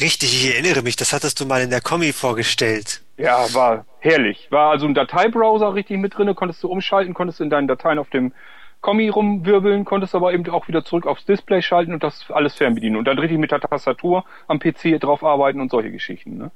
Richtig, 0.00 0.32
ich 0.34 0.54
erinnere 0.54 0.82
mich, 0.82 0.96
das 0.96 1.12
hattest 1.12 1.40
du 1.40 1.46
mal 1.46 1.62
in 1.62 1.70
der 1.70 1.80
Kommi 1.80 2.12
vorgestellt. 2.12 3.02
Ja, 3.16 3.52
war 3.54 3.84
herrlich. 4.00 4.48
War 4.50 4.70
also 4.70 4.86
ein 4.86 4.94
Dateibrowser 4.94 5.74
richtig 5.74 5.98
mit 5.98 6.16
drinne, 6.16 6.34
konntest 6.34 6.62
du 6.62 6.68
umschalten, 6.68 7.14
konntest 7.14 7.40
in 7.40 7.50
deinen 7.50 7.68
Dateien 7.68 7.98
auf 7.98 8.10
dem 8.10 8.32
Kommi 8.80 9.08
rumwirbeln, 9.08 9.84
konntest 9.84 10.14
aber 10.14 10.32
eben 10.32 10.48
auch 10.50 10.66
wieder 10.66 10.84
zurück 10.84 11.06
aufs 11.06 11.24
Display 11.24 11.62
schalten 11.62 11.92
und 11.92 12.02
das 12.02 12.30
alles 12.30 12.54
fernbedienen. 12.54 12.96
Und 12.96 13.04
dann 13.04 13.18
richtig 13.18 13.38
mit 13.38 13.52
der 13.52 13.60
Tastatur 13.60 14.24
am 14.48 14.58
PC 14.58 15.00
drauf 15.00 15.22
arbeiten 15.22 15.60
und 15.60 15.70
solche 15.70 15.92
Geschichten. 15.92 16.36
Ne? 16.36 16.50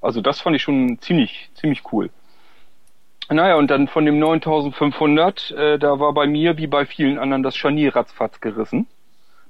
Also 0.00 0.22
das 0.22 0.40
fand 0.40 0.56
ich 0.56 0.62
schon 0.62 0.98
ziemlich, 1.00 1.50
ziemlich 1.54 1.82
cool. 1.92 2.10
Naja, 3.28 3.56
und 3.56 3.70
dann 3.70 3.88
von 3.88 4.06
dem 4.06 4.18
9500, 4.18 5.50
äh, 5.50 5.78
da 5.78 5.98
war 5.98 6.12
bei 6.14 6.26
mir 6.26 6.56
wie 6.56 6.68
bei 6.68 6.86
vielen 6.86 7.18
anderen 7.18 7.42
das 7.42 7.56
Scharnier 7.56 7.94
ratzfatz 7.94 8.40
gerissen. 8.40 8.86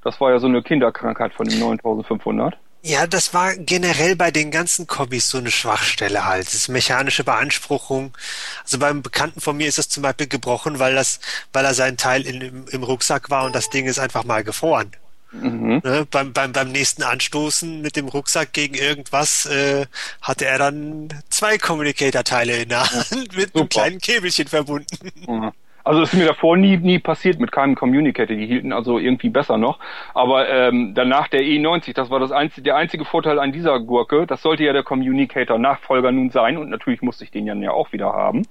Das 0.02 0.20
war 0.20 0.30
ja 0.30 0.38
so 0.38 0.46
eine 0.46 0.62
Kinderkrankheit 0.62 1.34
von 1.34 1.46
dem 1.46 1.58
9500. 1.58 2.56
Ja, 2.82 3.06
das 3.06 3.34
war 3.34 3.56
generell 3.56 4.14
bei 4.14 4.30
den 4.30 4.52
ganzen 4.52 4.86
Kombis 4.86 5.28
so 5.28 5.38
eine 5.38 5.50
Schwachstelle 5.50 6.24
halt. 6.24 6.46
Das 6.46 6.54
ist 6.54 6.68
mechanische 6.68 7.24
Beanspruchung. 7.24 8.16
Also 8.62 8.78
beim 8.78 9.02
Bekannten 9.02 9.40
von 9.40 9.56
mir 9.56 9.66
ist 9.66 9.78
das 9.78 9.88
zum 9.88 10.04
Beispiel 10.04 10.28
gebrochen, 10.28 10.78
weil 10.78 10.94
das, 10.94 11.18
weil 11.52 11.64
er 11.64 11.74
sein 11.74 11.96
Teil 11.96 12.24
in, 12.26 12.40
im, 12.40 12.68
im 12.68 12.82
Rucksack 12.84 13.28
war 13.28 13.44
und 13.44 13.54
das 13.56 13.70
Ding 13.70 13.86
ist 13.86 13.98
einfach 13.98 14.22
mal 14.24 14.44
gefroren. 14.44 14.92
Mhm. 15.32 15.80
Ne, 15.84 16.06
beim, 16.10 16.32
beim, 16.32 16.52
beim 16.52 16.70
nächsten 16.70 17.02
Anstoßen 17.02 17.80
mit 17.80 17.96
dem 17.96 18.08
Rucksack 18.08 18.52
gegen 18.52 18.74
irgendwas 18.74 19.46
äh, 19.46 19.86
hatte 20.22 20.46
er 20.46 20.58
dann 20.58 21.08
zwei 21.28 21.58
Communicator-Teile 21.58 22.56
in 22.62 22.68
der 22.68 22.88
Hand 22.90 23.36
mit 23.36 23.48
Super. 23.48 23.58
einem 23.58 23.68
kleinen 23.68 24.00
Käbelchen 24.00 24.46
verbunden. 24.46 25.10
Mhm. 25.26 25.52
Also 25.86 26.02
ist 26.02 26.14
mir 26.14 26.26
davor 26.26 26.56
nie, 26.56 26.78
nie 26.78 26.98
passiert 26.98 27.38
mit 27.38 27.52
keinem 27.52 27.76
Communicator. 27.76 28.34
Die 28.34 28.44
hielten 28.44 28.72
also 28.72 28.98
irgendwie 28.98 29.28
besser 29.28 29.56
noch. 29.56 29.78
Aber 30.14 30.48
ähm, 30.48 30.94
danach 30.96 31.28
der 31.28 31.42
E90, 31.42 31.94
das 31.94 32.10
war 32.10 32.18
das 32.18 32.32
einzige, 32.32 32.62
der 32.62 32.76
einzige 32.76 33.04
Vorteil 33.04 33.38
an 33.38 33.52
dieser 33.52 33.78
Gurke. 33.78 34.26
Das 34.26 34.42
sollte 34.42 34.64
ja 34.64 34.72
der 34.72 34.82
Communicator-Nachfolger 34.82 36.10
nun 36.10 36.30
sein. 36.30 36.56
Und 36.56 36.70
natürlich 36.70 37.02
musste 37.02 37.22
ich 37.22 37.30
den 37.30 37.46
ja 37.46 37.70
auch 37.70 37.92
wieder 37.92 38.12
haben. 38.12 38.48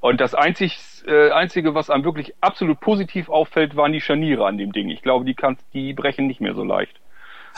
Und 0.00 0.20
das 0.20 0.34
einzig, 0.34 0.78
äh, 1.06 1.30
Einzige, 1.30 1.74
was 1.74 1.88
einem 1.88 2.04
wirklich 2.04 2.34
absolut 2.42 2.80
positiv 2.80 3.30
auffällt, 3.30 3.76
waren 3.76 3.92
die 3.92 4.02
Scharniere 4.02 4.44
an 4.44 4.58
dem 4.58 4.72
Ding. 4.72 4.90
Ich 4.90 5.00
glaube, 5.00 5.24
die, 5.24 5.32
kann, 5.32 5.56
die 5.72 5.94
brechen 5.94 6.26
nicht 6.26 6.42
mehr 6.42 6.54
so 6.54 6.64
leicht. 6.64 7.00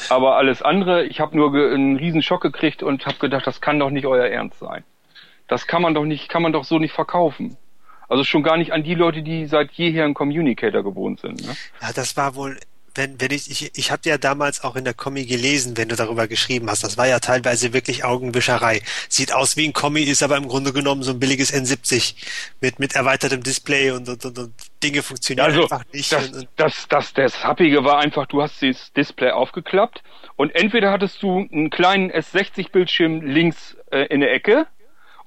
Aber 0.08 0.36
alles 0.36 0.62
andere, 0.62 1.04
ich 1.04 1.18
habe 1.18 1.36
nur 1.36 1.52
einen 1.52 1.96
riesen 1.96 2.22
Schock 2.22 2.42
gekriegt 2.42 2.84
und 2.84 3.06
habe 3.06 3.18
gedacht, 3.18 3.44
das 3.44 3.60
kann 3.60 3.80
doch 3.80 3.90
nicht 3.90 4.06
euer 4.06 4.26
Ernst 4.26 4.60
sein. 4.60 4.84
Das 5.48 5.66
kann 5.66 5.82
man 5.82 5.94
doch 5.94 6.04
nicht, 6.04 6.28
kann 6.28 6.42
man 6.42 6.52
doch 6.52 6.62
so 6.62 6.78
nicht 6.78 6.92
verkaufen. 6.92 7.56
Also 8.08 8.24
schon 8.24 8.42
gar 8.42 8.56
nicht 8.56 8.72
an 8.72 8.82
die 8.82 8.94
Leute, 8.94 9.22
die 9.22 9.46
seit 9.46 9.72
jeher 9.72 10.04
einen 10.04 10.14
Communicator 10.14 10.82
gewohnt 10.82 11.20
sind. 11.20 11.44
Ne? 11.44 11.56
Ja, 11.80 11.92
das 11.92 12.16
war 12.16 12.34
wohl 12.34 12.56
wenn, 12.96 13.20
wenn 13.20 13.30
ich, 13.30 13.50
ich, 13.50 13.76
ich 13.76 13.90
habe 13.90 14.02
ja 14.06 14.18
damals 14.18 14.64
auch 14.64 14.76
in 14.76 14.84
der 14.84 14.94
Kommi 14.94 15.24
gelesen, 15.24 15.76
wenn 15.76 15.88
du 15.88 15.96
darüber 15.96 16.26
geschrieben 16.28 16.68
hast. 16.70 16.82
Das 16.82 16.98
war 16.98 17.06
ja 17.06 17.20
teilweise 17.20 17.72
wirklich 17.72 18.04
Augenwischerei. 18.04 18.80
Sieht 19.08 19.32
aus 19.32 19.56
wie 19.56 19.66
ein 19.66 19.72
Kommi, 19.72 20.00
ist 20.02 20.22
aber 20.22 20.36
im 20.36 20.48
Grunde 20.48 20.72
genommen 20.72 21.02
so 21.02 21.12
ein 21.12 21.20
billiges 21.20 21.52
N70 21.52 22.14
mit, 22.60 22.78
mit 22.78 22.94
erweitertem 22.94 23.42
Display 23.42 23.90
und, 23.90 24.08
und, 24.08 24.24
und, 24.24 24.38
und 24.38 24.54
Dinge 24.82 25.02
funktionieren 25.02 25.46
also, 25.46 25.62
einfach 25.62 25.84
nicht. 25.92 26.12
Das, 26.12 26.28
und, 26.28 26.36
und 26.36 26.48
das, 26.56 26.86
das, 26.88 27.12
das 27.12 27.44
Happige 27.44 27.84
war 27.84 27.98
einfach, 27.98 28.26
du 28.26 28.42
hast 28.42 28.62
das 28.62 28.92
Display 28.92 29.30
aufgeklappt 29.30 30.02
und 30.36 30.54
entweder 30.54 30.90
hattest 30.90 31.22
du 31.22 31.46
einen 31.52 31.70
kleinen 31.70 32.10
S60-Bildschirm 32.10 33.20
links 33.20 33.76
äh, 33.90 34.06
in 34.06 34.20
der 34.20 34.32
Ecke 34.32 34.66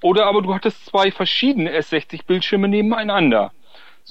oder 0.01 0.25
aber 0.25 0.41
du 0.41 0.53
hattest 0.53 0.85
zwei 0.85 1.11
verschiedene 1.11 1.71
S60-Bildschirme 1.77 2.67
nebeneinander. 2.67 3.51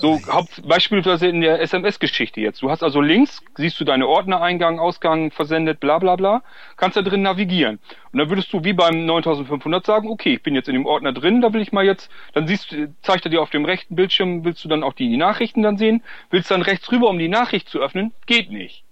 So 0.01 0.21
Haupt, 0.29 0.63
beispielsweise 0.65 1.27
in 1.27 1.41
der 1.41 1.61
SMS-Geschichte 1.61 2.41
jetzt. 2.41 2.63
Du 2.63 2.71
hast 2.71 2.85
also 2.85 3.01
links, 3.01 3.43
siehst 3.57 3.81
du 3.81 3.85
deine 3.85 4.07
Ordner, 4.07 4.41
Eingang, 4.41 4.79
Ausgang, 4.79 5.33
versendet, 5.33 5.81
bla 5.81 5.99
bla 5.99 6.15
bla, 6.15 6.45
kannst 6.77 6.97
da 6.97 7.03
drin 7.03 7.23
navigieren. 7.23 7.81
Und 8.13 8.21
dann 8.21 8.31
würdest 8.31 8.53
du 8.53 8.63
wie 8.63 8.75
beim 8.75 9.07
9500 9.07 9.85
sagen, 9.85 10.09
okay, 10.09 10.35
ich 10.35 10.43
bin 10.45 10.55
jetzt 10.55 10.69
in 10.69 10.75
dem 10.75 10.87
Ordner 10.87 11.13
drin, 11.13 11.41
da 11.41 11.53
will 11.53 11.63
ich 11.63 11.73
mal 11.73 11.85
jetzt, 11.85 12.13
dann 12.33 12.47
siehst 12.47 12.71
du, 12.71 12.95
zeigt 13.03 13.27
er 13.27 13.33
dir 13.33 13.43
auf 13.43 13.51
dem 13.51 13.65
rechten 13.65 13.97
Bildschirm, 13.97 14.45
willst 14.45 14.65
du 14.65 14.69
dann 14.69 14.85
auch 14.85 14.93
die 14.93 15.17
Nachrichten 15.17 15.63
dann 15.63 15.79
sehen, 15.79 16.05
willst 16.31 16.53
dann 16.53 16.63
rechts 16.63 16.93
rüber, 16.93 17.09
um 17.09 17.19
die 17.19 17.29
Nachricht 17.29 17.69
zu 17.69 17.81
öffnen, 17.81 18.13
geht 18.27 18.53
nicht. 18.53 18.85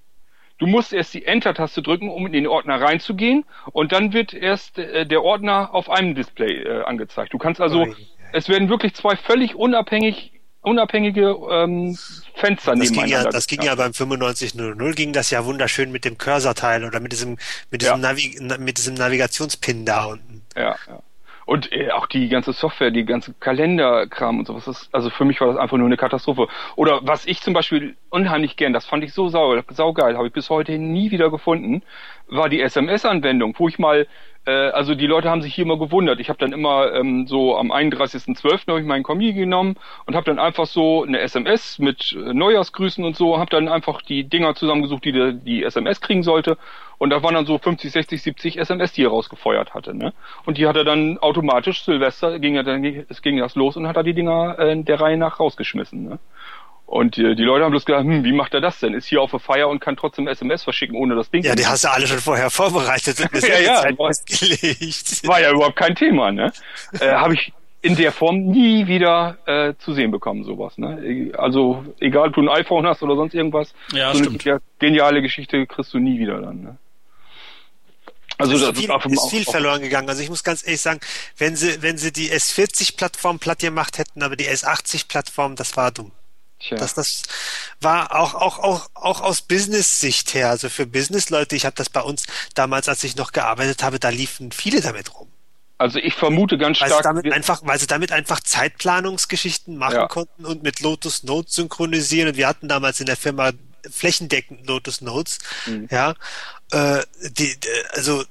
Du 0.59 0.67
musst 0.67 0.93
erst 0.93 1.13
die 1.15 1.25
Enter-Taste 1.27 1.83
drücken, 1.83 2.09
um 2.11 2.27
in 2.27 2.33
den 2.33 2.47
Ordner 2.47 2.81
reinzugehen 2.81 3.45
und 3.73 3.93
dann 3.93 4.13
wird 4.13 4.33
erst 4.33 4.79
äh, 4.79 5.07
der 5.07 5.23
Ordner 5.23 5.75
auf 5.75 5.91
einem 5.91 6.15
Display 6.15 6.63
äh, 6.63 6.83
angezeigt. 6.83 7.33
Du 7.35 7.39
kannst 7.39 7.61
also, 7.61 7.83
Ui. 7.83 7.95
es 8.33 8.49
werden 8.49 8.69
wirklich 8.69 8.95
zwei 8.95 9.17
völlig 9.17 9.55
unabhängig 9.55 10.33
unabhängige 10.63 11.37
ähm, 11.49 11.97
Fenster 12.35 12.75
das 12.75 12.89
ging 12.89 12.97
nebeneinander. 12.97 13.25
ja, 13.27 13.31
das 13.31 13.47
ging 13.47 13.63
ja 13.63 13.77
beim 13.77 13.93
9500 13.93 14.97
ging 14.97 15.13
das 15.13 15.31
ja 15.31 15.45
wunderschön 15.45 15.93
mit 15.93 16.05
dem 16.05 16.19
Cursor-Teil 16.19 16.85
oder 16.85 16.99
mit 16.99 17.13
diesem, 17.13 17.39
mit 17.71 17.83
diesem, 17.83 18.03
Ja. 18.03 18.13
Navi 18.13 18.37
mit 18.59 18.77
diesem 18.79 18.95
Navigationspin 18.95 19.85
da 19.85 20.07
unten. 20.07 20.43
Ja, 20.57 20.75
ja. 20.89 21.03
Und 21.47 21.73
äh, 21.73 21.93
auch 21.93 22.07
die 22.07 22.29
ganze 22.29 22.53
Software, 22.53 22.91
die 22.91 23.05
ganze 23.05 23.33
Kalenderkram 23.33 24.41
und 24.41 24.47
sowas, 24.47 24.65
das, 24.65 24.89
also 24.93 25.11
für 25.11 25.25
mich 25.25 25.41
war 25.41 25.47
das 25.47 25.57
einfach 25.57 25.77
nur 25.77 25.87
eine 25.87 25.97
Katastrophe. 25.97 26.49
Oder 26.75 27.01
was 27.05 27.25
ich 27.25 27.41
zum 27.41 27.55
Beispiel 27.55 27.97
unheimlich 28.11 28.57
gern, 28.57 28.73
das 28.73 28.85
fand 28.85 29.05
ich 29.05 29.15
so 29.15 29.29
sau, 29.29 29.57
saugeil, 29.71 30.17
habe 30.17 30.27
ich 30.27 30.33
bis 30.33 30.51
heute 30.51 30.77
nie 30.77 31.13
wieder 31.13 31.31
gefunden, 31.31 31.83
war 32.27 32.49
die 32.49 32.61
SMS-Anwendung, 32.61 33.55
wo 33.59 33.69
ich 33.69 33.79
mal, 33.79 34.09
also 34.51 34.95
die 34.95 35.07
Leute 35.07 35.29
haben 35.29 35.43
sich 35.43 35.55
hier 35.55 35.65
immer 35.65 35.79
gewundert. 35.79 36.21
Ich 36.21 36.29
habe 36.29 36.39
dann 36.39 36.53
immer 36.53 36.93
ähm, 36.93 37.27
so 37.27 37.57
am 37.57 37.73
31.12. 37.73 38.69
habe 38.69 38.81
ich 38.81 38.87
meinen 38.87 39.03
Kommi 39.03 39.33
genommen 39.33 39.77
und 40.07 40.15
habe 40.15 40.27
dann 40.27 40.39
einfach 40.39 40.67
so 40.67 41.03
eine 41.03 41.21
SMS 41.21 41.79
mit 41.79 42.13
äh, 42.13 42.33
Neujahrsgrüßen 42.33 43.05
und 43.05 43.17
so, 43.17 43.39
habe 43.39 43.51
dann 43.51 43.69
einfach 43.69 44.03
die 44.03 44.25
Dinger 44.25 44.55
zusammengesucht, 44.55 45.05
die 45.05 45.13
die, 45.13 45.39
die 45.41 45.63
SMS 45.65 46.01
kriegen 46.01 46.23
sollte. 46.23 46.59
Und 46.99 47.11
da 47.11 47.23
waren 47.23 47.35
dann 47.35 47.47
so 47.47 47.59
50, 47.59 47.93
60, 47.93 48.23
70 48.23 48.59
SMS, 48.59 48.93
die 48.93 49.05
er 49.05 49.11
rausgefeuert 49.11 49.75
hatte. 49.75 49.95
Ne? 49.95 50.15
Und 50.47 50.59
die 50.59 50.67
hat 50.67 50.77
er 50.77 50.85
dann 50.85 51.19
automatisch, 51.19 51.83
Silvester, 51.83 52.39
ging 52.39 52.55
er 52.55 52.63
dann, 52.63 52.85
es 53.09 53.21
ging 53.21 53.39
das 53.39 53.55
los 53.55 53.77
und 53.77 53.87
hat 53.87 53.97
er 53.97 54.03
die 54.03 54.15
Dinger 54.15 54.59
äh, 54.59 54.83
der 54.83 55.01
Reihe 55.01 55.19
nach 55.19 55.39
rausgeschmissen. 55.39 56.05
Ne? 56.05 56.19
Und 56.87 57.17
die, 57.17 57.35
die 57.35 57.43
Leute 57.43 57.65
haben 57.65 57.73
bloß 57.73 57.85
gedacht, 57.85 58.05
hm, 58.05 58.23
wie 58.23 58.33
macht 58.33 58.55
er 58.55 58.61
das 58.61 58.79
denn? 58.79 58.95
Ist 58.95 59.07
hier 59.09 59.21
auf 59.21 59.33
der 59.33 59.41
Feier 59.41 59.69
und 59.69 59.81
kann 59.81 59.97
trotzdem 59.97 60.29
SMS 60.29 60.63
verschicken, 60.63 60.97
ohne 60.97 61.17
das 61.17 61.29
Ding 61.31 61.43
Ja, 61.43 61.57
die 61.57 61.67
hast 61.67 61.83
du 61.85 61.91
alle 61.91 62.07
schon 62.07 62.19
vorher 62.21 62.49
vorbereitet 62.49 63.19
und 63.21 63.33
Ja, 63.43 63.59
ja. 63.59 63.83
Sendezeit 63.83 63.97
festgelegt. 63.99 65.27
war 65.27 65.41
ja 65.41 65.51
überhaupt 65.51 65.75
kein 65.77 65.97
Thema, 65.97 66.31
ne? 66.31 66.53
Äh, 67.01 67.11
Habe 67.13 67.35
ich 67.35 67.53
in 67.83 67.97
der 67.97 68.13
Form 68.13 68.39
nie 68.47 68.87
wieder 68.87 69.37
äh, 69.47 69.75
zu 69.79 69.95
sehen 69.95 70.11
bekommen, 70.13 70.45
sowas. 70.45 70.79
Ne? 70.79 71.33
Also 71.37 71.85
egal, 72.01 72.29
ob 72.29 72.35
du 72.35 72.43
ein 72.43 72.49
iPhone 72.49 72.87
hast 72.87 73.03
oder 73.03 73.17
sonst 73.17 73.35
irgendwas, 73.35 73.75
Ja, 73.93 74.13
so 74.13 74.19
stimmt. 74.25 74.47
eine 74.47 74.61
geniale 74.79 75.23
Geschichte 75.23 75.67
kriegst 75.67 75.93
du 75.93 75.99
nie 75.99 76.19
wieder 76.21 76.41
dann. 76.41 76.63
Ne? 76.63 76.77
Also 78.39 78.53
ist 78.55 78.63
das 78.63 78.79
viel, 78.79 78.91
auf 78.91 79.03
dem- 79.03 79.13
ist 79.13 79.31
viel 79.31 79.45
auf- 79.47 79.51
verloren 79.53 79.81
gegangen. 79.83 80.09
Also 80.09 80.23
ich 80.23 80.29
muss 80.29 80.45
ganz 80.45 80.65
ehrlich 80.65 80.81
sagen, 80.81 81.01
wenn 81.39 81.57
sie, 81.57 81.81
wenn 81.83 81.97
sie 81.97 82.13
die 82.13 82.31
S40-Plattform 82.31 83.39
platt 83.39 83.61
gemacht 83.61 83.99
hätten, 83.99 84.23
aber 84.23 84.37
die 84.37 84.49
S80-Plattform, 84.49 85.57
das 85.57 85.77
war 85.77 85.91
dumm. 85.91 86.13
Tja. 86.59 86.79
Das, 86.79 86.95
das 86.95 87.23
war 87.81 88.15
auch, 88.19 88.35
auch, 88.35 88.59
auch, 88.59 88.89
auch 88.95 89.21
aus 89.21 89.43
Business-Sicht 89.43 90.35
her, 90.35 90.51
also 90.51 90.69
für 90.69 90.87
Business-Leute, 90.87 91.55
ich 91.55 91.67
habe 91.67 91.77
das 91.77 91.91
bei 91.91 92.01
uns 92.01 92.25
damals, 92.55 92.89
als 92.89 93.05
ich 93.05 93.17
noch 93.17 93.33
gearbeitet 93.33 93.83
habe, 93.83 93.99
da 94.01 94.09
liefen 94.09 94.53
viele 94.53 94.81
damit 94.81 95.15
rum. 95.15 95.29
Also 95.79 95.99
ich 95.99 96.15
vermute 96.15 96.57
ganz 96.57 96.81
Weil 96.81 96.89
sie 96.89 96.95
stark, 96.95 97.05
damit 97.05 97.31
einfach, 97.33 97.61
weil 97.65 97.79
sie 97.79 97.87
damit 97.87 98.11
einfach 98.11 98.41
Zeitplanungsgeschichten 98.41 99.77
machen 99.77 99.95
Ja. 99.97 100.09
konnten 100.09 100.47
und 100.47 100.63
mit 100.63 100.81
Lotus 100.81 101.23
Notes 101.23 101.55
synchronisieren. 101.55 102.31
Und 102.31 102.37
wir 102.39 102.49
hatten 102.49 102.67
damals 102.67 102.99
in 103.01 103.07
der 103.07 103.19
Firma 103.19 103.53
flächendeckend 103.91 104.67
Lotus 104.67 105.03
Notes. 105.03 105.39
Mhm. 105.67 105.89
Ja, 105.91 106.15
äh, 106.73 107.03
die, 107.31 107.55
also 107.93 108.25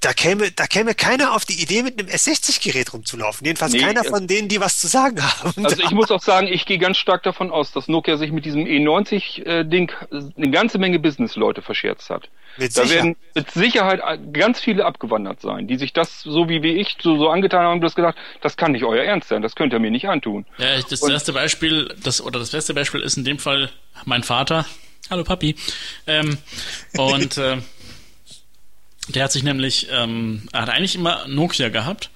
da 0.00 0.14
käme, 0.14 0.50
da 0.50 0.66
käme 0.66 0.94
keiner 0.94 1.34
auf 1.34 1.44
die 1.44 1.60
Idee, 1.62 1.82
mit 1.82 1.98
einem 1.98 2.08
S60-Gerät 2.08 2.92
rumzulaufen. 2.94 3.46
Jedenfalls 3.46 3.72
Nee, 3.72 3.80
keiner 3.80 4.00
also- 4.00 4.10
von 4.10 4.26
denen, 4.26 4.48
die 4.48 4.58
was 4.60 4.78
zu 4.80 4.86
sagen 4.86 5.22
haben. 5.22 5.64
also 5.66 5.82
ich 5.82 5.90
muss 5.90 6.10
auch 6.10 6.22
sagen, 6.22 6.46
ich 6.48 6.64
gehe 6.64 6.78
ganz 6.78 6.96
stark 6.96 7.22
davon 7.22 7.50
aus, 7.50 7.72
dass 7.72 7.86
Nokia 7.88 8.16
sich 8.16 8.32
mit 8.32 8.44
diesem 8.46 8.64
E90-Ding 8.64 9.92
eine 10.10 10.50
ganze 10.50 10.78
Menge 10.78 10.98
Business-Leute 10.98 11.60
verscherzt 11.62 12.08
hat. 12.10 12.28
Mit 12.56 12.76
Da 12.76 12.82
Sicherheit. 12.82 12.94
werden 13.04 13.16
mit 13.34 13.50
Sicherheit 13.52 14.00
ganz 14.32 14.58
viele 14.60 14.84
abgewandert 14.84 15.40
sein, 15.40 15.68
die 15.68 15.76
sich 15.76 15.92
das 15.92 16.20
so 16.22 16.48
wie, 16.48 16.62
wie 16.62 16.72
ich 16.80 16.96
so, 17.00 17.16
so 17.16 17.28
angetan 17.28 17.62
haben 17.64 17.74
und 17.74 17.80
das 17.82 17.94
gedacht, 17.94 18.16
das 18.40 18.56
kann 18.56 18.72
nicht 18.72 18.84
euer 18.84 19.04
Ernst 19.04 19.28
sein, 19.28 19.42
das 19.42 19.54
könnt 19.54 19.72
ihr 19.72 19.78
mir 19.78 19.90
nicht 19.90 20.08
antun. 20.08 20.46
Ja, 20.58 20.80
das 20.80 21.00
Und- 21.02 21.12
erste 21.12 21.32
Beispiel, 21.32 21.94
das 22.02 22.20
oder 22.20 22.38
das 22.40 22.50
beste 22.50 22.74
Beispiel 22.74 23.00
ist 23.02 23.16
in 23.16 23.24
dem 23.24 23.38
Fall 23.38 23.70
mein 24.04 24.22
Vater. 24.24 24.66
Hallo 25.10 25.24
Papi. 25.24 25.54
Ähm, 26.06 26.38
und 26.96 27.36
äh, 27.38 27.58
der 29.08 29.24
hat 29.24 29.32
sich 29.32 29.42
nämlich, 29.42 29.88
ähm, 29.90 30.48
er 30.52 30.62
hat 30.62 30.68
eigentlich 30.68 30.94
immer 30.94 31.26
Nokia 31.28 31.68
gehabt. 31.68 32.10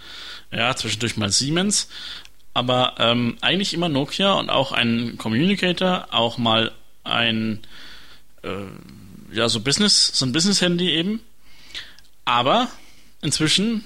Ja, 0.53 0.75
zwischendurch 0.77 1.17
mal 1.17 1.31
Siemens. 1.31 1.89
Aber 2.53 2.95
ähm, 2.99 3.37
eigentlich 3.41 3.75
immer 3.75 3.89
Nokia 3.89 4.35
und 4.35 4.49
auch 4.51 4.71
ein 4.71 5.19
Communicator, 5.19 6.07
auch 6.11 6.39
mal 6.39 6.71
ein 7.03 7.61
äh, 8.43 8.49
ja 9.33 9.49
so 9.49 9.59
Business, 9.61 10.13
so 10.15 10.25
ein 10.25 10.33
Business-Handy 10.33 10.91
eben. 10.91 11.21
Aber 12.25 12.69
inzwischen 13.23 13.85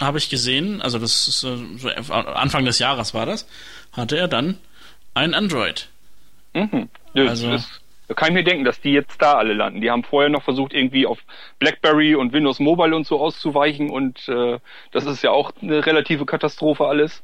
habe 0.00 0.18
ich 0.18 0.28
gesehen, 0.30 0.80
also 0.80 0.98
das 1.00 1.26
ist 1.26 1.42
äh, 1.44 1.56
so 1.78 1.88
Anfang 2.12 2.64
des 2.64 2.78
Jahres 2.78 3.14
war 3.14 3.26
das, 3.26 3.46
hatte 3.92 4.16
er 4.16 4.28
dann 4.28 4.58
ein 5.14 5.34
Android. 5.34 5.88
Mhm. 6.54 6.88
Das, 7.14 7.28
Also- 7.30 7.50
das, 7.50 7.64
da 7.64 7.83
kann 8.08 8.28
ich 8.28 8.34
mir 8.34 8.44
denken, 8.44 8.64
dass 8.64 8.80
die 8.80 8.92
jetzt 8.92 9.20
da 9.22 9.34
alle 9.34 9.54
landen. 9.54 9.80
Die 9.80 9.90
haben 9.90 10.04
vorher 10.04 10.28
noch 10.28 10.42
versucht, 10.42 10.74
irgendwie 10.74 11.06
auf 11.06 11.18
BlackBerry 11.58 12.14
und 12.14 12.32
Windows 12.32 12.58
Mobile 12.58 12.94
und 12.94 13.06
so 13.06 13.20
auszuweichen 13.20 13.90
und 13.90 14.28
äh, 14.28 14.58
das 14.92 15.06
ist 15.06 15.22
ja 15.22 15.30
auch 15.30 15.52
eine 15.62 15.86
relative 15.86 16.26
Katastrophe 16.26 16.86
alles. 16.86 17.22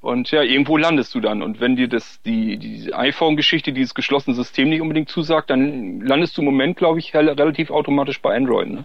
Und 0.00 0.30
ja, 0.30 0.42
irgendwo 0.42 0.76
landest 0.76 1.14
du 1.14 1.20
dann. 1.20 1.42
Und 1.42 1.60
wenn 1.60 1.76
dir 1.76 1.88
das 1.88 2.20
die, 2.26 2.58
die 2.58 2.92
iPhone-Geschichte, 2.92 3.72
dieses 3.72 3.94
geschlossene 3.94 4.36
System 4.36 4.68
nicht 4.68 4.82
unbedingt 4.82 5.08
zusagt, 5.08 5.48
dann 5.48 6.00
landest 6.02 6.36
du 6.36 6.42
im 6.42 6.44
Moment, 6.44 6.76
glaube 6.76 6.98
ich, 6.98 7.14
rel- 7.14 7.30
relativ 7.30 7.70
automatisch 7.70 8.20
bei 8.20 8.36
Android. 8.36 8.68
Ne? 8.68 8.84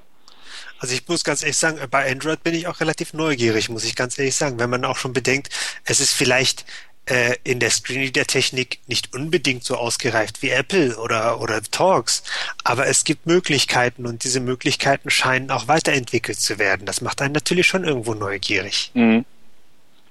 Also 0.79 0.93
ich 0.93 1.05
muss 1.09 1.25
ganz 1.25 1.41
ehrlich 1.41 1.57
sagen, 1.57 1.77
bei 1.91 2.09
Android 2.09 2.41
bin 2.41 2.53
ich 2.53 2.67
auch 2.67 2.79
relativ 2.79 3.11
neugierig, 3.13 3.67
muss 3.67 3.83
ich 3.83 3.97
ganz 3.97 4.17
ehrlich 4.17 4.35
sagen. 4.35 4.59
Wenn 4.59 4.69
man 4.69 4.85
auch 4.85 4.95
schon 4.95 5.11
bedenkt, 5.11 5.49
es 5.83 5.99
ist 5.99 6.13
vielleicht 6.13 6.65
äh, 7.05 7.35
in 7.43 7.59
der 7.59 7.69
Screenreader-Technik 7.69 8.79
nicht 8.87 9.13
unbedingt 9.13 9.63
so 9.63 9.75
ausgereift 9.75 10.41
wie 10.41 10.49
Apple 10.49 10.97
oder, 10.97 11.41
oder 11.41 11.61
Talks, 11.61 12.23
aber 12.63 12.87
es 12.87 13.03
gibt 13.03 13.25
Möglichkeiten 13.25 14.05
und 14.05 14.23
diese 14.23 14.39
Möglichkeiten 14.39 15.09
scheinen 15.09 15.51
auch 15.51 15.67
weiterentwickelt 15.67 16.39
zu 16.39 16.59
werden. 16.59 16.85
Das 16.85 17.01
macht 17.01 17.21
einen 17.21 17.33
natürlich 17.33 17.67
schon 17.67 17.83
irgendwo 17.83 18.13
neugierig. 18.13 18.91
Mhm. 18.93 19.25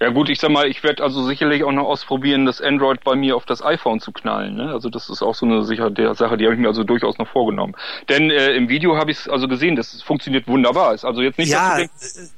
Ja 0.01 0.11
gut, 0.11 0.29
ich 0.29 0.39
sag 0.39 0.51
mal, 0.51 0.69
ich 0.69 0.85
werde 0.85 1.03
also 1.03 1.27
sicherlich 1.27 1.65
auch 1.65 1.73
noch 1.73 1.87
ausprobieren, 1.87 2.47
das 2.47 2.61
Android 2.61 3.03
bei 3.03 3.17
mir 3.17 3.35
auf 3.35 3.45
das 3.47 3.63
iPhone 3.63 3.99
zu 4.01 4.13
knallen. 4.13 4.55
Ne? 4.55 4.73
Also 4.73 4.91
das 4.91 5.11
ist 5.11 5.23
auch 5.23 5.35
so 5.35 5.45
eine 5.45 5.65
sicher 5.65 5.91
der 5.91 6.15
Sache, 6.15 6.37
die 6.37 6.45
habe 6.45 6.55
ich 6.55 6.61
mir 6.61 6.69
also 6.69 6.85
durchaus 6.85 7.19
noch 7.19 7.29
vorgenommen. 7.29 7.75
Denn 8.09 8.31
äh, 8.31 8.53
im 8.53 8.69
Video 8.69 8.97
habe 8.97 9.11
ich 9.11 9.19
es 9.19 9.29
also 9.29 9.49
gesehen, 9.49 9.75
das 9.75 10.01
funktioniert 10.03 10.47
wunderbar. 10.47 10.95
Ist 10.95 11.05
also 11.05 11.21
jetzt 11.21 11.39
nicht, 11.39 11.49
Ja, 11.49 11.77
denkst, 11.79 11.93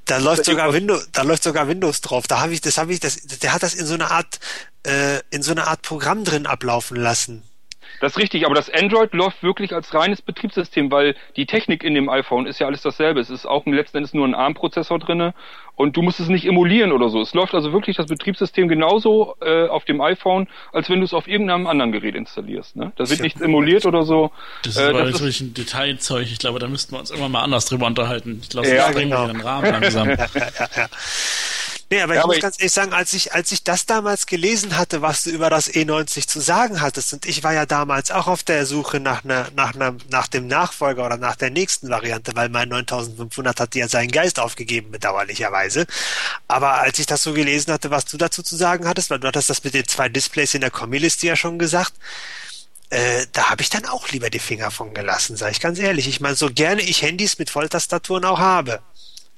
da 0.07 0.17
läuft 0.17 0.47
sogar 0.47 0.73
Windows, 0.73 1.11
da 1.13 1.23
läuft 1.23 1.43
sogar 1.43 1.69
Windows 1.69 2.01
drauf. 2.01 2.27
Da 2.27 2.41
habe 2.41 2.55
ich, 2.55 2.63
das 2.63 2.79
habe 2.79 2.93
ich, 2.93 3.01
das, 3.01 3.27
der 3.27 3.53
hat 3.53 3.63
das 3.63 3.75
in 3.75 3.85
so 3.85 3.93
einer 3.95 4.11
Art, 4.11 4.41
äh, 4.87 5.21
in 5.31 5.43
so 5.43 5.53
einer 5.53 5.69
Art 5.69 5.83
Programm 5.83 6.25
drin 6.25 6.47
ablaufen 6.47 6.97
lassen. 6.97 7.43
Das 8.01 8.13
ist 8.13 8.19
richtig, 8.19 8.47
aber 8.47 8.55
das 8.55 8.71
Android 8.71 9.13
läuft 9.13 9.43
wirklich 9.43 9.75
als 9.75 9.93
reines 9.95 10.23
Betriebssystem, 10.23 10.91
weil 10.91 11.15
die 11.37 11.47
Technik 11.47 11.85
in 11.85 11.95
dem 11.95 12.09
iPhone 12.09 12.47
ist 12.47 12.59
ja 12.59 12.67
alles 12.67 12.83
dasselbe. 12.83 13.21
Es 13.21 13.31
ist 13.31 13.47
auch 13.47 13.67
letzten 13.67 13.99
Endes 13.99 14.15
nur 14.15 14.27
ein 14.27 14.35
ARM-Prozessor 14.35 14.99
drinne 14.99 15.35
und 15.77 15.97
du 15.97 16.03
musst 16.03 16.19
es 16.21 16.29
nicht 16.29 16.47
emulieren 16.47 16.93
oder 16.93 17.09
so. 17.11 17.21
Es 17.21 17.35
läuft 17.35 17.55
also 17.55 17.73
wirklich 17.73 17.97
das 17.97 18.07
Betriebssystem 18.07 18.69
genauso 18.69 19.37
äh, 19.41 19.67
auf 19.69 19.85
dem 19.85 20.01
iPhone, 20.01 20.49
als 20.73 20.89
wenn 20.91 20.99
du 21.01 21.05
es 21.05 21.15
auf 21.15 21.29
irgendeinem 21.29 21.67
anderen 21.67 21.93
Gerät 21.93 22.15
installierst. 22.15 22.77
Ne? 22.77 22.93
Da 22.97 23.09
wird 23.09 23.21
nichts 23.21 23.41
emuliert 23.41 23.87
oder 23.87 24.03
so. 24.05 24.31
Das 24.65 24.77
ist 24.77 24.81
Äh, 24.83 24.89
aber 24.89 25.05
das 25.05 25.13
wirklich 25.21 25.41
ein 25.41 25.55
Detailzeug. 25.55 26.27
Ich 26.31 26.39
glaube, 26.39 26.59
da 26.59 26.69
müssten 26.69 26.93
wir 26.95 27.01
uns 27.01 27.11
immer 27.11 27.29
mal 27.29 27.43
anders 27.43 27.67
drüber 27.67 27.87
unterhalten. 27.87 28.41
Ich 28.43 28.49
glaube, 28.49 28.69
Ja, 28.69 28.91
genau. 28.93 29.27
den 29.27 29.41
Rahmen 29.41 29.71
langsam. 29.71 30.09
Nee, 31.93 32.03
aber 32.03 32.15
ja, 32.15 32.21
ich 32.21 32.25
aber 32.25 32.35
muss 32.35 32.43
ganz 32.43 32.61
ehrlich 32.61 32.73
sagen, 32.73 32.93
als 32.93 33.13
ich, 33.15 33.35
als 33.35 33.51
ich 33.51 33.65
das 33.65 33.85
damals 33.85 34.27
gelesen 34.27 34.77
hatte, 34.77 35.03
was 35.03 35.25
du 35.25 35.31
über 35.31 35.51
das 35.51 35.69
E90 35.69 36.29
zu 36.29 36.39
sagen 36.39 36.81
hattest, 36.81 37.13
und 37.13 37.27
ich 37.27 37.43
war 37.43 37.53
ja 37.53 37.67
damals 37.67 38.13
auch 38.13 38.29
auf 38.29 38.45
der 38.45 38.65
Suche 38.65 39.01
nach 39.01 39.25
einer, 39.25 39.49
nach 39.57 39.75
einer, 39.75 39.97
nach 40.09 40.29
dem 40.29 40.47
Nachfolger 40.47 41.05
oder 41.05 41.17
nach 41.17 41.35
der 41.35 41.51
nächsten 41.51 41.89
Variante, 41.89 42.31
weil 42.37 42.49
mein 42.49 42.69
9500 42.69 43.59
hatte 43.59 43.79
ja 43.81 43.89
seinen 43.89 44.13
Geist 44.13 44.39
aufgegeben, 44.39 44.93
bedauerlicherweise. 44.93 45.87
Aber 46.47 46.75
als 46.75 47.01
ich 47.01 47.07
das 47.07 47.25
so 47.25 47.33
gelesen 47.33 47.73
hatte, 47.73 47.91
was 47.91 48.05
du 48.05 48.17
dazu 48.17 48.45
zu 48.45 48.55
sagen 48.55 48.87
hattest, 48.87 49.11
weil 49.11 49.19
du 49.19 49.27
hattest 49.27 49.51
das 49.51 49.65
mit 49.65 49.75
den 49.75 49.89
zwei 49.89 50.09
Displays 50.09 50.55
in 50.55 50.61
der 50.61 50.71
Kommi-Liste 50.71 51.27
ja 51.27 51.35
schon 51.35 51.59
gesagt, 51.59 51.95
äh, 52.91 53.27
da 53.33 53.51
habe 53.51 53.63
ich 53.63 53.71
dann 53.71 53.87
auch 53.87 54.09
lieber 54.09 54.31
die 54.31 54.39
Finger 54.41 54.71
von 54.71 54.95
gelassen, 54.95 55.37
sage 55.37 55.53
ich 55.53 55.61
ganz 55.61 55.79
ehrlich. 55.79 56.09
Ich 56.09 56.21
meine, 56.21 56.35
so 56.35 56.51
gerne 56.53 56.83
ich 56.83 57.03
Handys 57.03 57.39
mit 57.39 57.51
Volltastaturen 57.51 58.25
auch 58.25 58.39
habe. 58.39 58.81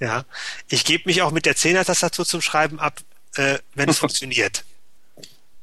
Ja, 0.00 0.24
ich 0.68 0.84
gebe 0.84 1.04
mich 1.06 1.22
auch 1.22 1.30
mit 1.30 1.46
der 1.46 1.54
10er-Tastatur 1.54 2.26
zum 2.26 2.40
Schreiben 2.40 2.80
ab, 2.80 3.00
äh, 3.36 3.58
wenn 3.74 3.88
es 3.88 3.98
funktioniert. 4.00 4.64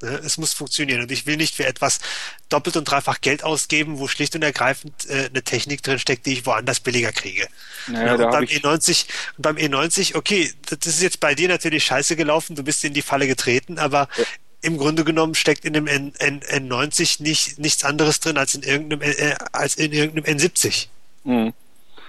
Ne? 0.02 0.22
Es 0.24 0.38
muss 0.38 0.54
funktionieren 0.54 1.02
und 1.02 1.12
ich 1.12 1.26
will 1.26 1.38
nicht 1.38 1.56
für 1.56 1.66
etwas 1.66 2.00
doppelt 2.48 2.78
und 2.78 2.86
dreifach 2.86 3.22
Geld 3.22 3.44
ausgeben, 3.44 4.00
wo 4.00 4.08
schlicht 4.08 4.36
und 4.36 4.44
ergreifend 4.44 5.10
äh, 5.10 5.30
eine 5.30 5.44
Technik 5.44 5.84
drin 5.84 6.00
steckt, 6.00 6.26
die 6.26 6.34
ich 6.34 6.46
woanders 6.46 6.80
billiger 6.80 7.12
kriege. 7.12 7.48
Naja, 7.88 8.16
ja, 8.16 8.26
und 8.26 8.32
beim 8.32 8.46
E90, 8.46 9.06
und 9.38 9.42
beim 9.42 9.58
E90, 9.58 10.16
okay, 10.16 10.52
das 10.70 10.88
ist 10.88 11.02
jetzt 11.02 11.20
bei 11.20 11.36
dir 11.36 11.50
natürlich 11.50 11.84
scheiße 11.84 12.16
gelaufen, 12.16 12.56
du 12.56 12.64
bist 12.64 12.84
in 12.84 12.94
die 12.94 13.02
Falle 13.02 13.28
getreten, 13.28 13.78
aber 13.78 14.08
ja. 14.18 14.24
im 14.62 14.78
Grunde 14.78 15.04
genommen 15.04 15.36
steckt 15.36 15.66
in 15.66 15.74
dem 15.74 15.88
N, 15.88 16.14
N, 16.20 16.42
N90 16.42 17.22
nicht, 17.22 17.60
nichts 17.60 17.84
anderes 17.84 18.20
drin 18.20 18.38
als 18.38 18.56
in 18.56 18.64
irgendeinem, 18.64 19.02
äh, 19.02 19.36
als 19.52 19.76
in 19.76 19.92
irgendeinem 19.92 20.38
N70. 20.38 20.88
Mhm. 21.26 21.54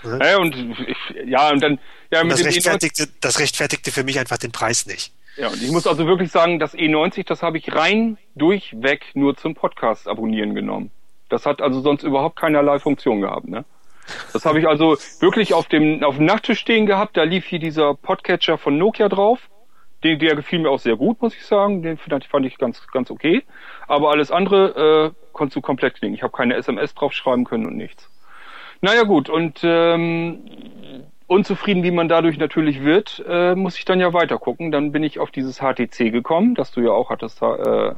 Ja, 0.02 0.38
und 0.38 0.54
ich, 0.86 0.96
ja, 1.26 1.50
und 1.50 1.62
dann 1.62 1.78
ja, 2.10 2.24
das, 2.24 2.44
rechtfertigte, 2.44 3.08
das 3.20 3.38
rechtfertigte 3.38 3.92
für 3.92 4.04
mich 4.04 4.18
einfach 4.18 4.38
den 4.38 4.52
Preis 4.52 4.86
nicht. 4.86 5.12
Ja, 5.36 5.48
und 5.48 5.62
ich 5.62 5.70
muss 5.70 5.86
also 5.86 6.06
wirklich 6.06 6.30
sagen, 6.30 6.58
das 6.58 6.74
E90, 6.74 7.26
das 7.26 7.42
habe 7.42 7.58
ich 7.58 7.72
rein 7.74 8.18
durchweg 8.34 9.06
nur 9.14 9.36
zum 9.36 9.54
Podcast 9.54 10.08
abonnieren 10.08 10.54
genommen. 10.54 10.90
Das 11.28 11.46
hat 11.46 11.62
also 11.62 11.80
sonst 11.80 12.02
überhaupt 12.02 12.36
keinerlei 12.36 12.78
Funktion 12.78 13.20
gehabt, 13.20 13.48
ne? 13.48 13.64
Das 14.32 14.44
habe 14.44 14.58
ich 14.58 14.66
also 14.66 14.96
wirklich 15.20 15.54
auf 15.54 15.66
dem, 15.66 16.02
auf 16.02 16.16
dem 16.16 16.24
Nachttisch 16.24 16.58
stehen 16.58 16.86
gehabt. 16.86 17.16
Da 17.16 17.22
lief 17.22 17.46
hier 17.46 17.60
dieser 17.60 17.94
Podcatcher 17.94 18.58
von 18.58 18.76
Nokia 18.76 19.08
drauf. 19.08 19.38
Den, 20.02 20.18
der 20.18 20.34
gefiel 20.34 20.58
mir 20.58 20.70
auch 20.70 20.80
sehr 20.80 20.96
gut, 20.96 21.22
muss 21.22 21.34
ich 21.34 21.46
sagen. 21.46 21.82
Den 21.82 21.96
fand 21.96 22.46
ich 22.46 22.58
ganz, 22.58 22.84
ganz 22.88 23.10
okay. 23.10 23.44
Aber 23.86 24.10
alles 24.10 24.30
andere 24.30 25.12
äh, 25.14 25.30
konntest 25.32 25.56
du 25.56 25.60
komplett 25.60 25.94
klingen. 25.94 26.14
Ich 26.14 26.22
habe 26.22 26.36
keine 26.36 26.56
SMS 26.56 26.94
draufschreiben 26.94 27.44
können 27.44 27.66
und 27.66 27.76
nichts. 27.76 28.08
Naja 28.82 29.02
gut, 29.02 29.28
und 29.28 29.60
ähm, 29.62 30.40
unzufrieden, 31.26 31.82
wie 31.82 31.90
man 31.90 32.08
dadurch 32.08 32.38
natürlich 32.38 32.82
wird, 32.82 33.22
äh, 33.28 33.54
muss 33.54 33.76
ich 33.76 33.84
dann 33.84 34.00
ja 34.00 34.12
weiter 34.12 34.38
gucken. 34.38 34.72
Dann 34.72 34.90
bin 34.90 35.02
ich 35.02 35.18
auf 35.18 35.30
dieses 35.30 35.58
HTC 35.58 36.10
gekommen, 36.10 36.54
das 36.54 36.72
du 36.72 36.80
ja 36.80 36.90
auch 36.90 37.10
hattest, 37.10 37.42
äh, 37.42 37.92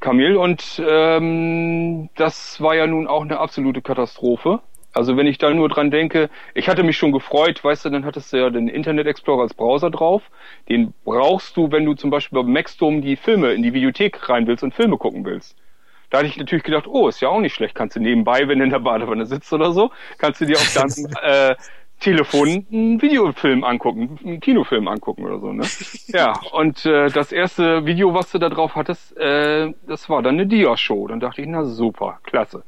Kamil. 0.00 0.36
Und 0.36 0.82
ähm, 0.86 2.10
das 2.14 2.60
war 2.60 2.74
ja 2.76 2.86
nun 2.86 3.06
auch 3.06 3.22
eine 3.22 3.38
absolute 3.38 3.80
Katastrophe. 3.80 4.60
Also 4.92 5.16
wenn 5.16 5.26
ich 5.26 5.38
da 5.38 5.52
nur 5.52 5.68
dran 5.68 5.90
denke, 5.90 6.30
ich 6.54 6.68
hatte 6.68 6.84
mich 6.84 6.96
schon 6.96 7.10
gefreut, 7.10 7.64
weißt 7.64 7.86
du, 7.86 7.90
dann 7.90 8.04
hattest 8.04 8.32
du 8.32 8.36
ja 8.36 8.50
den 8.50 8.68
Internet 8.68 9.08
Explorer 9.08 9.42
als 9.42 9.54
Browser 9.54 9.90
drauf. 9.90 10.22
Den 10.68 10.94
brauchst 11.04 11.56
du, 11.56 11.72
wenn 11.72 11.84
du 11.84 11.94
zum 11.94 12.10
Beispiel 12.10 12.40
beim 12.40 12.52
Maxdome 12.52 13.00
die 13.00 13.16
Filme 13.16 13.52
in 13.54 13.62
die 13.62 13.72
Videothek 13.72 14.28
rein 14.28 14.46
willst 14.46 14.62
und 14.62 14.72
Filme 14.72 14.98
gucken 14.98 15.24
willst. 15.24 15.56
Da 16.14 16.18
hatte 16.18 16.28
ich 16.28 16.36
natürlich 16.36 16.62
gedacht, 16.62 16.86
oh, 16.86 17.08
ist 17.08 17.20
ja 17.20 17.28
auch 17.28 17.40
nicht 17.40 17.56
schlecht, 17.56 17.74
kannst 17.74 17.96
du 17.96 18.00
nebenbei, 18.00 18.46
wenn 18.46 18.60
du 18.60 18.64
in 18.64 18.70
der 18.70 18.78
Badewanne 18.78 19.26
sitzt 19.26 19.52
oder 19.52 19.72
so, 19.72 19.90
kannst 20.16 20.40
du 20.40 20.46
dir 20.46 20.56
auch 20.56 20.72
dann 20.72 20.88
äh, 21.24 21.56
Telefon 21.98 22.64
einen 22.70 23.02
Videofilm 23.02 23.64
angucken, 23.64 24.16
einen 24.24 24.38
Kinofilm 24.38 24.86
angucken 24.86 25.24
oder 25.24 25.40
so, 25.40 25.52
ne? 25.52 25.64
Ja, 26.06 26.34
und 26.52 26.86
äh, 26.86 27.08
das 27.08 27.32
erste 27.32 27.84
Video, 27.84 28.14
was 28.14 28.30
du 28.30 28.38
da 28.38 28.48
drauf 28.48 28.76
hattest, 28.76 29.16
äh, 29.16 29.72
das 29.88 30.08
war 30.08 30.22
dann 30.22 30.34
eine 30.34 30.46
Dia-Show. 30.46 31.08
Dann 31.08 31.18
dachte 31.18 31.42
ich, 31.42 31.48
na 31.48 31.64
super, 31.64 32.20
klasse. 32.22 32.62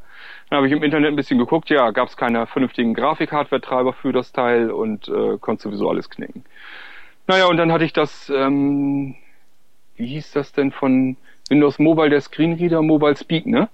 Dann 0.50 0.56
habe 0.56 0.66
ich 0.66 0.72
im 0.72 0.82
Internet 0.82 1.10
ein 1.12 1.16
bisschen 1.16 1.38
geguckt, 1.38 1.70
ja, 1.70 1.92
gab 1.92 2.08
es 2.08 2.16
keine 2.16 2.48
vernünftigen 2.48 2.94
Grafik-Hardware-Treiber 2.94 3.92
für 3.92 4.12
das 4.12 4.32
Teil 4.32 4.72
und 4.72 5.06
äh, 5.06 5.38
konnte 5.38 5.62
sowieso 5.62 5.88
alles 5.88 6.10
knicken. 6.10 6.42
Naja, 7.28 7.46
und 7.46 7.58
dann 7.58 7.70
hatte 7.70 7.84
ich 7.84 7.92
das, 7.92 8.28
ähm, 8.28 9.14
wie 9.94 10.06
hieß 10.06 10.32
das 10.32 10.52
denn 10.52 10.72
von 10.72 11.16
Windows 11.48 11.78
Mobile, 11.78 12.10
der 12.10 12.20
Screenreader 12.20 12.82
Mobile 12.82 13.16
Speak, 13.16 13.46
ne? 13.46 13.68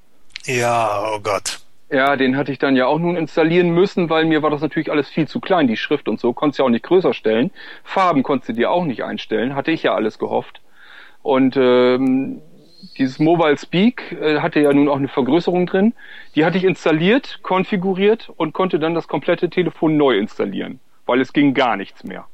Ja, 0.44 1.04
oh 1.14 1.20
Gott. 1.20 1.60
Ja, 1.90 2.16
den 2.16 2.38
hatte 2.38 2.52
ich 2.52 2.58
dann 2.58 2.74
ja 2.74 2.86
auch 2.86 2.98
nun 2.98 3.16
installieren 3.16 3.70
müssen, 3.70 4.08
weil 4.08 4.24
mir 4.24 4.42
war 4.42 4.48
das 4.48 4.62
natürlich 4.62 4.90
alles 4.90 5.10
viel 5.10 5.28
zu 5.28 5.40
klein, 5.40 5.68
die 5.68 5.76
Schrift 5.76 6.08
und 6.08 6.18
so. 6.18 6.32
Konntest 6.32 6.58
ja 6.58 6.64
auch 6.64 6.70
nicht 6.70 6.84
größer 6.84 7.12
stellen. 7.12 7.50
Farben 7.84 8.22
konntest 8.22 8.48
du 8.48 8.52
dir 8.54 8.70
auch 8.70 8.84
nicht 8.86 9.04
einstellen, 9.04 9.54
hatte 9.54 9.72
ich 9.72 9.82
ja 9.82 9.94
alles 9.94 10.18
gehofft. 10.18 10.62
Und 11.22 11.56
ähm, 11.56 12.40
dieses 12.96 13.18
Mobile 13.18 13.58
Speak 13.58 14.12
äh, 14.12 14.40
hatte 14.40 14.60
ja 14.60 14.72
nun 14.72 14.88
auch 14.88 14.96
eine 14.96 15.08
Vergrößerung 15.08 15.66
drin. 15.66 15.92
Die 16.34 16.46
hatte 16.46 16.56
ich 16.56 16.64
installiert, 16.64 17.40
konfiguriert 17.42 18.30
und 18.36 18.54
konnte 18.54 18.78
dann 18.78 18.94
das 18.94 19.06
komplette 19.06 19.50
Telefon 19.50 19.98
neu 19.98 20.16
installieren, 20.16 20.80
weil 21.04 21.20
es 21.20 21.34
ging 21.34 21.52
gar 21.52 21.76
nichts 21.76 22.04
mehr. 22.04 22.26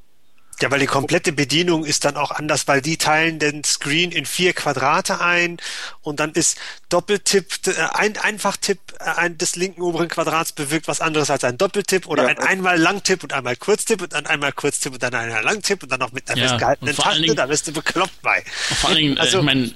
Ja, 0.60 0.70
weil 0.72 0.80
die 0.80 0.86
komplette 0.86 1.32
Bedienung 1.32 1.84
ist 1.84 2.04
dann 2.04 2.16
auch 2.16 2.32
anders, 2.32 2.66
weil 2.66 2.82
die 2.82 2.96
teilen 2.96 3.38
den 3.38 3.62
Screen 3.62 4.10
in 4.10 4.26
vier 4.26 4.52
Quadrate 4.52 5.20
ein 5.20 5.58
und 6.02 6.18
dann 6.18 6.32
ist 6.32 6.58
Doppeltipp, 6.88 7.66
äh, 7.68 7.74
ein 7.92 8.16
Einfachtipp 8.16 8.80
äh, 8.98 9.04
ein, 9.04 9.38
des 9.38 9.54
linken 9.54 9.82
oberen 9.82 10.08
Quadrats 10.08 10.52
bewirkt 10.52 10.88
was 10.88 11.00
anderes 11.00 11.30
als 11.30 11.44
ein 11.44 11.58
Doppeltipp 11.58 12.06
oder 12.06 12.24
ja, 12.24 12.28
ein 12.30 12.38
einmal 12.38 12.76
Langtipp 12.76 13.22
und 13.22 13.32
einmal 13.32 13.54
Kurztipp 13.54 14.02
und 14.02 14.12
dann 14.12 14.26
einmal 14.26 14.52
Kurztipp 14.52 14.94
und 14.94 15.02
dann 15.02 15.14
einmal 15.14 15.44
Langtipp 15.44 15.84
und 15.84 15.92
dann 15.92 16.00
noch 16.00 16.12
mit 16.12 16.28
einer 16.28 16.40
ja, 16.40 16.48
festgehaltenen 16.48 16.96
Taste, 16.96 17.20
Dingen, 17.20 17.36
da 17.36 17.46
bist 17.46 17.68
du 17.68 17.72
bekloppt 17.72 18.20
bei. 18.22 18.42
Vor 18.80 18.90
allen 18.90 18.98
Dingen, 18.98 19.16
äh, 19.16 19.20
also, 19.20 19.38
ich 19.38 19.44
meine, 19.44 19.72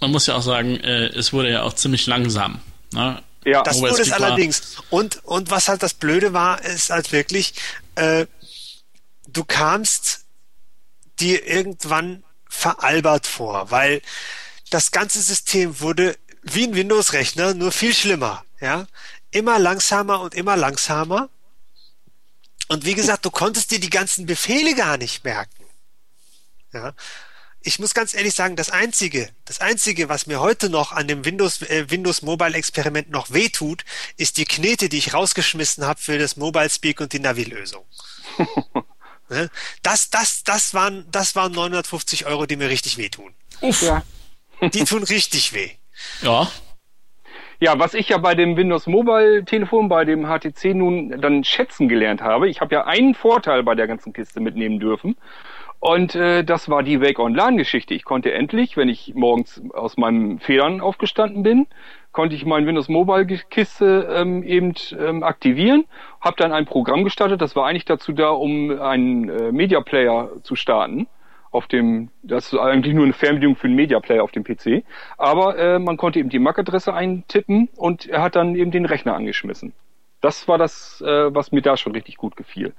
man 0.00 0.10
muss 0.10 0.26
ja 0.26 0.36
auch 0.36 0.42
sagen, 0.42 0.76
äh, 0.76 1.06
es 1.08 1.34
wurde 1.34 1.50
ja 1.50 1.62
auch 1.62 1.74
ziemlich 1.74 2.06
langsam. 2.06 2.60
Ne? 2.92 3.22
Ja, 3.44 3.62
das 3.62 3.80
wurde 3.80 4.00
es 4.00 4.12
allerdings. 4.12 4.78
Und, 4.88 5.22
und 5.24 5.50
was 5.50 5.68
halt 5.68 5.82
das 5.82 5.92
Blöde 5.92 6.32
war, 6.32 6.64
ist 6.64 6.90
halt 6.90 7.12
wirklich, 7.12 7.54
äh, 7.94 8.26
du 9.36 9.44
kamst 9.44 10.24
dir 11.20 11.46
irgendwann 11.46 12.24
veralbert 12.48 13.26
vor, 13.26 13.70
weil 13.70 14.02
das 14.70 14.90
ganze 14.90 15.20
System 15.20 15.80
wurde 15.80 16.16
wie 16.42 16.64
ein 16.64 16.74
Windows-Rechner, 16.74 17.54
nur 17.54 17.72
viel 17.72 17.94
schlimmer, 17.94 18.44
ja. 18.60 18.86
Immer 19.30 19.58
langsamer 19.58 20.20
und 20.20 20.34
immer 20.34 20.56
langsamer. 20.56 21.28
Und 22.68 22.84
wie 22.84 22.94
gesagt, 22.94 23.24
du 23.24 23.30
konntest 23.30 23.70
dir 23.70 23.80
die 23.80 23.90
ganzen 23.90 24.26
Befehle 24.26 24.74
gar 24.74 24.96
nicht 24.96 25.24
merken. 25.24 25.64
Ja. 26.72 26.94
Ich 27.60 27.78
muss 27.78 27.94
ganz 27.94 28.14
ehrlich 28.14 28.34
sagen, 28.34 28.56
das 28.56 28.70
einzige, 28.70 29.30
das 29.46 29.60
einzige, 29.60 30.08
was 30.08 30.26
mir 30.26 30.40
heute 30.40 30.68
noch 30.68 30.92
an 30.92 31.08
dem 31.08 31.24
Windows, 31.24 31.62
äh, 31.62 31.90
Windows 31.90 32.22
Mobile 32.22 32.54
Experiment 32.54 33.10
noch 33.10 33.30
wehtut, 33.32 33.84
ist 34.16 34.36
die 34.36 34.44
Knete, 34.44 34.88
die 34.88 34.98
ich 34.98 35.14
rausgeschmissen 35.14 35.84
habe 35.84 36.00
für 36.00 36.18
das 36.18 36.36
Mobile 36.36 36.68
Speak 36.68 37.00
und 37.00 37.12
die 37.12 37.20
Navi-Lösung. 37.20 37.84
Ne? 39.28 39.50
Das, 39.82 40.10
das, 40.10 40.44
das 40.44 40.74
waren, 40.74 41.06
das 41.10 41.36
waren 41.36 41.52
950 41.52 42.26
Euro, 42.26 42.46
die 42.46 42.56
mir 42.56 42.68
richtig 42.68 42.98
wehtun. 42.98 43.34
Uff. 43.60 43.82
Ja. 43.82 44.02
Die 44.60 44.84
tun 44.84 45.02
richtig 45.02 45.52
weh. 45.52 45.70
Ja. 46.22 46.48
Ja, 47.60 47.78
was 47.78 47.94
ich 47.94 48.08
ja 48.08 48.18
bei 48.18 48.34
dem 48.34 48.56
Windows 48.56 48.86
Mobile 48.86 49.44
Telefon, 49.44 49.88
bei 49.88 50.04
dem 50.04 50.26
HTC 50.26 50.74
nun 50.74 51.20
dann 51.20 51.44
schätzen 51.44 51.88
gelernt 51.88 52.20
habe, 52.20 52.48
ich 52.48 52.60
habe 52.60 52.74
ja 52.74 52.84
einen 52.84 53.14
Vorteil 53.14 53.62
bei 53.62 53.74
der 53.74 53.86
ganzen 53.86 54.12
Kiste 54.12 54.40
mitnehmen 54.40 54.80
dürfen. 54.80 55.16
Und 55.86 56.14
äh, 56.14 56.44
das 56.44 56.70
war 56.70 56.82
die 56.82 57.02
Wake 57.02 57.18
Online 57.18 57.58
Geschichte. 57.58 57.92
Ich 57.92 58.04
konnte 58.04 58.32
endlich, 58.32 58.78
wenn 58.78 58.88
ich 58.88 59.12
morgens 59.14 59.60
aus 59.74 59.98
meinem 59.98 60.38
Federn 60.38 60.80
aufgestanden 60.80 61.42
bin, 61.42 61.66
konnte 62.10 62.34
ich 62.34 62.46
mein 62.46 62.66
Windows 62.66 62.88
Mobile 62.88 63.26
Kiste 63.26 64.08
ähm, 64.10 64.42
eben 64.44 64.72
ähm, 64.98 65.22
aktivieren, 65.22 65.84
habe 66.22 66.36
dann 66.38 66.52
ein 66.52 66.64
Programm 66.64 67.04
gestartet, 67.04 67.42
das 67.42 67.54
war 67.54 67.66
eigentlich 67.66 67.84
dazu 67.84 68.12
da, 68.12 68.30
um 68.30 68.70
einen 68.80 69.28
äh, 69.28 69.52
Media 69.52 69.82
Player 69.82 70.30
zu 70.42 70.56
starten 70.56 71.06
auf 71.50 71.66
dem, 71.66 72.08
das 72.22 72.50
ist 72.50 72.58
eigentlich 72.58 72.94
nur 72.94 73.04
eine 73.04 73.12
Fernbedienung 73.12 73.54
für 73.54 73.66
einen 73.66 73.76
Media 73.76 74.00
Player 74.00 74.24
auf 74.24 74.32
dem 74.32 74.42
PC, 74.42 74.84
aber 75.18 75.58
äh, 75.58 75.78
man 75.78 75.98
konnte 75.98 76.18
eben 76.18 76.30
die 76.30 76.38
MAC-Adresse 76.38 76.94
eintippen 76.94 77.68
und 77.76 78.06
er 78.06 78.22
hat 78.22 78.36
dann 78.36 78.54
eben 78.54 78.70
den 78.70 78.86
Rechner 78.86 79.14
angeschmissen. 79.14 79.74
Das 80.22 80.48
war 80.48 80.56
das, 80.56 81.02
äh, 81.02 81.34
was 81.34 81.52
mir 81.52 81.60
da 81.60 81.76
schon 81.76 81.92
richtig 81.92 82.16
gut 82.16 82.36
gefiel. 82.36 82.72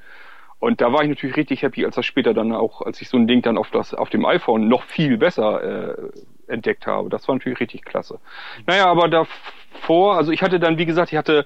Und 0.60 0.82
da 0.82 0.92
war 0.92 1.04
ich 1.04 1.10
natürlich 1.10 1.36
richtig 1.36 1.62
happy, 1.62 1.86
als 1.86 1.96
das 1.96 2.06
später 2.06 2.34
dann 2.34 2.52
auch, 2.52 2.82
als 2.82 3.02
ich 3.02 3.10
so 3.10 3.18
ein 3.18 3.28
Ding 3.28 3.42
dann 3.42 3.58
auf 3.58 3.72
das, 3.72 3.94
auf 3.94 4.10
dem 4.10 4.26
iPhone 4.26 4.68
noch 4.68 4.84
viel 4.84 5.18
besser 5.18 5.98
äh, 5.98 6.12
entdeckt 6.48 6.88
habe. 6.88 7.10
Das 7.10 7.28
war 7.28 7.36
natürlich 7.36 7.60
richtig 7.60 7.84
klasse. 7.84 8.20
Naja, 8.66 8.86
aber 8.86 9.10
davor, 9.10 10.18
also 10.18 10.32
ich 10.32 10.42
hatte 10.42 10.60
dann, 10.60 10.78
wie 10.78 10.86
gesagt, 10.86 11.12
ich 11.12 11.18
hatte 11.18 11.46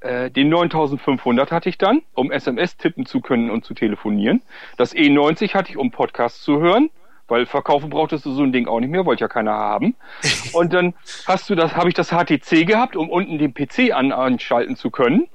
äh, 0.00 0.30
den 0.30 0.48
9500 0.48 1.50
hatte 1.50 1.68
ich 1.68 1.78
dann, 1.78 2.02
um 2.14 2.30
SMS 2.30 2.76
tippen 2.76 3.06
zu 3.06 3.20
können 3.20 3.50
und 3.50 3.64
zu 3.64 3.74
telefonieren. 3.74 4.42
Das 4.76 4.94
E90 4.94 5.54
hatte 5.54 5.70
ich, 5.70 5.76
um 5.76 5.90
Podcasts 5.90 6.42
zu 6.42 6.60
hören, 6.60 6.90
weil 7.28 7.46
verkaufen 7.46 7.90
brauchtest 7.90 8.24
du 8.24 8.32
so 8.32 8.42
ein 8.42 8.52
Ding 8.52 8.68
auch 8.68 8.78
nicht 8.78 8.90
mehr, 8.90 9.04
wollte 9.04 9.22
ja 9.22 9.28
keiner 9.28 9.52
haben. 9.52 9.96
Und 10.52 10.72
dann 10.72 10.94
hast 11.26 11.50
du 11.50 11.54
das, 11.54 11.74
habe 11.74 11.88
ich 11.88 11.94
das 11.94 12.10
HTC 12.10 12.66
gehabt, 12.66 12.94
um 12.94 13.10
unten 13.10 13.38
den 13.38 13.52
PC 13.52 13.92
an, 13.92 14.12
anschalten 14.12 14.76
zu 14.76 14.90
können 14.90 15.28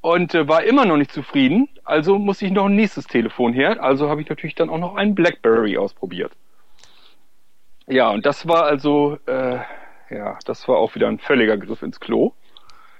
und 0.00 0.34
äh, 0.34 0.48
war 0.48 0.62
immer 0.62 0.84
noch 0.84 0.96
nicht 0.96 1.12
zufrieden. 1.12 1.68
Also 1.88 2.18
muss 2.18 2.42
ich 2.42 2.50
noch 2.50 2.66
ein 2.66 2.76
nächstes 2.76 3.06
Telefon 3.06 3.54
her. 3.54 3.82
Also 3.82 4.10
habe 4.10 4.20
ich 4.20 4.28
natürlich 4.28 4.54
dann 4.54 4.68
auch 4.68 4.78
noch 4.78 4.94
ein 4.94 5.14
BlackBerry 5.14 5.78
ausprobiert. 5.78 6.32
Ja, 7.86 8.10
und 8.10 8.26
das 8.26 8.46
war 8.46 8.64
also, 8.64 9.18
äh, 9.26 9.58
ja, 10.10 10.38
das 10.44 10.68
war 10.68 10.76
auch 10.76 10.94
wieder 10.94 11.08
ein 11.08 11.18
völliger 11.18 11.56
Griff 11.56 11.82
ins 11.82 11.98
Klo. 11.98 12.32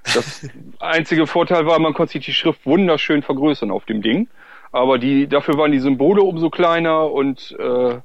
Das 0.03 0.49
einzige 0.81 1.27
Vorteil 1.27 1.67
war, 1.67 1.79
man 1.79 1.93
konnte 1.93 2.15
sich 2.15 2.25
die 2.25 2.33
Schrift 2.33 2.65
wunderschön 2.65 3.23
vergrößern 3.23 3.71
auf 3.71 3.85
dem 3.85 4.01
Ding. 4.01 4.29
Aber 4.73 4.99
die, 4.99 5.29
dafür 5.29 5.59
waren 5.59 5.73
die 5.73 5.81
Symbole 5.81 6.23
umso 6.23 6.49
kleiner 6.49 7.11
und 7.11 7.55
äh, 7.59 7.99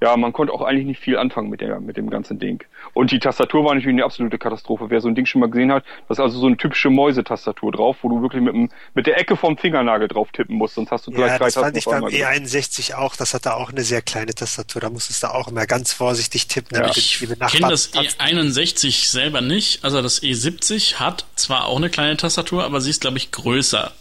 ja, 0.00 0.16
man 0.16 0.32
konnte 0.32 0.52
auch 0.52 0.62
eigentlich 0.62 0.86
nicht 0.86 1.00
viel 1.00 1.18
anfangen 1.18 1.50
mit, 1.50 1.60
der, 1.60 1.78
mit 1.78 1.98
dem 1.98 2.08
ganzen 2.08 2.38
Ding. 2.38 2.64
Und 2.94 3.10
die 3.10 3.18
Tastatur 3.18 3.64
war 3.64 3.74
natürlich 3.74 3.94
eine 3.94 4.04
absolute 4.04 4.38
Katastrophe. 4.38 4.86
Wer 4.88 5.00
so 5.02 5.08
ein 5.08 5.14
Ding 5.14 5.26
schon 5.26 5.40
mal 5.40 5.50
gesehen 5.50 5.70
hat, 5.70 5.84
das 6.08 6.16
ist 6.16 6.22
also 6.22 6.38
so 6.38 6.46
eine 6.46 6.56
typische 6.56 6.88
Mäusetastatur 6.88 7.70
drauf, 7.70 7.98
wo 8.00 8.08
du 8.08 8.22
wirklich 8.22 8.42
mit, 8.42 8.54
dem, 8.54 8.70
mit 8.94 9.06
der 9.06 9.18
Ecke 9.18 9.36
vom 9.36 9.58
Fingernagel 9.58 10.08
drauf 10.08 10.30
tippen 10.32 10.56
musst, 10.56 10.76
sonst 10.76 10.90
hast 10.90 11.06
du 11.06 11.10
gleich 11.10 11.32
Ja, 11.32 11.38
drei 11.38 11.44
das 11.46 11.54
fand 11.54 11.76
ich 11.76 11.84
Tasten 11.84 12.00
beim 12.00 12.04
auf 12.04 12.14
einmal 12.14 12.34
drin. 12.34 12.46
E61 12.46 12.94
auch. 12.94 13.14
Das 13.14 13.34
hatte 13.34 13.54
auch 13.54 13.70
eine 13.70 13.82
sehr 13.82 14.00
kleine 14.00 14.34
Tastatur. 14.34 14.80
Da 14.80 14.88
musstest 14.88 15.22
du 15.22 15.34
auch 15.34 15.48
immer 15.48 15.66
ganz 15.66 15.92
vorsichtig 15.92 16.48
tippen, 16.48 16.78
damit 16.78 16.96
Ich 16.96 17.18
kenne 17.18 17.68
das 17.68 17.92
E61 17.92 19.10
selber 19.10 19.42
nicht. 19.42 19.84
Also 19.84 20.00
das 20.00 20.22
E70 20.22 20.94
hat 20.94 21.26
zwar 21.34 21.66
auch 21.66 21.76
eine 21.76 21.90
kleine 21.90 22.16
Tastatur, 22.16 22.64
aber 22.64 22.80
sie 22.80 22.90
ist, 22.90 23.02
glaube 23.02 23.18
ich, 23.18 23.32
größer. 23.32 23.92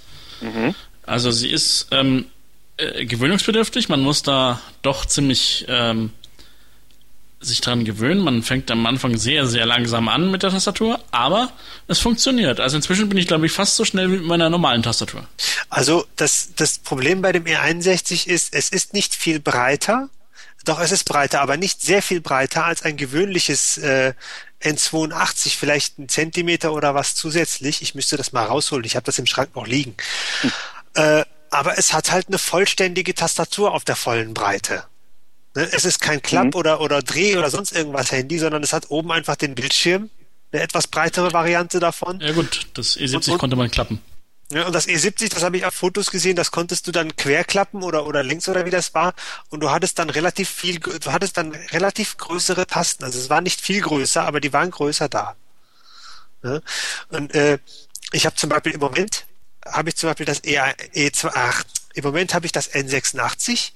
Also 1.05 1.31
sie 1.31 1.49
ist 1.49 1.87
ähm, 1.91 2.25
äh, 2.79 3.05
gewöhnungsbedürftig. 3.05 3.89
Man 3.89 4.01
muss 4.01 4.23
da 4.23 4.61
doch 4.81 5.05
ziemlich 5.05 5.65
ähm, 5.67 6.11
sich 7.41 7.61
dran 7.61 7.85
gewöhnen. 7.85 8.21
Man 8.21 8.43
fängt 8.43 8.69
am 8.71 8.85
Anfang 8.85 9.17
sehr, 9.17 9.45
sehr 9.47 9.65
langsam 9.65 10.07
an 10.07 10.29
mit 10.31 10.43
der 10.43 10.49
Tastatur, 10.49 10.99
aber 11.11 11.51
es 11.87 11.99
funktioniert. 11.99 12.59
Also 12.59 12.75
inzwischen 12.77 13.07
bin 13.09 13.17
ich, 13.17 13.27
glaube 13.27 13.45
ich, 13.45 13.51
fast 13.51 13.75
so 13.75 13.85
schnell 13.85 14.11
wie 14.11 14.17
mit 14.17 14.25
meiner 14.25 14.49
normalen 14.49 14.83
Tastatur. 14.83 15.25
Also 15.69 16.05
das, 16.15 16.49
das 16.55 16.79
Problem 16.79 17.21
bei 17.21 17.31
dem 17.31 17.45
E61 17.45 18.27
ist, 18.27 18.53
es 18.53 18.69
ist 18.69 18.93
nicht 18.93 19.15
viel 19.15 19.39
breiter. 19.39 20.09
Doch, 20.65 20.81
es 20.81 20.91
ist 20.91 21.05
breiter, 21.05 21.41
aber 21.41 21.55
nicht 21.55 21.81
sehr 21.81 22.01
viel 22.01 22.19
breiter 22.19 22.65
als 22.65 22.83
ein 22.83 22.97
gewöhnliches 22.97 23.77
äh, 23.77 24.13
N82, 24.61 25.57
vielleicht 25.57 25.97
ein 25.99 26.09
Zentimeter 26.09 26.73
oder 26.73 26.93
was 26.93 27.15
zusätzlich. 27.15 27.81
Ich 27.81 27.95
müsste 27.95 28.17
das 28.17 28.33
mal 28.33 28.45
rausholen. 28.45 28.83
Ich 28.83 28.97
habe 28.97 29.05
das 29.05 29.17
im 29.17 29.25
Schrank 29.25 29.55
noch 29.55 29.65
liegen. 29.65 29.95
Äh, 30.95 31.23
aber 31.51 31.77
es 31.77 31.93
hat 31.93 32.11
halt 32.11 32.27
eine 32.27 32.37
vollständige 32.37 33.13
Tastatur 33.15 33.73
auf 33.73 33.83
der 33.85 33.95
vollen 33.95 34.33
Breite. 34.33 34.83
Ne? 35.55 35.67
Es 35.71 35.85
ist 35.85 35.99
kein 36.01 36.21
Klapp- 36.21 36.55
oder, 36.55 36.81
oder 36.81 37.01
Dreh- 37.01 37.37
oder 37.37 37.49
sonst 37.49 37.71
irgendwas 37.71 38.11
Handy, 38.11 38.37
sondern 38.39 38.63
es 38.63 38.73
hat 38.73 38.89
oben 38.89 39.11
einfach 39.11 39.35
den 39.35 39.55
Bildschirm, 39.55 40.09
eine 40.51 40.61
etwas 40.61 40.87
breitere 40.87 41.33
Variante 41.33 41.79
davon. 41.79 42.19
Ja 42.19 42.31
gut, 42.31 42.67
das 42.73 42.97
E70 42.97 43.31
Und- 43.31 43.37
konnte 43.39 43.55
man 43.55 43.69
klappen. 43.71 44.01
Ja, 44.51 44.65
und 44.65 44.73
das 44.73 44.87
E70, 44.87 45.29
das 45.29 45.43
habe 45.43 45.57
ich 45.57 45.65
auf 45.65 45.75
Fotos 45.75 46.09
gesehen, 46.09 46.35
das 46.35 46.49
konntest 46.49 46.87
du 46.87 46.91
dann 46.91 47.15
querklappen 47.15 47.83
oder, 47.83 48.07
oder 48.07 48.23
links 48.23 48.49
oder 48.49 48.65
wie 48.65 48.71
das 48.71 48.95
war. 48.95 49.13
Und 49.49 49.59
du 49.59 49.69
hattest 49.69 49.99
dann 49.99 50.09
relativ 50.09 50.49
viel, 50.49 50.79
du 50.79 51.11
hattest 51.11 51.37
dann 51.37 51.51
relativ 51.51 52.17
größere 52.17 52.65
Tasten. 52.65 53.03
Also 53.03 53.19
es 53.19 53.29
war 53.29 53.41
nicht 53.41 53.61
viel 53.61 53.81
größer, 53.81 54.23
aber 54.25 54.39
die 54.39 54.51
waren 54.51 54.71
größer 54.71 55.07
da. 55.07 55.35
Ne? 56.41 56.63
Und 57.09 57.35
äh, 57.35 57.59
ich 58.11 58.25
habe 58.25 58.35
zum 58.37 58.49
Beispiel 58.49 58.71
im 58.71 58.79
Moment, 58.79 59.25
habe 59.65 59.89
ich 59.89 59.95
zum 59.95 60.09
Beispiel 60.09 60.25
das 60.25 60.43
E, 60.43 60.57
E2, 60.59 61.31
ach, 61.33 61.63
im 61.93 62.03
Moment 62.03 62.33
habe 62.33 62.45
ich 62.45 62.51
das 62.51 62.71
N86. 62.71 63.71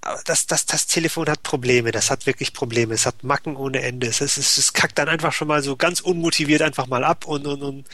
Aber 0.00 0.20
das, 0.24 0.46
das, 0.46 0.66
das 0.66 0.86
Telefon 0.86 1.28
hat 1.28 1.42
Probleme, 1.44 1.92
das 1.92 2.10
hat 2.10 2.26
wirklich 2.26 2.52
Probleme, 2.52 2.94
es 2.94 3.06
hat 3.06 3.22
Macken 3.22 3.56
ohne 3.56 3.80
Ende, 3.80 4.08
es, 4.08 4.20
es, 4.20 4.36
es, 4.36 4.72
kackt 4.72 4.98
dann 4.98 5.08
einfach 5.08 5.32
schon 5.32 5.48
mal 5.48 5.62
so 5.62 5.76
ganz 5.76 6.00
unmotiviert 6.00 6.62
einfach 6.62 6.88
mal 6.88 7.04
ab 7.04 7.26
und, 7.26 7.46
und, 7.46 7.62
und 7.62 7.86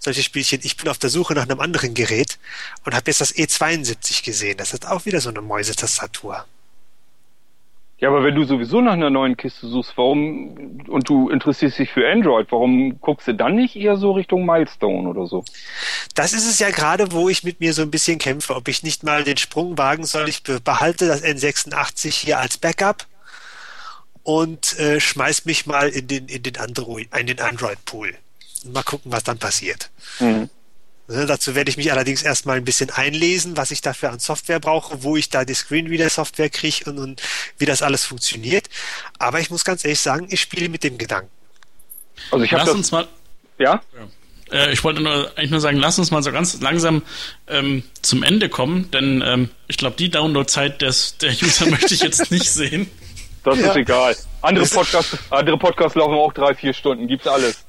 solche 0.00 0.22
Spielchen. 0.22 0.60
Ich 0.64 0.76
bin 0.76 0.88
auf 0.88 0.98
der 0.98 1.10
Suche 1.10 1.34
nach 1.34 1.44
einem 1.44 1.60
anderen 1.60 1.94
Gerät 1.94 2.38
und 2.84 2.94
habe 2.94 3.10
jetzt 3.10 3.20
das 3.20 3.34
E72 3.34 4.24
gesehen, 4.24 4.58
das 4.58 4.72
hat 4.72 4.84
auch 4.86 5.04
wieder 5.04 5.20
so 5.20 5.30
eine 5.30 5.40
Mäusetastatur. 5.40 6.44
Ja, 8.02 8.08
aber 8.08 8.24
wenn 8.24 8.34
du 8.34 8.42
sowieso 8.42 8.80
nach 8.80 8.94
einer 8.94 9.10
neuen 9.10 9.36
Kiste 9.36 9.68
suchst, 9.68 9.92
warum 9.96 10.80
und 10.88 11.08
du 11.08 11.28
interessierst 11.28 11.78
dich 11.78 11.92
für 11.92 12.10
Android, 12.10 12.48
warum 12.50 13.00
guckst 13.00 13.28
du 13.28 13.32
dann 13.32 13.54
nicht 13.54 13.76
eher 13.76 13.96
so 13.96 14.10
Richtung 14.10 14.44
Milestone 14.44 15.08
oder 15.08 15.28
so? 15.28 15.44
Das 16.16 16.32
ist 16.32 16.48
es 16.50 16.58
ja 16.58 16.70
gerade, 16.70 17.12
wo 17.12 17.28
ich 17.28 17.44
mit 17.44 17.60
mir 17.60 17.72
so 17.72 17.82
ein 17.82 17.92
bisschen 17.92 18.18
kämpfe, 18.18 18.56
ob 18.56 18.66
ich 18.66 18.82
nicht 18.82 19.04
mal 19.04 19.22
den 19.22 19.36
Sprung 19.36 19.78
wagen 19.78 20.04
soll. 20.04 20.28
Ich 20.28 20.42
be- 20.42 20.58
behalte 20.58 21.06
das 21.06 21.22
N86 21.22 22.10
hier 22.10 22.40
als 22.40 22.58
Backup 22.58 23.06
und 24.24 24.76
äh, 24.80 24.98
schmeiß 24.98 25.44
mich 25.44 25.66
mal 25.66 25.88
in 25.88 26.08
den 26.08 26.26
in 26.26 26.42
den 26.42 26.56
Android 26.56 27.08
in 27.16 27.28
den 27.28 27.38
Android 27.38 27.84
Pool. 27.84 28.12
Mal 28.64 28.82
gucken, 28.82 29.12
was 29.12 29.22
dann 29.22 29.38
passiert. 29.38 29.90
Mhm. 30.18 30.50
Ne, 31.08 31.26
dazu 31.26 31.54
werde 31.54 31.68
ich 31.68 31.76
mich 31.76 31.90
allerdings 31.90 32.22
erstmal 32.22 32.56
ein 32.58 32.64
bisschen 32.64 32.90
einlesen, 32.90 33.56
was 33.56 33.70
ich 33.72 33.80
dafür 33.80 34.10
an 34.12 34.20
Software 34.20 34.60
brauche, 34.60 35.02
wo 35.02 35.16
ich 35.16 35.28
da 35.30 35.44
die 35.44 35.54
Screenreader-Software 35.54 36.48
kriege 36.48 36.88
und, 36.90 36.98
und 36.98 37.22
wie 37.58 37.66
das 37.66 37.82
alles 37.82 38.04
funktioniert. 38.04 38.68
Aber 39.18 39.40
ich 39.40 39.50
muss 39.50 39.64
ganz 39.64 39.84
ehrlich 39.84 40.00
sagen, 40.00 40.28
ich 40.30 40.40
spiele 40.40 40.68
mit 40.68 40.84
dem 40.84 40.98
Gedanken. 40.98 41.30
Also 42.30 42.44
ich 42.44 42.52
habe 42.52 42.60
Lass 42.60 42.68
das, 42.68 42.76
uns 42.76 42.92
mal 42.92 43.08
ja, 43.58 43.80
Äh, 44.50 44.72
ich 44.72 44.84
wollte 44.84 45.00
nur, 45.00 45.30
eigentlich 45.36 45.50
nur 45.50 45.60
sagen, 45.60 45.78
lass 45.78 45.98
uns 45.98 46.10
mal 46.10 46.22
so 46.22 46.30
ganz 46.32 46.60
langsam 46.60 47.02
ähm, 47.48 47.82
zum 48.02 48.22
Ende 48.22 48.48
kommen, 48.48 48.90
denn 48.90 49.22
ähm, 49.26 49.50
ich 49.66 49.78
glaube, 49.78 49.96
die 49.96 50.10
Downloadzeit 50.10 50.82
des, 50.82 51.18
der 51.18 51.30
User 51.30 51.66
möchte 51.70 51.94
ich 51.94 52.02
jetzt 52.02 52.30
nicht 52.30 52.50
sehen. 52.50 52.90
das 53.44 53.58
Ja. 53.58 53.70
ist 53.70 53.76
egal. 53.76 54.16
Andere 54.40 54.66
Podcasts, 54.66 55.16
andere 55.30 55.58
Podcasts 55.58 55.96
laufen 55.96 56.14
auch 56.14 56.32
drei, 56.32 56.54
vier 56.54 56.72
Stunden, 56.74 57.06
gibt's 57.08 57.26
alles. 57.26 57.64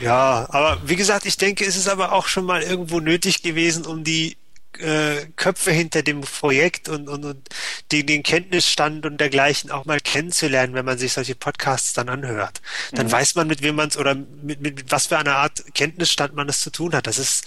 Ja, 0.00 0.46
aber 0.50 0.80
wie 0.84 0.96
gesagt, 0.96 1.26
ich 1.26 1.36
denke, 1.36 1.64
es 1.64 1.76
ist 1.76 1.88
aber 1.88 2.12
auch 2.12 2.26
schon 2.26 2.44
mal 2.44 2.62
irgendwo 2.62 3.00
nötig 3.00 3.42
gewesen, 3.42 3.84
um 3.86 4.04
die 4.04 4.36
äh, 4.78 5.26
Köpfe 5.36 5.70
hinter 5.70 6.02
dem 6.02 6.22
Projekt 6.22 6.88
und, 6.88 7.08
und, 7.08 7.24
und 7.24 7.48
den, 7.92 8.06
den 8.06 8.22
Kenntnisstand 8.22 9.04
und 9.04 9.18
dergleichen 9.18 9.70
auch 9.70 9.84
mal 9.84 10.00
kennenzulernen, 10.00 10.74
wenn 10.74 10.84
man 10.84 10.98
sich 10.98 11.12
solche 11.12 11.34
Podcasts 11.34 11.92
dann 11.92 12.08
anhört. 12.08 12.60
Dann 12.92 13.10
weiß 13.10 13.34
man, 13.34 13.48
mit 13.48 13.62
wem 13.62 13.76
man 13.76 13.88
es 13.88 13.96
oder 13.96 14.14
mit, 14.14 14.60
mit, 14.60 14.78
mit 14.78 14.90
was 14.90 15.08
für 15.08 15.18
einer 15.18 15.36
Art 15.36 15.62
Kenntnisstand 15.74 16.34
man 16.34 16.48
es 16.48 16.60
zu 16.60 16.70
tun 16.70 16.94
hat. 16.94 17.06
Das 17.06 17.18
ist, 17.18 17.46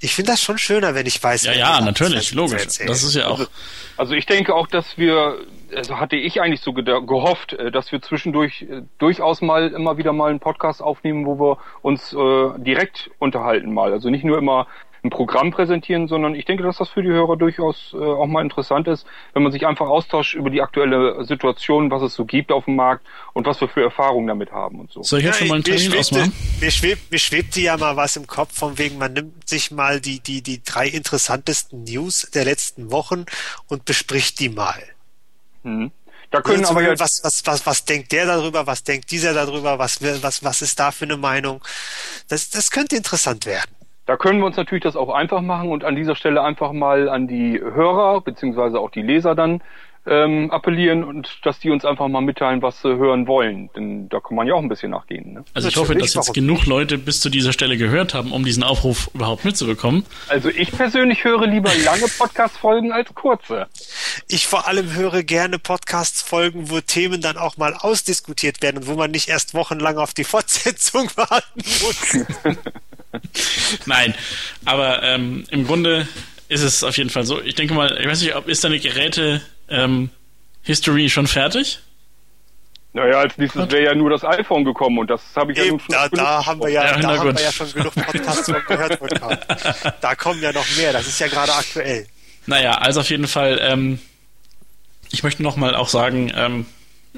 ich 0.00 0.14
finde 0.14 0.32
das 0.32 0.42
schon 0.42 0.58
schöner, 0.58 0.94
wenn 0.94 1.06
ich 1.06 1.22
weiß, 1.22 1.44
Ja, 1.44 1.52
ja, 1.52 1.80
natürlich, 1.80 2.32
logisch. 2.32 2.66
Das 2.86 3.02
ist 3.02 3.14
ja 3.14 3.28
auch. 3.28 3.48
Also 3.96 4.14
ich 4.14 4.26
denke 4.26 4.54
auch, 4.54 4.66
dass 4.66 4.84
wir, 4.96 5.38
also 5.74 5.98
hatte 5.98 6.16
ich 6.16 6.40
eigentlich 6.40 6.60
so 6.60 6.72
gehofft, 6.72 7.52
äh, 7.54 7.70
dass 7.70 7.92
wir 7.92 8.02
zwischendurch 8.02 8.62
äh, 8.62 8.82
durchaus 8.98 9.40
mal 9.40 9.68
immer 9.68 9.96
wieder 9.98 10.12
mal 10.12 10.30
einen 10.30 10.40
Podcast 10.40 10.82
aufnehmen, 10.82 11.26
wo 11.26 11.38
wir 11.38 11.58
uns 11.82 12.12
äh, 12.12 12.58
direkt 12.58 13.10
unterhalten 13.18 13.72
mal. 13.72 13.92
Also 13.92 14.10
nicht 14.10 14.24
nur 14.24 14.38
immer 14.38 14.66
ein 15.04 15.10
Programm 15.10 15.50
präsentieren, 15.50 16.08
sondern 16.08 16.34
ich 16.34 16.46
denke, 16.46 16.62
dass 16.62 16.78
das 16.78 16.88
für 16.88 17.02
die 17.02 17.10
Hörer 17.10 17.36
durchaus 17.36 17.92
äh, 17.92 17.98
auch 17.98 18.26
mal 18.26 18.42
interessant 18.42 18.88
ist, 18.88 19.06
wenn 19.34 19.42
man 19.42 19.52
sich 19.52 19.66
einfach 19.66 19.86
austauscht 19.86 20.34
über 20.34 20.48
die 20.48 20.62
aktuelle 20.62 21.24
Situation, 21.24 21.90
was 21.90 22.02
es 22.02 22.14
so 22.14 22.24
gibt 22.24 22.50
auf 22.50 22.64
dem 22.64 22.76
Markt 22.76 23.04
und 23.34 23.46
was 23.46 23.60
wir 23.60 23.68
für 23.68 23.82
Erfahrungen 23.82 24.26
damit 24.26 24.50
haben 24.50 24.80
und 24.80 24.90
so. 24.90 25.02
Soll 25.02 25.18
ich 25.18 25.26
jetzt 25.26 25.38
schon 25.38 25.48
mal 25.48 25.56
einen 25.56 25.64
Termin 25.64 25.98
ausmachen? 25.98 26.32
mir, 26.60 26.70
schwebt, 26.70 27.10
mir 27.10 27.18
schwebte 27.18 27.60
ja 27.60 27.76
mal 27.76 27.96
was 27.96 28.16
im 28.16 28.26
Kopf, 28.26 28.58
von 28.58 28.78
wegen, 28.78 28.96
man 28.96 29.12
nimmt 29.12 29.46
sich 29.46 29.70
mal 29.70 30.00
die, 30.00 30.20
die, 30.20 30.42
die 30.42 30.62
drei 30.64 30.88
interessantesten 30.88 31.84
News 31.84 32.30
der 32.34 32.46
letzten 32.46 32.90
Wochen 32.90 33.26
und 33.68 33.84
bespricht 33.84 34.40
die 34.40 34.48
mal. 34.48 34.82
Mhm. 35.64 35.90
Da 36.30 36.40
können 36.40 36.60
Also 36.60 36.72
aber 36.72 36.82
ja, 36.82 36.98
was, 36.98 37.22
was, 37.22 37.46
was, 37.46 37.66
was 37.66 37.84
denkt 37.84 38.10
der 38.12 38.26
darüber, 38.26 38.66
was 38.66 38.82
denkt 38.82 39.10
dieser 39.10 39.34
darüber, 39.34 39.78
was, 39.78 40.02
was, 40.02 40.42
was 40.42 40.62
ist 40.62 40.80
da 40.80 40.90
für 40.90 41.04
eine 41.04 41.16
Meinung? 41.16 41.62
Das, 42.28 42.50
das 42.50 42.70
könnte 42.70 42.96
interessant 42.96 43.46
werden. 43.46 43.70
Da 44.06 44.16
können 44.16 44.40
wir 44.40 44.46
uns 44.46 44.56
natürlich 44.56 44.84
das 44.84 44.96
auch 44.96 45.14
einfach 45.14 45.40
machen 45.40 45.70
und 45.70 45.84
an 45.84 45.96
dieser 45.96 46.14
Stelle 46.14 46.42
einfach 46.42 46.72
mal 46.72 47.08
an 47.08 47.26
die 47.26 47.58
Hörer 47.58 48.20
beziehungsweise 48.20 48.78
auch 48.78 48.90
die 48.90 49.02
Leser 49.02 49.34
dann 49.34 49.62
ähm, 50.06 50.50
appellieren 50.50 51.02
und 51.02 51.38
dass 51.42 51.58
die 51.58 51.70
uns 51.70 51.84
einfach 51.84 52.08
mal 52.08 52.20
mitteilen, 52.20 52.60
was 52.60 52.82
sie 52.82 52.96
hören 52.96 53.26
wollen. 53.26 53.70
Denn 53.74 54.08
da 54.10 54.20
kann 54.20 54.36
man 54.36 54.46
ja 54.46 54.54
auch 54.54 54.60
ein 54.60 54.68
bisschen 54.68 54.90
nachgehen. 54.90 55.34
Ne? 55.34 55.44
Also 55.54 55.68
ich 55.68 55.76
hoffe, 55.76 55.94
dass 55.94 56.14
jetzt 56.14 56.34
genug 56.34 56.66
Leute 56.66 56.98
bis 56.98 57.20
zu 57.20 57.30
dieser 57.30 57.52
Stelle 57.52 57.76
gehört 57.76 58.12
haben, 58.12 58.32
um 58.32 58.44
diesen 58.44 58.62
Aufruf 58.62 59.10
überhaupt 59.14 59.44
mitzubekommen. 59.44 60.04
Also 60.28 60.50
ich 60.50 60.72
persönlich 60.72 61.24
höre 61.24 61.46
lieber 61.46 61.70
lange 61.84 62.06
Podcast-Folgen 62.18 62.92
als 62.92 63.14
kurze. 63.14 63.66
Ich 64.28 64.46
vor 64.46 64.68
allem 64.68 64.92
höre 64.92 65.22
gerne 65.22 65.58
Podcasts 65.58 66.22
folgen, 66.22 66.70
wo 66.70 66.80
Themen 66.80 67.20
dann 67.20 67.38
auch 67.38 67.56
mal 67.56 67.74
ausdiskutiert 67.74 68.62
werden 68.62 68.78
und 68.78 68.86
wo 68.86 68.94
man 68.94 69.10
nicht 69.10 69.28
erst 69.28 69.54
wochenlang 69.54 69.96
auf 69.96 70.12
die 70.12 70.24
Fortsetzung 70.24 71.10
warten 71.16 71.62
muss. 71.82 72.26
Nein, 73.86 74.14
aber 74.64 75.02
ähm, 75.02 75.44
im 75.50 75.66
Grunde 75.66 76.06
ist 76.48 76.62
es 76.62 76.84
auf 76.84 76.96
jeden 76.98 77.10
Fall 77.10 77.24
so. 77.24 77.40
Ich 77.40 77.54
denke 77.54 77.74
mal, 77.74 77.96
ich 77.98 78.06
weiß 78.06 78.20
nicht, 78.20 78.36
ob 78.36 78.48
ist 78.48 78.64
deine 78.64 78.78
Geräte 78.78 79.40
ähm, 79.68 80.10
History 80.62 81.08
schon 81.10 81.26
fertig? 81.26 81.80
Naja, 82.92 83.18
als 83.18 83.36
nächstes 83.38 83.68
wäre 83.72 83.84
ja 83.86 83.94
nur 83.94 84.08
das 84.10 84.22
iPhone 84.24 84.64
gekommen 84.64 84.98
und 84.98 85.10
das 85.10 85.20
habe 85.34 85.50
ich 85.50 85.58
ja 85.58 85.64
Eben, 85.64 85.72
nun 85.72 85.80
schon 85.80 85.90
da, 85.94 86.06
genug 86.08 86.24
da 86.24 86.46
haben 86.46 86.60
wir 86.62 86.68
ja, 86.68 86.84
Ja, 86.84 86.98
da 87.00 87.18
haben 87.18 87.36
wir 87.36 87.42
ja 87.42 87.50
schon 87.52 87.72
genug 87.72 87.92
Podcasts 87.94 88.46
gehört. 88.46 88.98
Da 90.00 90.14
kommen 90.14 90.40
ja 90.40 90.52
noch 90.52 90.66
mehr. 90.76 90.92
Das 90.92 91.06
ist 91.08 91.18
ja 91.18 91.26
gerade 91.26 91.52
aktuell. 91.52 92.06
Naja, 92.46 92.72
also 92.78 93.00
auf 93.00 93.10
jeden 93.10 93.26
Fall, 93.26 93.58
ähm, 93.62 93.98
ich 95.10 95.24
möchte 95.24 95.42
nochmal 95.42 95.74
auch 95.74 95.88
sagen, 95.88 96.30
ähm, 96.36 96.66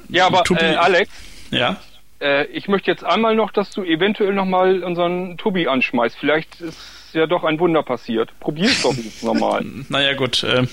Ja, 0.09 0.27
aber 0.27 0.45
äh, 0.59 0.77
Alex, 0.77 1.11
ja, 1.51 1.77
Äh, 2.21 2.47
ich 2.47 2.69
möchte 2.69 2.91
jetzt 2.91 3.05
einmal 3.05 3.35
noch, 3.35 3.53
dass 3.53 3.71
du 3.73 3.83
eventuell 3.85 4.33
nochmal 4.33 4.83
unseren 4.83 5.37
Tobi 5.37 5.69
anschmeißt. 5.69 6.17
Vielleicht 6.19 6.59
ist 6.63 6.79
ja 7.13 7.27
doch 7.27 7.45
ein 7.45 7.59
Wunder 7.61 7.83
passiert. 7.83 8.31
Probier's 8.41 8.81
doch 8.83 8.95
jetzt 8.97 9.23
nochmal. 9.23 9.63
Naja, 9.91 10.15
gut. 10.15 10.43
Äh, 10.43 10.67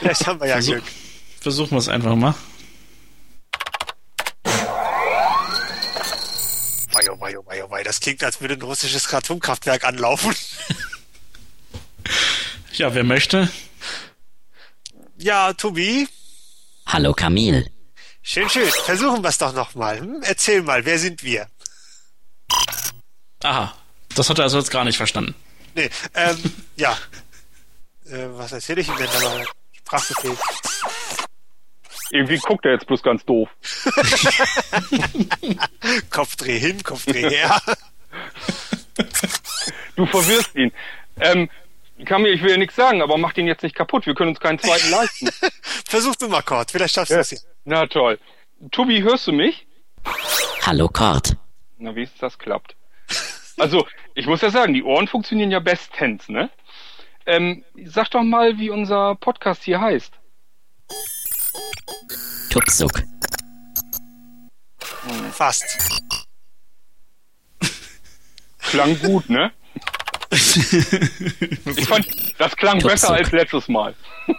Vielleicht 0.00 0.26
haben 0.26 0.40
wir 0.40 0.48
ja 0.48 0.54
Versuch- 0.54 0.72
Glück. 0.72 0.84
Versuchen 1.48 1.70
wir 1.70 1.78
es 1.78 1.88
einfach 1.88 2.14
mal. 2.14 2.34
Wei, 6.92 7.10
oh 7.10 7.20
wei, 7.20 7.38
oh 7.38 7.46
wei, 7.46 7.64
oh 7.64 7.70
wei. 7.70 7.82
Das 7.82 8.00
klingt, 8.00 8.22
als 8.22 8.38
würde 8.42 8.54
ein 8.54 8.62
russisches 8.62 9.12
Atomkraftwerk 9.12 9.84
anlaufen. 9.84 10.34
Ja, 12.74 12.94
wer 12.94 13.02
möchte? 13.02 13.50
Ja, 15.16 15.52
Tobi, 15.52 16.06
Hallo 16.86 17.12
Kamil. 17.12 17.68
schön, 18.22 18.48
schön. 18.48 18.70
Versuchen 18.84 19.20
wir 19.20 19.30
es 19.30 19.38
doch 19.38 19.52
nochmal. 19.52 19.98
Hm? 19.98 20.22
Erzähl 20.22 20.62
mal, 20.62 20.84
wer 20.84 20.96
sind 21.00 21.24
wir? 21.24 21.48
Aha. 23.42 23.74
Das 24.14 24.30
hat 24.30 24.38
er 24.38 24.44
also 24.44 24.58
jetzt 24.58 24.70
gar 24.70 24.84
nicht 24.84 24.96
verstanden. 24.96 25.34
Nee, 25.74 25.90
ähm, 26.14 26.40
ja. 26.76 26.96
Äh, 28.04 28.28
was 28.38 28.52
erzähle 28.52 28.80
ich 28.82 28.88
ihm 28.88 28.96
denn 28.96 29.08
da 29.12 29.38
noch? 29.38 29.54
Sprachbefehl. 29.72 30.36
Irgendwie 32.10 32.38
guckt 32.38 32.64
er 32.64 32.72
jetzt 32.72 32.86
bloß 32.86 33.02
ganz 33.02 33.24
doof. 33.24 33.48
Kopfdreh 36.10 36.58
hin, 36.58 36.82
Kopfdreh 36.82 37.28
her. 37.28 37.60
Du 39.96 40.06
verwirrst 40.06 40.54
ihn. 40.54 40.72
Ähm, 41.20 41.50
Kamil, 42.04 42.32
ich 42.32 42.42
will 42.42 42.50
ja 42.50 42.56
nichts 42.56 42.76
sagen, 42.76 43.02
aber 43.02 43.18
mach 43.18 43.32
den 43.32 43.46
jetzt 43.46 43.62
nicht 43.62 43.74
kaputt. 43.74 44.06
Wir 44.06 44.14
können 44.14 44.30
uns 44.30 44.40
keinen 44.40 44.58
zweiten 44.58 44.90
leisten. 44.90 45.28
Versuch 45.88 46.16
du 46.16 46.28
mal, 46.28 46.42
Kurt. 46.42 46.70
Vielleicht 46.70 46.94
schaffst 46.94 47.12
du 47.12 47.18
es 47.18 47.30
ja. 47.32 47.38
Na 47.64 47.86
toll. 47.86 48.18
Tobi, 48.70 49.02
hörst 49.02 49.26
du 49.26 49.32
mich? 49.32 49.66
Hallo 50.62 50.88
Kort. 50.88 51.36
Na, 51.78 51.94
wie 51.94 52.02
es 52.02 52.14
das 52.18 52.38
klappt. 52.38 52.76
Also, 53.56 53.86
ich 54.14 54.26
muss 54.26 54.40
ja 54.40 54.50
sagen, 54.50 54.74
die 54.74 54.82
Ohren 54.82 55.08
funktionieren 55.08 55.50
ja 55.50 55.58
bestens, 55.58 56.28
ne? 56.28 56.50
Ähm, 57.26 57.64
sag 57.84 58.10
doch 58.10 58.22
mal, 58.22 58.58
wie 58.58 58.70
unser 58.70 59.16
Podcast 59.16 59.64
hier 59.64 59.80
heißt. 59.80 60.17
Tupsuk. 62.50 63.02
Fast. 65.32 65.64
Klang 68.58 68.98
gut, 69.00 69.30
ne? 69.30 69.52
Ich 70.30 70.40
fand, 71.88 72.06
das 72.38 72.54
klang 72.56 72.80
Tupsuk. 72.80 72.90
besser 72.90 73.14
als 73.14 73.32
letztes 73.32 73.68
Mal. 73.68 73.94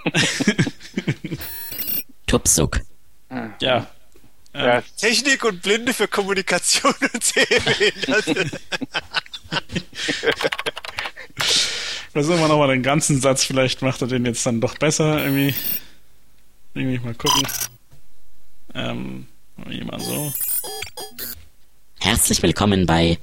Tupsuk. 2.28 2.82
Ja. 3.60 3.88
Ja, 4.54 4.82
Technik 4.98 5.44
und 5.46 5.62
Blinde 5.62 5.94
für 5.94 6.08
Kommunikation 6.08 6.94
und 7.14 7.24
Sehbehinderte. 7.24 8.46
Versuchen 12.12 12.40
wir 12.40 12.48
nochmal 12.48 12.70
den 12.70 12.82
ganzen 12.82 13.22
Satz. 13.22 13.44
Vielleicht 13.44 13.84
macht 13.84 14.02
er 14.02 14.08
den 14.08 14.26
jetzt 14.26 14.44
dann 14.46 14.60
doch 14.60 14.76
besser. 14.78 15.24
Irgendwie. 15.24 15.54
Irgendwie 16.80 17.00
mal 17.00 17.14
gucken. 17.14 17.44
Ähm, 18.74 19.28
mal 19.58 20.00
so. 20.00 20.34
Herzlich 22.00 22.42
willkommen 22.42 22.86
bei 22.86 23.18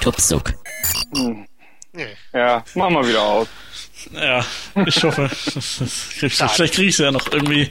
Tupsuk. 0.00 0.54
Ja, 2.32 2.64
machen 2.76 2.94
wir 2.94 3.08
wieder 3.08 3.22
aus. 3.22 3.48
Ja, 4.12 4.46
ich 4.86 5.02
hoffe, 5.02 5.28
das, 5.28 5.78
das 5.80 6.08
krieg, 6.20 6.32
vielleicht 6.32 6.74
kriege 6.74 6.88
ich 6.88 6.94
es 6.94 6.98
ja 6.98 7.10
noch 7.10 7.26
irgendwie 7.32 7.64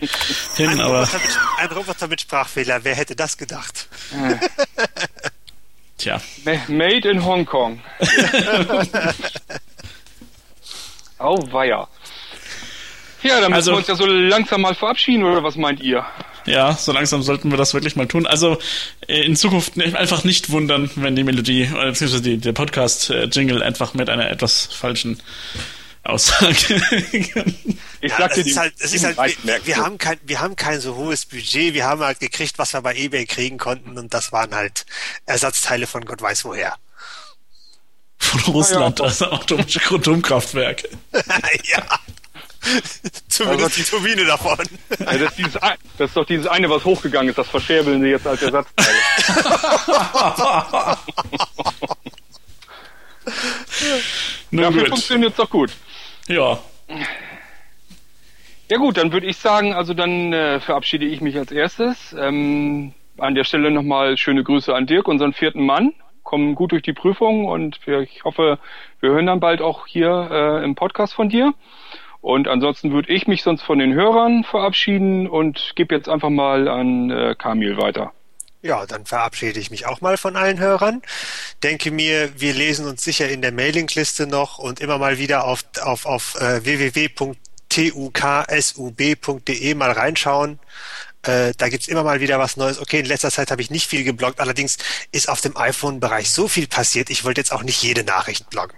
hin, 0.58 0.72
Ein 0.72 0.82
aber 0.82 1.04
Roboter, 1.06 1.20
mit, 1.20 1.38
ein 1.58 1.68
Roboter 1.72 2.08
mit 2.10 2.20
Sprachfehler. 2.22 2.84
Wer 2.84 2.96
hätte 2.96 3.16
das 3.16 3.38
gedacht? 3.38 3.88
tja. 5.98 6.22
Ma- 6.44 6.60
Made 6.68 7.10
in 7.10 7.24
Hongkong. 7.24 7.80
Auweia. 11.24 11.88
Ja, 13.24 13.40
dann 13.40 13.52
müssen 13.52 13.54
Also- 13.54 13.72
wir 13.72 13.78
uns 13.78 13.88
ja 13.88 13.96
so 13.96 14.06
langsam 14.08 14.62
mal 14.62 14.74
verabschieden, 14.76 15.24
oder 15.24 15.44
was 15.44 15.56
meint 15.56 15.80
ihr? 15.82 16.06
Ja, 16.46 16.74
so 16.74 16.92
langsam 16.92 17.22
sollten 17.22 17.52
wir 17.52 17.58
das 17.58 17.76
wirklich 17.76 17.96
mal 17.96 18.08
tun. 18.08 18.26
Also 18.26 18.58
äh, 19.08 19.22
in 19.24 19.36
Zukunft 19.36 19.78
ne- 19.78 19.96
einfach 19.96 20.24
nicht 20.24 20.50
wundern, 20.50 20.90
wenn 20.96 21.16
die 21.16 21.24
Melodie, 21.24 21.70
oder 21.72 21.86
beziehungsweise 21.88 22.24
die, 22.24 22.38
der 22.38 22.54
Podcast-Jingle 22.54 23.62
einfach 23.62 23.94
mit 23.94 24.10
einer 24.10 24.28
etwas 24.32 24.66
falschen 24.66 25.22
Aussage. 26.04 26.82
Ich 28.04 28.10
Ja, 28.10 28.18
sag 28.18 28.32
es 28.32 28.36
dir, 28.38 28.42
ist 28.42 28.56
die 28.56 28.60
halt, 28.60 28.74
es 28.80 28.94
ist 28.96 29.04
halt, 29.06 29.18
wir, 29.44 29.60
wir 29.64 29.78
haben 29.78 30.00
kein, 30.00 30.18
wir 30.24 30.40
haben 30.42 30.56
kein 30.56 30.80
so 30.80 30.96
hohes 30.96 31.28
Budget. 31.28 31.76
Wir 31.76 31.86
haben 31.86 32.02
halt 32.02 32.20
gekriegt, 32.20 32.58
was 32.58 32.74
wir 32.74 32.82
bei 32.82 32.96
eBay 32.96 33.28
kriegen 33.28 33.60
konnten 33.60 33.96
und 34.00 34.12
das 34.12 34.32
waren 34.32 34.56
halt 34.56 34.88
Ersatzteile 35.28 35.86
von 35.86 36.04
Gott 36.06 36.20
weiß 36.20 36.44
woher. 36.46 36.74
Von 38.22 38.54
Russland, 38.54 39.00
Ja, 39.00 39.08
ja. 39.08 39.32
atomische 39.34 39.82
Atomkraftwerke. 39.94 40.88
ja. 41.12 41.84
Zumindest 43.28 43.64
Also- 43.66 43.82
die 43.82 43.90
Turbine 43.90 44.26
davon. 44.26 44.58
Ja, 45.00 45.06
das, 45.18 45.32
ist 45.32 45.38
dieses, 45.40 45.58
ein- 45.58 45.78
das 45.98 46.10
ist 46.12 46.18
doch 46.18 46.26
dieses 46.26 46.48
eine, 46.48 46.70
was 46.70 46.86
hochgegangen 46.86 47.30
ist, 47.30 47.38
das 47.38 47.48
verscherbeln 47.50 48.02
sie 48.02 48.10
jetzt 48.10 48.28
als 48.28 48.42
Ersatzteile. 48.42 48.90
Nun 54.52 54.64
Dafür 54.64 54.82
gut. 54.82 54.90
funktioniert 54.90 55.32
es 55.32 55.38
doch 55.38 55.50
gut. 55.50 55.72
Ja, 56.28 56.60
Ja 58.70 58.78
gut, 58.78 58.98
dann 58.98 59.12
würde 59.12 59.28
ich 59.28 59.38
sagen, 59.38 59.74
also 59.74 59.94
dann 59.94 60.34
äh, 60.34 60.60
verabschiede 60.60 61.06
ich 61.06 61.22
mich 61.22 61.38
als 61.38 61.52
erstes. 61.52 62.16
Ähm, 62.18 62.94
an 63.18 63.36
der 63.36 63.44
Stelle 63.44 63.72
nochmal 63.72 64.18
schöne 64.18 64.44
Grüße 64.44 64.74
an 64.74 64.88
Dirk, 64.88 65.08
unseren 65.08 65.34
vierten 65.34 65.66
Mann. 65.66 65.94
Kommen 66.32 66.56
gut 66.56 66.72
durch 66.72 66.82
die 66.82 66.94
Prüfung 66.94 67.44
und 67.44 67.86
wir, 67.86 68.00
ich 68.00 68.24
hoffe, 68.24 68.58
wir 69.02 69.10
hören 69.10 69.26
dann 69.26 69.42
bald 69.42 69.60
auch 69.60 69.86
hier 69.86 70.30
äh, 70.32 70.64
im 70.64 70.76
Podcast 70.76 71.14
von 71.14 71.28
dir. 71.28 71.54
Und 72.22 72.48
ansonsten 72.48 72.94
würde 72.94 73.12
ich 73.12 73.28
mich 73.28 73.44
sonst 73.44 73.64
von 73.64 73.80
den 73.80 73.94
Hörern 73.94 74.46
verabschieden 74.46 75.28
und 75.28 75.74
gebe 75.76 75.94
jetzt 75.94 76.08
einfach 76.08 76.30
mal 76.30 76.70
an 76.70 77.10
äh, 77.10 77.36
Kamil 77.38 77.76
weiter. 77.76 78.14
Ja, 78.62 78.86
dann 78.86 79.06
verabschiede 79.06 79.60
ich 79.60 79.72
mich 79.72 79.88
auch 79.88 80.00
mal 80.00 80.16
von 80.16 80.38
allen 80.38 80.62
Hörern. 80.62 81.02
Denke 81.64 81.92
mir, 81.92 82.40
wir 82.40 82.54
lesen 82.54 82.88
uns 82.88 83.04
sicher 83.04 83.28
in 83.28 83.42
der 83.42 83.52
Mailingliste 83.52 84.26
noch 84.26 84.58
und 84.58 84.80
immer 84.80 84.98
mal 85.00 85.18
wieder 85.18 85.44
auf, 85.44 85.66
auf, 85.84 86.06
auf 86.06 86.40
äh, 86.40 86.64
www.tuksub.de 86.64 87.36
mal 89.76 89.92
reinschauen. 89.92 90.60
Äh, 91.24 91.54
da 91.58 91.70
gibt's 91.70 91.88
immer 91.88 92.04
mal 92.04 92.20
wieder 92.20 92.40
was 92.40 92.58
Neues. 92.58 92.80
Okay, 92.80 93.00
in 93.00 93.06
letzter 93.06 93.30
Zeit 93.32 93.52
habe 93.52 93.62
ich 93.62 93.70
nicht 93.70 93.88
viel 93.88 94.04
gebloggt, 94.04 94.40
allerdings 94.40 94.78
ist 95.12 95.30
auf 95.30 95.42
dem 95.42 95.56
iPhone-Bereich 95.56 96.32
so 96.32 96.48
viel 96.48 96.68
passiert, 96.68 97.10
ich 97.10 97.24
wollte 97.24 97.42
jetzt 97.42 97.52
auch 97.52 97.64
nicht 97.64 97.82
jede 97.84 98.04
Nachricht 98.04 98.50
bloggen. 98.50 98.78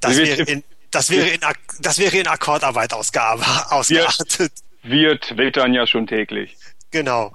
Das 0.00 0.16
Wir- 0.16 0.26
wäre 0.26 0.42
in, 0.42 0.64
das 0.90 1.10
wäre 1.10 1.28
in, 1.28 1.40
das 1.80 1.98
wäre 1.98 2.16
in 2.16 2.26
Akkordarbeit 2.26 2.92
ausgear- 2.94 3.70
ausgeartet. 3.70 4.52
Wir 4.82 5.20
twittern 5.20 5.74
ja 5.74 5.86
schon 5.86 6.06
täglich. 6.06 6.56
Genau. 6.90 7.34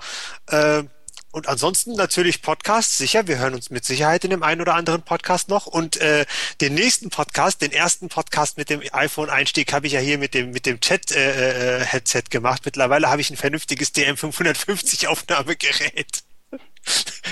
Ähm, 0.50 0.90
und 1.32 1.48
ansonsten 1.48 1.94
natürlich 1.94 2.42
Podcasts, 2.42 2.98
sicher. 2.98 3.28
Wir 3.28 3.38
hören 3.38 3.54
uns 3.54 3.70
mit 3.70 3.86
Sicherheit 3.86 4.24
in 4.26 4.32
dem 4.32 4.44
einen 4.44 4.60
oder 4.62 4.76
anderen 4.76 5.02
Podcast 5.02 5.48
noch. 5.48 5.66
Und 5.66 5.96
äh, 5.98 6.26
den 6.60 6.74
nächsten 6.74 7.10
Podcast, 7.10 7.62
den 7.62 7.72
ersten 7.72 8.10
Podcast 8.10 8.58
mit 8.58 8.70
dem 8.70 8.82
iPhone-Einstieg, 8.92 9.72
habe 9.72 9.88
ich 9.88 9.94
ja 9.94 10.02
hier 10.02 10.18
mit 10.18 10.34
dem 10.34 10.52
mit 10.52 10.66
dem 10.66 10.82
Chat-Headset 10.82 12.24
gemacht. 12.30 12.64
Mittlerweile 12.66 13.10
habe 13.10 13.22
ich 13.22 13.30
ein 13.30 13.38
vernünftiges 13.38 13.94
DM550-Aufnahmegerät. 13.96 16.24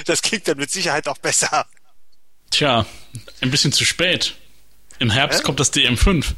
Das 0.06 0.22
klingt 0.22 0.48
dann 0.48 0.58
mit 0.58 0.72
Sicherheit 0.72 1.08
auch 1.08 1.18
besser. 1.18 1.66
tja, 2.52 2.86
ein 3.42 3.52
bisschen 3.52 3.74
zu 3.74 3.84
spät. 3.84 4.36
Im 5.00 5.10
Herbst 5.10 5.40
Hä? 5.40 5.44
kommt 5.44 5.60
das 5.60 5.74
DM5. 5.74 6.34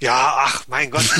Ja, 0.00 0.34
ach 0.44 0.64
mein 0.68 0.90
Gott. 0.90 1.04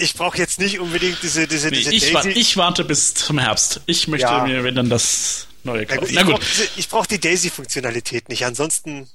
Ich 0.00 0.14
brauche 0.14 0.38
jetzt 0.38 0.58
nicht 0.60 0.78
unbedingt 0.80 1.22
diese 1.22 1.46
diese 1.48 1.68
Nee, 1.68 1.78
diese 1.78 1.94
ich, 1.94 2.14
wa 2.14 2.22
Daisy. 2.22 2.38
ich 2.38 2.56
warte 2.56 2.84
bis 2.84 3.14
zum 3.14 3.38
Herbst. 3.38 3.80
Ich 3.86 4.08
möchte 4.08 4.26
Ja. 4.28 4.44
mir, 4.46 4.64
wenn 4.64 4.74
dann 4.74 4.88
das 4.90 5.46
neue 5.64 5.86
Na 5.88 5.96
gut, 5.96 5.98
kaufen. 6.00 6.08
ich 6.10 6.14
Na 6.16 6.22
gut. 6.22 6.34
brauche 6.40 6.68
ich 6.76 6.88
brauch 6.88 7.06
die 7.06 7.18
Daisy-Funktionalität 7.20 8.28
nicht. 8.28 8.44
Ansonsten 8.44 9.08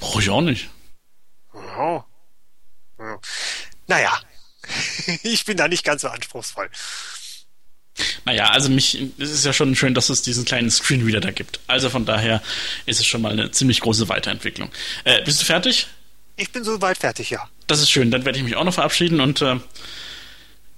Brauche 0.00 0.20
ich 0.20 0.30
auch 0.30 0.40
nicht. 0.40 0.68
Oh. 1.54 2.02
Ja. 2.98 3.20
Naja, 3.86 4.20
ich 5.22 5.44
bin 5.44 5.56
da 5.56 5.68
nicht 5.68 5.84
ganz 5.84 6.02
so 6.02 6.08
anspruchsvoll. 6.08 6.68
Naja, 8.26 8.50
also 8.50 8.68
mich, 8.68 8.98
es 9.18 9.30
ist 9.30 9.44
ja 9.46 9.52
schon 9.54 9.74
schön, 9.76 9.94
dass 9.94 10.10
es 10.10 10.20
diesen 10.22 10.44
kleinen 10.44 10.70
Screenreader 10.70 11.20
da 11.20 11.30
gibt. 11.30 11.60
Also 11.66 11.88
von 11.88 12.04
daher 12.04 12.42
ist 12.84 13.00
es 13.00 13.06
schon 13.06 13.22
mal 13.22 13.32
eine 13.32 13.50
ziemlich 13.52 13.80
große 13.80 14.08
Weiterentwicklung. 14.08 14.70
Äh, 15.04 15.22
bist 15.22 15.40
du 15.40 15.44
fertig? 15.46 15.86
Ich 16.36 16.50
bin 16.52 16.62
soweit 16.64 16.98
fertig, 16.98 17.30
ja. 17.30 17.48
Das 17.66 17.80
ist 17.80 17.90
schön. 17.90 18.10
Dann 18.10 18.24
werde 18.24 18.38
ich 18.38 18.44
mich 18.44 18.56
auch 18.56 18.64
noch 18.64 18.74
verabschieden 18.74 19.20
und 19.20 19.42
äh, 19.42 19.56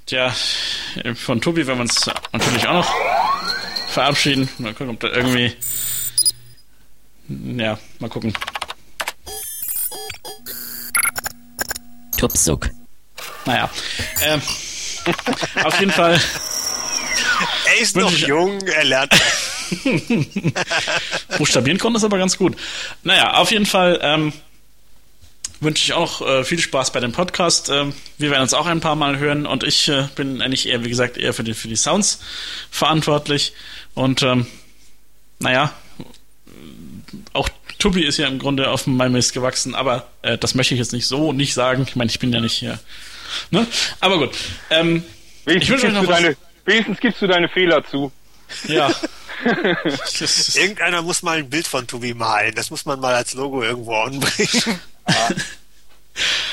tja, 0.07 0.35
äh, 1.05 1.15
von 1.15 1.41
Tobi 1.41 1.67
werden 1.67 1.79
wir 1.79 1.83
uns 1.83 2.11
natürlich 2.33 2.67
auch 2.67 2.75
noch 2.75 2.95
verabschieden. 3.89 4.49
Mal 4.59 4.73
gucken, 4.73 4.91
ob 4.91 5.01
da 5.01 5.09
irgendwie. 5.09 5.53
Ja, 7.29 7.79
mal 7.99 8.09
gucken. 8.09 8.33
Tupsuk. 12.17 12.71
Naja. 13.45 13.71
Äh, 14.21 14.39
Auf 15.65 15.79
jeden 15.81 15.93
Fall. 15.93 16.21
Er 17.67 17.81
ist 17.81 17.97
noch 17.97 18.11
jung, 18.13 18.61
er 18.67 18.85
lernt. 18.85 19.13
Buchstabieren 21.39 21.79
konnte 21.79 21.99
es 21.99 22.05
aber 22.05 22.19
ganz 22.19 22.37
gut. 22.37 22.57
Naja, 23.03 23.35
auf 23.35 23.51
jeden 23.51 23.67
Fall 23.67 23.99
ähm, 24.03 24.33
wünsche 25.61 25.85
ich 25.85 25.93
auch 25.93 26.21
äh, 26.21 26.45
viel 26.45 26.59
Spaß 26.59 26.93
bei 26.93 27.01
dem 27.01 27.13
Podcast. 27.13 27.69
Ähm, 27.71 27.93
wir 28.19 28.31
werden 28.31 28.43
uns 28.43 28.55
auch 28.55 28.67
ein 28.67 28.81
paar 28.81 28.97
Mal 28.97 29.19
hören 29.19 29.47
und 29.47 29.65
ich 29.65 29.89
äh, 29.89 30.09
bin 30.15 30.41
eigentlich 30.43 30.69
eher, 30.69 30.85
wie 30.85 30.89
gesagt, 30.89 31.17
eher 31.17 31.33
für 31.35 31.45
die, 31.45 31.55
für 31.55 31.69
die 31.69 31.77
Sounds 31.77 32.21
verantwortlich. 32.71 33.53
Und 33.95 34.23
ähm, 34.23 34.47
naja, 35.39 35.73
auch 37.33 37.49
Tubi 37.79 38.05
ist 38.05 38.19
ja 38.19 38.27
im 38.27 38.39
Grunde 38.39 38.71
auf 38.71 38.87
meinem 38.87 39.13
Mist 39.13 39.33
gewachsen, 39.33 39.75
aber 39.75 40.09
äh, 40.23 40.37
das 40.37 40.55
möchte 40.55 40.75
ich 40.75 40.79
jetzt 40.79 40.93
nicht 40.93 41.07
so 41.07 41.33
nicht 41.33 41.55
sagen. 41.55 41.85
Ich 41.87 41.97
meine, 41.97 42.11
ich 42.11 42.19
bin 42.19 42.33
ja 42.33 42.41
nicht 42.41 42.55
hier. 42.55 42.79
Ne? 43.51 43.67
Aber 44.01 44.19
gut. 44.19 44.31
Ähm, 44.71 45.05
ich 45.47 45.69
wünsche 45.69 45.87
euch 45.87 45.93
noch 45.93 46.07
deine, 46.07 46.37
wenigstens 46.65 47.01
gibst 47.01 47.23
du 47.23 47.27
deine 47.27 47.49
Fehler 47.49 47.85
zu. 47.85 48.13
Ja. 48.67 48.91
Irgendeiner 50.55 51.03
muss 51.03 51.23
mal 51.23 51.39
ein 51.39 51.49
Bild 51.49 51.67
von 51.67 51.87
Tubi 51.87 52.15
malen. 52.15 52.55
Das 52.55 52.71
muss 52.71 52.85
man 52.85 52.99
mal 52.99 53.15
als 53.15 53.35
Logo 53.35 53.63
irgendwo 53.63 53.95
anbringen. 53.95 54.81
Ah. 55.09 55.31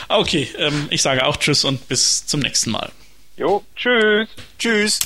Okay, 0.08 0.48
ähm, 0.60 0.86
ich 0.92 1.02
sage 1.02 1.26
auch 1.26 1.38
Tschüss 1.38 1.64
und 1.64 1.88
bis 1.88 2.28
zum 2.28 2.42
nächsten 2.42 2.70
Mal. 2.70 2.92
Jo, 3.38 3.64
tschüss. 3.76 4.28
Tschüss. 4.60 5.00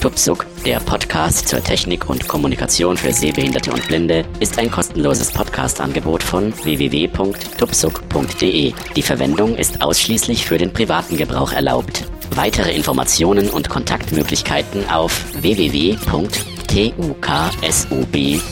Tupsuk, 0.00 0.46
der 0.66 0.80
Podcast 0.80 1.46
zur 1.46 1.62
Technik 1.62 2.10
und 2.10 2.26
Kommunikation 2.26 2.96
für 2.96 3.12
Sehbehinderte 3.12 3.70
und 3.70 3.86
Blinde, 3.86 4.24
ist 4.40 4.58
ein 4.58 4.68
kostenloses 4.68 5.30
Podcast-Angebot 5.30 6.24
von 6.24 6.52
www.tupsuk.de. 6.64 8.72
Die 8.96 9.02
Verwendung 9.02 9.54
ist 9.54 9.80
ausschließlich 9.80 10.44
für 10.44 10.58
den 10.58 10.72
privaten 10.72 11.16
Gebrauch 11.16 11.52
erlaubt. 11.52 12.02
Weitere 12.34 12.72
Informationen 12.72 13.48
und 13.48 13.68
Kontaktmöglichkeiten 13.68 14.90
auf 14.90 15.24
tuksob.de. 16.72 18.42